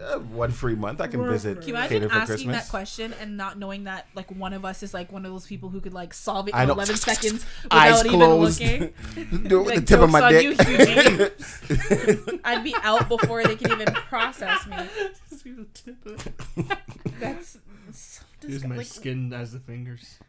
Uh, 0.05 0.19
one 0.19 0.51
free 0.51 0.75
month. 0.75 1.01
I 1.01 1.07
can 1.07 1.25
visit 1.27 1.59
Can 1.59 1.67
you 1.69 1.73
imagine 1.75 1.89
cater 1.97 2.09
for 2.09 2.15
asking 2.15 2.35
Christmas. 2.35 2.63
that 2.63 2.69
question 2.69 3.13
and 3.19 3.35
not 3.35 3.59
knowing 3.59 3.83
that 3.85 4.07
like 4.15 4.31
one 4.31 4.53
of 4.53 4.63
us 4.63 4.83
is 4.83 4.93
like 4.93 5.11
one 5.11 5.25
of 5.25 5.31
those 5.33 5.45
people 5.45 5.67
who 5.69 5.81
could 5.81 5.93
like 5.93 6.13
solve 6.13 6.47
it 6.47 6.55
in 6.55 6.69
11 6.69 6.95
seconds 6.95 7.45
without 7.63 8.05
even 8.05 8.19
closed. 8.19 8.61
looking? 8.61 8.93
Do 9.47 9.59
it 9.61 9.65
with 9.65 9.67
Like, 9.67 9.79
the 9.79 9.85
tip 9.85 9.99
of 9.99 10.09
my 10.11 10.21
on 10.21 10.31
dick. 10.31 10.43
you, 12.29 12.39
I'd 12.45 12.63
be 12.63 12.73
out 12.83 13.09
before 13.09 13.43
they 13.43 13.55
can 13.57 13.71
even 13.73 13.93
process 13.93 14.65
me. 14.67 14.77
See 15.35 15.51
the 15.51 15.65
tip 15.73 16.05
of 16.05 16.27
it. 16.57 16.77
That's 17.19 17.57
so 17.91 18.23
Use 18.49 18.65
my 18.65 18.77
like, 18.77 18.87
skin 18.87 19.31
as 19.33 19.53
the 19.53 19.59
fingers. 19.59 20.19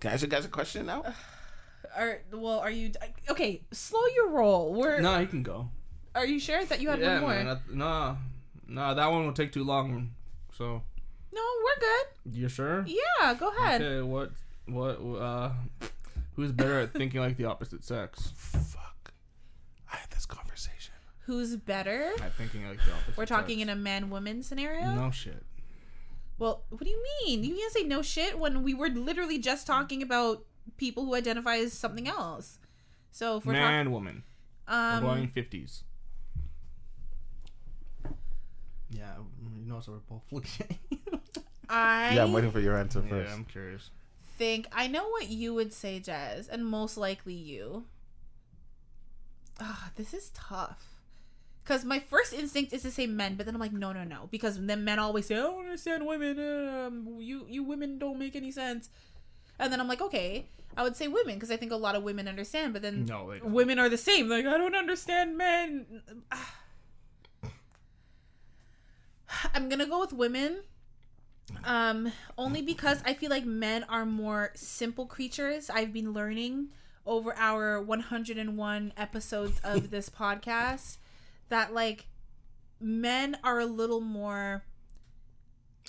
Can 0.00 0.10
I 0.10 0.14
ask 0.14 0.22
you 0.22 0.28
guys 0.28 0.44
a 0.44 0.48
question 0.48 0.86
now? 0.86 1.04
Are 1.96 2.20
well, 2.32 2.58
are 2.58 2.70
you 2.70 2.92
okay? 3.30 3.62
Slow 3.70 4.00
your 4.14 4.30
roll. 4.30 4.74
We're 4.74 5.00
No, 5.00 5.18
you 5.18 5.26
can 5.26 5.42
go. 5.42 5.68
are 6.14 6.26
you 6.26 6.38
sure 6.40 6.64
that 6.64 6.80
you 6.80 6.90
had 6.90 6.98
yeah, 7.00 7.14
one 7.14 7.20
more? 7.20 7.30
man. 7.30 7.48
I- 7.48 7.60
No, 7.72 8.18
no, 8.66 8.94
that 8.94 9.06
one 9.10 9.24
will 9.26 9.32
take 9.32 9.52
too 9.52 9.64
long. 9.64 10.12
So 10.52 10.82
no, 11.32 11.40
we're 11.64 11.80
good. 11.80 12.36
you 12.36 12.48
sure? 12.48 12.84
Yeah, 12.86 13.34
go 13.34 13.48
ahead. 13.48 13.82
Okay. 13.82 14.02
What? 14.02 14.30
What? 14.66 14.96
Uh, 15.20 15.50
who's 16.36 16.52
better 16.52 16.80
at 16.80 16.92
thinking 16.92 17.20
like 17.20 17.36
the 17.36 17.44
opposite 17.44 17.84
sex? 17.84 18.32
Fuck. 18.36 19.12
I 19.92 19.96
had 19.96 20.10
this 20.10 20.26
conversation. 20.26 20.94
Who's 21.26 21.56
better? 21.56 22.12
At 22.22 22.34
thinking 22.34 22.66
like 22.66 22.78
the 22.84 22.92
opposite. 22.92 23.16
We're 23.16 23.26
talking 23.26 23.58
sex. 23.58 23.62
in 23.62 23.68
a 23.68 23.76
man-woman 23.76 24.42
scenario. 24.42 24.94
No 24.94 25.10
shit. 25.10 25.42
Well, 26.38 26.64
what 26.68 26.82
do 26.82 26.90
you 26.90 27.02
mean? 27.24 27.44
You 27.44 27.54
can't 27.54 27.72
say 27.72 27.82
no 27.84 28.02
shit 28.02 28.38
when 28.38 28.62
we 28.62 28.74
were 28.74 28.88
literally 28.88 29.38
just 29.38 29.66
talking 29.66 30.02
about 30.02 30.44
people 30.76 31.04
who 31.04 31.14
identify 31.14 31.56
as 31.56 31.72
something 31.72 32.08
else. 32.08 32.58
So 33.10 33.36
if 33.36 33.46
we're 33.46 33.52
Man, 33.52 33.92
woman. 33.92 34.24
talking, 34.68 35.04
We're 35.04 35.08
going 35.14 35.22
um, 35.24 35.28
fifties. 35.28 35.84
Yeah, 38.90 39.14
you 39.58 39.66
know, 39.66 39.80
so 39.80 39.92
we're 39.92 39.98
both 39.98 40.22
looking. 40.32 40.78
I 41.68 42.14
Yeah, 42.14 42.24
I'm 42.24 42.32
waiting 42.32 42.50
for 42.50 42.60
your 42.60 42.76
answer 42.76 43.00
yeah, 43.02 43.10
first. 43.10 43.32
I'm 43.32 43.44
curious. 43.44 43.90
think 44.36 44.66
I 44.72 44.86
know 44.88 45.08
what 45.08 45.28
you 45.28 45.54
would 45.54 45.72
say, 45.72 46.00
Jez, 46.00 46.48
and 46.48 46.64
most 46.66 46.96
likely 46.96 47.34
you. 47.34 47.84
Ah, 49.60 49.90
this 49.96 50.12
is 50.12 50.30
tough. 50.34 50.93
Because 51.64 51.84
my 51.84 51.98
first 51.98 52.34
instinct 52.34 52.74
is 52.74 52.82
to 52.82 52.90
say 52.90 53.06
men, 53.06 53.36
but 53.36 53.46
then 53.46 53.54
I'm 53.54 53.60
like, 53.60 53.72
no, 53.72 53.92
no, 53.92 54.04
no. 54.04 54.28
Because 54.30 54.60
then 54.60 54.84
men 54.84 54.98
always 54.98 55.24
say, 55.26 55.36
I 55.36 55.38
don't 55.38 55.60
understand 55.60 56.06
women. 56.06 56.38
Um, 56.38 57.16
you, 57.18 57.46
you 57.48 57.62
women 57.64 57.98
don't 57.98 58.18
make 58.18 58.36
any 58.36 58.50
sense. 58.52 58.90
And 59.58 59.72
then 59.72 59.80
I'm 59.80 59.88
like, 59.88 60.02
okay, 60.02 60.46
I 60.76 60.82
would 60.82 60.94
say 60.94 61.08
women 61.08 61.36
because 61.36 61.50
I 61.50 61.56
think 61.56 61.72
a 61.72 61.76
lot 61.76 61.94
of 61.94 62.02
women 62.02 62.28
understand, 62.28 62.74
but 62.74 62.82
then 62.82 63.06
No, 63.06 63.32
women 63.42 63.78
are 63.78 63.88
the 63.88 63.96
same. 63.96 64.28
Like, 64.28 64.44
I 64.44 64.58
don't 64.58 64.74
understand 64.74 65.38
men. 65.38 66.02
I'm 69.54 69.68
gonna 69.70 69.86
go 69.86 70.00
with 70.00 70.12
women. 70.12 70.64
Um, 71.64 72.12
only 72.38 72.62
because 72.62 73.02
I 73.04 73.14
feel 73.14 73.30
like 73.30 73.44
men 73.44 73.84
are 73.84 74.06
more 74.06 74.50
simple 74.54 75.06
creatures. 75.06 75.70
I've 75.70 75.92
been 75.92 76.12
learning 76.12 76.68
over 77.06 77.34
our 77.36 77.80
101 77.80 78.92
episodes 78.96 79.60
of 79.62 79.90
this 79.90 80.08
podcast 80.08 80.96
that 81.48 81.72
like 81.74 82.06
men 82.80 83.36
are 83.44 83.58
a 83.60 83.66
little 83.66 84.00
more 84.00 84.64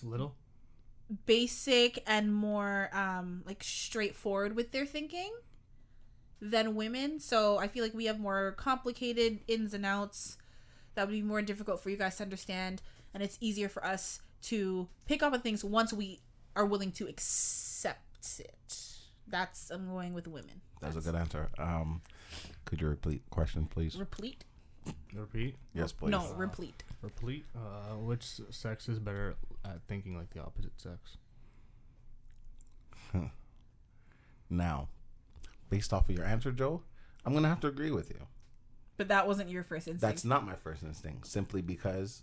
Little. 0.03 0.35
basic 1.25 2.03
and 2.07 2.33
more 2.33 2.89
um 2.93 3.43
like 3.45 3.63
straightforward 3.63 4.55
with 4.55 4.71
their 4.71 4.85
thinking 4.85 5.31
than 6.41 6.75
women. 6.75 7.19
So 7.19 7.57
I 7.57 7.67
feel 7.67 7.83
like 7.83 7.93
we 7.93 8.05
have 8.05 8.19
more 8.19 8.53
complicated 8.57 9.39
ins 9.47 9.73
and 9.73 9.85
outs 9.85 10.37
that 10.93 11.07
would 11.07 11.13
be 11.13 11.21
more 11.21 11.41
difficult 11.41 11.81
for 11.81 11.89
you 11.89 11.97
guys 11.97 12.17
to 12.17 12.23
understand 12.23 12.81
and 13.13 13.23
it's 13.23 13.37
easier 13.41 13.69
for 13.69 13.83
us 13.85 14.21
to 14.43 14.87
pick 15.07 15.23
up 15.23 15.33
on 15.33 15.41
things 15.41 15.63
once 15.63 15.91
we 15.93 16.19
are 16.55 16.65
willing 16.65 16.91
to 16.91 17.07
accept 17.07 18.39
it. 18.39 18.75
That's 19.27 19.69
I'm 19.71 19.87
going 19.87 20.13
with 20.13 20.27
women. 20.27 20.61
That's 20.81 20.95
a 20.97 21.01
good 21.01 21.15
answer. 21.15 21.49
Um, 21.57 22.01
could 22.65 22.81
you 22.81 22.87
repeat 22.89 23.23
question, 23.31 23.65
please? 23.65 23.95
Replete? 23.95 24.43
Repeat. 25.13 25.55
Yes, 25.73 25.91
please. 25.91 26.11
No, 26.11 26.33
replete. 26.36 26.83
Replete. 27.01 27.45
Uh, 27.55 27.95
which 27.97 28.23
sex 28.49 28.89
is 28.89 28.99
better 28.99 29.36
at 29.63 29.81
thinking 29.88 30.17
like 30.17 30.29
the 30.31 30.41
opposite 30.41 30.79
sex? 30.79 31.17
Now, 34.49 34.89
based 35.69 35.91
off 35.93 36.09
of 36.09 36.15
your 36.15 36.25
answer, 36.25 36.51
Joe, 36.51 36.81
I'm 37.25 37.33
gonna 37.33 37.49
have 37.49 37.61
to 37.61 37.67
agree 37.67 37.91
with 37.91 38.09
you. 38.09 38.27
But 38.97 39.07
that 39.07 39.27
wasn't 39.27 39.49
your 39.49 39.63
first 39.63 39.88
instinct. 39.88 40.01
That's 40.01 40.23
not 40.23 40.45
my 40.45 40.53
first 40.55 40.83
instinct, 40.83 41.27
simply 41.27 41.61
because 41.61 42.21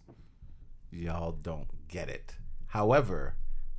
y'all 0.91 1.33
don't 1.33 1.67
get 1.89 2.09
it. 2.09 2.37
However, 2.69 3.35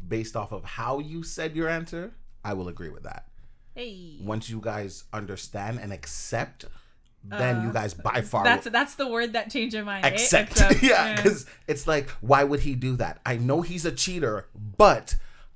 based 0.06 0.36
off 0.36 0.52
of 0.52 0.64
how 0.66 1.00
you 1.00 1.24
said 1.24 1.56
your 1.56 1.70
answer, 1.70 2.14
I 2.44 2.54
will 2.54 2.68
agree 2.68 2.90
with 2.90 3.04
that. 3.04 3.28
hey. 3.76 4.18
Once 4.22 4.50
you 4.50 4.60
guys 4.60 5.06
understand 5.14 5.80
and 5.80 5.94
accept, 5.94 6.66
then 7.26 7.64
you 7.64 7.72
guys 7.72 7.94
by 7.94 8.22
far 8.22 8.42
Uh, 8.42 8.44
That's 8.44 8.70
that's 8.70 8.96
the 8.96 9.08
word 9.08 9.34
that 9.34 9.50
changed 9.50 9.74
your 9.76 9.86
mind. 9.86 10.06
eh? 10.06 10.10
accept. 10.10 10.52
Accept, 10.52 10.84
yeah, 10.84 11.16
because 11.16 11.46
it's 11.68 11.88
like, 11.88 12.10
why 12.22 12.44
would 12.44 12.62
he 12.62 12.76
do 12.76 12.96
that? 12.98 13.20
I 13.26 13.38
know 13.38 13.62
he's 13.62 13.86
a 13.86 13.92
cheater, 13.92 14.48
but 14.78 15.16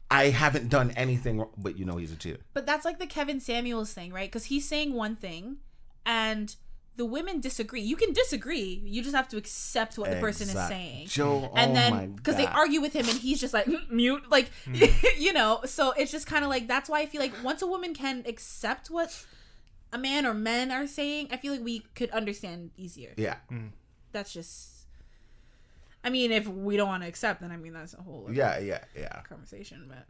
I 0.09 0.29
haven't 0.29 0.69
done 0.69 0.91
anything. 0.91 1.39
wrong- 1.39 1.51
But 1.57 1.77
you 1.77 1.83
know 1.85 1.97
he's 1.97 2.11
a 2.11 2.15
cheater. 2.15 2.39
But 2.53 2.65
that's 2.65 2.85
like 2.85 2.99
the 2.99 3.05
Kevin 3.07 3.39
Samuels 3.39 3.91
thing, 3.93 4.13
right? 4.13 4.29
Because 4.31 4.45
he's 4.45 4.67
saying 4.67 4.93
one 4.93 5.15
thing, 5.17 5.57
and 6.05 6.55
the 6.95 7.05
women 7.05 7.39
disagree. 7.41 7.81
You 7.81 7.95
can 7.95 8.11
disagree. 8.13 8.81
You 8.85 9.03
just 9.03 9.15
have 9.15 9.27
to 9.29 9.37
accept 9.37 9.99
what 9.99 10.09
the 10.09 10.15
person 10.15 10.47
is 10.47 10.67
saying. 10.67 11.07
Joe, 11.07 11.51
and 11.55 11.71
oh 11.71 11.73
then 11.75 12.11
because 12.13 12.37
they 12.37 12.45
argue 12.47 12.81
with 12.81 12.93
him, 12.93 13.07
and 13.09 13.19
he's 13.19 13.39
just 13.39 13.53
like 13.53 13.67
mute, 13.91 14.23
like 14.31 14.49
you 15.19 15.33
know. 15.33 15.59
So 15.65 15.91
it's 15.91 16.11
just 16.11 16.25
kind 16.25 16.43
of 16.43 16.49
like 16.49 16.67
that's 16.67 16.89
why 16.89 17.01
I 17.01 17.05
feel 17.05 17.21
like 17.21 17.33
once 17.43 17.61
a 17.61 17.67
woman 17.67 17.93
can 17.93 18.23
accept 18.25 18.89
what 18.89 19.25
a 19.93 19.97
man 19.97 20.25
or 20.25 20.33
men 20.33 20.71
are 20.71 20.87
saying, 20.87 21.29
I 21.31 21.37
feel 21.37 21.53
like 21.53 21.63
we 21.63 21.79
could 21.95 22.09
understand 22.11 22.71
easier. 22.77 23.13
Yeah, 23.17 23.37
That's 24.11 24.33
just. 24.33 24.73
I 26.03 26.09
mean, 26.09 26.31
if 26.31 26.47
we 26.47 26.77
don't 26.77 26.87
want 26.87 27.03
to 27.03 27.09
accept, 27.09 27.41
then 27.41 27.51
I 27.51 27.57
mean 27.57 27.73
that's 27.73 27.93
a 27.93 27.97
whole 28.01 28.25
other 28.25 28.33
yeah, 28.33 28.59
yeah, 28.59 28.83
yeah. 28.97 29.21
conversation. 29.27 29.85
But 29.89 30.05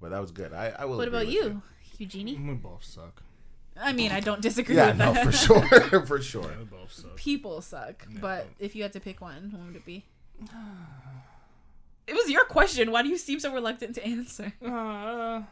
But 0.00 0.10
that 0.10 0.20
was 0.20 0.30
good. 0.30 0.52
I, 0.54 0.72
I 0.78 0.84
will. 0.86 0.96
what 0.96 1.08
about 1.08 1.26
with 1.26 1.34
you, 1.34 1.62
Eugenie? 1.98 2.36
We 2.38 2.54
both 2.54 2.84
suck. 2.84 3.22
I 3.80 3.92
mean, 3.92 4.10
I 4.10 4.20
don't 4.20 4.40
disagree 4.42 4.74
Yeah, 4.74 4.88
with 4.88 4.96
no, 4.98 5.12
that. 5.12 5.24
for 5.26 5.32
sure, 5.32 6.00
for 6.06 6.20
sure. 6.20 6.42
They 6.48 6.64
both 6.64 6.92
suck. 6.92 7.16
People 7.16 7.60
suck, 7.60 8.06
Yeah. 8.10 8.18
but 8.20 8.46
if 8.58 8.74
you 8.74 8.82
had 8.82 8.92
to 8.94 9.00
pick 9.00 9.20
one, 9.20 9.50
what 9.52 9.66
would 9.66 9.76
it 9.76 9.84
be? 9.84 10.04
It 12.06 12.14
was 12.14 12.30
your 12.30 12.44
question. 12.46 12.90
Why 12.90 13.02
do 13.02 13.08
you 13.08 13.18
seem 13.18 13.38
so 13.38 13.52
reluctant 13.52 13.94
to 13.96 14.04
answer? 14.06 14.52
Uh, 14.64 15.42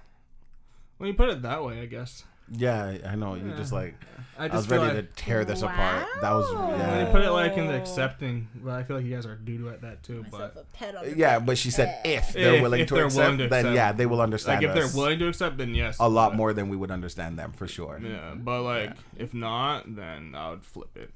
when 0.96 1.08
you 1.08 1.14
put 1.14 1.28
it 1.28 1.42
that 1.42 1.62
way, 1.62 1.80
I 1.82 1.86
guess. 1.86 2.24
Yeah, 2.50 2.84
I- 2.84 3.00
I 3.12 3.14
know. 3.16 3.34
You 3.34 3.52
just 3.56 3.72
like 3.72 3.94
I 4.38 4.44
I, 4.48 4.54
was 4.54 4.66
feel 4.66 4.82
ready 4.82 4.96
like 4.98 5.08
to 5.08 5.14
tear 5.24 5.44
this 5.44 5.62
apart. 5.62 6.06
That 6.20 6.30
was 6.32 6.52
Wow. 6.52 6.70
yeah. 6.76 7.06
you 7.06 7.10
put 7.12 7.22
it 7.22 7.30
like 7.30 7.56
in 7.56 7.66
the 7.68 7.74
accepting, 7.76 8.48
but 8.62 8.72
I 8.74 8.82
feel 8.84 8.96
like 8.96 9.06
you 9.06 9.14
guys 9.14 9.24
are 9.26 9.34
due 9.34 9.58
to 9.58 9.70
at 9.70 9.80
that 9.80 10.02
too. 10.02 10.24
But 10.30 10.54
a 10.56 10.64
pet 10.76 10.94
on 10.94 11.04
the 11.06 11.16
Yeah, 11.16 11.38
but 11.38 11.56
she 11.58 11.70
said 11.70 12.00
if 12.04 12.32
they're 12.34 12.54
If- 12.56 12.62
willing 12.62 12.80
if 12.82 12.88
to 12.88 12.94
they're 12.94 13.06
accept, 13.06 13.22
willing 13.24 13.38
to 13.38 13.48
then 13.48 13.72
yeah, 13.74 13.92
they 13.92 14.06
will 14.06 14.20
understand 14.20 14.62
like 14.62 14.68
if 14.68 14.74
they're 14.74 15.00
willing 15.00 15.18
to 15.20 15.28
accept, 15.28 15.56
then 15.58 15.74
yes, 15.74 15.96
a 15.98 16.08
lot 16.08 16.30
but- 16.32 16.36
more 16.36 16.52
than 16.52 16.68
we 16.68 16.76
would 16.76 16.90
understand 16.90 17.38
them 17.38 17.52
for 17.52 17.66
sure. 17.66 17.98
Yeah, 18.02 18.34
but 18.36 18.62
like 18.62 18.96
if 19.16 19.32
not, 19.34 19.96
then 19.96 20.34
I 20.36 20.50
would 20.50 20.62
flip 20.64 20.96
it. 20.96 21.10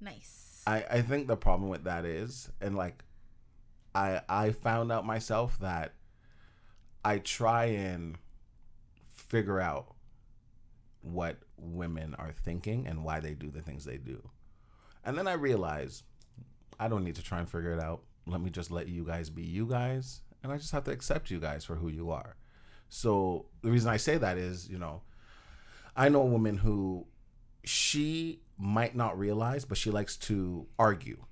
nice. 0.00 0.62
I, 0.66 0.84
I 0.90 1.02
think 1.02 1.26
the 1.26 1.36
problem 1.36 1.68
with 1.70 1.84
that 1.84 2.04
is, 2.04 2.50
and 2.60 2.76
like, 2.76 3.02
I 3.94 4.22
I 4.28 4.52
found 4.52 4.90
out 4.92 5.04
myself 5.04 5.58
that 5.60 5.92
I 7.04 7.18
try 7.18 7.66
and 7.66 8.16
figure 9.32 9.60
out 9.60 9.94
what 11.00 11.38
women 11.56 12.14
are 12.16 12.32
thinking 12.44 12.86
and 12.86 13.02
why 13.02 13.18
they 13.18 13.32
do 13.32 13.50
the 13.50 13.62
things 13.62 13.84
they 13.84 13.96
do, 13.96 14.28
and 15.04 15.16
then 15.16 15.26
I 15.26 15.32
realize 15.32 16.04
I 16.78 16.88
don't 16.88 17.02
need 17.02 17.16
to 17.16 17.22
try 17.22 17.38
and 17.38 17.50
figure 17.50 17.72
it 17.72 17.80
out. 17.80 18.02
Let 18.26 18.40
me 18.40 18.50
just 18.50 18.70
let 18.70 18.88
you 18.88 19.04
guys 19.04 19.30
be 19.30 19.42
you 19.42 19.66
guys, 19.66 20.20
and 20.42 20.52
I 20.52 20.58
just 20.58 20.72
have 20.72 20.84
to 20.84 20.90
accept 20.90 21.30
you 21.30 21.40
guys 21.40 21.64
for 21.64 21.76
who 21.76 21.88
you 21.88 22.10
are. 22.10 22.36
So 22.88 23.46
the 23.62 23.70
reason 23.70 23.90
I 23.90 23.96
say 23.96 24.18
that 24.18 24.36
is, 24.36 24.68
you 24.68 24.78
know, 24.78 25.02
I 25.96 26.10
know 26.10 26.22
a 26.22 26.26
woman 26.26 26.58
who 26.58 27.06
she 27.64 28.42
might 28.58 28.94
not 28.94 29.18
realize, 29.18 29.64
but 29.64 29.78
she 29.78 29.90
likes 29.90 30.16
to 30.16 30.66
argue. 30.78 31.24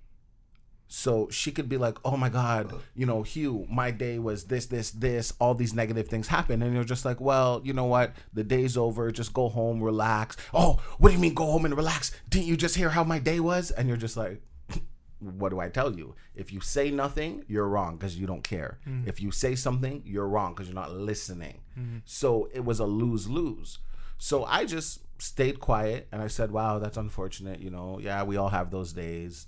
So 0.93 1.29
she 1.31 1.53
could 1.53 1.69
be 1.69 1.77
like, 1.77 1.99
"Oh 2.05 2.17
my 2.17 2.29
God, 2.29 2.75
you 2.97 3.07
know, 3.07 3.23
Hugh, 3.23 3.65
my 3.71 3.93
day 3.93 4.19
was 4.19 4.47
this, 4.47 4.67
this, 4.67 4.91
this. 4.91 5.33
All 5.39 5.55
these 5.55 5.73
negative 5.73 6.09
things 6.09 6.27
happen," 6.27 6.63
and 6.63 6.75
you're 6.75 6.83
just 6.83 7.05
like, 7.05 7.21
"Well, 7.21 7.61
you 7.63 7.73
know 7.73 7.85
what? 7.85 8.13
The 8.33 8.43
day's 8.43 8.77
over. 8.77 9.13
Just 9.13 9.33
go 9.33 9.49
home, 9.49 9.81
relax." 9.81 10.37
Oh, 10.53 10.81
what 10.99 11.11
do 11.11 11.15
you 11.15 11.21
mean 11.21 11.35
go 11.35 11.47
home 11.47 11.65
and 11.65 11.77
relax? 11.77 12.11
Didn't 12.29 12.49
you 12.49 12.57
just 12.57 12.75
hear 12.75 12.89
how 12.89 13.05
my 13.05 13.21
day 13.21 13.39
was? 13.39 13.71
And 13.71 13.87
you're 13.87 13.97
just 13.97 14.17
like, 14.17 14.43
what 15.21 15.51
do 15.51 15.61
I 15.61 15.69
tell 15.69 15.97
you? 15.97 16.17
If 16.35 16.53
you 16.53 16.61
say 16.61 16.91
nothing, 16.91 17.45
you're 17.47 17.69
wrong 17.69 17.97
because 17.97 18.17
you 18.17 18.27
don't 18.27 18.43
care. 18.43 18.81
Mm. 18.85 19.07
If 19.07 19.21
you 19.21 19.31
say 19.31 19.55
something, 19.55 20.03
you're 20.05 20.27
wrong 20.27 20.55
because 20.55 20.67
you're 20.67 20.75
not 20.75 20.91
listening. 20.93 21.61
Mm-hmm. 21.79 21.99
So 22.05 22.49
it 22.53 22.65
was 22.65 22.81
a 22.81 22.87
lose 22.87 23.29
lose. 23.29 23.79
So 24.19 24.45
I 24.45 24.65
just 24.65 25.01
stayed 25.23 25.61
quiet 25.61 26.09
and 26.11 26.21
I 26.21 26.27
said, 26.27 26.51
wow, 26.51 26.81
that's 26.81 26.97
unfortunate. 26.97 27.61
You 27.61 27.71
know, 27.71 28.01
yeah, 28.01 28.25
we 28.25 28.37
all 28.37 28.49
have 28.49 28.71
those 28.71 28.93
days. 28.93 29.47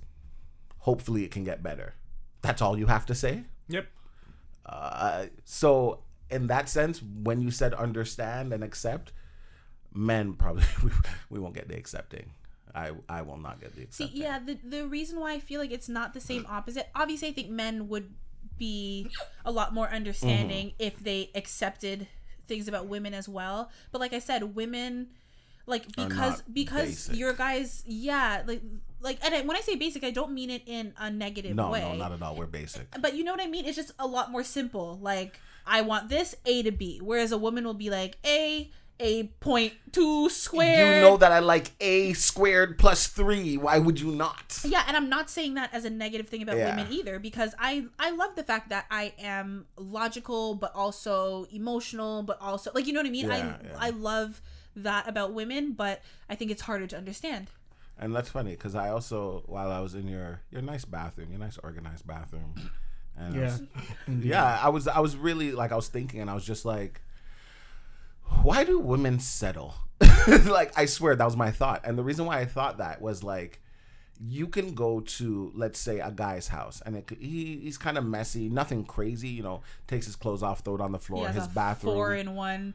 Hopefully 0.83 1.24
it 1.24 1.30
can 1.30 1.45
get 1.45 1.62
better. 1.62 1.95
That's 2.43 2.61
all 2.62 2.78
you 2.78 2.87
have 2.87 3.07
to 3.07 3.14
say. 3.14 3.45
Yep. 3.68 3.87
Uh, 4.66 5.26
so 5.45 6.01
in 6.30 6.47
that 6.49 6.68
sense, 6.68 7.01
when 7.03 7.41
you 7.41 7.51
said 7.51 7.74
understand 7.74 8.53
and 8.53 8.62
accept, 8.64 9.12
men 9.93 10.35
probably 10.35 10.64
we 11.30 11.39
won't 11.39 11.55
get 11.55 11.68
the 11.68 11.76
accepting. 11.76 12.30
I 12.74 12.93
I 13.09 13.22
will 13.22 13.37
not 13.37 13.61
get 13.61 13.74
the 13.76 13.83
accepting. 13.83 14.16
See, 14.16 14.22
yeah, 14.22 14.39
the 14.39 14.59
the 14.64 14.87
reason 14.87 15.20
why 15.20 15.33
I 15.35 15.41
feel 15.41 15.61
like 15.61 15.70
it's 15.72 15.89
not 15.89 16.14
the 16.14 16.20
same 16.20 16.47
opposite. 16.49 16.89
Obviously, 16.95 17.28
I 17.28 17.33
think 17.33 17.51
men 17.51 17.89
would 17.89 18.14
be 18.59 19.09
a 19.45 19.51
lot 19.53 19.74
more 19.74 19.89
understanding 19.93 20.68
Mm-hmm. 20.68 20.83
if 20.83 20.99
they 20.99 21.30
accepted 21.35 22.07
things 22.47 22.68
about 22.68 22.87
women 22.87 23.14
as 23.14 23.28
well. 23.28 23.70
But 23.91 24.01
like 24.01 24.12
I 24.12 24.18
said, 24.20 24.55
women 24.55 25.09
like 25.67 25.87
because 25.95 26.43
because 26.53 26.89
basic. 27.09 27.17
your 27.17 27.33
guys, 27.33 27.83
yeah, 27.87 28.43
like 28.47 28.63
like 29.01 29.19
and 29.25 29.35
I, 29.35 29.41
when 29.43 29.57
I 29.57 29.61
say 29.61 29.75
basic, 29.77 30.05
I 30.05 30.11
don't 30.11 30.33
mean 30.33 30.51
it 30.51 30.63
in 30.67 30.93
a 30.99 31.11
negative 31.11 31.55
No, 31.57 31.71
way. 31.71 31.81
no, 31.81 31.93
no, 31.93 31.99
not 31.99 32.13
at 32.13 32.23
all. 32.23 32.37
We're 32.37 32.47
basic. 32.47 32.87
but 33.01 33.15
you 33.15 33.25
know 33.25 33.33
what 33.33 33.41
I 33.43 33.47
mean? 33.47 33.65
It's 33.65 33.77
just 33.77 33.93
a 33.99 34.07
lot 34.07 34.31
more 34.31 34.45
simple. 34.45 34.99
Like 35.01 35.41
I 35.67 35.83
want 35.83 36.09
this 36.09 36.35
A 36.47 36.63
to 36.63 36.73
B, 36.73 37.01
whereas 37.03 37.33
a 37.33 37.39
woman 37.39 37.65
will 37.65 37.75
be 37.75 37.91
like 37.91 38.19
A 38.27 38.71
A 39.01 39.25
point 39.41 39.73
two 39.91 40.29
squared. 40.31 40.97
You 40.97 41.01
know 41.03 41.17
that 41.17 41.33
I 41.33 41.39
like 41.41 41.71
a 41.81 42.13
squared 42.15 42.79
plus 42.79 43.07
three. 43.09 43.57
Why 43.57 43.79
would 43.79 44.01
you 44.01 44.13
not? 44.13 44.61
Yeah, 44.65 44.85
and 44.87 44.97
I'm 44.97 45.09
not 45.09 45.31
saying 45.31 45.55
that 45.55 45.73
as 45.75 45.85
a 45.85 45.91
negative 45.91 46.29
thing 46.29 46.43
about 46.43 46.57
Yeah. 46.57 46.77
women 46.77 46.93
either 46.93 47.19
because 47.19 47.55
I 47.59 47.87
I 47.99 48.11
love 48.11 48.37
the 48.37 48.45
fact 48.45 48.69
that 48.71 48.87
I 48.91 49.15
am 49.19 49.67
logical 49.77 50.55
but 50.55 50.75
also 50.75 51.47
emotional 51.53 52.23
but 52.23 52.39
also 52.41 52.71
like 52.75 52.87
you 52.87 52.93
know 52.93 53.01
what 53.01 53.07
I 53.07 53.11
mean? 53.11 53.27
Yeah, 53.29 53.35
I 53.35 53.39
yeah. 53.39 53.77
I 53.79 53.91
love 53.91 54.41
that 54.77 55.09
about 55.09 55.33
women, 55.33 55.73
but 55.73 56.03
I 56.29 56.35
think 56.35 56.51
it's 56.51 56.62
harder 56.62 56.87
to 56.87 56.97
understand. 56.97 57.49
And 57.99 58.14
that's 58.14 58.31
funny 58.31 58.53
because 58.53 58.75
I 58.75 58.89
also, 58.89 59.43
while 59.47 59.70
I 59.70 59.81
was 59.81 59.95
in 59.95 60.09
your 60.09 60.41
your 60.51 60.62
nice 60.62 60.85
bathroom, 60.85 61.31
your 61.31 61.39
nice 61.41 61.59
organized 61.62 62.07
bathroom, 62.07 62.55
and 63.16 63.35
I 63.35 63.39
Yeah. 63.39 63.45
was- 63.45 63.62
yeah, 64.25 64.59
I 64.62 64.68
was 64.70 64.89
I 64.89 64.99
was 65.01 65.16
really 65.16 65.53
like 65.53 65.73
I 65.73 65.77
was 65.77 65.89
thinking, 65.89 66.20
and 66.20 66.31
I 66.31 66.35
was 66.35 66.45
just 66.45 66.64
like, 66.64 67.01
why 68.43 68.64
do 68.64 68.79
women 68.79 69.18
settle? 69.20 69.75
like 70.47 70.77
I 70.77 70.87
swear 70.87 71.14
that 71.16 71.25
was 71.25 71.37
my 71.37 71.51
thought, 71.51 71.83
and 71.85 71.97
the 71.99 72.03
reason 72.03 72.27
why 72.27 72.39
I 72.41 72.45
thought 72.47 72.79
that 72.79 73.01
was 73.01 73.23
like. 73.23 73.61
You 74.25 74.47
can 74.47 74.75
go 74.75 75.01
to, 75.01 75.51
let's 75.53 75.81
say, 75.81 75.99
a 75.99 76.12
guy's 76.12 76.47
house, 76.47 76.81
and 76.87 76.95
it, 76.95 77.11
he 77.18 77.59
he's 77.59 77.77
kind 77.77 77.99
of 77.99 78.05
messy, 78.05 78.49
nothing 78.49 78.85
crazy, 78.85 79.31
you 79.31 79.43
know. 79.43 79.62
Takes 79.89 80.07
his 80.07 80.14
clothes 80.14 80.45
off, 80.45 80.61
throw 80.61 80.77
it 80.77 80.81
on 80.81 80.93
the 80.93 81.01
floor. 81.01 81.23
He 81.23 81.27
has 81.27 81.35
His 81.35 81.47
a 81.47 81.49
bathroom, 81.49 81.95
four 81.95 82.14
in 82.14 82.37
one 82.37 82.75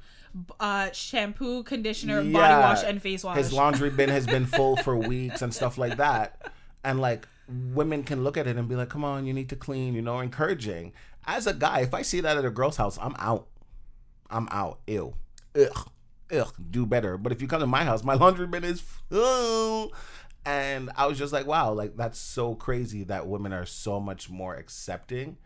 uh 0.60 0.92
shampoo, 0.92 1.64
conditioner, 1.64 2.22
body 2.22 2.34
wash 2.34 2.84
and 2.84 3.02
face 3.02 3.24
wash. 3.24 3.38
his 3.38 3.54
laundry 3.54 3.90
bin 3.90 4.10
has 4.10 4.26
been 4.26 4.46
full 4.46 4.76
for 4.78 4.96
weeks 5.14 5.42
and 5.42 5.54
stuff 5.54 5.78
like 5.78 5.98
that. 5.98 6.52
And 6.84 7.00
like 7.00 7.28
women 7.48 8.04
can 8.04 8.24
look 8.24 8.38
at 8.38 8.48
it 8.48 8.58
and 8.58 8.68
be 8.68 8.76
like 8.76 8.90
come 8.90 9.06
on 9.06 9.26
you 9.26 9.34
need 9.34 9.50
to 9.50 9.56
clean 9.56 9.94
you 9.94 10.02
know 10.02 10.20
encouraging. 10.20 10.94
As 11.26 11.46
a 11.48 11.54
guy 11.54 11.82
if 11.82 11.94
i 11.94 12.02
see 12.02 12.22
that 12.22 12.38
at 12.38 12.46
a 12.46 12.50
girl's 12.50 12.78
house 12.78 12.98
i'm 13.02 13.16
out. 13.20 13.48
I'm 14.30 14.48
out. 14.52 14.80
Ew. 14.88 15.14
Ugh. 15.56 15.90
Ugh. 16.32 16.54
Do 16.70 16.86
better. 16.86 17.18
But 17.18 17.32
if 17.32 17.42
you 17.42 17.48
come 17.48 17.62
to 17.62 17.68
my 17.68 17.84
house 17.86 18.04
my 18.04 18.14
laundry 18.24 18.48
bin 18.48 18.64
is 18.64 18.82
full. 18.82 19.94
And 20.46 20.90
i 20.96 21.06
was 21.06 21.18
just 21.18 21.34
like 21.34 21.46
wow 21.46 21.74
like 21.74 21.96
that's 21.98 22.20
so 22.20 22.56
crazy 22.56 23.04
that 23.06 23.28
women 23.28 23.54
are 23.54 23.66
so 23.66 24.00
much 24.00 24.30
more 24.30 24.56
accepting 24.56 25.38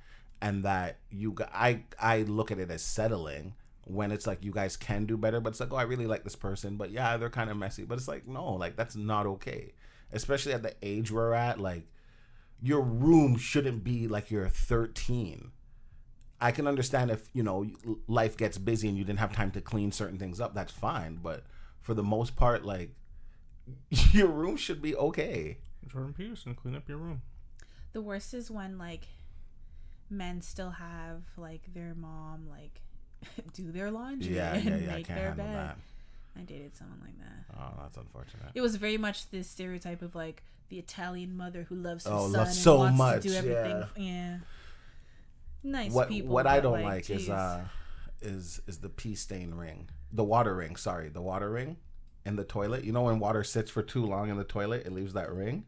and 0.42 0.64
that 0.64 0.98
you 1.10 1.36
I 1.54 1.84
I 2.00 2.24
look 2.24 2.52
at 2.52 2.60
it 2.60 2.72
as 2.72 2.82
settling 2.82 3.54
when 3.86 4.12
it's 4.12 4.28
like 4.28 4.44
you 4.44 4.52
guys 4.52 4.78
can 4.78 5.06
do 5.06 5.18
better 5.18 5.40
but 5.40 5.50
it's 5.50 5.60
like 5.60 5.74
oh 5.74 5.76
i 5.76 5.82
really 5.82 6.06
like 6.06 6.24
this 6.24 6.36
person 6.36 6.78
but 6.78 6.92
yeah 6.92 7.18
they're 7.18 7.30
kind 7.30 7.50
of 7.50 7.58
messy. 7.58 7.84
But 7.84 7.98
it's 7.98 8.08
like 8.08 8.28
no 8.28 8.54
like 8.54 8.76
that's 8.76 8.96
not 8.96 9.26
okay. 9.26 9.74
Especially 10.14 10.54
at 10.54 10.62
the 10.64 10.76
age 10.84 11.12
we're 11.12 11.34
at 11.34 11.60
like 11.60 11.88
your 12.62 12.82
room 12.82 13.38
shouldn't 13.38 13.84
be 13.84 14.08
like 14.08 14.30
you're 14.30 14.48
13 14.50 15.52
i 16.40 16.52
can 16.52 16.68
understand 16.68 17.10
if 17.12 17.28
you 17.34 17.42
know 17.44 17.66
life 18.08 18.36
gets 18.38 18.58
busy 18.58 18.88
and 18.88 18.98
you 18.98 19.04
didn't 19.04 19.20
have 19.20 19.34
time 19.34 19.52
to 19.52 19.62
clean 19.62 19.92
certain 19.92 20.18
things 20.18 20.40
up 20.40 20.54
that's 20.54 20.72
fine. 20.72 21.20
But 21.22 21.44
for 21.82 21.94
the 21.94 22.04
most 22.04 22.36
part 22.36 22.64
like 22.66 22.92
your 23.90 24.28
room 24.28 24.58
should 24.58 24.82
be 24.82 24.96
okay. 24.96 25.58
Jordan 25.88 26.14
Peterson, 26.14 26.54
clean 26.56 26.76
up 26.76 26.88
your 26.88 26.98
room. 26.98 27.22
the 27.94 28.02
worst 28.02 28.34
is 28.34 28.52
when 28.52 28.78
like 28.78 29.08
men 30.10 30.42
still 30.42 30.72
have 30.72 31.24
like 31.38 31.74
their 31.74 31.94
mom 31.96 32.48
like 32.50 32.82
do 33.54 33.72
their 33.72 33.92
laundry 33.92 34.36
yeah 34.36 34.54
and 34.56 34.66
yeah 34.66 34.76
yeah 34.78 34.96
make 34.96 35.08
their 35.08 35.32
bed. 35.32 35.56
that 35.56 35.78
I 36.38 36.42
dated 36.42 36.76
someone 36.76 37.00
like 37.04 37.18
that. 37.20 37.56
oh 37.60 37.74
that's 37.82 37.98
unfortunate 37.98 38.52
It 38.56 38.62
was 38.62 38.76
very 38.78 38.98
much 38.98 39.30
this 39.30 39.50
stereotype 39.50 40.02
of 40.02 40.16
like 40.16 40.44
the 40.70 40.80
Italian 40.80 41.36
mother 41.36 41.64
who 41.70 41.76
loves 41.76 42.06
her 42.06 42.12
Oh, 42.14 42.24
son 42.24 42.32
loves 42.34 42.50
and 42.52 42.58
so 42.64 42.76
wants 42.78 42.98
much, 42.98 43.22
to 43.24 43.28
do 43.30 43.36
everything. 43.36 43.84
yeah. 43.98 44.04
Yeah. 44.32 44.38
Nice 45.64 45.92
what 45.92 46.10
people. 46.10 46.34
what 46.34 46.48
I 46.48 46.60
don't 46.60 46.82
like, 46.82 47.10
is 47.10 47.30
uh 47.30 47.66
is 48.22 48.62
is 48.68 48.80
the 48.80 48.90
pee 48.90 49.16
stain 49.16 49.54
ring. 49.56 49.90
The 50.12 50.24
water 50.24 50.56
ring, 50.56 50.76
sorry, 50.76 51.10
the 51.10 51.22
water 51.22 51.50
ring 51.52 51.78
in 52.26 52.36
the 52.36 52.44
toilet. 52.44 52.84
You 52.84 52.92
know 52.94 53.04
when 53.04 53.20
water 53.20 53.44
sits 53.44 53.70
for 53.70 53.84
too 53.84 54.06
long 54.06 54.30
in 54.30 54.38
the 54.38 54.44
toilet, 54.44 54.86
it 54.86 54.92
leaves 54.94 55.14
that 55.14 55.32
ring? 55.32 55.66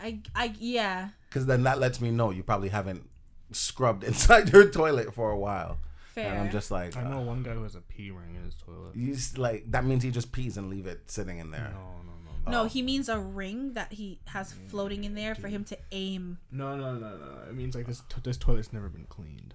I 0.00 0.20
I 0.34 0.54
yeah. 0.58 1.10
Cuz 1.30 1.46
then 1.46 1.62
that 1.64 1.78
lets 1.78 2.00
me 2.00 2.10
know 2.10 2.30
you 2.30 2.42
probably 2.42 2.70
haven't 2.70 3.08
scrubbed 3.50 4.02
inside 4.10 4.50
your 4.50 4.70
toilet 4.70 5.12
for 5.12 5.30
a 5.30 5.38
while. 5.38 5.78
Fair. 6.14 6.30
And 6.30 6.40
I'm 6.40 6.50
just 6.50 6.70
like 6.70 6.96
I 6.96 7.02
know 7.04 7.18
uh, 7.18 7.22
one 7.22 7.42
guy 7.42 7.52
who 7.52 7.62
has 7.62 7.74
a 7.74 7.80
pee 7.80 8.10
ring 8.10 8.34
in 8.36 8.44
his 8.44 8.54
toilet. 8.54 8.94
you 8.94 9.14
just, 9.14 9.38
like 9.38 9.70
that 9.70 9.84
means 9.84 10.02
he 10.02 10.10
just 10.10 10.30
pees 10.30 10.56
and 10.58 10.68
leave 10.68 10.86
it 10.86 11.10
sitting 11.10 11.38
in 11.38 11.50
there. 11.50 11.72
No, 11.72 11.80
no, 11.80 12.12
no, 12.44 12.50
no, 12.52 12.62
no, 12.64 12.68
he 12.68 12.82
means 12.82 13.08
a 13.08 13.18
ring 13.18 13.72
that 13.72 13.92
he 13.94 14.20
has 14.26 14.52
floating 14.68 15.04
in 15.04 15.14
there 15.14 15.34
for 15.34 15.48
him 15.48 15.64
to 15.64 15.78
aim. 15.90 16.38
no, 16.50 16.76
no, 16.76 16.94
no, 16.94 17.16
no. 17.16 17.38
It 17.48 17.54
means 17.54 17.74
like 17.74 17.86
this. 17.86 18.02
T- 18.08 18.20
this 18.22 18.36
toilet's 18.36 18.72
never 18.72 18.88
been 18.88 19.06
cleaned. 19.06 19.54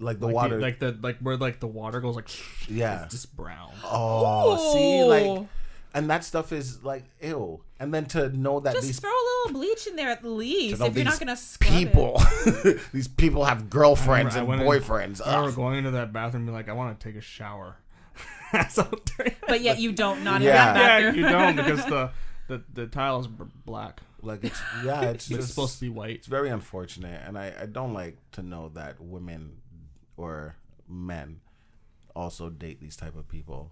Like 0.00 0.20
the 0.20 0.26
like 0.26 0.34
water 0.34 0.60
like 0.60 0.78
the 0.78 0.96
like 1.02 1.18
where 1.18 1.36
like 1.36 1.58
the 1.58 1.66
water 1.66 2.00
goes 2.00 2.14
like 2.16 2.28
Yeah. 2.68 3.04
it's 3.04 3.14
just 3.14 3.34
brown. 3.34 3.72
Oh, 3.82 4.72
see 4.72 5.02
like 5.02 5.24
Ooh. 5.24 5.48
And 5.94 6.08
that 6.10 6.24
stuff 6.24 6.52
is 6.52 6.82
like 6.84 7.04
ill. 7.20 7.62
And 7.80 7.94
then 7.94 8.06
to 8.06 8.28
know 8.36 8.58
that 8.60 8.74
Just 8.74 8.86
these 8.88 8.98
throw 9.00 9.10
a 9.10 9.24
little 9.46 9.60
bleach 9.60 9.86
in 9.86 9.94
there 9.96 10.08
at 10.10 10.24
least 10.24 10.82
if 10.82 10.96
you're 10.96 11.04
not 11.04 11.18
gonna 11.20 11.36
scrub 11.36 11.72
it. 11.72 11.76
people 11.92 12.20
these 12.92 13.06
people 13.08 13.44
have 13.44 13.70
girlfriends 13.70 14.34
I 14.34 14.40
and 14.40 14.48
went 14.48 14.62
in- 14.62 14.66
boyfriends 14.66 15.20
I 15.24 15.30
remember 15.36 15.50
Ugh. 15.50 15.54
going 15.56 15.78
into 15.78 15.90
that 15.92 16.12
bathroom 16.12 16.42
and 16.42 16.48
be 16.48 16.52
like, 16.52 16.68
I 16.68 16.72
want 16.72 16.98
to 16.98 17.04
take 17.08 17.16
a 17.16 17.20
shower. 17.20 17.76
ass 18.52 18.78
out 18.78 19.10
there. 19.18 19.34
but 19.46 19.60
yet 19.60 19.78
you 19.78 19.92
don't 19.92 20.24
not 20.24 20.40
Yeah. 20.40 20.70
in 20.70 20.74
that 20.74 20.74
bathroom. 20.74 21.24
yeah, 21.24 21.30
bathroom. 21.30 21.54
you 21.56 21.64
don't 21.64 21.66
because 21.78 21.84
the 21.86 22.10
the 22.48 22.64
the 22.82 22.86
tile 22.88 23.20
is 23.20 23.26
b- 23.28 23.44
black. 23.64 24.00
Like 24.22 24.42
it's 24.42 24.60
yeah, 24.84 25.02
it's 25.02 25.30
It's 25.30 25.46
supposed 25.46 25.74
to 25.76 25.80
be 25.82 25.88
white. 25.90 26.16
It's 26.16 26.26
very 26.26 26.48
unfortunate, 26.48 27.20
and 27.26 27.38
I 27.38 27.52
I 27.60 27.66
don't 27.66 27.94
like 27.94 28.16
to 28.32 28.42
know 28.42 28.70
that 28.74 29.00
women 29.00 29.58
or 30.16 30.56
men 30.88 31.40
also 32.16 32.50
date 32.50 32.80
these 32.80 32.96
type 32.96 33.14
of 33.16 33.28
people. 33.28 33.70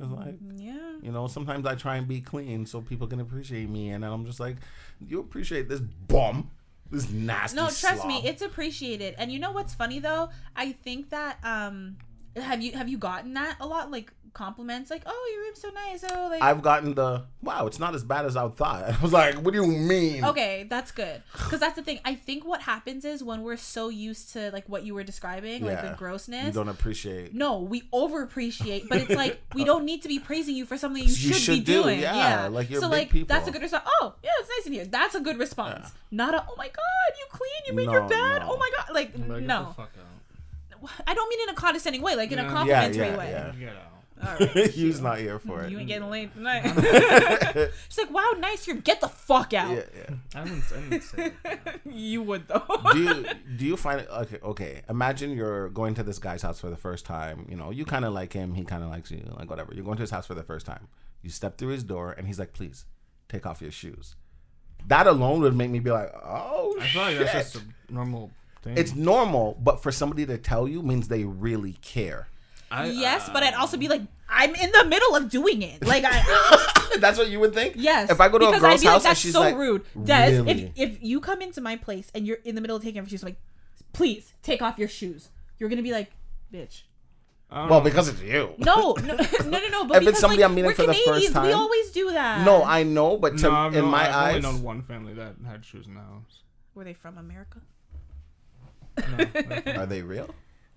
It's 0.00 0.10
like 0.10 0.36
yeah. 0.56 0.92
you 1.02 1.10
know, 1.10 1.26
sometimes 1.26 1.66
I 1.66 1.74
try 1.74 1.96
and 1.96 2.06
be 2.06 2.20
clean 2.20 2.66
so 2.66 2.80
people 2.80 3.06
can 3.06 3.20
appreciate 3.20 3.68
me, 3.68 3.90
and 3.90 4.04
then 4.04 4.12
I'm 4.12 4.24
just 4.24 4.38
like, 4.38 4.56
you 5.00 5.18
appreciate 5.18 5.68
this 5.68 5.80
bum, 5.80 6.50
this 6.90 7.10
nasty. 7.10 7.56
No, 7.56 7.68
trust 7.68 8.06
me, 8.06 8.20
it's 8.24 8.42
appreciated. 8.42 9.16
And 9.18 9.32
you 9.32 9.38
know 9.38 9.50
what's 9.50 9.74
funny 9.74 9.98
though? 9.98 10.30
I 10.54 10.72
think 10.72 11.10
that 11.10 11.38
um 11.42 11.96
have 12.36 12.62
you 12.62 12.72
have 12.72 12.88
you 12.88 12.98
gotten 12.98 13.34
that 13.34 13.56
a 13.60 13.66
lot 13.66 13.90
like 13.90 14.12
compliments 14.34 14.90
like, 14.90 15.02
"Oh, 15.06 15.30
your 15.32 15.42
room's 15.44 15.60
so 15.60 15.70
nice." 15.70 16.04
Oh, 16.08 16.28
like 16.30 16.42
I've 16.42 16.62
gotten 16.62 16.94
the 16.94 17.24
wow. 17.42 17.66
It's 17.66 17.78
not 17.78 17.94
as 17.94 18.04
bad 18.04 18.24
as 18.26 18.36
I 18.36 18.48
thought. 18.48 18.84
I 18.90 18.96
was 19.02 19.12
like, 19.12 19.36
what 19.36 19.52
do 19.54 19.60
you 19.62 19.66
mean? 19.66 20.24
Okay, 20.24 20.66
that's 20.68 20.90
good. 20.90 21.22
Cuz 21.32 21.60
that's 21.60 21.76
the 21.76 21.82
thing. 21.82 22.00
I 22.04 22.14
think 22.14 22.44
what 22.44 22.62
happens 22.62 23.04
is 23.04 23.22
when 23.22 23.42
we're 23.42 23.56
so 23.56 23.88
used 23.88 24.32
to 24.34 24.50
like 24.52 24.68
what 24.68 24.84
you 24.84 24.94
were 24.94 25.04
describing, 25.04 25.64
like 25.64 25.82
the 25.82 25.94
grossness. 25.96 26.46
You 26.46 26.52
don't 26.52 26.68
appreciate. 26.68 27.34
no, 27.34 27.60
we 27.60 27.88
over 27.92 28.22
appreciate, 28.22 28.88
but 28.88 28.98
it's 28.98 29.14
like 29.14 29.40
we 29.54 29.64
don't 29.70 29.84
need 29.84 30.02
to 30.02 30.08
be 30.08 30.18
praising 30.18 30.54
you 30.56 30.66
for 30.66 30.76
something 30.76 31.02
you, 31.02 31.08
You 31.08 31.14
should, 31.14 31.36
should 31.36 31.52
be 31.54 31.60
do, 31.60 31.82
doing. 31.82 32.00
yeah, 32.00 32.16
Yeah, 32.16 32.46
like 32.48 32.70
you're 32.70 32.80
so 32.80 32.88
big 32.88 32.98
like 32.98 33.10
people. 33.10 33.26
that's 33.34 33.48
a 33.48 33.50
good 33.50 33.62
response. 33.62 33.84
Oh, 34.00 34.14
yeah, 34.22 34.30
it's 34.40 34.48
nice 34.58 34.66
in 34.66 34.72
here. 34.72 34.84
That's 34.84 35.14
a 35.14 35.20
good 35.20 35.38
response. 35.38 35.92
Not 36.10 36.34
a 36.34 36.44
oh 36.48 36.54
my 36.56 36.68
god, 36.68 37.10
you 37.18 37.26
clean, 37.30 37.60
you 37.66 37.72
made 37.74 37.90
your 37.90 38.02
bed. 38.08 38.40
no. 38.42 38.48
Oh 38.52 38.56
my 38.58 38.70
god, 38.76 38.94
like 38.94 39.12
Like, 39.28 39.42
no. 39.42 39.66
the 39.68 39.74
fuck 39.74 39.90
out. 39.98 40.04
I 41.06 41.12
don't 41.14 41.28
mean 41.28 41.40
in 41.42 41.48
a 41.48 41.54
condescending 41.54 42.02
way, 42.02 42.14
like 42.14 42.30
in 42.30 42.38
a 42.38 42.44
complimentary 42.48 43.06
Yeah, 43.06 43.12
yeah, 43.12 43.18
way. 43.18 43.52
yeah. 43.60 43.70
Get 44.18 44.28
out. 44.28 44.40
All 44.40 44.46
right. 44.54 44.76
You's 44.76 45.00
not 45.00 45.18
here 45.18 45.38
for 45.38 45.62
it. 45.62 45.70
You 45.70 45.78
ain't 45.78 45.88
getting 45.88 46.10
laid 46.10 46.32
tonight. 46.32 46.62
She's 47.88 47.98
like, 47.98 48.10
wow, 48.10 48.34
nice 48.38 48.64
here. 48.64 48.74
Get 48.76 49.00
the 49.00 49.08
fuck 49.08 49.52
out. 49.54 49.74
yeah, 49.76 49.82
yeah. 49.96 50.14
I 50.34 50.44
didn't, 50.44 50.64
I 50.74 50.80
didn't 50.80 51.02
say 51.02 51.32
that. 51.44 51.80
You 51.90 52.22
would 52.22 52.48
though. 52.48 52.62
do 52.92 53.02
you 53.02 53.24
do 53.56 53.64
you 53.64 53.76
find 53.76 54.00
it 54.00 54.08
okay 54.10 54.38
okay 54.42 54.82
imagine 54.88 55.30
you're 55.34 55.68
going 55.70 55.94
to 55.94 56.02
this 56.02 56.18
guy's 56.18 56.42
house 56.42 56.60
for 56.60 56.68
the 56.70 56.76
first 56.76 57.06
time 57.06 57.46
you 57.48 57.56
know 57.56 57.70
you 57.70 57.84
kind 57.84 58.04
of 58.04 58.12
like 58.12 58.32
him 58.34 58.54
he 58.54 58.64
kind 58.64 58.82
of 58.84 58.90
likes 58.90 59.10
you 59.10 59.22
like 59.38 59.48
whatever 59.48 59.72
you're 59.74 59.84
going 59.84 59.96
to 59.96 60.02
his 60.02 60.10
house 60.10 60.26
for 60.26 60.34
the 60.34 60.42
first 60.42 60.66
time 60.66 60.88
you 61.22 61.30
step 61.30 61.56
through 61.56 61.70
his 61.70 61.82
door 61.82 62.12
and 62.12 62.26
he's 62.26 62.38
like 62.38 62.52
please 62.52 62.84
take 63.28 63.46
off 63.46 63.62
your 63.62 63.70
shoes 63.70 64.16
that 64.86 65.06
alone 65.06 65.40
would 65.40 65.56
make 65.56 65.70
me 65.70 65.78
be 65.78 65.90
like 65.90 66.10
oh 66.24 66.76
I 66.80 66.86
feel 66.88 67.02
like 67.02 67.16
shit. 67.16 67.26
that's 67.26 67.52
just 67.52 67.64
a 67.64 67.92
normal 67.92 68.30
thing. 68.62 68.76
it's 68.76 68.94
normal 68.94 69.56
but 69.62 69.82
for 69.82 69.90
somebody 69.90 70.26
to 70.26 70.36
tell 70.38 70.68
you 70.68 70.82
means 70.82 71.08
they 71.08 71.24
really 71.24 71.72
care 71.74 72.28
I, 72.70 72.86
yes, 72.86 73.28
uh, 73.28 73.32
but 73.32 73.42
I'd 73.42 73.54
also 73.54 73.76
be 73.76 73.88
like, 73.88 74.02
I'm 74.28 74.54
in 74.54 74.70
the 74.72 74.84
middle 74.84 75.16
of 75.16 75.30
doing 75.30 75.62
it. 75.62 75.84
Like 75.86 76.04
I 76.06 76.96
that's 76.98 77.18
what 77.18 77.28
you 77.30 77.40
would 77.40 77.54
think 77.54 77.74
Yes. 77.76 78.10
if 78.10 78.20
i 78.20 78.28
go 78.28 78.38
to 78.38 78.48
a 78.48 78.50
girl's 78.50 78.62
I'd 78.62 78.62
like, 78.62 78.82
house 78.82 78.94
and 78.96 79.10
that's 79.10 79.20
she's 79.20 79.32
so 79.32 79.40
like 79.40 79.56
rude. 79.56 79.84
Des, 80.04 80.32
really? 80.42 80.72
if 80.76 80.90
if 80.92 81.02
you 81.02 81.20
come 81.20 81.40
into 81.40 81.60
my 81.60 81.76
place 81.76 82.10
and 82.14 82.26
you're 82.26 82.38
in 82.44 82.54
the 82.54 82.60
middle 82.60 82.76
of 82.76 82.82
taking 82.82 83.00
off 83.00 83.06
your 83.06 83.10
shoes, 83.10 83.22
I'm 83.22 83.28
like, 83.28 83.38
please 83.92 84.34
take 84.42 84.60
off 84.60 84.78
your 84.78 84.88
shoes. 84.88 85.30
You're 85.58 85.68
gonna 85.70 85.82
be 85.82 85.92
like, 85.92 86.10
bitch. 86.52 86.82
I 87.50 87.60
don't 87.60 87.70
well 87.70 87.80
because 87.80 88.08
it's 88.08 88.20
you 88.20 88.52
No, 88.58 88.92
no, 89.02 89.14
no, 89.14 89.24
no, 89.46 89.68
no. 89.68 89.84
But 89.86 90.02
If 90.02 90.08
it's 90.08 90.18
because, 90.18 90.20
somebody 90.20 90.42
like, 90.42 90.50
I'm 90.50 90.54
meeting 90.54 90.66
we're 90.66 90.86
the 90.86 90.92
first 90.92 91.04
Canadians, 91.04 91.34
we 91.36 91.52
always 91.52 91.90
do 91.92 92.12
that. 92.12 92.44
no 92.44 92.62
i 92.62 92.82
know 92.82 93.16
but 93.16 93.38
to, 93.38 93.42
no, 93.50 93.66
in 93.68 93.72
no- 93.74 93.86
my 93.86 94.06
I've 94.06 94.14
eyes 94.14 94.44
only 94.44 94.56
known 94.58 94.62
one 94.62 94.82
family 94.82 95.14
that 95.14 95.36
had 95.46 95.64
shoes 95.64 95.86
in 95.86 95.94
the 95.94 96.00
house. 96.00 96.42
Were 96.74 96.84
they 96.84 96.92
from 96.92 97.16
America? 97.16 97.60
No, 98.98 99.26
are 99.80 99.86
they 99.86 100.02
real 100.02 100.28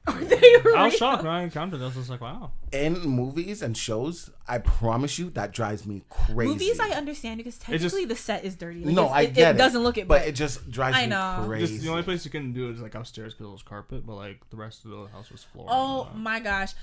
Are 0.07 0.15
oh, 0.19 0.23
they 0.23 0.55
real? 0.65 0.75
I 0.75 0.85
was 0.85 0.95
shocked 0.95 1.23
when 1.23 1.31
I 1.31 1.43
encountered 1.43 1.79
those. 1.79 1.95
I 1.95 1.99
was 1.99 2.09
like, 2.09 2.21
wow. 2.21 2.51
in 2.71 2.99
movies 3.01 3.61
and 3.61 3.77
shows, 3.77 4.31
I 4.47 4.57
promise 4.57 5.19
you 5.19 5.29
that 5.31 5.51
drives 5.51 5.85
me 5.85 6.01
crazy. 6.09 6.51
Movies, 6.51 6.79
I 6.79 6.89
understand 6.89 7.37
because 7.37 7.55
just- 7.59 7.65
technically 7.67 8.05
the 8.05 8.15
set 8.15 8.43
is 8.43 8.55
dirty. 8.55 8.83
Like, 8.83 8.95
no, 8.95 9.07
I 9.07 9.21
it, 9.21 9.33
get 9.35 9.51
it. 9.51 9.55
it. 9.55 9.57
doesn't 9.59 9.83
look 9.83 9.97
it, 9.99 10.07
but 10.07 10.21
but 10.21 10.27
it 10.27 10.31
just 10.33 10.71
drives 10.71 10.97
I 10.97 11.01
me 11.03 11.07
know. 11.09 11.43
crazy. 11.45 11.73
Just 11.75 11.85
the 11.85 11.91
only 11.91 12.03
place 12.03 12.25
you 12.25 12.31
couldn't 12.31 12.53
do 12.53 12.69
it 12.69 12.73
is 12.73 12.81
like 12.81 12.95
upstairs 12.95 13.33
because 13.33 13.47
it 13.47 13.51
was 13.51 13.61
carpet, 13.63 14.05
but 14.05 14.15
like 14.15 14.49
the 14.49 14.57
rest 14.57 14.85
of 14.85 14.91
the 14.91 15.05
house 15.13 15.29
was 15.31 15.43
floor. 15.43 15.67
Oh 15.69 16.09
my 16.15 16.39
gosh. 16.39 16.73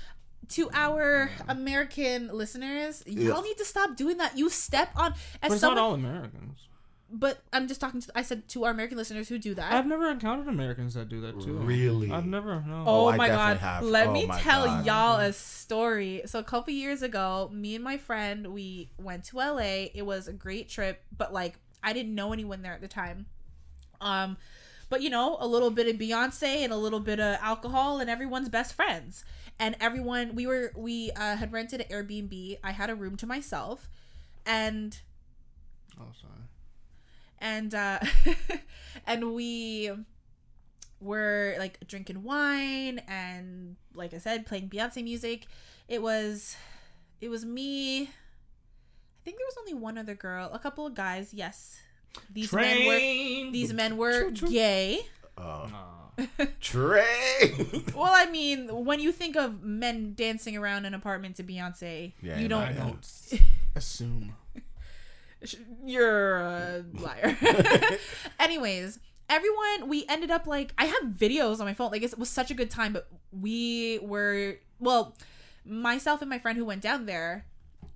To 0.49 0.69
our 0.73 1.29
American 1.49 2.29
listeners, 2.31 3.03
y'all 3.05 3.39
Ugh. 3.39 3.43
need 3.43 3.57
to 3.57 3.65
stop 3.65 3.97
doing 3.97 4.17
that. 4.17 4.37
You 4.37 4.49
step 4.49 4.89
on 4.95 5.13
But 5.41 5.51
it's 5.51 5.59
someone, 5.59 5.75
not 5.75 5.83
all 5.83 5.93
Americans. 5.93 6.68
But 7.11 7.41
I'm 7.51 7.67
just 7.67 7.81
talking 7.81 8.01
to 8.01 8.11
I 8.15 8.21
said 8.21 8.47
to 8.49 8.65
our 8.65 8.71
American 8.71 8.97
listeners 8.97 9.27
who 9.29 9.37
do 9.39 9.53
that. 9.55 9.71
I've 9.73 9.87
never 9.87 10.09
encountered 10.09 10.47
Americans 10.47 10.93
that 10.93 11.09
do 11.09 11.21
that 11.21 11.39
too. 11.41 11.53
Really? 11.57 12.11
I've 12.11 12.25
never. 12.25 12.63
No. 12.67 12.83
Oh, 12.85 13.07
Oh, 13.09 13.11
my 13.17 13.27
definitely 13.27 13.53
god. 13.53 13.57
have. 13.57 13.83
Let 13.83 14.07
Oh 14.07 14.13
me 14.13 14.27
tell 14.37 14.65
God. 14.65 14.85
y'all 14.85 15.19
a 15.19 15.33
story. 15.33 16.21
So 16.25 16.39
a 16.39 16.43
couple 16.43 16.73
years 16.73 17.01
ago, 17.01 17.49
me 17.53 17.75
and 17.75 17.83
my 17.83 17.97
friend, 17.97 18.53
we 18.53 18.91
went 18.97 19.23
to 19.25 19.37
LA. 19.37 19.87
It 19.93 20.05
was 20.05 20.27
a 20.27 20.33
great 20.33 20.69
trip, 20.69 21.01
but 21.17 21.33
like 21.33 21.55
I 21.83 21.93
didn't 21.93 22.13
know 22.13 22.31
anyone 22.33 22.61
there 22.61 22.73
at 22.73 22.81
the 22.81 22.87
time. 22.87 23.25
Um 24.01 24.37
but 24.89 25.01
you 25.03 25.09
know, 25.11 25.37
a 25.39 25.45
little 25.47 25.69
bit 25.69 25.87
of 25.87 25.99
Beyonce 25.99 26.63
and 26.63 26.73
a 26.73 26.77
little 26.77 26.99
bit 26.99 27.19
of 27.19 27.37
alcohol 27.41 27.99
and 27.99 28.09
everyone's 28.09 28.49
best 28.49 28.73
friends. 28.73 29.23
And 29.59 29.75
everyone 29.79 30.35
we 30.35 30.47
were 30.47 30.71
we 30.75 31.11
uh, 31.11 31.35
had 31.37 31.51
rented 31.53 31.81
an 31.81 31.87
Airbnb. 31.89 32.57
I 32.63 32.71
had 32.71 32.89
a 32.89 32.95
room 32.95 33.15
to 33.17 33.27
myself 33.27 33.87
and 34.45 34.99
Oh, 35.99 36.05
sorry. 36.19 36.33
And 37.39 37.73
uh 37.73 37.99
and 39.07 39.33
we 39.33 39.91
were 41.01 41.55
like 41.57 41.79
drinking 41.87 42.23
wine 42.23 42.99
and 43.07 43.75
like 43.93 44.13
I 44.13 44.17
said 44.17 44.45
playing 44.45 44.69
Beyonce 44.69 45.03
music. 45.03 45.47
It 45.87 46.01
was 46.01 46.55
it 47.21 47.29
was 47.29 47.45
me. 47.45 48.03
I 48.03 48.07
think 49.23 49.37
there 49.37 49.45
was 49.47 49.55
only 49.59 49.73
one 49.73 49.97
other 49.97 50.15
girl, 50.15 50.49
a 50.53 50.59
couple 50.59 50.85
of 50.87 50.95
guys. 50.95 51.33
Yes. 51.33 51.77
These 52.31 52.51
men 52.53 52.85
were 52.87 53.51
these 53.51 53.73
men 53.73 53.97
were 53.97 54.31
Choo, 54.31 54.47
choo. 54.47 54.49
gay. 54.51 54.99
Oh, 55.37 55.67
Nah. 55.71 56.25
Trey. 56.59 57.55
Well, 57.95 58.11
I 58.11 58.29
mean, 58.29 58.67
when 58.85 58.99
you 58.99 59.13
think 59.13 59.37
of 59.37 59.63
men 59.63 60.13
dancing 60.15 60.57
around 60.57 60.85
an 60.85 60.93
apartment 60.93 61.37
to 61.37 61.43
Beyonce, 61.43 62.11
Yeah, 62.21 62.39
you 62.39 62.49
don't 62.49 62.75
don't 62.75 63.41
assume. 63.75 64.35
You're 65.85 66.37
a 66.37 66.85
liar. 66.93 67.37
Anyways, 68.39 68.99
everyone, 69.29 69.87
we 69.89 70.05
ended 70.09 70.31
up 70.31 70.47
like 70.47 70.73
I 70.77 70.85
have 70.85 71.03
videos 71.03 71.59
on 71.59 71.65
my 71.65 71.73
phone. 71.73 71.91
Like 71.91 72.03
it 72.03 72.17
was 72.17 72.29
such 72.29 72.51
a 72.51 72.53
good 72.53 72.69
time, 72.69 72.93
but 72.93 73.07
we 73.31 73.99
were 73.99 74.55
well, 74.79 75.15
myself 75.65 76.21
and 76.21 76.29
my 76.29 76.39
friend 76.39 76.57
who 76.57 76.65
went 76.65 76.81
down 76.81 77.05
there 77.05 77.45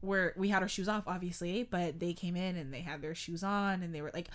were 0.02 0.34
we 0.38 0.50
had 0.50 0.62
our 0.62 0.68
shoes 0.68 0.88
off, 0.88 1.04
obviously, 1.08 1.64
but 1.64 2.00
they 2.00 2.14
came 2.14 2.36
in 2.36 2.56
and 2.56 2.74
they 2.74 2.82
had 2.82 3.02
their 3.02 3.16
shoes 3.16 3.44
on 3.44 3.84
and 3.84 3.94
they 3.94 4.02
were 4.02 4.12
like 4.14 4.30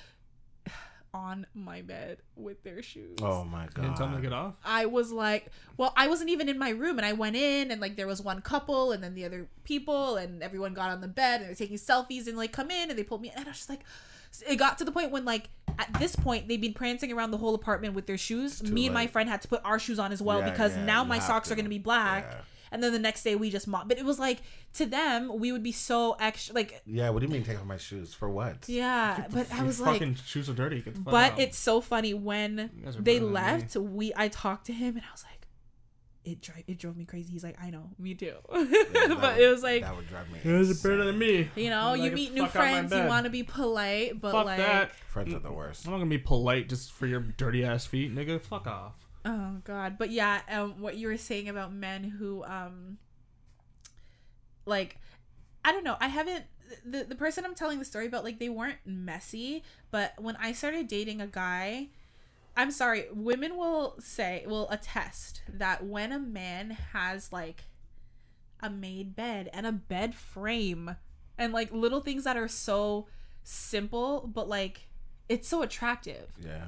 on 1.18 1.46
my 1.54 1.82
bed 1.82 2.18
with 2.36 2.62
their 2.62 2.82
shoes. 2.82 3.18
oh 3.22 3.44
my 3.44 3.64
You 3.64 3.70
didn't 3.82 3.96
tell 3.96 4.06
them 4.06 4.16
to 4.16 4.22
get 4.22 4.32
off. 4.32 4.54
I 4.64 4.86
was 4.86 5.10
like, 5.12 5.50
well, 5.76 5.92
I 5.96 6.06
wasn't 6.08 6.30
even 6.30 6.48
in 6.48 6.58
my 6.58 6.70
room, 6.70 6.98
and 6.98 7.04
I 7.06 7.12
went 7.12 7.36
in, 7.36 7.70
and 7.70 7.80
like 7.80 7.96
there 7.96 8.06
was 8.06 8.22
one 8.22 8.40
couple, 8.40 8.92
and 8.92 9.02
then 9.02 9.14
the 9.14 9.24
other 9.24 9.48
people, 9.64 10.16
and 10.16 10.42
everyone 10.42 10.74
got 10.74 10.90
on 10.90 11.00
the 11.00 11.08
bed, 11.08 11.40
and 11.40 11.48
they're 11.48 11.54
taking 11.56 11.76
selfies, 11.76 12.26
and 12.28 12.36
like 12.36 12.52
come 12.52 12.70
in, 12.70 12.88
and 12.90 12.98
they 12.98 13.02
pulled 13.04 13.20
me, 13.22 13.30
in, 13.30 13.34
and 13.36 13.46
I 13.46 13.50
was 13.50 13.58
just 13.58 13.68
like, 13.68 13.80
it 14.46 14.56
got 14.56 14.78
to 14.78 14.84
the 14.84 14.92
point 14.92 15.10
when 15.10 15.24
like 15.24 15.48
at 15.78 15.92
this 15.98 16.14
point 16.14 16.48
they've 16.48 16.60
been 16.60 16.74
prancing 16.74 17.10
around 17.12 17.30
the 17.30 17.38
whole 17.38 17.54
apartment 17.54 17.94
with 17.94 18.06
their 18.06 18.18
shoes. 18.18 18.60
too 18.60 18.72
Me 18.72 18.86
and 18.86 18.94
my 18.94 19.06
friend 19.06 19.28
had 19.28 19.40
to 19.42 19.48
put 19.48 19.60
our 19.64 19.78
shoes 19.78 19.98
on 19.98 20.12
as 20.12 20.20
well 20.20 20.40
Yeah, 20.40 20.50
because 20.50 20.76
yeah, 20.76 20.84
now 20.84 21.02
my 21.04 21.18
socks 21.18 21.48
to. 21.48 21.54
are 21.54 21.56
gonna 21.56 21.68
be 21.68 21.78
black, 21.78 22.26
Yeah. 22.30 22.40
And 22.70 22.82
then 22.82 22.92
the 22.92 22.98
next 22.98 23.22
day 23.22 23.34
we 23.36 23.50
just 23.50 23.66
mop. 23.68 23.88
But 23.88 23.98
it 23.98 24.04
was 24.04 24.18
like 24.18 24.38
to 24.74 24.86
them 24.86 25.38
we 25.38 25.52
would 25.52 25.62
be 25.62 25.72
so 25.72 26.16
extra, 26.20 26.54
like 26.54 26.82
Yeah, 26.86 27.10
what 27.10 27.20
do 27.20 27.26
you 27.26 27.32
mean 27.32 27.44
take 27.44 27.58
off 27.58 27.64
my 27.66 27.76
shoes 27.78 28.14
for 28.14 28.28
what? 28.30 28.68
yeah, 28.68 29.26
but 29.32 29.52
I 29.52 29.62
was 29.62 29.80
like. 29.86 29.94
fucking 30.00 30.16
shoes 30.26 30.48
are 30.48 30.54
dirty. 30.54 30.80
Get 30.80 30.94
the 30.94 31.00
But 31.00 31.32
out. 31.32 31.38
it's 31.40 31.58
so 31.58 31.80
funny 31.80 32.14
when 32.14 32.56
they 32.56 32.62
better 32.84 33.00
than 33.02 33.04
me. 33.04 33.20
left. 33.30 33.76
We 33.76 34.12
I 34.16 34.28
talked 34.28 34.66
to 34.66 34.72
him 34.72 34.96
and 34.96 35.04
I 35.04 35.12
was 35.12 35.24
like, 35.24 35.34
it 36.24 36.42
drove 36.42 36.62
it 36.66 36.78
drove 36.78 36.96
me 36.96 37.06
crazy. 37.06 37.32
He's 37.32 37.42
like, 37.44 37.56
I 37.62 37.70
know, 37.70 37.88
me 37.98 38.14
too. 38.14 38.34
Yeah, 38.52 39.06
but 39.08 39.20
would- 39.36 39.40
it 39.42 39.50
was 39.50 39.62
like, 39.62 39.82
that 39.82 39.96
would 39.96 40.08
drive 40.08 40.30
me. 40.30 40.38
It 40.44 40.52
was 40.58 40.82
better 40.82 41.04
than 41.04 41.18
me. 41.18 41.48
you 41.56 41.70
know, 41.70 41.90
Like, 41.92 42.02
you 42.02 42.10
meet 42.10 42.34
new 42.34 42.42
fuck 42.46 42.56
out 42.56 42.60
my 42.60 42.70
friends, 42.88 42.92
you 42.92 43.04
want 43.08 43.24
to 43.24 43.30
be 43.30 43.42
polite, 43.44 44.20
but 44.20 44.32
Fuck 44.32 44.44
like, 44.44 44.58
that. 44.58 44.92
Friends 45.08 45.32
are 45.32 45.38
the 45.38 45.52
worst. 45.52 45.86
I'm 45.86 45.92
not 45.92 45.98
gonna 45.98 46.10
be 46.10 46.18
polite 46.18 46.68
just 46.68 46.92
for 46.92 47.06
your 47.06 47.20
dirty 47.20 47.64
ass 47.64 47.86
feet, 47.86 48.14
nigga. 48.14 48.40
Fuck 48.42 48.66
off. 48.66 48.92
Oh 49.28 49.60
god. 49.64 49.98
But 49.98 50.10
yeah, 50.10 50.40
um, 50.50 50.80
what 50.80 50.96
you 50.96 51.08
were 51.08 51.16
saying 51.16 51.48
about 51.48 51.72
men 51.72 52.04
who 52.04 52.42
um, 52.44 52.98
like, 54.64 54.98
I 55.64 55.72
don't 55.72 55.84
know. 55.84 55.96
I 56.00 56.08
haven't. 56.08 56.44
The, 56.84 57.04
the 57.04 57.14
person 57.14 57.44
I'm 57.44 57.54
telling 57.54 57.78
the 57.78 57.84
story 57.84 58.06
about, 58.06 58.24
like, 58.24 58.38
they 58.38 58.50
weren't 58.50 58.78
messy, 58.84 59.62
but 59.90 60.12
when 60.18 60.36
I 60.36 60.52
started 60.52 60.86
dating 60.86 61.22
a 61.22 61.26
guy, 61.26 61.88
I'm 62.58 62.70
sorry, 62.70 63.06
women 63.10 63.56
will 63.56 63.96
say, 64.00 64.44
will 64.46 64.68
attest 64.68 65.42
that 65.48 65.86
when 65.86 66.12
a 66.12 66.18
man 66.18 66.70
has 66.92 67.32
like 67.32 67.64
a 68.60 68.68
made 68.68 69.16
bed 69.16 69.48
and 69.54 69.66
a 69.66 69.72
bed 69.72 70.14
frame 70.14 70.96
and 71.38 71.52
like 71.52 71.72
little 71.72 72.00
things 72.00 72.24
that 72.24 72.36
are 72.36 72.48
so 72.48 73.06
simple, 73.44 74.28
but 74.32 74.48
like 74.48 74.88
it's 75.28 75.48
so 75.48 75.62
attractive. 75.62 76.32
Yeah. 76.44 76.66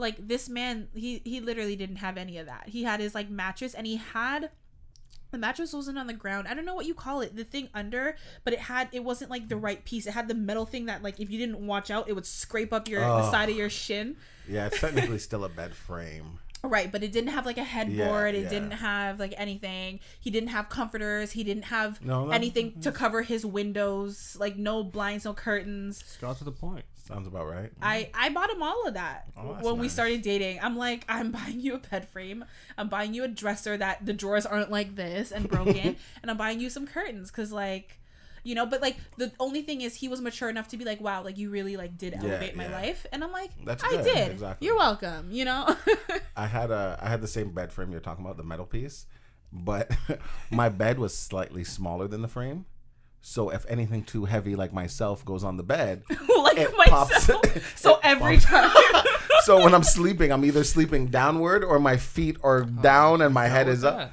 Like 0.00 0.26
this 0.26 0.48
man, 0.48 0.88
he 0.94 1.20
he 1.24 1.40
literally 1.40 1.76
didn't 1.76 1.96
have 1.96 2.16
any 2.16 2.38
of 2.38 2.46
that. 2.46 2.64
He 2.70 2.82
had 2.84 2.98
his 3.00 3.14
like 3.14 3.30
mattress 3.30 3.74
and 3.74 3.86
he 3.86 3.96
had 3.96 4.50
the 5.30 5.38
mattress 5.38 5.72
wasn't 5.72 5.96
on 5.96 6.08
the 6.08 6.12
ground. 6.12 6.48
I 6.48 6.54
don't 6.54 6.64
know 6.64 6.74
what 6.74 6.86
you 6.86 6.94
call 6.94 7.20
it, 7.20 7.36
the 7.36 7.44
thing 7.44 7.68
under, 7.72 8.16
but 8.42 8.52
it 8.52 8.58
had 8.60 8.88
it 8.92 9.04
wasn't 9.04 9.30
like 9.30 9.48
the 9.48 9.56
right 9.56 9.84
piece. 9.84 10.06
It 10.06 10.12
had 10.14 10.26
the 10.26 10.34
metal 10.34 10.66
thing 10.66 10.86
that 10.86 11.02
like 11.04 11.20
if 11.20 11.30
you 11.30 11.38
didn't 11.38 11.64
watch 11.64 11.90
out, 11.90 12.08
it 12.08 12.14
would 12.14 12.26
scrape 12.26 12.72
up 12.72 12.88
your 12.88 13.00
the 13.00 13.06
Oh. 13.28 13.30
side 13.30 13.48
of 13.48 13.56
your 13.56 13.70
shin. 13.70 14.16
Yeah, 14.48 14.66
it's 14.66 14.80
technically 14.80 15.18
still 15.18 15.44
a 15.44 15.48
bed 15.48 15.74
frame. 15.76 16.40
Right, 16.62 16.92
but 16.92 17.02
it 17.02 17.10
didn't 17.12 17.30
have 17.30 17.46
like 17.46 17.56
a 17.58 17.64
headboard. 17.64 18.34
it 18.34 18.42
yeah. 18.44 18.48
didn't 18.50 18.72
have 18.72 19.18
like 19.20 19.32
anything. 19.38 20.00
He 20.20 20.30
didn't 20.30 20.50
have 20.50 20.68
comforters. 20.68 21.32
He 21.32 21.42
didn't 21.44 21.64
have 21.66 22.04
No, 22.04 22.28
anything 22.30 22.80
to 22.82 22.92
cover 22.92 23.22
his 23.22 23.46
windows. 23.46 24.36
Like 24.38 24.56
no 24.56 24.82
blinds, 24.84 25.24
no 25.24 25.32
curtains. 25.32 26.02
Got 26.20 26.38
to 26.38 26.44
the 26.44 26.52
point. 26.52 26.84
Sounds 27.10 27.26
about 27.26 27.46
right. 27.48 27.70
I 27.82 28.08
I 28.14 28.28
bought 28.30 28.50
him 28.50 28.62
all 28.62 28.86
of 28.86 28.94
that 28.94 29.26
Oh, 29.36 29.56
when 29.62 29.78
we 29.78 29.88
started 29.88 30.22
dating. 30.22 30.60
I'm 30.62 30.76
like, 30.76 31.04
I'm 31.08 31.30
buying 31.38 31.60
you 31.60 31.74
a 31.74 31.78
bed 31.78 32.08
frame. 32.08 32.44
I'm 32.78 32.88
buying 32.88 33.14
you 33.14 33.24
a 33.24 33.28
dresser 33.28 33.76
that 33.76 34.06
the 34.06 34.12
drawers 34.12 34.46
aren't 34.46 34.70
like 34.70 34.94
this 34.96 35.32
and 35.32 35.48
broken, 35.48 35.96
and 36.22 36.30
I'm 36.30 36.36
buying 36.36 36.60
you 36.60 36.70
some 36.70 36.86
curtains 36.86 37.30
because 37.30 37.50
like, 37.52 37.98
you 38.44 38.54
know. 38.54 38.64
But 38.64 38.80
like 38.80 38.96
the 39.16 39.32
only 39.40 39.62
thing 39.62 39.80
is, 39.80 39.96
he 39.96 40.06
was 40.08 40.20
mature 40.20 40.48
enough 40.48 40.68
to 40.68 40.76
be 40.76 40.84
like, 40.84 41.00
wow, 41.00 41.24
like 41.24 41.36
you 41.36 41.50
really 41.50 41.76
like 41.76 41.98
did 41.98 42.14
elevate 42.14 42.54
my 42.54 42.66
yeah. 42.68 42.72
life, 42.80 43.06
and 43.12 43.24
I'm 43.24 43.32
like, 43.32 43.50
That's 43.64 43.82
I 43.82 43.90
good, 43.90 44.04
did. 44.04 44.30
exactly. 44.32 44.66
You're 44.66 44.76
welcome. 44.76 45.32
You 45.32 45.46
know. 45.46 45.76
I 46.36 46.46
had 46.46 46.70
a 46.70 46.98
I 47.02 47.08
had 47.08 47.20
the 47.22 47.28
same 47.28 47.50
bed 47.50 47.72
frame 47.72 47.90
you're 47.90 48.00
talking 48.00 48.24
about, 48.24 48.36
the 48.36 48.44
metal 48.44 48.66
piece, 48.66 49.06
but 49.52 49.90
my 50.50 50.68
bed 50.68 50.98
was 50.98 51.16
slightly 51.16 51.64
smaller 51.64 52.06
than 52.06 52.22
the 52.22 52.28
frame. 52.28 52.66
So 53.22 53.50
if 53.50 53.66
anything 53.68 54.04
too 54.04 54.24
heavy 54.24 54.56
like 54.56 54.72
myself 54.72 55.24
goes 55.24 55.44
on 55.44 55.56
the 55.56 55.62
bed, 55.62 56.02
like 56.42 56.56
It 56.58 56.74
pops. 56.74 57.10
myself. 57.28 57.76
so 57.78 58.00
every 58.02 58.38
time. 58.38 58.70
so 59.42 59.62
when 59.62 59.74
I'm 59.74 59.82
sleeping, 59.82 60.32
I'm 60.32 60.44
either 60.44 60.64
sleeping 60.64 61.06
downward 61.08 61.62
or 61.62 61.78
my 61.78 61.96
feet 61.96 62.38
are 62.42 62.62
oh, 62.62 62.64
down 62.64 63.20
and 63.20 63.34
my 63.34 63.46
head 63.46 63.68
is 63.68 63.84
up. 63.84 63.96
That. 63.98 64.12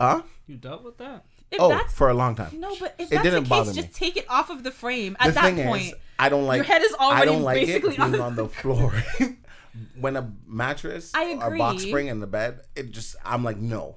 Huh? 0.00 0.22
You 0.46 0.56
dealt 0.56 0.82
with 0.84 0.98
that? 0.98 1.24
If 1.50 1.60
Oh, 1.60 1.68
that's 1.70 1.94
for 1.94 2.10
a 2.10 2.14
long 2.14 2.34
time. 2.34 2.58
no, 2.60 2.74
but 2.78 2.94
if 2.98 3.06
It 3.06 3.10
that's 3.14 3.22
didn't 3.22 3.44
the 3.44 3.48
bother 3.48 3.70
me. 3.72 3.80
just 3.82 3.94
take 3.94 4.16
it 4.16 4.26
off 4.28 4.50
of 4.50 4.64
the 4.64 4.70
frame 4.70 5.16
at 5.20 5.28
the 5.28 5.32
that 5.32 5.44
thing 5.54 5.66
point. 5.66 5.82
is, 5.86 5.94
I 6.18 6.28
don't 6.28 6.44
like. 6.46 6.56
Your 6.56 6.64
head 6.64 6.82
is 6.82 6.94
I 6.98 7.04
already 7.04 7.26
don't 7.30 7.42
like 7.42 7.62
it 7.62 7.66
basically 7.66 7.90
being 7.96 8.14
on- 8.16 8.20
on 8.20 8.34
the 8.36 8.48
floor. 8.48 8.92
when 9.98 10.16
a 10.16 10.30
mattress 10.46 11.12
I 11.14 11.34
or 11.40 11.56
box 11.56 11.84
spring 11.84 12.08
in 12.08 12.20
the 12.20 12.26
bed, 12.26 12.60
it 12.76 12.90
just 12.90 13.16
I'm 13.24 13.44
like 13.44 13.56
no. 13.56 13.96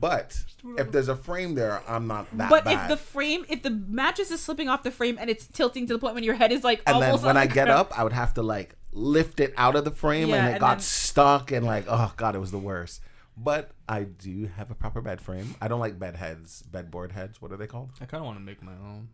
But 0.00 0.42
if 0.78 0.90
there's 0.92 1.08
a 1.08 1.16
frame 1.16 1.54
there, 1.54 1.82
I'm 1.86 2.06
not 2.06 2.26
that 2.38 2.48
But 2.48 2.64
bad. 2.64 2.84
if 2.84 2.88
the 2.88 2.96
frame, 2.96 3.44
if 3.50 3.62
the 3.62 3.70
mattress 3.70 4.30
is 4.30 4.40
slipping 4.40 4.68
off 4.68 4.82
the 4.82 4.90
frame 4.90 5.18
and 5.20 5.28
it's 5.28 5.46
tilting 5.46 5.86
to 5.88 5.92
the 5.92 5.98
point 5.98 6.14
when 6.14 6.24
your 6.24 6.34
head 6.34 6.52
is 6.52 6.64
like 6.64 6.82
and 6.86 6.96
then 6.96 7.02
almost 7.10 7.22
when 7.24 7.36
on 7.36 7.42
I 7.42 7.46
the 7.46 7.54
get 7.54 7.66
ground- 7.66 7.80
up, 7.80 7.98
I 7.98 8.02
would 8.04 8.14
have 8.14 8.32
to 8.34 8.42
like 8.42 8.74
lift 8.92 9.40
it 9.40 9.52
out 9.56 9.76
of 9.76 9.84
the 9.84 9.90
frame, 9.90 10.30
Yeah, 10.30 10.36
and 10.36 10.48
it 10.48 10.50
and 10.52 10.60
got 10.60 10.70
then- 10.78 10.80
stuck, 10.80 11.52
and 11.52 11.66
like 11.66 11.84
oh 11.88 12.12
god, 12.16 12.34
it 12.34 12.38
was 12.38 12.50
the 12.50 12.58
worst. 12.58 13.02
But 13.36 13.70
I 13.88 14.04
do 14.04 14.50
have 14.56 14.70
a 14.70 14.74
proper 14.74 15.00
bed 15.00 15.20
frame. 15.20 15.54
I 15.60 15.68
don't 15.68 15.80
like 15.80 15.98
bed 15.98 16.16
heads, 16.16 16.62
bedboard 16.62 17.12
heads. 17.12 17.40
What 17.40 17.52
are 17.52 17.56
they 17.56 17.66
called? 17.66 17.90
I 18.00 18.04
kind 18.06 18.20
of 18.22 18.26
want 18.26 18.38
to 18.38 18.44
make 18.44 18.62
my 18.62 18.72
own. 18.72 19.08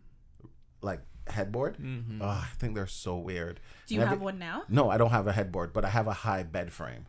Like 0.81 1.01
headboard. 1.27 1.77
Mm-hmm. 1.77 2.21
Ugh, 2.21 2.43
I 2.43 2.55
think 2.57 2.75
they're 2.75 2.87
so 2.87 3.17
weird. 3.17 3.59
do 3.87 3.95
you 3.95 4.01
And 4.01 4.09
have 4.09 4.17
every- 4.17 4.23
one 4.25 4.39
now? 4.39 4.63
No, 4.69 4.89
I 4.89 4.97
don't 4.97 5.11
have 5.11 5.27
a 5.27 5.33
headboard, 5.33 5.73
but 5.73 5.83
I 5.85 5.89
have 5.89 6.07
a 6.07 6.13
high 6.13 6.43
bed 6.43 6.71
frame. 6.71 7.05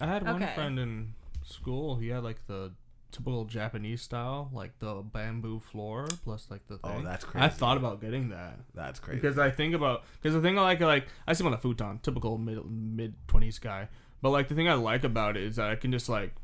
I 0.00 0.06
had 0.06 0.24
one 0.24 0.42
Okay. 0.42 0.54
friend 0.54 0.78
in 0.78 1.14
school. 1.44 1.96
He 1.96 2.08
had 2.08 2.22
like 2.22 2.46
the 2.46 2.72
typical 3.12 3.44
Japanese 3.44 4.02
style, 4.02 4.50
like 4.52 4.78
the 4.78 5.02
bamboo 5.02 5.60
floor 5.60 6.06
plus 6.24 6.46
like 6.50 6.66
the 6.68 6.78
Oh, 6.84 6.88
thing. 6.94 7.04
that's 7.04 7.24
I 7.34 7.48
thought 7.48 7.76
about 7.76 8.00
getting 8.00 8.28
that 8.30 8.58
That's 8.74 8.98
crazy. 9.00 9.20
because 9.20 9.38
I 9.38 9.50
think 9.50 9.74
about 9.74 10.04
because 10.22 10.34
the 10.34 10.40
thing 10.40 10.58
I 10.58 10.62
like 10.62 10.80
like 10.80 11.06
I 11.26 11.32
sleep 11.32 11.46
on 11.46 11.54
a 11.54 11.58
futon, 11.58 11.98
typical 12.02 12.38
mid 12.38 12.58
mid 12.70 13.14
twenties 13.28 13.58
guy. 13.58 13.88
But 14.22 14.30
like 14.30 14.48
the 14.48 14.54
thing 14.54 14.68
I 14.68 14.74
like 14.74 15.04
about 15.04 15.36
it 15.36 15.42
is 15.44 15.56
that 15.56 15.70
I 15.70 15.76
can 15.76 15.90
just 15.92 16.08
like 16.08 16.34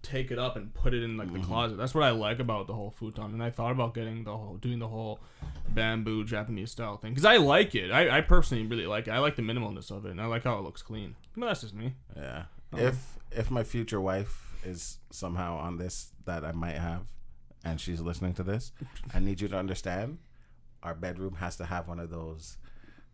take 0.00 0.30
it 0.30 0.38
up 0.38 0.56
and 0.56 0.72
put 0.72 0.94
it 0.94 1.02
in 1.02 1.16
like 1.16 1.28
Mm-hmm. 1.28 1.40
the 1.40 1.46
closet. 1.46 1.76
That's 1.76 1.94
what 1.94 2.04
I 2.04 2.10
like 2.10 2.38
about 2.38 2.66
the 2.68 2.72
whole 2.74 2.90
futon. 2.90 3.32
And 3.32 3.42
I 3.42 3.50
thought 3.50 3.72
about 3.72 3.94
getting 3.94 4.24
the 4.24 4.36
whole 4.36 4.56
doing 4.56 4.78
the 4.78 4.88
whole 4.88 5.20
bamboo 5.68 6.24
Japanese 6.24 6.70
style 6.70 6.96
thing 6.96 7.12
because 7.12 7.24
I 7.24 7.36
like 7.36 7.74
it. 7.74 7.90
I, 7.90 8.18
I 8.18 8.20
personally 8.22 8.64
really 8.66 8.86
like 8.86 9.08
it. 9.08 9.10
I 9.10 9.18
like 9.18 9.36
the 9.36 9.42
minimalness 9.42 9.90
of 9.90 10.06
it 10.06 10.10
and 10.10 10.20
I 10.20 10.26
like 10.26 10.44
how 10.44 10.58
it 10.58 10.62
looks 10.62 10.82
clean. 10.82 11.16
But 11.36 11.46
that's 11.46 11.60
just 11.62 11.74
me. 11.74 11.94
Yeah. 12.16 12.44
If 12.76 13.18
if 13.30 13.50
my 13.50 13.62
future 13.64 14.00
wife 14.00 14.47
is 14.64 14.98
somehow 15.10 15.58
on 15.58 15.78
this 15.78 16.12
that 16.24 16.44
I 16.44 16.52
might 16.52 16.76
have, 16.76 17.02
and 17.64 17.80
she's 17.80 18.00
listening 18.00 18.34
to 18.34 18.42
this, 18.42 18.72
I 19.14 19.18
need 19.18 19.40
you 19.40 19.48
to 19.48 19.56
understand, 19.56 20.18
our 20.82 20.94
bedroom 20.94 21.36
has 21.36 21.56
to 21.56 21.66
have 21.66 21.88
one 21.88 22.00
of 22.00 22.10
those. 22.10 22.58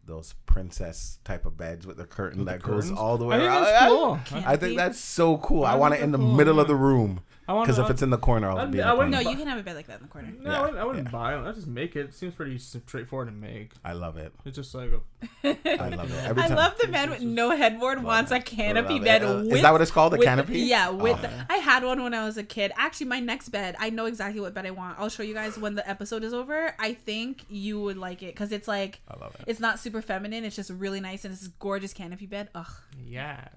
Those 0.07 0.35
princess 0.47 1.19
type 1.25 1.47
of 1.47 1.57
beds 1.57 1.87
with 1.87 1.97
the 1.97 2.05
curtain 2.05 2.45
that 2.45 2.63
goes 2.63 2.91
all 2.93 3.17
the 3.19 3.25
way 3.25 3.37
I 3.37 3.39
think 3.39 3.51
around. 3.51 3.63
that's 3.63 3.87
cool. 3.87 4.13
I, 4.13 4.19
Can't 4.25 4.47
I 4.47 4.57
think 4.57 4.77
that's 4.77 4.99
so 4.99 5.39
cool. 5.39 5.65
I 5.65 5.73
I 5.73 5.77
want 5.77 5.95
it 5.95 6.01
in 6.01 6.13
the 6.13 6.19
cool, 6.19 6.35
middle 6.35 6.61
of 6.61 6.69
the 6.69 6.77
room 6.77 7.21
because 7.47 7.79
if 7.79 7.91
it's 7.91 8.01
in 8.01 8.09
the 8.09 8.17
corner, 8.17 8.49
I'll 8.51 8.57
I'd, 8.59 8.71
be. 8.71 8.81
I 8.81 8.95
wouldn't. 8.95 9.13
corner. 9.13 9.25
No, 9.25 9.31
you 9.31 9.37
can 9.37 9.47
have 9.49 9.59
a 9.59 9.63
bed 9.63 9.77
like 9.77 9.87
that 9.89 10.01
in 10.01 10.07
the 10.07 10.09
corner. 10.09 10.33
No, 10.41 10.51
Yeah, 10.51 10.59
I 10.59 10.61
wouldn't, 10.63 10.79
I 10.79 10.85
wouldn't 10.85 11.07
yeah. 11.09 11.11
buy 11.13 11.35
it. 11.37 11.47
I 11.47 11.53
just 11.53 11.67
make 11.67 11.95
it. 11.95 12.07
It 12.07 12.15
seems 12.15 12.33
pretty 12.35 12.57
straightforward 12.57 13.29
to 13.29 13.35
make. 13.35 13.73
I 13.85 13.93
love 13.93 14.17
it. 14.17 14.33
It's 14.47 14.57
just 14.57 14.75
like 14.75 14.91
a 14.93 15.01
I 15.45 15.89
love 15.91 16.11
it. 16.11 16.25
Every 16.25 16.43
I 16.43 16.49
time. 16.49 16.57
love 16.57 16.79
the 16.81 16.89
man 16.89 17.11
with 17.11 17.21
no 17.21 17.51
headboard 17.55 18.03
wants 18.03 18.31
a 18.31 18.41
canopy 18.41 18.99
bed 18.99 19.23
Uh, 19.23 19.43
with. 19.45 19.57
Is 19.57 19.63
that 19.63 19.73
what 19.73 19.83
it's 19.83 19.91
called? 19.91 20.15
A 20.15 20.17
with- 20.17 20.25
canopy? 20.27 20.61
Yeah, 20.61 20.89
with 20.89 21.19
Oh. 21.19 21.23
the, 21.23 21.47
I 21.51 21.57
had 21.59 21.85
one 21.85 22.03
when 22.03 22.15
I 22.15 22.25
was 22.25 22.39
a 22.39 22.43
kid. 22.45 22.73
Actually, 22.79 23.07
my 23.09 23.21
next 23.21 23.51
bed, 23.51 23.77
I 23.79 23.91
know 23.91 24.07
exactly 24.07 24.41
what 24.41 24.55
bed 24.55 24.65
I 24.65 24.71
want. 24.71 24.99
I'll 24.99 25.11
show 25.11 25.23
you 25.23 25.35
guys 25.35 25.59
when 25.59 25.75
the 25.75 25.87
episode 25.89 26.25
is 26.25 26.33
over. 26.33 26.75
I 26.79 26.95
think 26.95 27.45
you 27.51 27.79
would 27.83 27.99
like 27.99 28.23
it 28.23 28.35
because 28.35 28.53
it's 28.53 28.67
like 28.69 29.01
I 29.07 29.19
love 29.21 29.35
it. 29.39 29.45
it's 29.49 29.61
not 29.61 29.79
super 29.79 29.94
feminine. 30.03 30.45
It's 30.45 30.57
just 30.57 30.71
really 30.71 31.01
nice 31.01 31.25
and 31.25 31.33
it's 31.33 31.43
this 31.43 31.51
gorgeous 31.59 31.93
canopy 31.93 32.27
bed. 32.27 32.49
Ugh, 32.55 32.67
yes. 33.05 33.49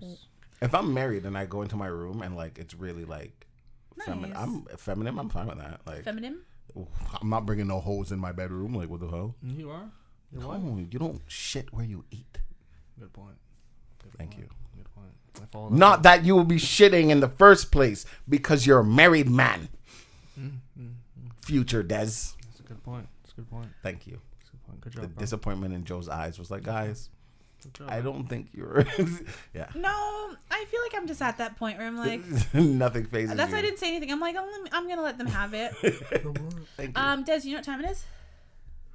If 0.62 0.74
I'm 0.74 0.94
married 0.94 1.26
and 1.26 1.38
I 1.38 1.46
go 1.46 1.62
into 1.62 1.76
my 1.76 1.88
room 1.88 2.22
and 2.22 2.36
like 2.36 2.58
it's 2.58 2.74
really 2.74 3.06
like 3.06 3.46
feminine, 4.06 4.36
I'm 4.36 4.66
feminine. 4.78 5.20
I'm 5.20 5.30
fine 5.30 5.48
with 5.48 5.60
that. 5.60 5.82
Like 5.86 6.04
feminine. 6.04 6.40
I'm 7.22 7.30
not 7.30 7.46
bringing 7.46 7.68
no 7.68 7.80
holes 7.80 8.12
in 8.12 8.20
my 8.20 8.32
bedroom. 8.32 8.74
Like 8.74 8.90
what 8.90 9.00
the 9.00 9.08
hell? 9.08 9.36
You 9.44 9.70
are. 9.72 9.90
Your 10.32 10.48
wife. 10.48 10.62
No, 10.62 10.78
you 10.78 11.00
don't 11.00 11.22
shit 11.28 11.74
where 11.74 11.86
you 11.86 12.04
eat. 12.12 12.40
Good 13.00 13.14
point. 13.14 13.38
Good 14.04 14.14
Thank 14.18 14.32
point. 14.32 14.44
you. 14.44 14.50
Good 14.76 14.94
point. 14.94 15.12
I 15.42 15.46
follow 15.52 15.70
that. 15.70 15.76
Not 15.76 16.04
that 16.04 16.26
you 16.26 16.36
will 16.36 16.44
be 16.44 16.58
shitting 16.58 17.10
in 17.10 17.20
the 17.20 17.30
first 17.30 17.72
place 17.72 18.06
because 18.28 18.66
you're 18.66 18.80
a 18.80 18.86
married 18.86 19.30
man. 19.30 19.70
Mm, 20.40 20.50
mm, 20.50 20.58
mm. 20.80 20.94
Future 21.40 21.84
Des. 21.84 21.96
That's 21.98 22.60
a 22.60 22.64
good 22.64 22.84
point. 22.84 23.08
That's 23.24 23.34
a 23.34 23.36
good 23.38 23.50
point. 23.50 23.70
Thank 23.84 24.08
you. 24.08 24.20
That's 24.88 24.96
a 24.96 25.00
good 25.00 25.02
point. 25.02 25.02
Good 25.02 25.04
The 25.04 25.08
bro. 25.16 25.20
disappointment 25.24 25.74
in 25.74 25.84
Joe's 25.86 26.10
eyes 26.10 26.38
was 26.40 26.50
like, 26.52 26.64
guys, 26.64 27.10
job, 27.74 27.90
I 27.90 28.02
don't 28.02 28.28
think 28.28 28.50
you're. 28.54 28.86
yeah. 29.54 29.68
No, 29.76 30.36
I 30.52 30.66
feel 30.70 30.82
like 30.82 30.96
I'm 30.96 31.08
just 31.08 31.22
at 31.22 31.38
that 31.40 31.58
point 31.58 31.78
where 31.78 31.88
I'm 31.88 31.98
like, 31.98 32.22
Nothing 32.54 33.06
phases 33.06 33.36
that's 33.36 33.50
you. 33.50 33.56
why 33.56 33.60
I 33.60 33.62
didn't 33.64 33.80
say 33.80 33.88
anything. 33.90 34.12
I'm 34.12 34.20
like, 34.20 34.36
I'm, 34.36 34.46
I'm 34.72 34.88
gonna 34.88 35.02
let 35.02 35.18
them 35.18 35.28
have 35.28 35.54
it. 35.54 35.74
Thank 36.78 36.96
you. 36.98 37.04
Um, 37.04 37.24
Des, 37.24 37.42
you 37.44 37.52
know 37.52 37.58
what 37.58 37.64
time 37.66 37.84
it 37.84 37.90
is? 37.92 38.06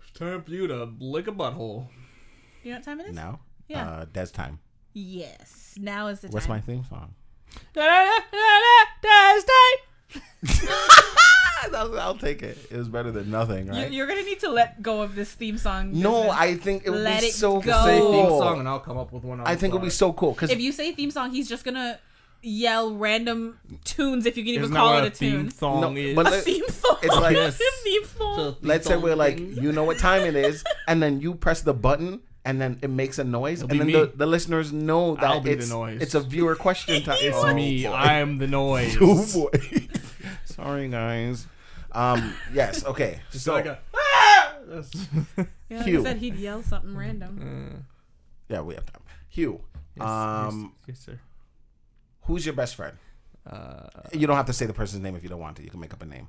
It's 0.08 0.18
time 0.18 0.42
for 0.42 0.50
you 0.50 0.66
to 0.68 0.88
lick 1.00 1.26
a 1.28 1.32
butthole. 1.32 1.88
You 2.62 2.70
know 2.72 2.76
what 2.78 2.84
time 2.84 3.00
it 3.00 3.06
is? 3.08 3.14
now, 3.14 3.40
Yeah. 3.68 3.88
uh, 3.88 4.04
Des 4.12 4.26
time. 4.26 4.60
Yes, 4.94 5.74
now 5.80 6.08
is 6.08 6.20
the 6.20 6.28
time. 6.28 6.34
What's 6.34 6.48
my 6.48 6.60
theme 6.60 6.84
song? 6.84 7.14
I'll, 11.74 11.98
I'll 12.00 12.18
take 12.18 12.42
it. 12.42 12.58
It 12.70 12.76
was 12.76 12.88
better 12.88 13.10
than 13.10 13.30
nothing, 13.30 13.66
You, 13.66 13.72
right? 13.72 13.92
you're 13.92 14.06
gonna 14.06 14.22
need 14.22 14.40
to 14.40 14.50
let 14.50 14.82
go 14.82 15.02
of 15.02 15.14
this 15.14 15.32
theme 15.32 15.58
song. 15.58 15.90
no. 15.92 16.30
I 16.30 16.54
think 16.56 16.82
it 16.86 16.90
would 16.90 17.00
Let 17.00 17.20
be 17.20 17.26
it 17.28 17.34
so 17.34 17.60
go. 17.60 17.84
Say 17.84 17.98
cool. 18.00 18.12
theme 18.12 18.38
song 18.38 18.60
and 18.60 18.68
I'll 18.68 18.80
come 18.80 18.98
up 18.98 19.12
with 19.12 19.24
one. 19.24 19.40
I 19.40 19.54
think 19.56 19.72
it 19.72 19.76
would 19.76 19.82
be 19.84 19.90
so 19.90 20.12
cool 20.12 20.32
because 20.32 20.50
If 20.50 20.60
you 20.60 20.72
say 20.72 20.92
theme 20.92 21.10
song, 21.10 21.30
he's 21.32 21.48
just 21.48 21.64
gonna 21.64 21.98
yell 22.44 22.92
random 22.94 23.58
tunes. 23.84 24.26
If 24.26 24.36
you 24.36 24.42
can 24.42 24.54
even 24.54 24.64
Isn't 24.64 24.76
call 24.76 24.92
it 24.98 25.02
what 25.02 25.04
a 25.04 25.10
theme 25.10 25.32
tune. 25.42 25.50
song 25.50 25.80
No, 25.80 25.94
is? 25.96 26.16
but 26.16 26.26
A 26.26 26.30
theme 26.40 26.64
song. 26.68 26.96
it's 27.02 27.14
like- 27.16 27.36
a 27.48 27.52
theme 27.52 28.04
song. 28.18 28.56
let's 28.62 28.86
say 28.86 28.96
we're 28.96 29.14
like, 29.14 29.38
you 29.38 29.70
know 29.72 29.84
what 29.84 29.98
time 29.98 30.22
it 30.22 30.34
is, 30.34 30.64
and 30.88 31.00
then 31.02 31.20
you 31.20 31.34
press 31.34 31.60
the 31.62 31.72
button, 31.74 32.20
and 32.44 32.60
then 32.60 32.80
it 32.82 32.90
makes 32.90 33.20
a 33.20 33.24
noise, 33.24 33.62
It'll 33.62 33.70
and 33.70 33.80
then 33.82 33.92
the, 33.92 34.12
the 34.16 34.26
listeners 34.26 34.72
know 34.72 35.14
that 35.14 35.24
I'll 35.24 35.40
be 35.40 35.54
the 35.54 35.60
it's 35.60 35.70
noise. 35.70 36.02
it's 36.02 36.14
a 36.16 36.20
viewer 36.20 36.56
question 36.56 37.00
time. 37.04 37.18
It's 37.20 37.36
Oh, 37.38 37.54
me. 37.54 37.84
boy. 37.84 37.92
I 37.92 38.14
am 38.14 38.38
the 38.38 38.48
noise. 38.48 38.96
Oh 39.00 39.24
boy. 39.32 39.86
Sorry, 40.44 40.88
guys. 40.88 41.46
Um. 41.92 42.34
Yes. 42.52 42.84
Okay. 42.84 43.20
It's 43.32 43.42
So 43.42 43.52
like 43.54 43.66
a. 43.66 43.78
"Ah!" 43.94 44.54
Yeah, 45.68 45.78
like 45.78 45.86
Hugh. 45.86 46.00
I 46.00 46.04
said 46.04 46.16
he'd 46.18 46.36
yell 46.36 46.62
something 46.62 46.96
random. 46.96 47.86
yeah, 48.48 48.60
we 48.60 48.74
have 48.74 48.84
time. 48.86 49.02
Hugh. 49.28 49.60
Yes, 49.96 50.06
um. 50.08 50.74
yes, 50.86 50.96
yes, 50.96 51.04
sir. 51.06 51.20
Who's 52.22 52.44
your 52.46 52.54
best 52.54 52.74
friend? 52.76 52.96
Uh, 53.50 53.88
You 54.12 54.26
don't 54.26 54.36
have 54.36 54.46
to 54.46 54.52
say 54.52 54.66
the 54.66 54.72
person's 54.74 55.02
name 55.02 55.16
if 55.16 55.22
you 55.22 55.28
don't 55.28 55.40
want 55.40 55.56
to. 55.56 55.62
You 55.64 55.70
can 55.70 55.80
make 55.80 55.92
up 55.92 56.02
a 56.02 56.06
name. 56.06 56.28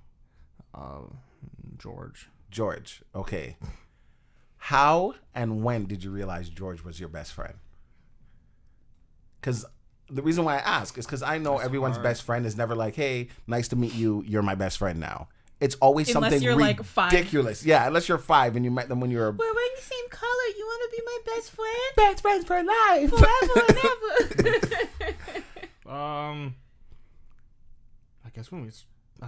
um, 0.73 1.17
George. 1.77 2.29
George. 2.49 3.01
Okay. 3.13 3.57
How 4.57 5.13
and 5.35 5.63
when 5.63 5.85
did 5.85 6.03
you 6.03 6.11
realize 6.11 6.49
George 6.49 6.83
was 6.83 6.99
your 6.99 7.09
best 7.09 7.33
friend? 7.33 7.55
Because 9.39 9.65
the 10.09 10.21
reason 10.21 10.45
why 10.45 10.55
I 10.55 10.59
ask 10.59 10.97
is 10.97 11.05
because 11.05 11.21
I 11.21 11.37
know 11.37 11.57
everyone's 11.59 11.95
hard. 11.97 12.03
best 12.03 12.23
friend 12.23 12.45
is 12.45 12.55
never 12.55 12.75
like, 12.75 12.95
"Hey, 12.95 13.27
nice 13.47 13.67
to 13.69 13.75
meet 13.75 13.93
you. 13.93 14.23
You're 14.25 14.41
my 14.41 14.55
best 14.55 14.77
friend 14.77 14.99
now." 14.99 15.27
It's 15.63 15.75
always 15.75 16.07
Unless 16.13 16.31
something 16.31 16.43
you're, 16.43 16.55
like, 16.55 16.83
five. 16.83 17.11
ridiculous. 17.11 17.65
Yeah, 17.65 17.87
unless 17.87 18.07
you're 18.09 18.17
five 18.17 18.55
and 18.55 18.65
you 18.65 18.71
met 18.71 18.89
them 18.89 18.99
when 18.99 19.09
you 19.11 19.17
were 19.19 19.31
We're 19.31 19.53
wearing 19.53 19.71
the 19.75 19.81
same 19.81 20.09
color. 20.09 20.45
You 20.57 20.65
want 20.65 20.91
to 20.91 20.97
be 20.97 21.03
my 21.05 21.19
best 21.33 21.51
friend 21.51 21.95
best 21.95 22.21
friends 22.21 22.45
for 22.45 22.61
life. 22.61 23.09
forever 23.09 23.65
and 23.69 25.07
ever? 25.13 25.13
Um, 25.93 26.55
I 28.25 28.29
guess 28.33 28.51
when 28.51 28.61
we, 28.63 28.69
s- 28.69 28.85
uh, 29.21 29.27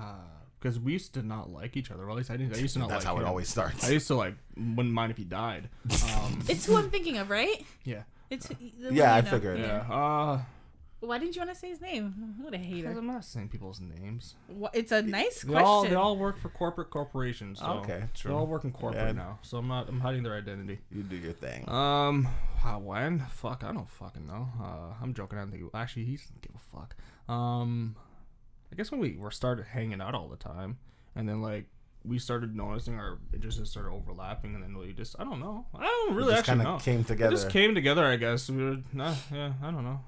because 0.59 0.79
we 0.79 0.93
used 0.93 1.13
to 1.13 1.21
not 1.21 1.51
like 1.51 1.77
each 1.77 1.91
other. 1.91 2.03
Or 2.05 2.09
at 2.11 2.15
least 2.17 2.31
I 2.31 2.37
didn't. 2.37 2.55
I 2.55 2.59
used 2.59 2.73
to 2.73 2.79
not. 2.79 2.89
That's 2.89 3.05
like 3.05 3.13
how 3.15 3.19
it 3.21 3.25
always 3.25 3.49
starts. 3.49 3.87
I 3.87 3.91
used 3.91 4.07
to 4.07 4.15
like 4.15 4.35
wouldn't 4.57 4.93
mind 4.93 5.11
if 5.11 5.17
he 5.17 5.23
died. 5.25 5.69
Um, 6.15 6.39
It's 6.49 6.65
who 6.65 6.77
I'm 6.77 6.89
thinking 6.89 7.17
of, 7.17 7.29
right? 7.29 7.63
yeah, 7.83 8.03
It's 8.29 8.47
the 8.47 8.55
Yeah, 8.91 9.13
I 9.13 9.21
know. 9.21 9.29
figured. 9.29 9.59
yeah. 9.59 9.85
Uh, 9.93 10.39
Why 11.01 11.19
didn't 11.19 11.35
you 11.35 11.41
want 11.41 11.51
to 11.53 11.59
say 11.59 11.69
his 11.69 11.81
name? 11.81 12.35
What 12.39 12.53
a 12.55 12.57
because 12.57 12.73
hater. 12.73 12.89
I'm 12.97 13.05
not 13.05 13.23
saying 13.25 13.49
people's 13.49 13.79
names. 13.79 14.35
Wha- 14.47 14.69
It's 14.73 14.91
a 14.91 15.01
nice 15.03 15.43
They 15.43 15.49
question. 15.51 15.65
all 15.67 15.83
they 15.83 15.93
all 15.93 16.17
work 16.17 16.39
for 16.39 16.49
corporate 16.49 16.89
corporations. 16.89 17.59
So 17.59 17.65
Okay, 17.83 18.05
true. 18.15 18.31
They 18.31 18.35
all 18.37 18.47
work 18.47 18.63
in 18.63 18.71
corporate 18.71 19.07
Yeah. 19.07 19.11
now, 19.11 19.39
so 19.43 19.57
I'm 19.57 19.67
not. 19.67 19.87
I'm 19.87 19.99
hiding 19.99 20.23
their 20.23 20.35
identity. 20.35 20.79
You 20.91 21.03
do 21.03 21.15
your 21.15 21.33
thing. 21.33 21.67
Um, 21.69 22.27
how, 22.57 22.79
when? 22.79 23.19
Fuck, 23.19 23.63
I 23.63 23.71
don't 23.71 23.89
fucking 23.89 24.25
know. 24.25 24.47
Uh, 24.59 24.93
I'm 25.01 25.13
joking. 25.13 25.37
I 25.37 25.41
don't 25.41 25.51
think. 25.51 25.63
Actually, 25.75 26.05
he 26.05 26.15
doesn't 26.15 26.41
give 26.41 26.55
a 26.55 26.77
fuck. 26.77 26.95
Um, 27.31 27.95
I 28.71 28.75
guess 28.75 28.89
when 28.89 28.99
we 28.99 29.15
were 29.17 29.31
started 29.31 29.65
hanging 29.67 30.01
out 30.01 30.15
all 30.15 30.27
the 30.27 30.37
time, 30.37 30.77
and 31.15 31.29
then 31.29 31.41
like 31.41 31.65
we 32.03 32.17
started 32.19 32.55
noticing 32.55 32.95
our 32.95 33.19
interests 33.33 33.69
started 33.69 33.89
overlapping, 33.91 34.55
and 34.55 34.63
then 34.63 34.75
we 34.77 34.91
just 34.93 35.15
I 35.19 35.23
don't 35.23 35.39
know. 35.39 35.65
I 35.75 35.83
don't 35.83 36.15
really 36.15 36.33
just 36.33 36.49
actually 36.49 36.63
know. 36.63 36.75
of 36.75 36.83
came 36.83 37.01
It 37.01 37.07
together. 37.07 37.31
just 37.31 37.49
came 37.49 37.75
together, 37.75 38.05
I 38.05 38.15
guess. 38.15 38.49
We 38.49 38.63
were, 38.63 38.77
nah, 38.93 39.13
yeah, 39.31 39.53
I 39.61 39.69
don't 39.71 39.83
know. 39.83 39.99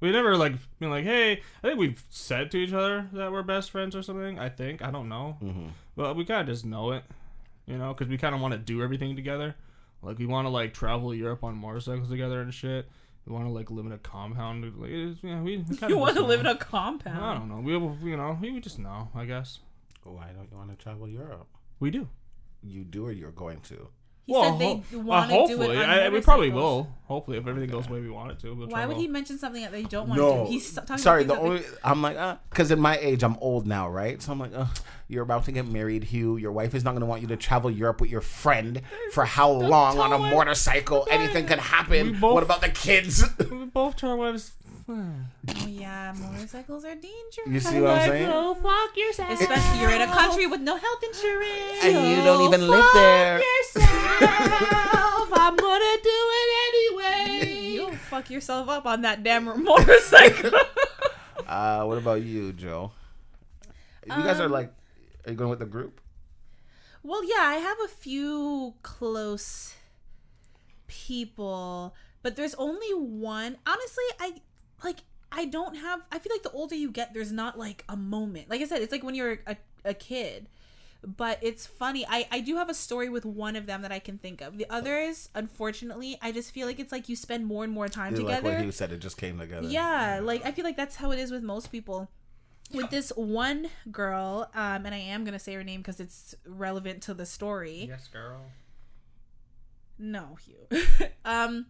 We 0.00 0.12
never 0.12 0.36
like 0.36 0.52
been 0.78 0.90
like, 0.90 1.04
hey. 1.04 1.40
I 1.62 1.68
think 1.68 1.78
we've 1.78 2.02
said 2.10 2.50
to 2.50 2.58
each 2.58 2.72
other 2.72 3.08
that 3.12 3.32
we're 3.32 3.42
best 3.42 3.70
friends 3.70 3.96
or 3.96 4.02
something. 4.02 4.38
I 4.38 4.48
think 4.48 4.82
I 4.82 4.90
don't 4.90 5.08
know, 5.08 5.38
Mhm. 5.42 5.70
but 5.96 6.16
we 6.16 6.24
kind 6.24 6.40
of 6.42 6.46
just 6.46 6.64
know 6.66 6.92
it, 6.92 7.04
you 7.66 7.78
know, 7.78 7.94
because 7.94 8.08
we 8.08 8.18
kind 8.18 8.34
of 8.34 8.40
want 8.40 8.52
to 8.52 8.58
do 8.58 8.82
everything 8.82 9.16
together. 9.16 9.54
Like 10.02 10.18
we 10.18 10.26
want 10.26 10.44
to 10.46 10.50
like 10.50 10.74
travel 10.74 11.14
Europe 11.14 11.42
on 11.42 11.56
motorcycles 11.56 12.08
together 12.10 12.40
and 12.42 12.52
shit. 12.52 12.88
We 13.24 13.32
want 13.32 13.46
to 13.46 13.50
like 13.50 13.70
live 13.70 13.86
in 13.86 13.92
a 13.92 13.98
compound. 13.98 14.62
Like, 14.78 14.90
it's, 14.90 15.24
yeah, 15.24 15.40
we, 15.42 15.56
we 15.80 15.88
you 15.88 15.98
want 15.98 16.16
to 16.16 16.22
live 16.24 16.40
in 16.40 16.46
a 16.46 16.56
compound. 16.56 17.24
I 17.24 17.34
don't 17.34 17.48
know. 17.48 17.60
We 17.60 17.72
you 18.10 18.16
know 18.16 18.38
we 18.40 18.60
just 18.60 18.78
know. 18.78 19.08
I 19.14 19.24
guess 19.24 19.60
Why 20.04 20.28
don't 20.36 20.48
you 20.50 20.56
want 20.58 20.70
to 20.70 20.76
travel 20.76 21.08
Europe? 21.08 21.48
we 21.80 21.90
do. 21.90 22.08
You 22.62 22.84
do, 22.84 23.06
or 23.06 23.12
you're 23.12 23.30
going 23.32 23.60
to? 23.62 23.88
He 24.26 24.32
well, 24.32 24.42
said 24.42 24.58
they 24.58 24.66
ho- 24.66 24.82
uh, 24.92 24.98
want 24.98 25.30
to 25.30 25.36
do 25.36 25.42
it 25.42 25.48
hopefully, 25.56 25.76
on 25.76 25.84
I, 25.88 26.08
we 26.08 26.20
probably 26.20 26.50
will. 26.50 26.88
Hopefully, 27.04 27.38
if 27.38 27.46
everything 27.46 27.70
goes 27.70 27.86
the 27.86 27.92
way 27.92 28.00
we 28.00 28.10
want 28.10 28.32
it 28.32 28.40
to. 28.40 28.48
We'll 28.54 28.66
Why 28.66 28.80
would 28.84 28.94
travel. 28.94 29.00
he 29.00 29.06
mention 29.06 29.38
something 29.38 29.62
that 29.62 29.70
they 29.70 29.84
don't 29.84 30.08
want 30.08 30.18
to 30.18 30.26
No, 30.26 30.44
do? 30.46 30.50
He's 30.50 30.74
talking 30.74 30.98
sorry. 30.98 31.22
about 31.22 31.40
The 31.44 31.58
things 31.58 31.70
that 31.70 31.78
I'm 31.84 32.02
like, 32.02 32.16
uh, 32.16 32.34
because 32.50 32.72
in 32.72 32.80
my 32.80 32.98
age, 32.98 33.22
I'm 33.22 33.36
old 33.40 33.68
now, 33.68 33.88
right? 33.88 34.20
So 34.20 34.32
I'm 34.32 34.40
like, 34.40 34.52
uh, 34.52 34.66
you're 35.06 35.22
about 35.22 35.44
to 35.44 35.52
get 35.52 35.68
married, 35.68 36.02
Hugh. 36.02 36.36
Your 36.38 36.50
wife 36.50 36.74
is 36.74 36.82
not 36.82 36.90
going 36.90 37.02
to 37.02 37.06
want 37.06 37.22
you 37.22 37.28
to 37.28 37.36
travel 37.36 37.70
Europe 37.70 38.00
with 38.00 38.10
your 38.10 38.20
friend 38.20 38.82
for 39.12 39.24
how 39.24 39.48
long 39.48 40.00
on 40.00 40.12
a 40.12 40.18
motorcycle? 40.18 41.06
Anything 41.08 41.46
could 41.46 41.60
happen. 41.60 42.18
Both- 42.18 42.34
What 42.34 42.42
about 42.42 42.62
the 42.62 42.70
kids? 42.70 43.22
we 43.50 43.66
both 43.66 43.94
try 43.94 44.12
wives. 44.14 44.50
They- 44.88 44.94
oh 44.94 45.66
yeah, 45.66 46.14
motorcycles 46.16 46.84
are 46.84 46.94
dangerous. 46.94 47.46
you 47.48 47.60
see 47.60 47.80
what 47.80 47.90
I'm 47.92 48.08
saying? 48.08 48.30
Oh, 48.32 48.54
fuck 48.54 48.96
yourself. 48.96 49.30
Especially 49.40 49.80
you're 49.80 49.90
in 49.90 50.02
a 50.02 50.06
country 50.06 50.46
with 50.46 50.60
no 50.60 50.76
health 50.76 51.02
insurance. 51.02 51.82
And 51.84 52.08
you 52.08 52.16
don't 52.24 52.42
even 52.46 52.68
live 52.68 52.84
there. 52.94 53.40
I'm 55.38 55.56
gonna 55.56 55.96
do 56.02 56.18
it 56.32 56.50
anyway. 56.68 57.52
You'll 57.74 57.92
fuck 57.96 58.30
yourself 58.30 58.68
up 58.68 58.86
on 58.86 59.02
that 59.02 59.22
damn 59.22 59.44
motorcycle. 59.64 60.50
Uh, 61.46 61.84
what 61.84 61.96
about 61.96 62.22
you, 62.22 62.52
Joe? 62.52 62.90
You 64.04 64.10
guys 64.10 64.40
are 64.40 64.46
Um, 64.46 64.50
like, 64.50 64.72
are 65.24 65.30
you 65.30 65.36
going 65.36 65.48
with 65.50 65.60
the 65.60 65.64
group? 65.64 66.00
well, 67.04 67.22
yeah, 67.22 67.38
I 67.44 67.54
have 67.62 67.76
a 67.84 67.86
few 67.86 68.74
close 68.82 69.74
people, 70.88 71.94
but 72.22 72.34
there's 72.34 72.54
only 72.56 72.90
one. 72.94 73.58
Honestly, 73.64 74.04
I 74.18 74.40
like. 74.84 74.98
I 75.32 75.44
don't 75.44 75.74
have. 75.76 76.02
I 76.12 76.20
feel 76.20 76.32
like 76.32 76.44
the 76.44 76.52
older 76.52 76.76
you 76.76 76.90
get, 76.90 77.12
there's 77.12 77.32
not 77.32 77.58
like 77.58 77.84
a 77.88 77.96
moment. 77.96 78.48
Like 78.48 78.60
I 78.60 78.64
said, 78.64 78.80
it's 78.80 78.92
like 78.92 79.02
when 79.02 79.16
you're 79.16 79.40
a, 79.46 79.56
a 79.84 79.92
kid. 79.92 80.48
But 81.04 81.38
it's 81.42 81.66
funny. 81.66 82.06
I 82.08 82.26
I 82.30 82.40
do 82.40 82.56
have 82.56 82.68
a 82.68 82.74
story 82.74 83.08
with 83.08 83.24
one 83.24 83.54
of 83.54 83.66
them 83.66 83.82
that 83.82 83.92
I 83.92 83.98
can 83.98 84.18
think 84.18 84.40
of. 84.40 84.58
The 84.58 84.66
others, 84.70 85.28
unfortunately, 85.34 86.18
I 86.22 86.32
just 86.32 86.52
feel 86.52 86.66
like 86.66 86.80
it's 86.80 86.90
like 86.90 87.08
you 87.08 87.16
spend 87.16 87.46
more 87.46 87.64
and 87.64 87.72
more 87.72 87.88
time 87.88 88.14
together. 88.14 88.22
You 88.22 88.28
like 88.28 88.36
together. 88.38 88.56
what 88.56 88.64
Hugh 88.64 88.72
said. 88.72 88.92
It 88.92 88.98
just 88.98 89.16
came 89.16 89.38
together. 89.38 89.68
Yeah, 89.68 90.20
like 90.22 90.44
I 90.44 90.52
feel 90.52 90.64
like 90.64 90.76
that's 90.76 90.96
how 90.96 91.12
it 91.12 91.18
is 91.18 91.30
with 91.30 91.42
most 91.42 91.70
people. 91.70 92.10
With 92.74 92.90
this 92.90 93.10
one 93.10 93.68
girl, 93.92 94.50
um, 94.52 94.86
and 94.86 94.94
I 94.94 94.98
am 94.98 95.24
gonna 95.24 95.38
say 95.38 95.54
her 95.54 95.62
name 95.62 95.80
because 95.80 96.00
it's 96.00 96.34
relevant 96.44 97.02
to 97.02 97.14
the 97.14 97.26
story. 97.26 97.86
Yes, 97.88 98.08
girl. 98.08 98.40
No, 99.98 100.36
Hugh. 100.44 100.82
um, 101.24 101.66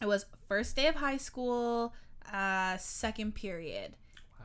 it 0.00 0.06
was 0.06 0.24
first 0.48 0.76
day 0.76 0.86
of 0.86 0.96
high 0.96 1.18
school, 1.18 1.92
uh, 2.32 2.76
second 2.78 3.34
period, 3.34 3.94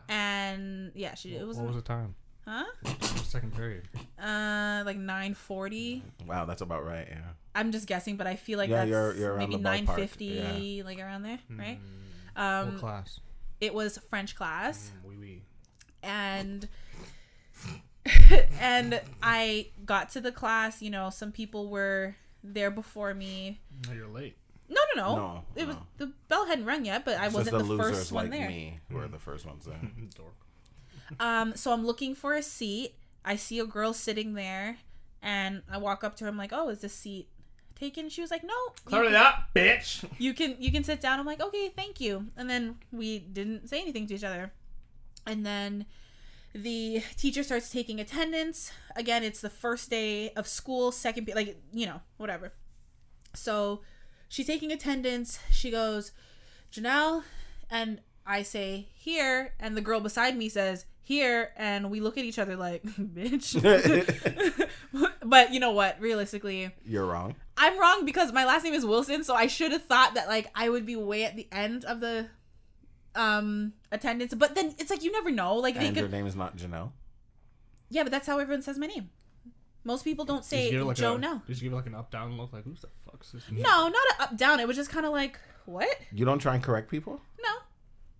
and 0.10 0.92
yeah, 0.96 1.16
she 1.16 1.36
it 1.36 1.46
was, 1.46 1.58
What 1.58 1.68
was 1.68 1.76
the 1.76 1.82
time? 1.82 2.16
huh? 2.46 2.64
What 2.82 3.02
was 3.02 3.12
the 3.14 3.20
second 3.20 3.56
period. 3.56 3.90
Uh, 4.22 4.84
like 4.86 4.98
nine 4.98 5.34
forty. 5.34 6.04
Wow, 6.26 6.46
that's 6.46 6.62
about 6.62 6.86
right. 6.86 7.08
Yeah. 7.10 7.22
I'm 7.56 7.72
just 7.72 7.88
guessing, 7.88 8.16
but 8.18 8.28
I 8.28 8.36
feel 8.36 8.58
like 8.58 8.70
Yeah, 8.70 8.86
that's 8.86 8.90
you're- 8.90 9.20
you're 9.20 9.32
around 9.34 9.40
maybe 9.50 9.54
the 9.62 9.70
ballpark, 9.70 9.88
nine 9.88 9.88
fifty, 9.88 10.84
like 10.84 11.00
around 11.00 11.24
there, 11.24 11.40
right? 11.50 11.80
what 12.36 12.44
Um, 12.44 12.80
class? 12.80 13.20
it 13.60 13.74
was 13.74 13.98
French 14.10 14.36
class. 14.36 14.92
Oui, 15.04 15.16
oui. 15.20 15.42
and 16.04 16.68
and 18.62 19.02
I 19.22 19.68
got 19.86 20.10
to 20.12 20.22
the 20.22 20.32
class. 20.32 20.82
You 20.82 20.90
know, 20.90 21.10
some 21.10 21.32
people 21.32 21.70
were 21.70 22.16
there 22.44 22.72
before 22.72 23.14
me. 23.14 23.60
No, 23.88 23.94
you're 23.94 24.08
late. 24.08 24.38
No, 24.70 24.82
no, 24.96 25.02
no. 25.02 25.16
No, 25.16 25.44
it 25.56 25.66
was 25.68 25.76
no. 25.76 25.82
the 25.98 26.14
bell 26.28 26.46
hadn't 26.46 26.66
rung 26.66 26.86
yet, 26.86 27.06
but 27.06 27.18
I 27.20 27.26
It's 27.28 27.36
wasn't 27.36 27.56
just 27.56 27.68
the, 27.68 27.76
the 27.76 27.84
losers 27.84 27.98
first 28.00 28.12
one 28.12 28.30
like 28.30 28.40
there. 28.40 28.48
me 28.50 28.80
who 28.92 28.98
are 28.98 29.08
the 29.08 29.20
first 29.20 29.46
ones 29.46 29.66
there. 29.66 29.80
Dork. 30.16 30.34
Um, 31.20 31.56
so 31.56 31.72
I'm 31.72 31.86
looking 31.86 32.16
for 32.16 32.34
a 32.34 32.42
seat. 32.44 32.96
I 33.24 33.36
see 33.38 33.60
a 33.60 33.66
girl 33.66 33.94
sitting 33.94 34.34
there, 34.34 34.78
and 35.22 35.62
I 35.72 35.78
walk 35.78 36.04
up 36.04 36.16
to 36.18 36.26
her. 36.26 36.30
I'm 36.30 36.38
like, 36.38 36.52
"Oh, 36.54 36.70
is 36.70 36.82
this 36.82 36.94
seat 36.94 37.30
taken?" 37.80 38.10
She 38.10 38.22
was 38.22 38.30
like, 38.32 38.44
"No, 38.44 38.54
you 38.54 38.90
Cover 38.92 39.04
can, 39.06 39.14
it 39.14 39.18
up, 39.18 39.50
bitch. 39.56 40.04
you 40.18 40.34
can 40.34 40.56
you 40.60 40.72
can 40.72 40.84
sit 40.84 41.00
down." 41.00 41.20
I'm 41.20 41.26
like, 41.26 41.42
"Okay, 41.42 41.70
thank 41.70 42.02
you." 42.02 42.28
And 42.36 42.50
then 42.50 42.76
we 42.92 43.20
didn't 43.20 43.70
say 43.70 43.82
anything 43.82 44.06
to 44.08 44.16
each 44.16 44.24
other. 44.24 44.52
And 45.26 45.46
then 45.46 45.86
the 46.54 47.04
teacher 47.18 47.44
starts 47.44 47.70
taking 47.70 48.00
attendance. 48.00 48.72
Again, 48.96 49.24
it's 49.24 49.42
the 49.42 49.50
first 49.50 49.90
day 49.90 50.32
of 50.32 50.48
school, 50.48 50.92
second 50.92 51.26
pe- 51.26 51.34
like, 51.34 51.62
you 51.74 51.86
know, 51.86 52.02
whatever. 52.18 52.54
So 53.34 53.82
she's 54.28 54.48
taking 54.48 54.72
attendance. 54.72 55.40
She 55.52 55.72
goes, 55.72 56.12
"Janelle," 56.72 57.24
and 57.70 58.02
I 58.26 58.44
say, 58.44 58.88
"Here," 58.94 59.54
and 59.60 59.76
the 59.76 59.82
girl 59.82 60.00
beside 60.00 60.38
me 60.38 60.50
says, 60.50 60.86
"Here," 61.04 61.52
and 61.58 61.90
we 61.90 62.00
look 62.00 62.18
at 62.18 62.26
each 62.26 62.40
other 62.40 62.56
like, 62.56 62.84
"Bitch." 62.86 63.56
but 65.24 65.54
you 65.54 65.60
know 65.60 65.72
what? 65.72 66.00
Realistically, 66.00 66.72
You're 66.86 67.06
wrong. 67.06 67.36
I'm 67.58 67.80
wrong 67.80 68.06
because 68.06 68.32
my 68.32 68.46
last 68.46 68.64
name 68.64 68.74
is 68.74 68.86
Wilson, 68.86 69.24
so 69.24 69.34
I 69.34 69.48
should 69.48 69.72
have 69.72 69.84
thought 69.84 70.14
that 70.14 70.28
like 70.28 70.50
I 70.56 70.70
would 70.70 70.86
be 70.86 70.96
way 70.96 71.24
at 71.24 71.36
the 71.36 71.48
end 71.52 71.86
of 71.86 72.00
the 72.00 72.28
um 73.16 73.74
attendance. 73.92 74.34
But 74.34 74.56
then 74.56 74.76
it's 74.78 74.90
like 74.90 75.04
you 75.04 75.12
never 75.12 75.32
know. 75.32 75.56
Like 75.56 75.76
they 75.76 75.88
And 75.88 75.98
your 75.98 76.08
name 76.08 76.28
is 76.28 76.36
not 76.36 76.56
Janelle. 76.56 76.92
Yeah, 77.90 78.04
but 78.04 78.12
that's 78.12 78.28
how 78.28 78.38
everyone 78.38 78.62
says 78.62 78.78
my 78.78 78.88
name. 78.88 79.10
Most 79.88 80.04
people 80.04 80.26
don't 80.26 80.42
Did 80.42 80.46
say 80.50 80.66
you 80.66 80.72
give 80.80 80.88
like 80.88 80.98
Joe 80.98 81.16
a, 81.16 81.18
no. 81.18 81.42
Did 81.48 81.56
you 81.56 81.64
give 81.64 81.72
it 81.72 81.76
like 81.78 81.86
an 81.86 81.96
up 81.96 82.12
down 82.12 82.36
look? 82.36 82.52
Like 82.52 82.66
who's 82.66 82.82
the 82.82 82.90
fuck's 83.10 83.32
this? 83.32 83.50
No, 83.50 83.88
not 83.88 83.94
a 84.20 84.24
up 84.24 84.38
down. 84.38 84.60
It 84.60 84.68
was 84.68 84.76
just 84.76 84.90
kind 84.90 85.06
of 85.06 85.14
like, 85.14 85.40
what? 85.66 85.88
You 86.12 86.26
don't 86.26 86.40
try 86.40 86.56
and 86.56 86.62
correct 86.62 86.92
people. 86.92 87.22
No. 87.42 87.50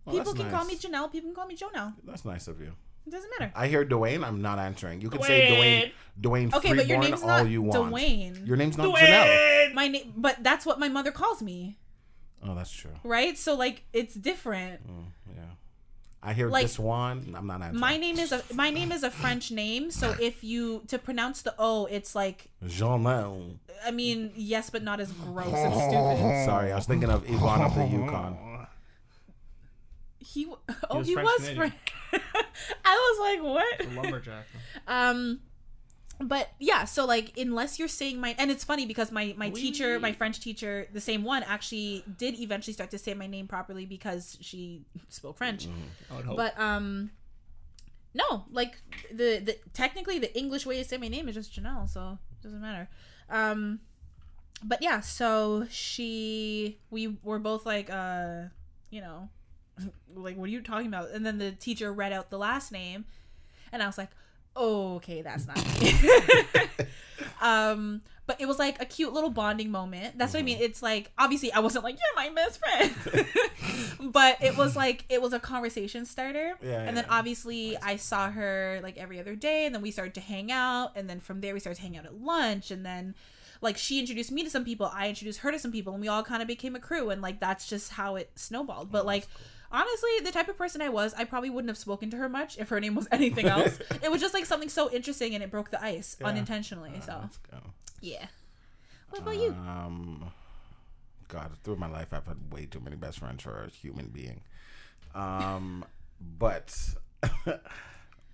Well, 0.06 0.16
people 0.16 0.34
that's 0.34 0.50
can 0.50 0.58
call 0.58 0.66
me. 0.66 0.78
Janelle. 0.78 1.12
People 1.12 1.30
can 1.30 1.36
call 1.36 1.46
me 1.46 1.56
Joe 1.56 1.70
now. 1.74 1.94
That's 2.06 2.24
nice 2.24 2.48
of 2.48 2.62
you. 2.62 2.72
It 3.06 3.10
doesn't 3.12 3.30
matter. 3.38 3.52
I 3.54 3.68
hear 3.68 3.86
Dwayne. 3.86 4.26
I'm 4.26 4.42
not 4.42 4.60
answering. 4.60 5.02
You 5.02 5.10
can 5.10 5.22
say 5.22 5.92
Dwayne. 6.22 6.22
Dwayne 6.22 6.54
Okay, 6.54 6.70
but 6.70 6.88
your 6.88 7.00
Freeborn 7.00 7.02
name's 7.02 7.22
all 7.22 7.28
not 7.28 7.50
you 7.50 7.62
want. 7.62 7.94
Dwayne. 7.94 8.48
Your 8.48 8.56
name's 8.56 8.78
not 8.78 8.88
Janelle. 8.96 9.74
My 9.74 9.90
name, 9.90 10.14
but 10.16 10.42
that's 10.42 10.66
what 10.66 10.80
my 10.80 10.88
mother 10.88 11.12
calls 11.12 11.42
me, 11.42 11.78
Oh, 12.46 12.56
that's 12.56 12.72
true. 12.72 12.92
right? 13.04 13.38
So 13.38 13.56
like, 13.56 13.84
it's 13.92 14.16
different. 14.16 14.88
Mm, 14.88 15.06
yeah. 15.36 15.42
I 16.24 16.34
hear 16.34 16.50
Like, 16.50 16.64
this 16.64 16.80
one. 16.80 17.34
I'm 17.38 17.48
not 17.48 17.62
answering. 17.62 17.80
My 17.80 17.96
name 17.98 18.18
is 18.18 18.32
a 18.32 18.42
my 18.54 18.70
name 18.70 18.92
is 18.92 19.04
a 19.04 19.12
French 19.12 19.52
name, 19.52 19.92
so 19.92 20.16
if 20.20 20.44
you 20.44 20.82
to 20.88 20.98
pronounce 20.98 21.42
the 21.44 21.54
O, 21.60 21.86
it's 21.86 22.16
like 22.16 22.50
Janelle. 22.66 23.58
I 23.86 23.92
mean 23.92 24.32
yes, 24.36 24.70
but 24.70 24.82
not 24.84 25.00
as 25.00 25.12
gross 25.12 25.54
and 25.54 25.74
stupid. 25.74 26.46
Sorry, 26.46 26.72
I 26.72 26.76
was 26.76 26.86
thinking 26.86 27.10
of 27.10 27.24
Yvon 27.26 27.62
of 27.66 27.76
the 27.76 27.86
Yukon. 27.86 28.38
He 30.20 30.44
w- 30.46 30.60
oh 30.90 30.98
was 30.98 31.08
he 31.08 31.14
French 31.14 31.26
was 31.28 31.38
Canadian. 31.48 31.58
French. 32.12 32.24
I 32.86 32.96
was 32.96 33.20
like 33.20 33.44
what? 33.54 33.96
lumberjack. 34.04 34.46
Um, 34.88 35.40
but 36.20 36.50
yeah, 36.60 36.86
so 36.86 37.06
like 37.06 37.38
unless 37.38 37.78
you're 37.78 37.88
saying 37.88 38.20
my 38.20 38.36
and 38.38 38.50
it's 38.50 38.64
funny 38.64 38.86
because 38.86 39.12
my 39.12 39.36
my 39.38 39.50
teacher, 39.50 40.00
my 40.00 40.12
French 40.12 40.40
teacher, 40.40 40.88
the 40.92 41.02
same 41.02 41.24
one, 41.24 41.44
actually 41.44 42.04
did 42.18 42.40
eventually 42.40 42.74
start 42.74 42.90
to 42.92 42.98
say 42.98 43.14
my 43.14 43.28
name 43.28 43.48
properly 43.48 43.86
because 43.86 44.38
she 44.42 44.82
spoke 45.10 45.38
French. 45.38 45.68
I 46.12 46.16
would 46.16 46.26
hope. 46.26 46.38
But 46.38 46.60
um, 46.60 47.12
no, 48.14 48.46
like 48.52 48.78
the 49.12 49.40
the 49.44 49.58
technically 49.74 50.18
the 50.18 50.36
English 50.38 50.66
way 50.66 50.78
to 50.78 50.84
say 50.84 50.98
my 50.98 51.08
name 51.08 51.30
is 51.30 51.36
just 51.36 51.54
Janelle, 51.54 51.88
so 51.88 52.18
it 52.32 52.44
doesn't 52.44 52.62
matter. 52.62 52.90
Um, 53.30 53.82
but 54.64 54.82
yeah, 54.82 55.02
so 55.02 55.68
she 55.70 56.80
we 56.90 57.18
were 57.24 57.40
both 57.40 57.66
like 57.66 57.92
uh, 57.92 58.46
you 58.90 59.02
know, 59.02 59.30
like 60.16 60.36
what 60.36 60.46
are 60.46 60.52
you 60.52 60.62
talking 60.62 60.88
about? 60.88 61.12
And 61.12 61.26
then 61.26 61.38
the 61.38 61.52
teacher 61.52 61.94
read 61.94 62.12
out 62.12 62.32
the 62.32 62.40
last 62.40 62.72
name, 62.72 63.06
and 63.72 63.84
I 63.84 63.86
was 63.86 64.00
like, 64.00 64.10
okay, 64.58 65.22
that's 65.22 65.48
not 65.48 65.58
me. 65.82 65.94
um, 67.42 68.02
but 68.28 68.40
it 68.42 68.46
was 68.46 68.60
like 68.60 68.80
a 68.82 68.86
cute 68.86 69.14
little 69.14 69.30
bonding 69.30 69.72
moment. 69.72 70.18
That's 70.18 70.34
what 70.34 70.42
I 70.42 70.44
mean. 70.44 70.58
It's 70.60 70.84
like 70.84 71.12
obviously 71.18 71.52
I 71.54 71.60
wasn't 71.60 71.86
like 71.86 71.96
you're 71.96 72.16
my 72.16 72.30
best 72.36 72.60
friend, 72.60 74.12
but 74.12 74.44
it 74.44 74.58
was 74.58 74.76
like 74.76 75.06
it 75.10 75.22
was 75.22 75.32
a 75.32 75.40
conversation 75.40 76.06
starter. 76.06 76.56
Yeah, 76.62 76.82
and 76.82 76.96
then 76.96 77.06
yeah. 77.08 77.18
obviously 77.18 77.78
I 77.78 77.96
saw 77.96 78.30
her 78.30 78.82
like 78.84 78.98
every 78.98 79.20
other 79.20 79.36
day, 79.36 79.66
and 79.66 79.74
then 79.74 79.82
we 79.82 79.92
started 79.92 80.14
to 80.16 80.22
hang 80.22 80.52
out, 80.52 80.92
and 80.96 81.10
then 81.10 81.22
from 81.22 81.40
there 81.40 81.54
we 81.54 81.62
started 81.62 81.78
to 81.78 81.82
hang 81.84 81.98
out 81.98 82.06
at 82.06 82.22
lunch, 82.22 82.70
and 82.70 82.86
then 82.86 83.16
like 83.62 83.78
she 83.78 83.98
introduced 84.00 84.32
me 84.32 84.44
to 84.44 84.50
some 84.50 84.66
people, 84.66 84.92
I 84.94 85.08
introduced 85.08 85.40
her 85.40 85.52
to 85.52 85.58
some 85.58 85.72
people, 85.72 85.94
and 85.94 86.02
we 86.02 86.10
all 86.10 86.24
kind 86.24 86.42
of 86.42 86.50
became 86.50 86.76
a 86.76 86.82
crew, 86.82 87.10
and 87.10 87.22
like 87.22 87.40
that's 87.40 87.68
just 87.68 87.94
how 87.94 88.18
it 88.18 88.30
snowballed. 88.36 88.92
But 88.92 89.06
like. 89.06 89.28
Honestly, 89.72 90.10
the 90.24 90.32
type 90.32 90.48
of 90.48 90.58
person 90.58 90.82
I 90.82 90.90
was, 90.90 91.14
I 91.16 91.24
probably 91.26 91.50
wouldn't 91.50 91.70
have 91.70 91.78
spoken 91.78 92.10
to 92.12 92.18
her 92.18 92.30
much 92.30 92.58
if 92.58 92.70
her 92.70 92.80
name 92.80 92.96
was 92.96 93.08
anything 93.12 93.48
else. 93.48 93.80
it 94.04 94.10
was 94.12 94.22
just 94.22 94.34
like 94.34 94.46
something 94.46 94.70
so 94.70 94.90
interesting 94.92 95.34
and 95.34 95.44
it 95.44 95.52
broke 95.52 95.72
the 95.72 95.84
ice 95.84 96.16
unintentionally. 96.24 96.94
So, 97.06 97.20
Let's 97.22 97.38
go. 97.38 97.58
yeah. 98.02 98.28
What 99.10 99.22
about 99.22 99.38
you? 99.38 99.50
Um, 99.50 100.32
God, 101.28 101.52
through 101.64 101.78
my 101.78 101.90
life, 101.90 102.14
I've 102.14 102.26
had 102.26 102.52
way 102.52 102.66
too 102.66 102.80
many 102.80 102.96
best 102.96 103.20
friends 103.20 103.44
for 103.44 103.64
a 103.64 103.70
human 103.70 104.08
being. 104.08 104.42
Um, 105.16 105.86
but 106.40 106.76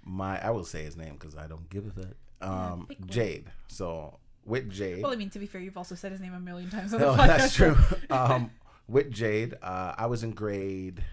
my, 0.04 0.40
I 0.44 0.52
will 0.52 0.66
say 0.66 0.84
his 0.84 0.98
name 0.98 1.14
because 1.14 1.36
I 1.36 1.48
don't 1.48 1.70
give 1.70 1.88
a 1.88 1.92
fuck. 1.92 2.14
Um, 2.42 2.88
one. 2.88 2.98
Jade. 3.08 3.46
So 3.68 4.20
with 4.46 4.70
Jade, 4.70 5.02
Well, 5.04 5.14
I 5.14 5.16
mean, 5.16 5.30
to 5.32 5.40
be 5.40 5.46
fair, 5.46 5.62
you've 5.62 5.78
also 5.78 5.96
said 5.96 6.12
his 6.12 6.22
name 6.22 6.34
a 6.34 6.40
million 6.40 6.70
times 6.70 6.94
on 6.94 7.00
the 7.00 7.06
no, 7.08 7.14
podcast. 7.14 7.28
that's 7.28 7.56
true. 7.56 7.78
Um, 8.10 8.52
with 8.88 9.12
Jade, 9.12 9.56
uh, 9.62 9.96
I 9.98 10.08
was 10.08 10.24
in 10.24 10.32
grade 10.32 11.04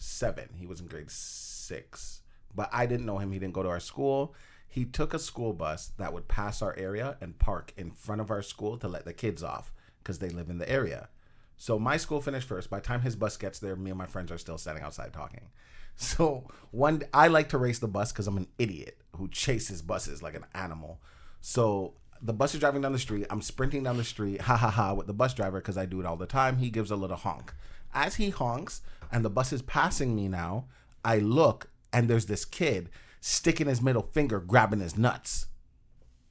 seven. 0.00 0.48
He 0.56 0.66
was 0.66 0.80
in 0.80 0.86
grade 0.86 1.10
six, 1.10 2.22
but 2.54 2.68
I 2.72 2.86
didn't 2.86 3.06
know 3.06 3.18
him. 3.18 3.32
He 3.32 3.38
didn't 3.38 3.54
go 3.54 3.62
to 3.62 3.68
our 3.68 3.80
school. 3.80 4.34
He 4.68 4.84
took 4.84 5.14
a 5.14 5.18
school 5.18 5.52
bus 5.52 5.92
that 5.98 6.12
would 6.12 6.28
pass 6.28 6.62
our 6.62 6.76
area 6.76 7.16
and 7.20 7.38
park 7.38 7.72
in 7.76 7.90
front 7.90 8.20
of 8.20 8.30
our 8.30 8.42
school 8.42 8.76
to 8.78 8.88
let 8.88 9.04
the 9.04 9.12
kids 9.12 9.42
off 9.42 9.72
because 10.02 10.18
they 10.18 10.30
live 10.30 10.48
in 10.48 10.58
the 10.58 10.70
area. 10.70 11.08
So 11.56 11.78
my 11.78 11.96
school 11.96 12.20
finished 12.20 12.48
first. 12.48 12.70
By 12.70 12.78
the 12.78 12.86
time 12.86 13.02
his 13.02 13.16
bus 13.16 13.36
gets 13.36 13.58
there, 13.58 13.76
me 13.76 13.90
and 13.90 13.98
my 13.98 14.06
friends 14.06 14.32
are 14.32 14.38
still 14.38 14.58
standing 14.58 14.84
outside 14.84 15.12
talking. 15.12 15.48
So 15.96 16.48
one, 16.70 17.02
I 17.12 17.26
like 17.26 17.50
to 17.50 17.58
race 17.58 17.78
the 17.78 17.88
bus 17.88 18.10
because 18.10 18.26
I'm 18.26 18.38
an 18.38 18.46
idiot 18.58 18.96
who 19.16 19.28
chases 19.28 19.82
buses 19.82 20.22
like 20.22 20.34
an 20.34 20.46
animal. 20.54 20.98
So 21.42 21.92
the 22.22 22.32
bus 22.32 22.54
is 22.54 22.60
driving 22.60 22.80
down 22.80 22.92
the 22.92 22.98
street. 22.98 23.26
I'm 23.28 23.42
sprinting 23.42 23.82
down 23.82 23.98
the 23.98 24.04
street, 24.04 24.42
ha 24.42 24.56
ha 24.56 24.70
ha, 24.70 24.94
with 24.94 25.08
the 25.08 25.12
bus 25.12 25.34
driver 25.34 25.58
because 25.58 25.76
I 25.76 25.84
do 25.84 26.00
it 26.00 26.06
all 26.06 26.16
the 26.16 26.24
time. 26.24 26.56
He 26.56 26.70
gives 26.70 26.90
a 26.90 26.96
little 26.96 27.16
honk. 27.18 27.52
As 27.92 28.16
he 28.16 28.30
honks 28.30 28.82
and 29.10 29.24
the 29.24 29.30
bus 29.30 29.52
is 29.52 29.62
passing 29.62 30.14
me 30.14 30.28
now, 30.28 30.66
I 31.04 31.18
look 31.18 31.70
and 31.92 32.08
there's 32.08 32.26
this 32.26 32.44
kid 32.44 32.88
sticking 33.20 33.66
his 33.66 33.82
middle 33.82 34.02
finger, 34.02 34.40
grabbing 34.40 34.80
his 34.80 34.96
nuts. 34.96 35.46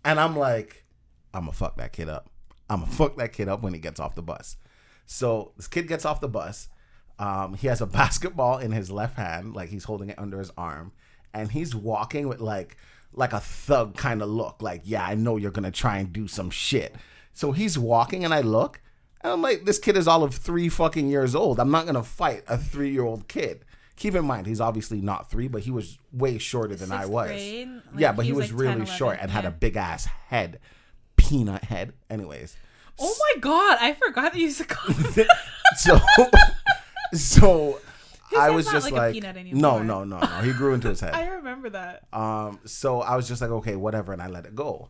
And 0.03 0.19
I'm 0.19 0.37
like, 0.37 0.85
I'm 1.33 1.41
gonna 1.41 1.53
fuck 1.53 1.77
that 1.77 1.93
kid 1.93 2.09
up. 2.09 2.29
I'm 2.69 2.81
gonna 2.81 2.91
fuck 2.91 3.17
that 3.17 3.33
kid 3.33 3.49
up 3.49 3.61
when 3.61 3.73
he 3.73 3.79
gets 3.79 3.99
off 3.99 4.15
the 4.15 4.21
bus. 4.21 4.57
So 5.05 5.53
this 5.57 5.67
kid 5.67 5.87
gets 5.87 6.05
off 6.05 6.21
the 6.21 6.27
bus. 6.27 6.69
Um, 7.17 7.55
he 7.55 7.67
has 7.67 7.81
a 7.81 7.85
basketball 7.87 8.57
in 8.59 8.71
his 8.71 8.91
left 8.91 9.17
hand, 9.17 9.53
like 9.53 9.69
he's 9.69 9.83
holding 9.85 10.09
it 10.09 10.19
under 10.19 10.39
his 10.39 10.51
arm, 10.57 10.93
and 11.33 11.51
he's 11.51 11.75
walking 11.75 12.27
with 12.27 12.39
like 12.39 12.77
like 13.11 13.33
a 13.33 13.39
thug 13.39 13.97
kind 13.97 14.21
of 14.21 14.29
look, 14.29 14.61
like 14.61 14.81
yeah, 14.85 15.03
I 15.03 15.15
know 15.15 15.37
you're 15.37 15.51
gonna 15.51 15.71
try 15.71 15.97
and 15.97 16.13
do 16.13 16.27
some 16.27 16.49
shit. 16.49 16.95
So 17.33 17.51
he's 17.51 17.77
walking, 17.77 18.23
and 18.23 18.33
I 18.33 18.41
look, 18.41 18.81
and 19.21 19.33
I'm 19.33 19.41
like, 19.41 19.65
this 19.65 19.79
kid 19.79 19.97
is 19.97 20.07
all 20.07 20.23
of 20.23 20.33
three 20.35 20.69
fucking 20.69 21.09
years 21.09 21.35
old. 21.35 21.59
I'm 21.59 21.71
not 21.71 21.85
gonna 21.85 22.03
fight 22.03 22.43
a 22.47 22.57
three 22.57 22.91
year 22.91 23.03
old 23.03 23.27
kid. 23.27 23.65
Keep 23.95 24.15
in 24.15 24.23
mind, 24.25 24.47
he's 24.47 24.61
obviously 24.61 25.01
not 25.01 25.29
three, 25.29 25.49
but 25.49 25.63
he 25.63 25.71
was 25.71 25.97
way 26.13 26.37
shorter 26.37 26.75
than 26.75 26.91
I 26.91 27.05
was. 27.05 27.27
grade, 27.27 27.67
like, 27.67 27.83
yeah, 27.97 28.13
but 28.13 28.25
he 28.25 28.31
was 28.31 28.49
like 28.49 28.49
10, 28.51 28.57
really 28.57 28.73
11, 28.75 28.85
short 28.85 29.17
and 29.19 29.29
had 29.29 29.43
a 29.43 29.51
big 29.51 29.75
ass 29.75 30.05
head, 30.05 30.59
peanut 31.17 31.65
head. 31.65 31.91
Anyways, 32.09 32.55
Oh 32.97 33.15
my 33.35 33.39
god, 33.39 33.77
I 33.81 33.93
forgot 33.93 34.33
that 34.33 34.39
you 34.39 34.45
used 34.45 34.57
to 34.59 34.65
call 34.65 34.93
so 35.75 35.99
so 37.13 37.79
I 38.37 38.49
was 38.51 38.67
just 38.67 38.91
like 38.91 39.15
a 39.15 39.19
like, 39.19 39.53
no, 39.53 39.81
no, 39.81 40.03
no, 40.03 40.19
no. 40.19 40.27
He 40.43 40.51
grew 40.53 40.73
into 40.73 40.89
his 40.89 40.99
head. 40.99 41.13
I 41.15 41.27
remember 41.27 41.69
that. 41.71 42.03
Um, 42.13 42.59
so 42.65 43.01
I 43.01 43.15
was 43.15 43.27
just 43.27 43.41
like, 43.41 43.51
okay, 43.51 43.75
whatever, 43.75 44.13
and 44.13 44.21
I 44.21 44.27
let 44.27 44.45
it 44.45 44.55
go. 44.55 44.89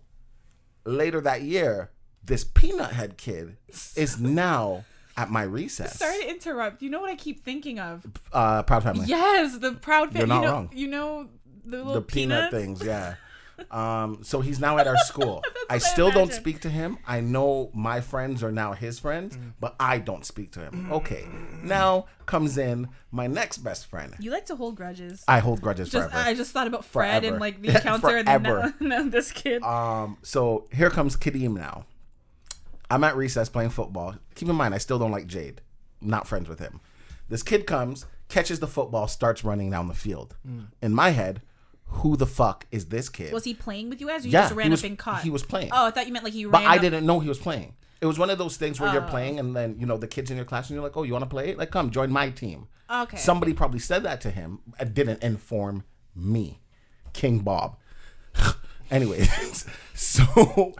Later 0.85 1.22
that 1.22 1.41
year, 1.43 1.91
this 2.24 2.44
peanut 2.44 2.91
head 2.91 3.18
kid 3.18 3.58
is 3.96 4.20
now 4.22 4.86
at 5.18 5.30
my 5.30 5.44
recess. 5.44 5.98
Sorry 5.98 6.20
to 6.24 6.30
interrupt. 6.30 6.82
You 6.82 6.90
know 6.90 7.02
what 7.02 7.10
I 7.10 7.16
keep 7.16 7.44
thinking 7.44 7.80
of? 7.80 8.06
Uh, 8.32 8.64
proud 8.64 8.84
family. 8.84 9.06
Yes, 9.08 9.58
the 9.58 9.74
proud 9.74 10.14
Family. 10.14 10.20
You're 10.20 10.28
not 10.28 10.41
you 10.41 10.48
know, 10.48 10.54
wrong. 10.54 10.70
You 10.74 10.88
know 10.88 11.30
the 11.66 11.78
little 11.78 11.94
the 11.96 12.02
peanut 12.02 12.52
peanuts? 12.52 12.56
things, 12.56 12.84
yeah. 12.86 13.16
Um, 13.72 14.20
so 14.24 14.40
he's 14.40 14.58
now 14.58 14.78
at 14.78 14.88
our 14.88 14.96
school. 15.00 15.44
I 15.70 15.74
what 15.76 15.76
I 15.76 15.78
still 15.80 16.12
don't 16.12 16.32
speak 16.32 16.62
to 16.62 16.70
him. 16.70 16.98
I 17.06 17.20
know 17.20 17.70
my 17.74 18.00
friends 18.00 18.41
are 18.41 18.54
now 18.54 18.72
his 18.72 19.00
friends, 19.00 19.36
Mm. 19.36 19.52
but 19.60 19.76
I 19.78 19.98
don't 20.00 20.26
speak 20.26 20.54
to 20.54 20.62
him. 20.62 20.90
Okay, 20.90 21.28
now 21.62 22.06
comes 22.26 22.58
in 22.58 22.88
my 23.12 23.28
next 23.28 23.58
best 23.58 23.88
friend. 23.88 24.16
You 24.18 24.32
like 24.32 24.46
to 24.46 24.56
hold 24.56 24.76
grudges. 24.78 25.26
I 25.28 25.40
hold 25.40 25.60
grudges 25.60 25.90
just 25.90 26.10
forever. 26.10 26.30
I 26.30 26.34
just 26.36 26.54
thought 26.54 26.68
about 26.68 26.86
Fred 26.86 27.24
Forever. 27.24 27.34
and 27.36 27.41
like 27.41 27.62
the 27.62 27.74
counselor 27.82 28.16
and 28.16 28.28
then 28.28 28.44
now, 28.44 28.74
now 28.80 29.04
this 29.10 29.34
kid. 29.34 29.62
Um, 29.62 30.18
so 30.24 30.68
here 30.72 30.90
comes 30.90 31.18
Kadeem 31.18 31.56
now. 31.56 31.86
I'm 32.90 33.03
at 33.03 33.16
recess 33.16 33.49
playing 33.49 33.70
football. 33.70 34.16
Keep 34.36 34.49
in 34.49 34.56
mind, 34.56 34.74
I 34.74 34.80
still 34.80 34.99
don't 34.99 35.11
like 35.11 35.28
Jade. 35.28 35.61
Not 36.02 36.28
friends 36.28 36.49
with 36.49 36.60
him. 36.60 36.80
This 37.28 37.44
kid 37.44 37.68
comes, 37.68 38.06
catches 38.28 38.60
the 38.60 38.68
football, 38.68 39.07
starts 39.07 39.44
running 39.44 39.70
down 39.70 39.88
the 39.88 39.94
field. 39.94 40.36
Mm. 40.48 40.68
In 40.82 40.94
my 40.95 41.10
head, 41.11 41.41
who 41.86 42.16
the 42.16 42.26
fuck 42.26 42.66
is 42.72 42.86
this 42.86 43.10
kid? 43.10 43.34
was 43.34 43.44
he 43.44 43.53
playing 43.53 43.90
with 43.90 43.99
you 44.02 44.07
guys 44.07 44.24
or 44.24 44.28
you 44.28 44.34
yeah, 44.34 44.44
just 44.44 44.56
ran 44.56 44.72
was, 44.72 44.82
up 44.84 44.90
and 44.90 44.98
caught? 44.98 45.22
He 45.24 45.30
was 45.30 45.44
playing. 45.44 45.70
Oh, 45.72 45.88
I 45.88 45.91
thought 45.91 46.07
you 46.07 46.14
meant 46.14 46.24
like 46.26 46.34
he 46.34 46.45
but 46.45 46.64
I 46.64 46.76
up- 46.76 46.82
didn't 46.82 47.06
know 47.06 47.20
he 47.20 47.30
was 47.30 47.40
playing. 47.40 47.76
It 48.02 48.06
was 48.06 48.18
one 48.18 48.30
of 48.30 48.38
those 48.38 48.56
things 48.56 48.80
where 48.80 48.94
you're 48.94 49.03
Oh. 49.03 49.10
playing 49.10 49.40
and 49.40 49.53
then, 49.56 49.76
you 49.78 49.86
know, 49.86 49.98
the 49.98 50.07
kids 50.07 50.32
in 50.32 50.38
your 50.38 50.45
class 50.45 50.70
and 50.70 50.76
you're 50.76 50.84
like, 50.84 50.95
oh, 50.95 51.03
you 51.03 51.11
want 51.11 51.24
to 51.24 51.30
play? 51.30 51.53
Like, 51.56 51.70
come, 51.70 51.91
join 51.91 52.10
my 52.11 52.30
team. 52.30 52.68
Okay. 52.90 53.18
Somebody 53.18 53.53
probably 53.53 53.80
said 53.80 54.03
that 54.03 54.22
to 54.22 54.32
him 54.32 54.60
and 54.80 54.94
didn't 54.94 55.22
inform 55.22 55.84
me, 56.16 56.61
King 57.11 57.40
Bob. 57.40 57.76
Anyways, 58.91 59.66
so 59.94 60.74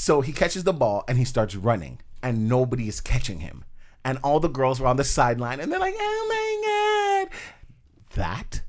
so 0.00 0.22
he 0.22 0.32
catches 0.32 0.64
the 0.64 0.72
ball 0.72 1.04
and 1.06 1.18
he 1.18 1.26
starts 1.26 1.54
running, 1.54 2.00
and 2.22 2.48
nobody 2.48 2.88
is 2.88 3.02
catching 3.02 3.40
him, 3.40 3.64
and 4.02 4.16
all 4.24 4.40
the 4.40 4.48
girls 4.48 4.80
were 4.80 4.86
on 4.86 4.96
the 4.96 5.04
sideline, 5.04 5.60
and 5.60 5.70
they're 5.70 5.78
like, 5.78 5.94
"Oh 5.98 6.26
my 6.30 7.28
god!" 7.28 7.38
That 8.14 8.62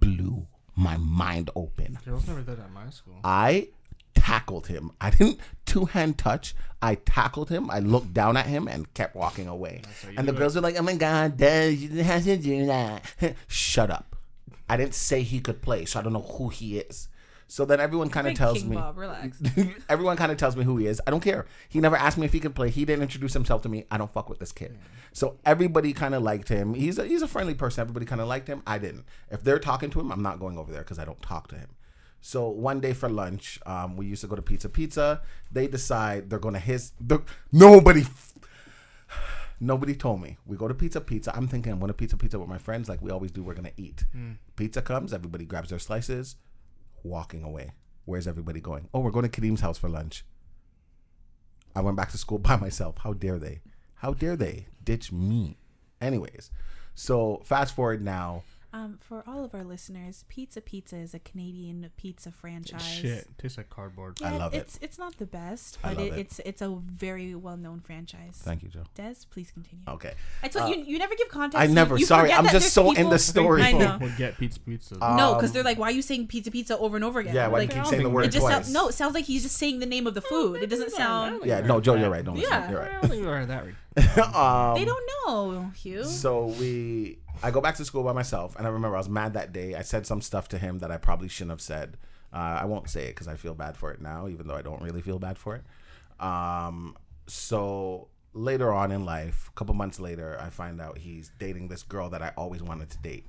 blew 0.00 0.48
my 0.74 0.96
mind 0.96 1.48
open. 1.54 2.00
Girls 2.04 2.26
never 2.26 2.40
did 2.40 2.58
that 2.58 2.64
at 2.64 2.72
my 2.72 2.90
school. 2.90 3.20
I 3.22 3.68
tackled 4.16 4.66
him. 4.66 4.90
I 5.00 5.10
didn't 5.10 5.38
two 5.64 5.84
hand 5.84 6.18
touch. 6.18 6.56
I 6.82 6.96
tackled 6.96 7.50
him. 7.50 7.70
I 7.70 7.78
looked 7.78 8.12
down 8.12 8.36
at 8.36 8.46
him 8.46 8.66
and 8.66 8.92
kept 8.94 9.14
walking 9.14 9.46
away. 9.46 9.82
And 10.16 10.26
the 10.26 10.32
do 10.32 10.38
girls 10.38 10.56
were 10.56 10.60
like, 10.60 10.76
"Oh 10.76 10.82
my 10.82 10.96
god, 10.96 11.36
Des, 11.36 11.70
you 11.70 12.02
have 12.02 12.24
to 12.24 12.36
do 12.36 12.66
that." 12.66 13.04
Shut 13.46 13.90
up. 13.90 14.16
I 14.68 14.76
didn't 14.76 14.94
say 14.94 15.22
he 15.22 15.38
could 15.38 15.62
play, 15.62 15.84
so 15.84 16.00
I 16.00 16.02
don't 16.02 16.14
know 16.14 16.22
who 16.36 16.48
he 16.48 16.78
is. 16.78 17.08
So 17.54 17.64
then 17.64 17.78
everyone 17.78 18.10
kind 18.10 18.26
of 18.26 18.34
tells 18.34 18.58
King 18.58 18.70
me. 18.70 18.74
Bob, 18.74 18.98
relax. 18.98 19.40
everyone 19.88 20.16
kind 20.16 20.32
of 20.32 20.38
tells 20.38 20.56
me 20.56 20.64
who 20.64 20.76
he 20.76 20.88
is. 20.88 21.00
I 21.06 21.12
don't 21.12 21.20
care. 21.20 21.46
He 21.68 21.78
never 21.78 21.94
asked 21.94 22.18
me 22.18 22.26
if 22.26 22.32
he 22.32 22.40
could 22.40 22.52
play. 22.52 22.68
He 22.68 22.84
didn't 22.84 23.02
introduce 23.02 23.32
himself 23.32 23.62
to 23.62 23.68
me. 23.68 23.84
I 23.92 23.96
don't 23.96 24.12
fuck 24.12 24.28
with 24.28 24.40
this 24.40 24.50
kid. 24.50 24.76
So 25.12 25.38
everybody 25.46 25.92
kind 25.92 26.16
of 26.16 26.24
liked 26.24 26.48
him. 26.48 26.74
He's 26.74 26.98
a, 26.98 27.06
he's 27.06 27.22
a 27.22 27.28
friendly 27.28 27.54
person. 27.54 27.82
Everybody 27.82 28.06
kind 28.06 28.20
of 28.20 28.26
liked 28.26 28.48
him. 28.48 28.64
I 28.66 28.78
didn't. 28.78 29.04
If 29.30 29.44
they're 29.44 29.60
talking 29.60 29.88
to 29.90 30.00
him, 30.00 30.10
I'm 30.10 30.20
not 30.20 30.40
going 30.40 30.58
over 30.58 30.72
there 30.72 30.80
because 30.80 30.98
I 30.98 31.04
don't 31.04 31.22
talk 31.22 31.46
to 31.46 31.54
him. 31.54 31.76
So 32.20 32.48
one 32.48 32.80
day 32.80 32.92
for 32.92 33.08
lunch, 33.08 33.60
um, 33.66 33.96
we 33.96 34.06
used 34.06 34.22
to 34.22 34.26
go 34.26 34.34
to 34.34 34.42
Pizza 34.42 34.68
Pizza. 34.68 35.22
They 35.52 35.68
decide 35.68 36.30
they're 36.30 36.40
going 36.40 36.54
to 36.54 36.60
his. 36.60 36.90
The, 37.00 37.20
nobody. 37.52 38.02
Nobody 39.60 39.94
told 39.94 40.20
me. 40.20 40.38
We 40.44 40.56
go 40.56 40.66
to 40.66 40.74
Pizza 40.74 41.00
Pizza. 41.00 41.34
I'm 41.36 41.46
thinking 41.46 41.72
I'm 41.72 41.78
going 41.78 41.86
to 41.86 41.94
Pizza 41.94 42.16
Pizza 42.16 42.36
with 42.36 42.48
my 42.48 42.58
friends, 42.58 42.88
like 42.88 43.00
we 43.00 43.12
always 43.12 43.30
do. 43.30 43.44
We're 43.44 43.54
going 43.54 43.70
to 43.70 43.80
eat. 43.80 44.04
Pizza 44.56 44.82
comes. 44.82 45.14
Everybody 45.14 45.44
grabs 45.44 45.70
their 45.70 45.78
slices 45.78 46.34
walking 47.04 47.44
away. 47.44 47.72
Where's 48.04 48.26
everybody 48.26 48.60
going? 48.60 48.88
Oh, 48.92 49.00
we're 49.00 49.10
going 49.10 49.24
to 49.24 49.28
Kadeem's 49.28 49.60
house 49.60 49.78
for 49.78 49.88
lunch. 49.88 50.24
I 51.76 51.80
went 51.80 51.96
back 51.96 52.10
to 52.10 52.18
school 52.18 52.38
by 52.40 52.56
myself. 52.56 52.98
How 52.98 53.12
dare 53.12 53.38
they? 53.38 53.60
How 53.96 54.12
dare 54.12 54.36
they 54.36 54.66
ditch 54.82 55.12
me? 55.12 55.58
Anyways, 56.00 56.50
so 56.94 57.40
fast 57.44 57.74
forward 57.74 58.02
now. 58.02 58.42
Um, 58.74 58.98
for 59.00 59.22
all 59.24 59.44
of 59.44 59.54
our 59.54 59.62
listeners, 59.62 60.24
Pizza 60.26 60.60
Pizza 60.60 60.96
is 60.96 61.14
a 61.14 61.20
Canadian 61.20 61.88
pizza 61.96 62.32
franchise. 62.32 62.82
Shit, 62.84 63.28
tastes 63.38 63.56
like 63.56 63.70
cardboard. 63.70 64.18
I 64.20 64.32
Yeah, 64.32 64.36
love 64.38 64.52
it. 64.52 64.56
it's 64.58 64.78
it's 64.82 64.98
not 64.98 65.16
the 65.18 65.26
best, 65.26 65.78
I 65.84 65.90
but 65.90 65.96
love 65.98 66.06
it, 66.08 66.12
it. 66.14 66.18
it's 66.18 66.40
it's 66.44 66.60
a 66.60 66.68
very 66.84 67.36
well 67.36 67.56
known 67.56 67.78
franchise. 67.78 68.40
Thank 68.42 68.64
you, 68.64 68.68
Joe. 68.68 68.82
Des, 68.96 69.14
please 69.30 69.52
continue. 69.52 69.84
Okay. 69.86 70.14
I 70.42 70.48
told 70.48 70.74
you 70.74 70.82
you 70.82 70.98
never 70.98 71.14
give 71.14 71.28
context. 71.28 71.62
I 71.62 71.72
never- 71.72 71.96
you 71.96 72.04
sorry, 72.04 72.32
I'm 72.32 72.46
just 72.46 72.52
there's 72.52 72.72
so 72.72 72.90
in 72.90 73.10
the 73.10 73.18
story. 73.32 73.62
I 73.62 73.70
know. 73.70 73.96
would 74.00 74.16
get 74.16 74.36
pizza 74.38 74.58
pizza. 74.58 74.96
No, 74.98 75.34
because 75.36 75.50
Um, 75.50 75.54
they're 75.54 75.62
like, 75.62 75.78
why 75.78 75.88
are 75.90 75.92
you 75.92 76.02
saying 76.02 76.26
pizza 76.26 76.50
pizza 76.50 76.76
over 76.76 76.96
and 76.96 77.04
over 77.04 77.20
again? 77.20 77.32
Yeah, 77.36 77.46
why 77.46 77.60
do 77.60 77.68
like, 77.68 77.76
you 77.76 77.80
keep 77.82 77.90
saying 77.90 78.02
the 78.02 78.10
word 78.10 78.24
it 78.24 78.32
just 78.32 78.40
twice? 78.40 78.54
sounds 78.54 78.72
no. 78.72 78.88
It 78.88 78.94
sounds 78.94 79.14
like 79.14 79.26
he's 79.26 79.44
just 79.44 79.56
saying 79.56 79.78
the 79.78 79.86
name 79.86 80.08
of 80.08 80.14
the 80.14 80.20
food. 80.20 80.60
It 80.64 80.68
doesn't 80.68 80.90
sound. 80.90 81.42
Yeah, 81.44 81.60
no, 81.60 81.80
Joe, 81.80 81.94
you're 81.94 82.10
right. 82.10 82.24
Don't. 82.24 82.36
Yeah. 82.38 82.68
You're 82.70 82.90
I 83.04 83.14
you 83.14 83.28
are 83.28 83.46
that 83.46 83.64
right. 83.64 83.74
right. 83.96 84.18
um, 84.34 84.74
They 84.76 84.84
don't 84.84 85.04
know, 85.28 85.70
Hugh. 85.76 86.02
So 86.04 86.46
we, 86.58 87.18
I 87.42 87.50
go 87.50 87.60
back 87.60 87.76
to 87.76 87.84
school 87.84 88.02
by 88.02 88.12
myself, 88.12 88.56
and 88.56 88.66
I 88.66 88.70
remember 88.70 88.96
I 88.96 89.00
was 89.00 89.08
mad 89.08 89.34
that 89.34 89.52
day. 89.52 89.74
I 89.74 89.82
said 89.82 90.06
some 90.06 90.20
stuff 90.20 90.48
to 90.48 90.58
him 90.58 90.78
that 90.78 90.90
I 90.90 90.96
probably 90.96 91.28
shouldn't 91.28 91.50
have 91.50 91.60
said. 91.60 91.96
Uh, 92.32 92.58
I 92.62 92.64
won't 92.64 92.88
say 92.88 93.04
it 93.04 93.08
because 93.10 93.28
I 93.28 93.36
feel 93.36 93.54
bad 93.54 93.76
for 93.76 93.92
it 93.92 94.00
now, 94.00 94.28
even 94.28 94.46
though 94.46 94.54
I 94.56 94.62
don't 94.62 94.82
really 94.82 95.02
feel 95.02 95.18
bad 95.18 95.38
for 95.38 95.56
it. 95.56 95.64
Um, 96.24 96.96
so 97.26 98.08
later 98.32 98.72
on 98.72 98.90
in 98.92 99.04
life, 99.04 99.50
a 99.52 99.58
couple 99.58 99.74
months 99.74 100.00
later, 100.00 100.38
I 100.40 100.50
find 100.50 100.80
out 100.80 100.98
he's 100.98 101.30
dating 101.38 101.68
this 101.68 101.82
girl 101.82 102.10
that 102.10 102.22
I 102.22 102.32
always 102.36 102.62
wanted 102.62 102.90
to 102.90 102.98
date. 102.98 103.26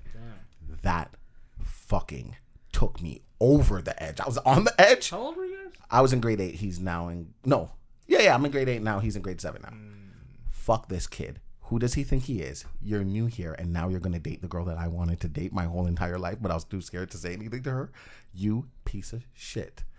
That 0.82 1.14
fucking 1.62 2.36
took 2.72 3.02
me 3.02 3.22
over 3.40 3.82
the 3.82 4.02
edge. 4.02 4.20
I 4.20 4.26
was 4.26 4.38
on 4.40 4.64
the 4.64 4.82
edge. 4.82 5.10
How 5.12 5.20
old 5.20 5.38
were 5.38 5.46
you 5.46 5.58
guys? 5.64 5.74
I 5.92 6.02
was 6.02 6.12
in 6.12 6.20
grade 6.20 6.42
eight. 6.42 6.56
He's 6.56 6.80
now 6.80 7.08
in 7.08 7.34
no. 7.46 7.72
Yeah, 8.08 8.22
yeah. 8.22 8.36
I'm 8.36 8.44
in 8.46 8.52
grade 8.52 8.70
eight 8.70 8.82
now. 8.82 9.00
He's 9.00 9.16
in 9.16 9.22
grade 9.22 9.40
seven 9.40 9.62
now. 9.62 9.74
Fuck 10.50 10.90
this 10.90 11.06
kid. 11.06 11.40
Who 11.70 11.80
does 11.80 11.96
he 11.96 12.04
think 12.04 12.24
he 12.26 12.42
is? 12.42 12.66
You're 12.82 13.04
new 13.04 13.26
here, 13.26 13.54
and 13.58 13.74
now 13.74 13.90
you're 13.90 14.00
gonna 14.00 14.20
date 14.20 14.42
the 14.42 14.48
girl 14.48 14.66
that 14.66 14.78
I 14.78 14.88
wanted 14.88 15.20
to 15.22 15.28
date 15.28 15.52
my 15.52 15.66
whole 15.66 15.88
entire 15.88 16.20
life, 16.20 16.38
but 16.42 16.52
I 16.52 16.54
was 16.54 16.64
too 16.64 16.80
scared 16.82 17.10
to 17.12 17.18
say 17.18 17.34
anything 17.34 17.64
to 17.64 17.72
her. 17.72 17.92
You 18.34 18.68
piece 18.86 19.14
of 19.14 19.24
shit. 19.34 19.84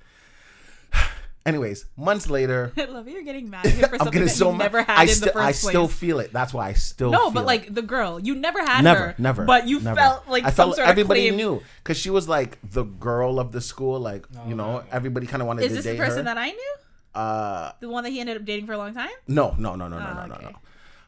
Anyways, 1.44 1.86
months 1.96 2.28
later, 2.28 2.72
I 2.76 2.84
love 2.86 3.06
it. 3.06 3.12
You're 3.12 3.22
getting 3.22 3.48
mad 3.48 3.66
at 3.66 3.72
him 3.72 3.80
for 3.88 3.94
I'm 3.94 3.98
something 3.98 4.12
getting 4.14 4.26
that 4.28 4.34
so 4.34 4.50
you 4.50 4.56
mad. 4.58 4.64
never 4.64 4.82
had 4.82 4.98
I 4.98 5.02
in 5.02 5.08
still, 5.10 5.26
the 5.26 5.32
first 5.32 5.42
I 5.42 5.52
place. 5.52 5.58
still 5.60 5.86
feel 5.88 6.18
it. 6.20 6.32
That's 6.32 6.52
why 6.52 6.68
I 6.68 6.72
still 6.72 7.10
no, 7.12 7.18
feel 7.24 7.30
but 7.30 7.40
it. 7.42 7.46
like 7.46 7.74
the 7.74 7.82
girl, 7.82 8.18
you 8.18 8.34
never 8.34 8.58
had 8.64 8.82
never, 8.82 9.00
her. 9.00 9.14
never. 9.18 9.44
But 9.44 9.68
you 9.68 9.78
never. 9.80 9.94
felt 9.96 10.28
like 10.28 10.42
I 10.44 10.48
some 10.48 10.54
felt 10.70 10.76
sort 10.76 10.88
everybody 10.88 11.28
of 11.28 11.34
claim. 11.36 11.46
knew 11.54 11.62
because 11.84 11.96
she 11.98 12.10
was 12.10 12.28
like 12.28 12.58
the 12.68 12.82
girl 12.82 13.38
of 13.38 13.52
the 13.52 13.60
school. 13.60 14.00
Like 14.00 14.26
you 14.48 14.56
know, 14.56 14.82
everybody 14.90 15.26
kind 15.28 15.40
of 15.40 15.46
wanted 15.46 15.62
to 15.62 15.68
date 15.68 15.74
her. 15.74 15.78
Is 15.78 15.84
to 15.84 15.88
this 15.88 15.92
date 15.94 15.98
the 15.98 16.04
person 16.04 16.18
her. 16.26 16.34
that 16.34 16.38
I 16.38 16.50
knew? 16.50 16.74
uh, 17.14 17.72
The 17.80 17.88
one 17.90 18.02
that 18.04 18.10
he 18.10 18.18
ended 18.20 18.36
up 18.36 18.44
dating 18.44 18.66
for 18.66 18.72
a 18.72 18.78
long 18.78 18.92
time? 18.94 19.10
No, 19.28 19.54
no, 19.58 19.76
no, 19.76 19.86
no, 19.88 19.98
no, 20.00 20.04
Oh, 20.04 20.14
no, 20.14 20.26
no, 20.26 20.34
okay. 20.34 20.44
no. 20.46 20.58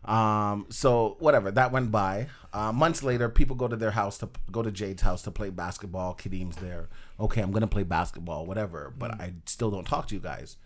Um, 0.09 0.67
so 0.71 1.17
whatever, 1.19 1.51
that 1.51 1.71
went 1.71 1.91
by. 1.91 2.27
Uh, 2.53 2.73
months 2.73 3.03
later, 3.03 3.29
people 3.29 3.55
go 3.55 3.69
to 3.69 3.77
their 3.77 3.91
house 3.91 4.17
to 4.19 4.29
go 4.51 4.63
to 4.63 4.71
Jade's 4.71 5.03
house 5.03 5.21
to 5.23 5.31
play 5.31 5.51
basketball. 5.51 6.15
Kadeem's 6.15 6.57
there. 6.57 6.89
Okay, 7.21 7.43
I'm 7.43 7.51
gonna 7.53 7.67
play 7.67 7.83
basketball, 7.83 8.47
whatever. 8.47 8.93
But 8.99 9.13
Mm. 9.13 9.21
I 9.21 9.33
still 9.45 9.71
don't 9.71 9.85
talk 9.87 10.09
to 10.09 10.15
you 10.15 10.21
guys. 10.21 10.57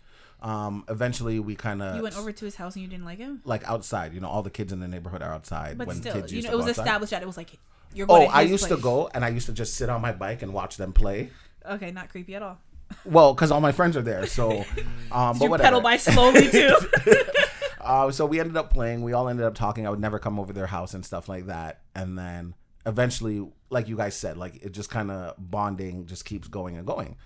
Um, 0.41 0.83
eventually, 0.89 1.39
we 1.39 1.55
kind 1.55 1.81
of 1.81 1.95
You 1.97 2.03
went 2.03 2.17
over 2.17 2.31
to 2.31 2.45
his 2.45 2.55
house 2.55 2.75
and 2.75 2.83
you 2.83 2.89
didn't 2.89 3.05
like 3.05 3.17
him? 3.17 3.41
like 3.45 3.67
outside. 3.67 4.13
You 4.13 4.21
know, 4.21 4.27
all 4.29 4.43
the 4.43 4.49
kids 4.49 4.71
in 4.71 4.79
the 4.79 4.87
neighborhood 4.87 5.21
are 5.21 5.33
outside. 5.33 5.77
But 5.77 5.87
when 5.87 5.97
still, 5.97 6.13
kids 6.13 6.31
you 6.33 6.41
know, 6.41 6.51
it 6.51 6.55
was 6.57 6.67
outside. 6.67 6.81
established 6.83 7.11
that 7.11 7.21
it 7.21 7.25
was 7.27 7.37
like 7.37 7.51
you're 7.93 8.07
going 8.07 8.23
Oh, 8.23 8.25
to 8.27 8.35
I 8.35 8.41
used 8.41 8.67
to 8.69 8.77
go 8.77 9.09
and 9.13 9.23
I 9.25 9.29
used 9.29 9.45
to 9.47 9.53
just 9.53 9.75
sit 9.75 9.89
on 9.89 10.01
my 10.01 10.11
bike 10.13 10.41
and 10.41 10.53
watch 10.53 10.77
them 10.77 10.93
play. 10.93 11.29
Okay, 11.69 11.91
not 11.91 12.09
creepy 12.09 12.35
at 12.35 12.41
all. 12.41 12.57
Well, 13.05 13.33
because 13.33 13.51
all 13.51 13.61
my 13.61 13.71
friends 13.71 13.95
are 13.97 14.01
there, 14.01 14.25
so 14.27 14.51
um, 15.11 15.37
but 15.37 15.41
you 15.45 15.49
whatever. 15.49 15.63
pedal 15.67 15.81
by 15.81 15.97
slowly 15.97 16.49
too. 16.49 16.75
Uh, 17.83 18.11
so 18.11 18.25
we 18.25 18.39
ended 18.39 18.57
up 18.57 18.73
playing. 18.73 19.01
We 19.01 19.13
all 19.13 19.27
ended 19.27 19.45
up 19.45 19.55
talking. 19.55 19.85
I 19.85 19.89
would 19.89 19.99
never 19.99 20.19
come 20.19 20.39
over 20.39 20.53
their 20.53 20.67
house 20.67 20.93
and 20.93 21.05
stuff 21.05 21.27
like 21.27 21.47
that. 21.47 21.81
And 21.93 22.17
then 22.17 22.55
eventually, 22.85 23.45
like 23.69 23.87
you 23.87 23.97
guys 23.97 24.15
said, 24.15 24.37
like 24.37 24.63
it 24.63 24.71
just 24.71 24.89
kind 24.89 25.11
of 25.11 25.35
bonding 25.37 26.05
just 26.05 26.25
keeps 26.25 26.47
going 26.47 26.77
and 26.77 26.87
going. 26.87 27.17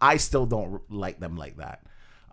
I 0.00 0.16
still 0.16 0.46
don't 0.46 0.80
like 0.90 1.20
them 1.20 1.36
like 1.36 1.56
that. 1.56 1.82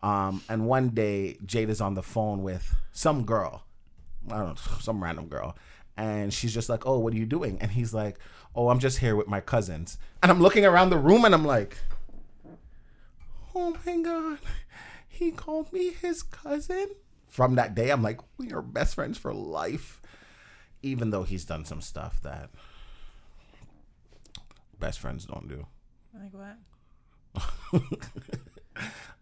Um, 0.02 0.44
and 0.50 0.68
one 0.68 0.90
day, 0.90 1.38
Jade 1.46 1.70
is 1.70 1.82
on 1.82 1.94
the 1.94 2.04
phone 2.04 2.44
with 2.44 2.76
some 2.92 3.26
girl. 3.26 3.64
I 4.30 4.38
don't 4.38 4.48
know, 4.50 4.78
some 4.80 5.04
random 5.04 5.28
girl. 5.28 5.58
And 5.98 6.34
she's 6.34 6.54
just 6.54 6.70
like, 6.70 6.86
Oh, 6.86 7.00
what 7.00 7.14
are 7.14 7.18
you 7.18 7.26
doing? 7.26 7.58
And 7.62 7.72
he's 7.72 7.94
like, 7.94 8.18
Oh, 8.56 8.70
I'm 8.70 8.80
just 8.80 9.00
here 9.00 9.16
with 9.16 9.28
my 9.28 9.42
cousins. 9.42 9.98
And 10.22 10.32
I'm 10.32 10.42
looking 10.42 10.66
around 10.66 10.90
the 10.90 10.98
room 10.98 11.26
and 11.26 11.34
I'm 11.34 11.46
like, 11.46 11.78
Oh 13.56 13.78
my 13.86 13.98
God. 13.98 14.40
He 15.08 15.32
called 15.32 15.72
me 15.72 15.92
his 15.92 16.24
cousin. 16.24 16.88
From 17.34 17.56
that 17.56 17.74
day, 17.74 17.90
I'm 17.90 18.04
like, 18.04 18.20
We 18.38 18.52
are 18.54 18.62
best 18.62 18.94
friends 18.94 19.18
for 19.18 19.34
life. 19.34 20.00
Even 20.84 21.10
though 21.10 21.24
he's 21.24 21.46
done 21.46 21.66
some 21.66 21.82
stuff 21.82 22.22
that 22.22 22.52
best 24.80 25.00
friends 25.00 25.26
don't 25.26 25.48
do. 25.48 25.66
like 26.14 26.34
what? 26.34 26.58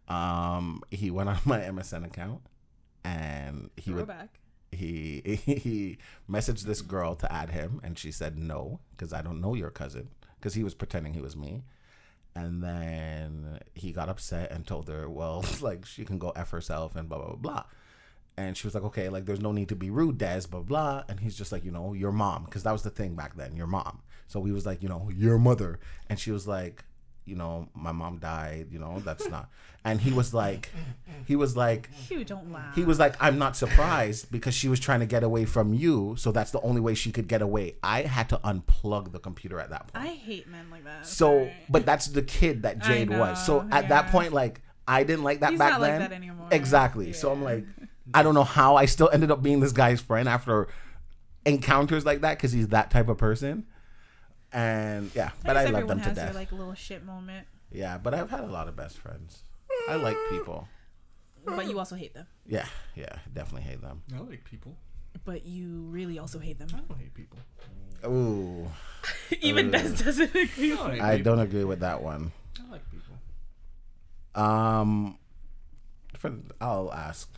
Um, 0.07 0.81
he 0.91 1.09
went 1.09 1.29
on 1.29 1.37
my 1.45 1.59
MSN 1.59 2.05
account 2.05 2.41
and 3.05 3.69
he 3.77 3.91
would 3.91 4.07
Throwback. 4.07 4.39
he 4.73 5.21
he 5.45 5.97
messaged 6.29 6.63
this 6.63 6.81
girl 6.81 7.15
to 7.15 7.31
add 7.31 7.51
him 7.51 7.79
and 7.81 7.97
she 7.97 8.11
said 8.11 8.37
no 8.37 8.79
because 8.91 9.13
i 9.13 9.21
don't 9.21 9.39
know 9.41 9.53
your 9.55 9.69
cousin 9.71 10.09
because 10.37 10.53
he 10.53 10.63
was 10.63 10.73
pretending 10.75 11.13
he 11.13 11.21
was 11.21 11.35
me 11.37 11.63
and 12.35 12.61
then 12.61 13.59
he 13.73 13.91
got 13.93 14.09
upset 14.09 14.51
and 14.51 14.67
told 14.67 14.87
her 14.89 15.09
well 15.09 15.43
like 15.61 15.85
she 15.85 16.03
can 16.05 16.19
go 16.19 16.31
f 16.35 16.51
herself 16.51 16.95
and 16.95 17.07
blah 17.09 17.17
blah 17.17 17.27
blah 17.27 17.35
blah 17.37 17.63
and 18.37 18.55
she 18.57 18.65
was 18.67 18.73
like 18.73 18.83
okay 18.83 19.09
like 19.09 19.25
there's 19.25 19.41
no 19.41 19.51
need 19.51 19.67
to 19.69 19.75
be 19.75 19.89
rude 19.89 20.17
des 20.17 20.41
blah 20.49 20.61
blah 20.61 21.03
and 21.09 21.19
he's 21.19 21.35
just 21.37 21.51
like 21.51 21.63
you 21.65 21.71
know 21.71 21.93
your 21.93 22.11
mom 22.11 22.45
because 22.45 22.63
that 22.63 22.71
was 22.71 22.83
the 22.83 22.89
thing 22.89 23.15
back 23.15 23.35
then 23.35 23.55
your 23.55 23.67
mom 23.67 24.01
so 24.27 24.43
he 24.43 24.51
was 24.51 24.65
like 24.65 24.81
you 24.81 24.89
know 24.89 25.09
your 25.13 25.37
mother 25.37 25.79
and 26.09 26.17
she 26.19 26.31
was 26.31 26.47
like 26.47 26.83
you 27.25 27.35
know 27.35 27.67
my 27.75 27.91
mom 27.91 28.17
died 28.17 28.67
you 28.71 28.79
know 28.79 28.99
that's 29.05 29.27
not 29.29 29.49
and 29.85 30.01
he 30.01 30.11
was 30.11 30.33
like 30.33 30.71
he 31.25 31.35
was 31.35 31.55
like 31.57 31.89
You 32.09 32.23
don't 32.23 32.51
laugh. 32.51 32.73
he 32.75 32.83
was 32.83 32.99
like, 32.99 33.15
I'm 33.19 33.37
not 33.37 33.55
surprised 33.55 34.31
because 34.31 34.53
she 34.53 34.67
was 34.67 34.79
trying 34.79 34.99
to 35.01 35.05
get 35.05 35.23
away 35.23 35.45
from 35.45 35.73
you. 35.73 36.15
So 36.17 36.31
that's 36.31 36.51
the 36.51 36.59
only 36.61 36.81
way 36.81 36.93
she 36.93 37.11
could 37.11 37.27
get 37.27 37.41
away. 37.41 37.75
I 37.83 38.01
had 38.03 38.27
to 38.29 38.37
unplug 38.43 39.11
the 39.11 39.19
computer 39.19 39.59
at 39.59 39.69
that 39.71 39.87
point. 39.93 40.05
I 40.05 40.09
hate 40.09 40.47
men 40.47 40.65
like 40.71 40.83
that. 40.83 41.05
so, 41.07 41.29
Sorry. 41.45 41.53
but 41.69 41.85
that's 41.85 42.07
the 42.07 42.21
kid 42.21 42.63
that 42.63 42.79
Jade 42.79 43.09
was. 43.09 43.43
So 43.45 43.67
at 43.71 43.89
that 43.89 44.07
point, 44.11 44.33
like, 44.33 44.61
I 44.87 45.03
didn't 45.03 45.23
like 45.23 45.39
that 45.39 45.51
He's 45.51 45.59
back 45.59 45.71
not 45.73 45.81
like 45.81 45.91
then. 45.91 45.99
that 46.01 46.11
anymore. 46.11 46.47
Exactly. 46.51 47.13
So 47.13 47.31
I'm 47.31 47.43
like, 47.43 47.65
I 48.13 48.23
don't 48.23 48.33
know 48.33 48.43
how 48.43 48.75
I 48.75 48.85
still 48.85 49.09
ended 49.11 49.31
up 49.31 49.41
being 49.41 49.59
this 49.59 49.71
guy's 49.71 50.01
friend 50.01 50.27
after 50.27 50.67
encounters 51.45 52.05
like 52.05 52.21
that 52.21 52.37
because 52.37 52.51
he's 52.51 52.69
that 52.69 52.91
type 52.91 53.09
of 53.09 53.17
person. 53.17 53.65
And 54.51 55.11
yeah, 55.15 55.31
but 55.45 55.55
I, 55.55 55.63
guess 55.65 55.73
love 55.73 55.87
them 55.87 55.99
to 55.99 56.05
has 56.05 56.15
death. 56.15 56.25
their 56.33 56.41
like 56.41 56.51
little 56.51 56.73
shit 56.73 57.05
moment, 57.05 57.47
yeah, 57.71 57.97
but 57.97 58.13
I've 58.13 58.29
had 58.29 58.41
a 58.41 58.47
lot 58.47 58.67
of 58.67 58.75
best 58.75 58.97
friends. 58.97 59.43
I 59.87 59.95
like 59.95 60.17
people. 60.29 60.67
but 61.45 61.67
you 61.67 61.79
also 61.79 61.95
hate 61.95 62.13
them. 62.13 62.27
Yeah, 62.45 62.65
yeah, 62.95 63.15
definitely 63.33 63.69
hate 63.69 63.81
them. 63.81 64.03
I 64.13 64.19
like 64.19 64.43
people. 64.43 64.75
But 65.23 65.45
you 65.45 65.83
really 65.89 66.19
also 66.19 66.39
hate 66.39 66.59
them. 66.59 66.67
I 66.73 66.79
don't 66.79 66.99
hate 66.99 67.13
people. 67.13 67.39
Ooh. 68.05 68.69
Even 69.41 69.71
Des 69.71 70.03
doesn't 70.03 70.35
agree. 70.35 70.73
I 70.73 70.75
don't 70.75 70.91
hate 70.91 71.01
I 71.01 71.17
don't 71.19 71.39
agree 71.39 71.63
with 71.63 71.79
that 71.79 72.01
one. 72.01 72.31
I 72.59 72.71
like 72.71 72.81
people. 72.91 74.41
Um, 74.43 75.17
for, 76.17 76.33
I'll 76.59 76.91
ask 76.91 77.29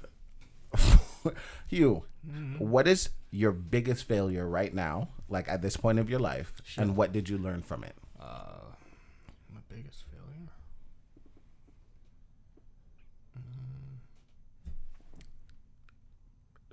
you, 1.69 2.03
what 2.57 2.87
is 2.87 3.09
your 3.31 3.51
biggest 3.51 4.05
failure 4.07 4.47
right 4.47 4.73
now, 4.73 5.09
like 5.29 5.47
at 5.49 5.61
this 5.61 5.77
point 5.77 5.99
of 5.99 6.09
your 6.09 6.19
life, 6.19 6.53
and 6.77 6.95
what 6.95 7.11
did 7.11 7.29
you 7.29 7.37
learn 7.37 7.61
from 7.61 7.83
it? 7.83 7.95
Uh, 8.19 8.59
my 9.53 9.59
biggest 9.69 10.03
failure. 10.11 10.49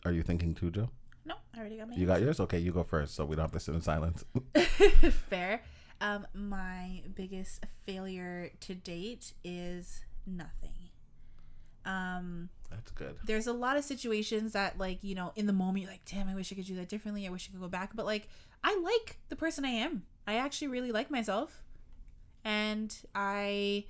Are 0.05 0.13
you 0.13 0.23
thinking 0.23 0.55
too, 0.55 0.71
Joe? 0.71 0.91
No, 1.25 1.35
I 1.55 1.61
already 1.61 1.77
got 1.77 1.89
my. 1.89 1.97
You 1.97 2.07
got 2.07 2.21
yours? 2.21 2.41
Okay, 2.41 2.59
you 2.59 2.73
go 2.73 2.83
first, 2.83 3.15
so 3.15 3.25
we 3.25 3.37
don't 3.37 3.45
have 3.45 3.53
to 3.53 3.61
sit 3.61 3.75
in 3.75 3.83
silence. 3.83 4.25
Fair. 5.29 5.63
Um, 6.01 6.27
my 6.33 7.03
biggest 7.15 7.67
failure 7.85 8.51
to 8.61 8.75
date 8.75 9.35
is 9.45 10.01
nothing. 10.27 10.80
Um, 11.91 12.49
That's 12.71 12.91
good. 12.93 13.17
there's 13.25 13.47
a 13.47 13.53
lot 13.53 13.77
of 13.77 13.85
situations 13.85 14.53
that 14.53 14.79
like 14.79 14.99
you 15.03 15.15
know 15.15 15.33
in 15.37 15.47
the 15.47 15.53
moment 15.53 15.83
you're 15.83 15.91
like 15.91 16.05
damn 16.05 16.29
i 16.29 16.35
wish 16.35 16.53
i 16.53 16.55
could 16.55 16.67
do 16.67 16.77
that 16.77 16.89
differently. 16.89 17.27
I 17.27 17.31
wish 17.31 17.49
i 17.49 17.53
could 17.53 17.61
go 17.61 17.69
back. 17.69 17.91
But 17.95 18.07
like 18.07 18.29
i 18.63 18.79
like 18.83 19.17
the 19.29 19.37
person 19.37 19.65
i 19.65 19.71
am. 19.71 20.03
I 20.27 20.35
actually 20.35 20.69
really 20.69 20.93
like 20.93 21.11
myself. 21.11 21.63
And 22.45 22.95
i 23.15 23.85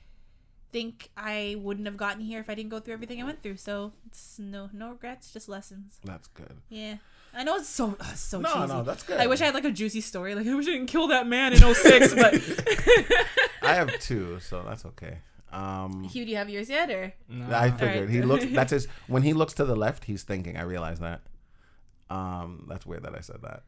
think 0.72 1.08
i 1.16 1.56
wouldn't 1.58 1.86
have 1.86 1.96
gotten 1.96 2.20
here 2.22 2.38
if 2.38 2.48
i 2.48 2.54
didn't 2.54 2.70
go 2.70 2.78
through 2.78 2.94
everything 2.94 3.20
i 3.20 3.24
went 3.24 3.42
through. 3.42 3.56
So 3.56 3.92
it's 4.06 4.38
no 4.38 4.70
no 4.72 4.90
regrets 4.90 5.32
just 5.32 5.48
lessons. 5.48 5.98
That's 6.04 6.28
good. 6.28 6.56
yeah. 6.68 6.96
I 7.32 7.44
know 7.44 7.56
it's 7.56 7.68
so 7.68 7.96
uh, 8.00 8.04
so 8.14 8.40
No, 8.40 8.52
cheesy. 8.52 8.66
no, 8.68 8.82
that's 8.82 9.02
good. 9.04 9.20
i 9.20 9.26
wish 9.28 9.40
i 9.40 9.44
had 9.44 9.54
like 9.54 9.64
a 9.64 9.70
juicy 9.70 10.00
story. 10.00 10.34
Like 10.34 10.46
i 10.46 10.54
wish 10.54 10.66
i 10.66 10.70
didn't 10.72 10.86
kill 10.88 11.08
that 11.08 11.26
man 11.26 11.52
in 11.52 11.58
06 11.60 12.14
but 12.14 12.34
I 13.62 13.74
have 13.74 14.00
two, 14.00 14.40
so 14.40 14.64
that's 14.66 14.84
okay. 14.86 15.18
Um, 15.52 16.04
hugh 16.04 16.24
do 16.24 16.30
you 16.30 16.36
have 16.36 16.48
yours 16.48 16.70
yet 16.70 16.90
or 16.90 17.12
No. 17.28 17.54
I 17.54 17.70
figured 17.72 18.08
he 18.10 18.22
looks. 18.22 18.44
That's 18.50 18.70
his. 18.72 18.86
When 19.08 19.22
he 19.22 19.32
looks 19.32 19.52
to 19.54 19.64
the 19.64 19.74
left, 19.76 20.04
he's 20.04 20.22
thinking. 20.22 20.56
I 20.56 20.62
realize 20.62 21.00
that. 21.00 21.22
Um, 22.08 22.66
that's 22.68 22.84
weird 22.84 23.04
that 23.04 23.14
I 23.16 23.20
said 23.20 23.40
that. 23.42 23.62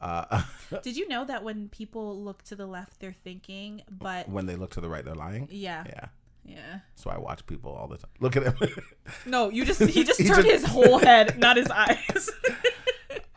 Uh, 0.00 0.42
did 0.82 0.96
you 0.96 1.06
know 1.08 1.24
that 1.24 1.44
when 1.44 1.68
people 1.68 2.18
look 2.22 2.42
to 2.44 2.56
the 2.56 2.66
left 2.66 2.98
they're 2.98 3.12
thinking 3.12 3.82
but 3.88 4.28
when 4.28 4.46
they 4.46 4.56
look 4.56 4.70
to 4.72 4.80
the 4.80 4.88
right, 4.88 5.04
they're 5.04 5.14
lying. 5.14 5.46
yeah 5.50 5.84
Yeah. 5.86 6.06
yeah 6.44 6.78
So 6.96 7.08
I 7.10 7.18
watch 7.18 7.44
people 7.46 7.70
all 7.72 7.86
the 7.88 7.98
time. 7.98 8.10
Look 8.20 8.36
at 8.36 8.42
him. 8.42 8.54
No, 9.26 9.48
you 9.50 9.64
just 9.64 9.80
he 9.82 10.02
just 10.02 10.18
He 10.20 10.26
turned 10.26 10.44
just- 10.46 10.62
his 10.62 10.64
whole 10.64 10.98
head, 10.98 11.38
not 11.38 11.56
his 11.56 11.68
eyes. 11.70 12.30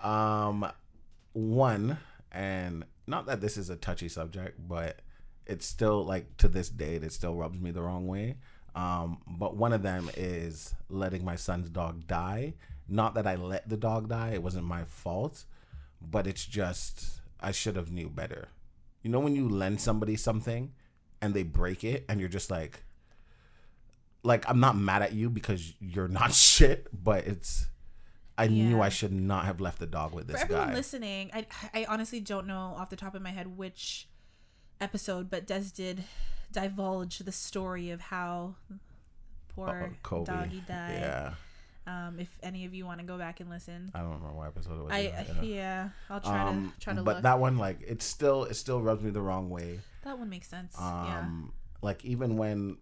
um, 0.03 0.65
one, 1.33 1.97
and 2.31 2.85
not 3.07 3.25
that 3.27 3.41
this 3.41 3.57
is 3.57 3.69
a 3.69 3.75
touchy 3.75 4.09
subject, 4.09 4.57
but 4.67 5.01
it's 5.45 5.65
still 5.65 6.03
like 6.03 6.37
to 6.37 6.47
this 6.47 6.69
date, 6.69 7.03
it 7.03 7.13
still 7.13 7.35
rubs 7.35 7.59
me 7.59 7.71
the 7.71 7.81
wrong 7.81 8.07
way. 8.07 8.37
Um, 8.75 9.19
but 9.25 9.55
one 9.55 9.71
of 9.71 9.83
them 9.83 10.09
is 10.17 10.73
letting 10.89 11.23
my 11.23 11.35
son's 11.37 11.69
dog 11.69 12.07
die. 12.07 12.55
Not 12.87 13.15
that 13.15 13.25
I 13.25 13.35
let 13.35 13.69
the 13.69 13.77
dog 13.77 14.09
die; 14.09 14.31
it 14.33 14.43
wasn't 14.43 14.65
my 14.65 14.83
fault, 14.83 15.45
but 16.01 16.27
it's 16.27 16.45
just 16.45 17.21
I 17.39 17.51
should 17.51 17.75
have 17.75 17.91
knew 17.91 18.09
better. 18.09 18.49
You 19.01 19.11
know 19.11 19.19
when 19.19 19.35
you 19.35 19.47
lend 19.47 19.81
somebody 19.81 20.15
something 20.15 20.73
and 21.21 21.33
they 21.33 21.43
break 21.43 21.83
it 21.83 22.05
and 22.09 22.19
you're 22.19 22.29
just 22.29 22.51
like 22.51 22.83
like 24.23 24.47
I'm 24.49 24.59
not 24.59 24.75
mad 24.75 25.01
at 25.03 25.13
you 25.13 25.29
because 25.29 25.73
you're 25.79 26.07
not 26.07 26.33
shit, 26.33 26.87
but 26.91 27.25
it's 27.25 27.67
I 28.37 28.47
knew 28.47 28.81
I 28.81 28.89
should 28.89 29.13
not 29.13 29.45
have 29.45 29.61
left 29.61 29.79
the 29.79 29.85
dog 29.87 30.13
with 30.13 30.27
this 30.27 30.37
For 30.37 30.43
everyone 30.43 30.67
guy. 30.69 30.73
listening, 30.73 31.31
I 31.33 31.45
I 31.73 31.85
honestly 31.87 32.19
don't 32.19 32.47
know 32.47 32.75
off 32.77 32.89
the 32.89 32.95
top 32.97 33.15
of 33.15 33.21
my 33.21 33.31
head 33.31 33.57
which 33.57 34.09
episode, 34.85 35.29
but 35.29 35.45
Des 35.47 35.65
did 35.75 36.03
divulge 36.51 37.19
the 37.19 37.31
story 37.31 37.89
of 37.91 37.99
how 37.99 38.55
poor 39.55 39.91
doggy 40.23 40.63
died. 40.67 40.99
Yeah. 41.01 41.33
Um, 41.87 42.17
if 42.19 42.29
any 42.41 42.65
of 42.65 42.73
you 42.73 42.85
want 42.85 42.99
to 42.99 43.05
go 43.05 43.17
back 43.17 43.39
and 43.41 43.49
listen, 43.49 43.91
I 43.93 43.99
don't 43.99 44.07
remember 44.13 44.33
what 44.33 44.47
episode 44.47 44.79
it 44.79 44.83
was. 44.85 44.91
I 44.91 44.99
either, 45.19 45.25
yeah. 45.43 45.55
yeah. 45.55 45.89
I'll 46.09 46.19
try 46.19 46.47
Um, 46.47 46.73
to 46.73 46.79
try 46.79 46.93
to 46.93 46.99
look. 46.99 47.05
but 47.05 47.15
look. 47.17 47.23
that 47.23 47.39
one 47.39 47.57
like 47.57 47.81
it 47.85 48.01
still 48.01 48.45
it 48.45 48.55
still 48.55 48.81
rubs 48.81 49.03
me 49.03 49.11
the 49.11 49.21
wrong 49.21 49.49
way. 49.51 49.81
that 50.03 50.17
one 50.17 50.29
makes 50.29 50.47
sense. 50.47 50.75
Um 50.79 51.05
yeah. 51.05 51.25
like 51.87 52.03
even 52.03 52.37
when 52.37 52.77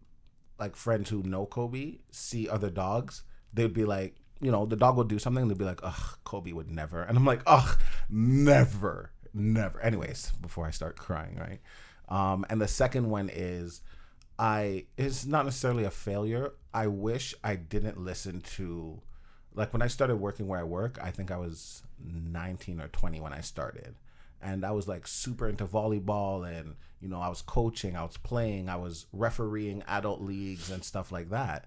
like 0.59 0.75
friends 0.77 1.09
who 1.09 1.21
know 1.23 1.45
Kobe 1.45 1.97
see 2.11 2.47
other 2.47 2.69
dogs, 2.69 3.23
they'd 3.53 3.73
be 3.73 3.83
like, 3.83 4.15
you 4.39 4.51
know, 4.51 4.65
the 4.65 4.77
dog 4.77 4.95
would 4.95 5.09
do 5.09 5.19
something, 5.19 5.49
they'd 5.49 5.57
be 5.57 5.65
like, 5.65 5.81
Ugh, 5.83 6.17
Kobe 6.23 6.53
would 6.53 6.69
never. 6.71 7.01
And 7.03 7.17
I'm 7.17 7.25
like, 7.25 7.41
ugh, 7.45 7.77
never, 8.09 9.11
never. 9.33 9.81
Anyways, 9.81 10.31
before 10.41 10.65
I 10.65 10.71
start 10.71 10.95
crying, 10.95 11.35
right? 11.37 11.59
Um, 12.09 12.45
and 12.49 12.61
the 12.61 12.67
second 12.67 13.09
one 13.09 13.29
is 13.33 13.81
I 14.37 14.85
it's 14.97 15.25
not 15.25 15.45
necessarily 15.45 15.83
a 15.83 15.91
failure. 15.91 16.53
I 16.73 16.87
wish 16.87 17.35
I 17.43 17.55
didn't 17.55 17.99
listen 17.99 18.41
to 18.55 19.01
like 19.53 19.71
when 19.71 19.81
I 19.81 19.87
started 19.87 20.15
working 20.15 20.47
where 20.47 20.59
I 20.59 20.63
work, 20.63 20.97
I 21.01 21.11
think 21.11 21.31
I 21.31 21.37
was 21.37 21.83
19 22.03 22.81
or 22.81 22.87
20 22.87 23.21
when 23.21 23.33
I 23.33 23.41
started. 23.41 23.95
And 24.41 24.65
I 24.65 24.71
was 24.71 24.87
like 24.87 25.07
super 25.07 25.47
into 25.47 25.65
volleyball 25.65 26.45
and 26.47 26.75
you 26.99 27.07
know, 27.07 27.21
I 27.21 27.29
was 27.29 27.41
coaching, 27.41 27.95
I 27.95 28.03
was 28.03 28.17
playing, 28.17 28.69
I 28.69 28.75
was 28.77 29.05
refereeing 29.13 29.83
adult 29.87 30.21
leagues 30.21 30.71
and 30.71 30.83
stuff 30.83 31.11
like 31.11 31.29
that. 31.29 31.65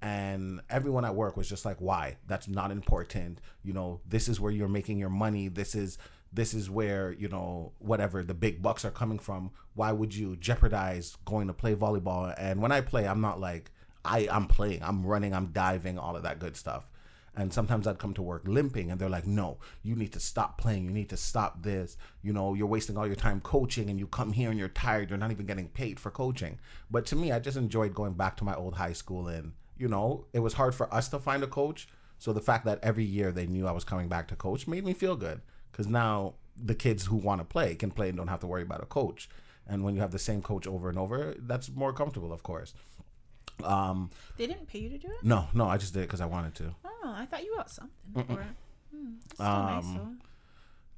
And 0.00 0.60
everyone 0.68 1.04
at 1.04 1.14
work 1.14 1.36
was 1.36 1.48
just 1.48 1.64
like, 1.64 1.80
"Why? 1.80 2.16
That's 2.26 2.48
not 2.48 2.72
important. 2.72 3.40
You 3.62 3.72
know, 3.72 4.00
this 4.04 4.26
is 4.28 4.40
where 4.40 4.50
you're 4.50 4.66
making 4.68 4.98
your 4.98 5.08
money. 5.08 5.46
This 5.46 5.76
is 5.76 5.96
this 6.32 6.54
is 6.54 6.70
where 6.70 7.12
you 7.12 7.28
know 7.28 7.72
whatever 7.78 8.24
the 8.24 8.34
big 8.34 8.62
bucks 8.62 8.84
are 8.84 8.90
coming 8.90 9.18
from. 9.18 9.50
Why 9.74 9.92
would 9.92 10.14
you 10.14 10.36
jeopardize 10.36 11.16
going 11.24 11.46
to 11.46 11.52
play 11.52 11.74
volleyball? 11.74 12.34
And 12.38 12.60
when 12.60 12.72
I 12.72 12.80
play, 12.80 13.06
I'm 13.06 13.20
not 13.20 13.40
like 13.40 13.70
I 14.04 14.28
I'm 14.30 14.46
playing. 14.46 14.82
I'm 14.82 15.04
running. 15.04 15.34
I'm 15.34 15.46
diving. 15.46 15.98
All 15.98 16.16
of 16.16 16.22
that 16.22 16.38
good 16.38 16.56
stuff. 16.56 16.88
And 17.34 17.50
sometimes 17.50 17.86
I'd 17.86 17.98
come 17.98 18.12
to 18.14 18.22
work 18.22 18.42
limping, 18.46 18.90
and 18.90 19.00
they're 19.00 19.08
like, 19.08 19.26
"No, 19.26 19.58
you 19.82 19.96
need 19.96 20.12
to 20.12 20.20
stop 20.20 20.58
playing. 20.58 20.84
You 20.84 20.90
need 20.90 21.08
to 21.10 21.16
stop 21.16 21.62
this. 21.62 21.96
You 22.22 22.32
know, 22.34 22.52
you're 22.52 22.66
wasting 22.66 22.98
all 22.98 23.06
your 23.06 23.16
time 23.16 23.40
coaching, 23.40 23.88
and 23.88 23.98
you 23.98 24.06
come 24.06 24.32
here 24.32 24.50
and 24.50 24.58
you're 24.58 24.68
tired. 24.68 25.08
You're 25.08 25.18
not 25.18 25.30
even 25.30 25.46
getting 25.46 25.68
paid 25.68 25.98
for 25.98 26.10
coaching." 26.10 26.58
But 26.90 27.06
to 27.06 27.16
me, 27.16 27.32
I 27.32 27.38
just 27.38 27.56
enjoyed 27.56 27.94
going 27.94 28.14
back 28.14 28.36
to 28.38 28.44
my 28.44 28.54
old 28.54 28.74
high 28.74 28.92
school, 28.92 29.28
and 29.28 29.52
you 29.78 29.88
know, 29.88 30.26
it 30.32 30.40
was 30.40 30.54
hard 30.54 30.74
for 30.74 30.92
us 30.92 31.08
to 31.08 31.18
find 31.18 31.42
a 31.42 31.46
coach. 31.46 31.88
So 32.18 32.32
the 32.32 32.40
fact 32.40 32.64
that 32.66 32.78
every 32.82 33.04
year 33.04 33.32
they 33.32 33.46
knew 33.46 33.66
I 33.66 33.72
was 33.72 33.84
coming 33.84 34.08
back 34.08 34.28
to 34.28 34.36
coach 34.36 34.68
made 34.68 34.84
me 34.84 34.92
feel 34.92 35.16
good 35.16 35.40
because 35.72 35.88
now 35.88 36.34
the 36.56 36.74
kids 36.74 37.06
who 37.06 37.16
want 37.16 37.40
to 37.40 37.44
play 37.44 37.74
can 37.74 37.90
play 37.90 38.08
and 38.10 38.16
don't 38.18 38.28
have 38.28 38.40
to 38.40 38.46
worry 38.46 38.62
about 38.62 38.82
a 38.82 38.86
coach. 38.86 39.28
And 39.66 39.82
when 39.84 39.94
you 39.94 40.00
have 40.00 40.10
the 40.12 40.18
same 40.18 40.42
coach 40.42 40.66
over 40.66 40.88
and 40.88 40.98
over, 40.98 41.34
that's 41.38 41.70
more 41.70 41.92
comfortable, 41.92 42.32
of 42.32 42.42
course. 42.42 42.74
Um, 43.64 44.10
they 44.36 44.46
didn't 44.46 44.66
pay 44.66 44.80
you 44.80 44.88
to 44.90 44.98
do 44.98 45.08
it. 45.08 45.22
no, 45.22 45.46
no, 45.54 45.66
I 45.68 45.76
just 45.76 45.92
did 45.94 46.00
it 46.00 46.06
because 46.08 46.20
I 46.20 46.26
wanted 46.26 46.54
to. 46.56 46.74
Oh, 46.84 47.14
I 47.16 47.26
thought 47.26 47.44
you 47.44 47.54
got 47.56 47.70
something 47.70 47.92
for 48.14 48.40
it. 48.40 48.46
Hmm, 48.94 49.12
that's 49.24 49.34
still 49.34 49.46
nice, 49.46 49.84
Um. 49.84 50.18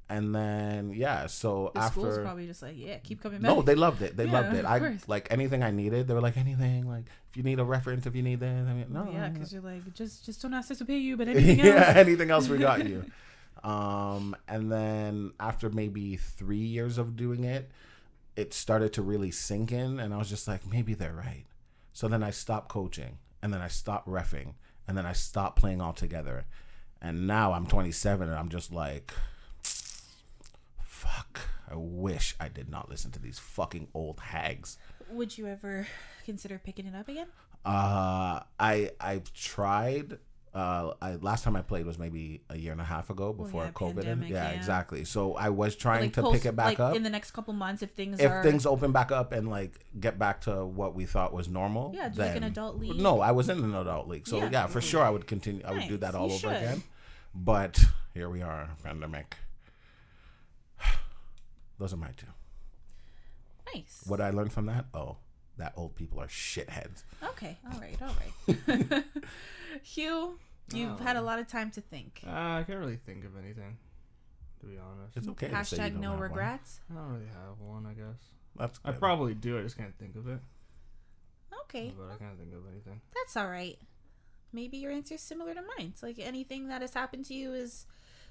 And 0.07 0.35
then 0.35 0.91
yeah, 0.93 1.25
so 1.25 1.71
The 1.73 1.89
school's 1.89 2.19
probably 2.19 2.45
just 2.45 2.61
like, 2.61 2.75
yeah, 2.77 2.97
keep 2.99 3.23
coming 3.23 3.41
back. 3.41 3.49
no, 3.49 3.63
they 3.63 3.73
loved 3.73 4.03
it. 4.03 4.15
They 4.15 4.25
Yeah, 4.25 4.33
loved 4.33 4.53
it. 4.53 4.63
I 4.63 4.77
course. 4.77 5.07
like 5.07 5.27
anything 5.31 5.63
I 5.63 5.71
needed. 5.71 6.07
They 6.07 6.13
were 6.13 6.21
like 6.21 6.37
anything. 6.37 6.87
Like 6.87 7.05
if 7.31 7.37
you 7.37 7.41
need 7.41 7.59
a 7.59 7.63
reference, 7.63 8.05
if 8.05 8.15
you 8.15 8.21
need 8.21 8.39
this, 8.39 8.67
I 8.67 8.73
mean, 8.73 8.85
no, 8.89 9.09
yeah, 9.11 9.27
no, 9.27 9.33
because 9.33 9.51
you're 9.51 9.63
like, 9.63 9.91
just 9.95 10.23
just 10.23 10.43
don't 10.43 10.53
ask 10.53 10.69
us 10.69 10.77
to 10.77 10.85
pay 10.85 10.99
you, 10.99 11.17
but 11.17 11.27
anything 11.33 11.59
else. 11.59 11.67
yeah, 11.67 11.93
anything 11.95 12.29
else 12.29 12.47
we 12.47 12.59
got 12.59 12.87
you. 12.87 13.03
Um, 13.65 14.35
and 14.47 14.71
then 14.71 15.33
after 15.39 15.71
maybe 15.71 16.17
three 16.17 16.57
years 16.57 16.99
of 16.99 17.15
doing 17.15 17.43
it, 17.43 17.71
it 18.35 18.53
started 18.53 18.93
to 18.93 19.01
really 19.01 19.31
sink 19.31 19.71
in, 19.71 19.99
and 19.99 20.13
I 20.13 20.17
was 20.17 20.29
just 20.29 20.47
like, 20.47 20.67
maybe 20.67 20.93
they're 20.93 21.13
right. 21.13 21.45
So 21.91 22.07
then 22.07 22.21
I 22.21 22.29
stopped 22.29 22.69
coaching, 22.69 23.17
and 23.41 23.51
then 23.51 23.61
I 23.61 23.67
stopped 23.67 24.07
refing, 24.07 24.53
and 24.87 24.95
then 24.95 25.07
I 25.07 25.13
stopped 25.13 25.57
playing 25.57 25.81
altogether. 25.81 26.45
And 27.01 27.25
now 27.25 27.53
I'm 27.53 27.65
27, 27.65 28.29
and 28.29 28.37
I'm 28.37 28.49
just 28.49 28.71
like, 28.71 29.13
fuck. 30.83 31.39
I 31.67 31.75
wish 31.75 32.35
I 32.39 32.49
did 32.49 32.69
not 32.69 32.89
listen 32.89 33.09
to 33.11 33.19
these 33.19 33.39
fucking 33.39 33.87
old 33.95 34.19
hags. 34.19 34.77
Would 35.09 35.39
you 35.39 35.47
ever 35.47 35.87
consider 36.23 36.59
picking 36.63 36.85
it 36.85 36.93
up 36.93 37.07
again? 37.07 37.27
Uh, 37.65 38.41
I 38.59 38.91
I've 38.99 39.33
tried. 39.33 40.19
Uh, 40.55 40.93
I 41.01 41.15
last 41.15 41.43
time 41.43 41.57
I 41.57 41.61
played 41.61 41.85
was 41.85 41.99
maybe 41.99 42.41
a 42.49 42.57
year 42.57 42.71
and 42.71 42.79
a 42.79 42.85
half 42.85 43.09
ago 43.09 43.33
before 43.33 43.65
yeah, 43.65 43.71
COVID. 43.71 43.95
pandemic, 43.95 44.29
yeah, 44.29 44.51
yeah. 44.51 44.55
exactly. 44.55 45.03
So 45.03 45.33
I 45.33 45.49
was 45.49 45.75
trying 45.75 46.03
like 46.03 46.13
to 46.13 46.21
post- 46.21 46.35
pick 46.35 46.45
it 46.45 46.55
back 46.55 46.65
like 46.65 46.79
up. 46.79 46.95
in 46.95 47.03
the 47.03 47.09
next 47.09 47.31
couple 47.31 47.53
months 47.53 47.83
if 47.83 47.91
things 47.91 48.21
if 48.21 48.31
are 48.31 48.41
things 48.41 48.65
open 48.65 48.93
back 48.93 49.11
up 49.11 49.33
and 49.33 49.49
like 49.49 49.85
get 49.99 50.17
back 50.17 50.39
to 50.41 50.65
what 50.65 50.95
we 50.95 51.05
thought 51.05 51.33
was 51.33 51.49
normal, 51.49 51.91
Yeah, 51.93 52.07
do 52.07 52.21
like 52.21 52.29
an 52.29 52.33
then- 52.35 52.43
adult 52.51 52.77
league. 52.79 52.95
No, 52.95 53.19
I 53.19 53.31
was 53.33 53.49
in 53.49 53.61
an 53.61 53.75
adult 53.75 54.07
league, 54.07 54.25
so 54.29 54.37
Yeah. 54.37 54.49
yeah, 54.49 54.67
for 54.67 54.79
sure 54.79 55.03
I 55.03 55.09
would 55.09 55.27
continue. 55.27 55.61
I 55.65 55.73
would 55.73 55.89
do 55.89 55.97
that 55.97 56.15
all 56.15 56.29
you 56.29 56.35
over 56.35 56.47
should. 56.47 56.55
again. 56.55 56.83
But 57.35 57.83
here 58.13 58.29
we 58.29 58.41
are, 58.41 58.69
pandemic. 58.81 59.35
Those 61.79 61.93
are 61.93 61.97
my 61.97 62.11
two. 62.15 62.27
nice. 63.73 64.03
What 64.07 64.21
I 64.21 64.29
learned 64.29 64.53
from 64.53 64.67
that? 64.67 64.85
Oh, 64.93 65.17
that 65.57 65.73
old 65.75 65.95
people 65.95 66.21
are 66.21 66.27
shitheads. 66.27 67.03
Okay, 67.23 67.57
all 67.69 67.79
right, 67.81 67.97
all 68.01 68.15
right. 68.87 69.03
Hugh, 69.83 70.39
you've 70.73 70.99
had 70.99 71.15
a 71.15 71.21
lot 71.21 71.39
of 71.39 71.47
time 71.47 71.71
to 71.71 71.81
think. 71.81 72.21
Uh, 72.25 72.29
I 72.31 72.63
can't 72.65 72.79
really 72.79 72.97
think 72.97 73.23
of 73.25 73.37
anything, 73.37 73.77
to 74.59 74.65
be 74.65 74.77
honest. 74.77 75.17
It's 75.17 75.27
okay. 75.29 75.47
to 75.49 75.63
say 75.65 75.75
you 75.77 75.81
Hashtag 75.83 75.91
don't 75.93 76.01
no 76.01 76.11
have 76.11 76.19
one. 76.19 76.29
regrets. 76.29 76.79
I 76.91 76.95
don't 76.95 77.13
really 77.13 77.25
have 77.27 77.59
one, 77.59 77.85
I 77.85 77.93
guess. 77.93 78.21
That's 78.57 78.77
good. 78.79 78.95
I 78.95 78.97
probably 78.97 79.33
do. 79.33 79.59
I 79.59 79.61
just 79.63 79.77
can't 79.77 79.97
think 79.97 80.15
of 80.15 80.27
it. 80.27 80.39
Okay, 81.63 81.93
But 81.97 82.13
I 82.13 82.17
can't 82.17 82.37
think 82.37 82.53
of 82.53 82.61
anything. 82.71 83.01
that's 83.15 83.35
all 83.35 83.47
right. 83.49 83.77
Maybe 84.53 84.77
your 84.77 84.91
answer 84.91 85.15
is 85.15 85.21
similar 85.21 85.53
to 85.53 85.61
mine. 85.61 85.89
It's 85.93 86.03
like 86.03 86.17
anything 86.19 86.67
that 86.69 86.81
has 86.81 86.93
happened 86.93 87.25
to 87.25 87.33
you 87.33 87.53
is 87.53 87.85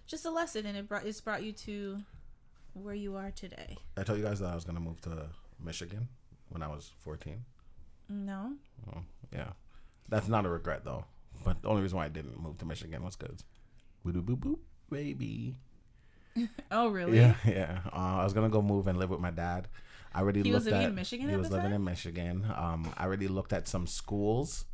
just 0.06 0.24
a 0.24 0.30
lesson, 0.30 0.64
and 0.66 0.76
it 0.76 0.88
brought 0.88 1.04
it's 1.04 1.20
brought 1.20 1.42
you 1.42 1.52
to 1.52 1.98
where 2.72 2.94
you 2.94 3.16
are 3.16 3.30
today. 3.30 3.76
I 3.96 4.02
told 4.04 4.18
you 4.18 4.24
guys 4.24 4.40
that 4.40 4.50
I 4.50 4.54
was 4.54 4.64
gonna 4.64 4.80
move 4.80 5.00
to 5.02 5.26
Michigan 5.62 6.08
when 6.48 6.62
I 6.62 6.68
was 6.68 6.92
14. 7.00 7.44
No, 8.08 8.52
Oh, 8.94 9.00
yeah, 9.32 9.50
that's 10.08 10.28
not 10.28 10.46
a 10.46 10.48
regret 10.48 10.84
though. 10.84 11.04
But 11.44 11.62
the 11.62 11.68
only 11.68 11.82
reason 11.82 11.98
why 11.98 12.06
I 12.06 12.08
didn't 12.08 12.40
move 12.40 12.58
to 12.58 12.64
Michigan 12.64 13.02
was 13.04 13.16
because 13.16 13.44
boop 14.06 14.22
boop 14.24 14.38
boop 14.38 14.58
baby. 14.90 15.56
oh 16.70 16.88
really? 16.88 17.16
Yeah, 17.18 17.34
yeah. 17.46 17.78
Uh, 17.92 18.16
I 18.20 18.24
was 18.24 18.32
gonna 18.32 18.48
go 18.48 18.62
move 18.62 18.86
and 18.88 18.98
live 18.98 19.10
with 19.10 19.20
my 19.20 19.30
dad. 19.30 19.68
I 20.14 20.20
already 20.20 20.42
He 20.42 20.52
was 20.52 20.64
looked 20.64 20.72
living 20.72 20.82
at. 20.84 20.88
in 20.90 20.94
Michigan 20.94 21.28
He 21.28 21.36
was 21.36 21.50
living 21.50 21.66
time? 21.66 21.72
in 21.74 21.84
Michigan. 21.84 22.46
Um, 22.56 22.92
I 22.96 23.04
already 23.04 23.26
looked 23.28 23.52
at 23.52 23.66
some 23.66 23.86
schools, 23.88 24.64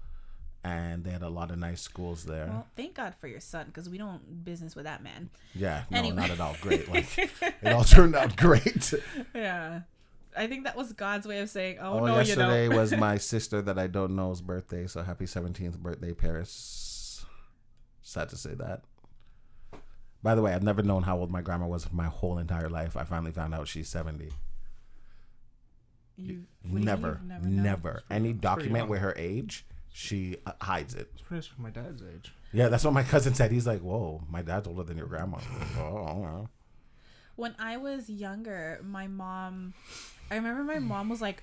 and 0.63 1.03
they 1.05 1.11
had 1.11 1.23
a 1.23 1.29
lot 1.31 1.51
of 1.51 1.59
nice 1.59 1.81
schools 1.81 2.25
there. 2.25 2.47
Well, 2.47 2.67
thank 2.77 2.95
God 2.95 3.15
for 3.19 3.27
your 3.27 3.41
son, 3.41 3.67
because 3.67 3.89
we 3.89 3.97
don't 3.99 4.45
business 4.45 4.77
with 4.77 4.85
that 4.85 5.03
man. 5.03 5.31
yeah, 5.55 5.85
no, 5.91 5.99
anyway. 5.99 6.17
not 6.17 6.31
at 6.31 6.41
all 6.41 6.57
great. 6.61 6.89
Like 6.91 7.17
it 7.63 7.73
all 7.73 7.85
turned 7.85 8.15
out 8.15 8.37
great. 8.37 8.93
Yeah, 9.35 9.81
I 10.36 10.47
think 10.47 10.65
that 10.65 10.77
was 10.77 10.93
God's 10.93 11.27
way 11.27 11.40
of 11.40 11.51
saying, 11.51 11.78
"Oh, 11.81 12.01
Oh, 12.01 12.07
no, 12.07 12.12
you 12.12 12.19
yesterday 12.19 12.69
don't." 12.69 12.77
was 12.81 12.93
my 12.93 13.19
sister 13.19 13.61
that 13.62 13.78
I 13.78 13.86
don't 13.86 14.15
know's 14.16 14.40
birthday, 14.40 14.86
so 14.86 15.02
happy 15.02 15.24
17th 15.27 15.78
birthday, 15.78 16.12
Paris. 16.12 17.24
Sad 18.02 18.28
to 18.31 18.36
say 18.36 18.55
that. 18.55 18.82
By 20.23 20.35
the 20.35 20.43
way, 20.43 20.52
I've 20.52 20.62
never 20.62 20.82
known 20.82 21.02
how 21.05 21.19
old 21.19 21.31
my 21.31 21.40
grandma 21.40 21.66
was 21.66 21.90
my 21.93 22.07
whole 22.07 22.39
entire 22.39 22.69
life. 22.69 22.97
I 22.97 23.05
finally 23.05 23.32
found 23.32 23.55
out 23.55 23.69
she's 23.69 23.89
70. 23.89 24.31
You- 26.16 26.44
what 26.62 26.73
do 26.73 26.78
you 26.78 26.85
Never, 26.85 27.15
mean 27.23 27.31
you've 27.32 27.44
known? 27.44 27.62
never. 27.62 28.02
Any 28.11 28.32
document 28.35 28.82
young. 28.82 28.89
with 28.90 29.01
her 29.01 29.15
age, 29.16 29.65
she 29.93 30.36
uh, 30.44 30.52
hides 30.61 30.94
it. 30.94 31.09
It's 31.15 31.23
pretty 31.23 31.48
much 31.48 31.59
my 31.59 31.70
dad's 31.70 32.02
age. 32.02 32.32
Yeah, 32.52 32.69
that's 32.69 32.85
what 32.85 32.93
my 32.93 33.02
cousin 33.02 33.35
said. 33.35 33.51
He's 33.52 33.66
like, 33.66 33.81
"Whoa, 33.81 34.23
my 34.28 34.43
dad's 34.43 34.69
older 34.69 34.82
than 34.82 34.98
your 34.98 35.07
grandma." 35.07 35.39
Like, 35.39 35.77
oh, 35.78 35.94
wow. 36.19 36.48
When 37.36 37.55
I 37.59 37.78
was 37.78 38.11
younger, 38.11 38.81
my 38.85 39.07
mom, 39.07 39.73
I 40.31 40.36
remember 40.36 40.62
my 40.65 40.78
mom 40.78 41.09
was 41.09 41.20
like 41.20 41.43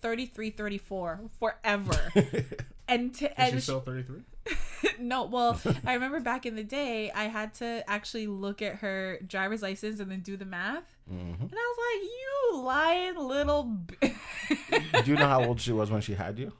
33, 0.00 0.50
34 0.50 1.20
forever. 1.38 2.12
and 2.88 3.14
to, 3.14 3.26
Is 3.26 3.32
and 3.36 3.50
she 3.52 3.56
she- 3.56 3.60
still 3.62 3.80
33? 3.80 4.20
no, 5.00 5.24
well, 5.24 5.60
I 5.86 5.94
remember 5.94 6.20
back 6.20 6.46
in 6.46 6.54
the 6.54 6.62
day, 6.62 7.10
I 7.10 7.24
had 7.24 7.54
to 7.54 7.82
actually 7.90 8.26
look 8.28 8.62
at 8.62 8.76
her 8.76 9.18
driver's 9.26 9.62
license 9.62 9.98
and 10.00 10.10
then 10.10 10.20
do 10.20 10.36
the 10.36 10.44
math. 10.44 10.84
Mhm. 11.10 11.40
And 11.40 11.52
I 11.52 11.74
was 11.74 11.78
like, 11.92 12.10
you 12.10 12.62
lying 12.62 13.16
little. 13.16 13.62
B-. 13.64 13.96
Do 15.02 15.10
you 15.10 15.16
know 15.16 15.26
how 15.28 15.44
old 15.46 15.60
she 15.60 15.72
was 15.72 15.90
when 15.90 16.00
she 16.00 16.14
had 16.14 16.38
you? 16.38 16.52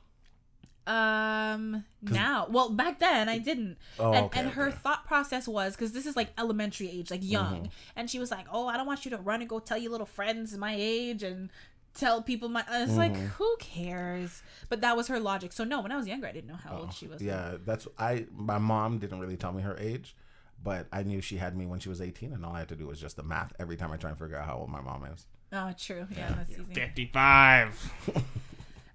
Um, 0.86 1.84
now, 2.02 2.46
well, 2.48 2.70
back 2.70 2.98
then 2.98 3.28
I 3.28 3.38
didn't. 3.38 3.76
Oh, 3.98 4.12
and, 4.12 4.26
okay, 4.26 4.40
and 4.40 4.50
her 4.50 4.68
okay. 4.68 4.76
thought 4.76 5.06
process 5.06 5.48
was 5.48 5.74
because 5.74 5.92
this 5.92 6.06
is 6.06 6.16
like 6.16 6.28
elementary 6.38 6.90
age, 6.90 7.10
like 7.10 7.24
young, 7.24 7.70
and 7.96 8.08
she 8.08 8.18
was 8.18 8.30
like, 8.30 8.46
"Oh, 8.52 8.68
I 8.68 8.76
don't 8.76 8.86
want 8.86 9.04
you 9.04 9.10
to 9.10 9.18
run 9.18 9.40
and 9.40 9.48
go 9.48 9.58
tell 9.58 9.78
your 9.78 9.90
little 9.90 10.06
friends 10.06 10.56
my 10.56 10.74
age 10.76 11.22
and 11.22 11.50
tell 11.96 12.22
people 12.22 12.48
my. 12.48 12.64
I 12.70 12.82
was 12.82 12.96
like, 12.96 13.16
who 13.16 13.56
cares? 13.58 14.42
But 14.68 14.80
that 14.82 14.96
was 14.96 15.08
her 15.08 15.18
logic. 15.18 15.52
So 15.52 15.64
no, 15.64 15.80
when 15.80 15.90
I 15.90 15.96
was 15.96 16.06
younger, 16.06 16.26
I 16.26 16.32
didn't 16.32 16.48
know 16.48 16.58
how 16.62 16.78
old 16.78 16.92
she 16.92 17.06
was. 17.06 17.20
Oh, 17.20 17.24
Yeah, 17.24 17.56
that's 17.64 17.88
I. 17.98 18.26
My 18.34 18.58
mom 18.58 18.98
didn't 18.98 19.18
really 19.18 19.36
tell 19.36 19.52
me 19.52 19.62
her 19.62 19.76
age, 19.78 20.14
but 20.62 20.86
I 20.92 21.02
knew 21.02 21.20
she 21.20 21.38
had 21.38 21.56
me 21.56 21.66
when 21.66 21.80
she 21.80 21.88
was 21.88 22.00
18, 22.00 22.32
and 22.32 22.44
all 22.44 22.54
I 22.54 22.60
had 22.60 22.68
to 22.68 22.76
do 22.76 22.86
was 22.86 23.00
just 23.00 23.16
the 23.16 23.22
math 23.22 23.52
every 23.58 23.76
time 23.76 23.90
I 23.92 23.96
try 23.96 24.10
and 24.10 24.18
figure 24.18 24.36
out 24.36 24.46
how 24.46 24.58
old 24.58 24.70
my 24.70 24.80
mom 24.80 25.04
is. 25.06 25.26
Oh, 25.52 25.72
true. 25.78 26.06
Yeah, 26.10 26.34
that's 26.36 26.50
easy. 26.50 26.74
55. 26.74 27.92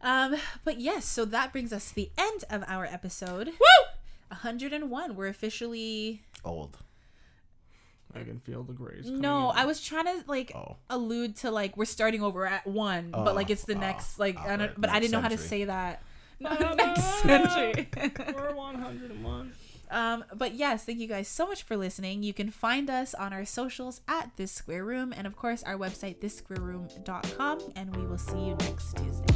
Um, 0.04 0.36
but 0.64 0.80
yes, 0.80 1.06
so 1.06 1.26
that 1.26 1.52
brings 1.52 1.72
us 1.72 1.90
to 1.90 1.96
the 1.96 2.12
end 2.18 2.44
of 2.50 2.64
our 2.68 2.86
episode. 2.86 3.48
Woo! 3.48 3.86
101. 4.30 5.16
We're 5.16 5.28
officially 5.28 6.22
Old. 6.44 6.78
I 8.14 8.24
can 8.24 8.40
feel 8.40 8.64
the 8.64 8.74
grays. 8.74 9.10
No, 9.10 9.50
I 9.56 9.66
was 9.66 9.82
trying 9.82 10.06
to 10.06 10.24
like 10.28 10.52
Oh. 10.56 10.76
allude 10.90 11.36
to 11.38 11.52
like 11.52 11.78
we're 11.78 11.86
starting 11.86 12.22
over 12.24 12.46
at 12.46 12.66
one, 12.68 13.12
but 13.12 13.36
like 13.36 13.50
it's 13.50 13.64
the 13.64 13.76
Oh, 13.76 13.80
next 13.80 14.20
like 14.20 14.36
oh, 14.40 14.44
I 14.44 14.48
don't, 14.58 14.60
right, 14.60 14.74
but 14.78 14.90
I 14.90 15.00
didn't 15.00 15.14
know 15.14 15.22
how 15.22 15.30
to 15.30 15.38
say 15.38 15.66
that. 15.66 16.02
No, 16.40 16.50
next 16.74 17.24
no, 17.26 17.38
no. 17.38 17.50
century. 17.50 17.88
We're 18.36 18.54
101. 18.56 19.54
Um, 19.92 20.24
but 20.34 20.56
yes, 20.56 20.86
thank 20.86 21.00
you 21.00 21.08
guys 21.08 21.28
so 21.28 21.46
much 21.46 21.64
for 21.64 21.78
listening. 21.78 22.24
You 22.24 22.34
can 22.34 22.50
find 22.50 22.90
us 22.90 23.14
on 23.14 23.34
our 23.34 23.46
socials 23.46 24.02
at 24.08 24.32
this 24.38 24.52
square 24.52 24.84
room, 24.86 25.14
and 25.16 25.28
of 25.28 25.36
course 25.36 25.62
our 25.64 25.78
website 25.78 26.18
thissquareroom.com. 26.20 27.60
And 27.76 27.96
we 27.96 28.06
will 28.06 28.18
see 28.18 28.40
you 28.40 28.56
next 28.56 28.98
Tuesday. 28.98 29.28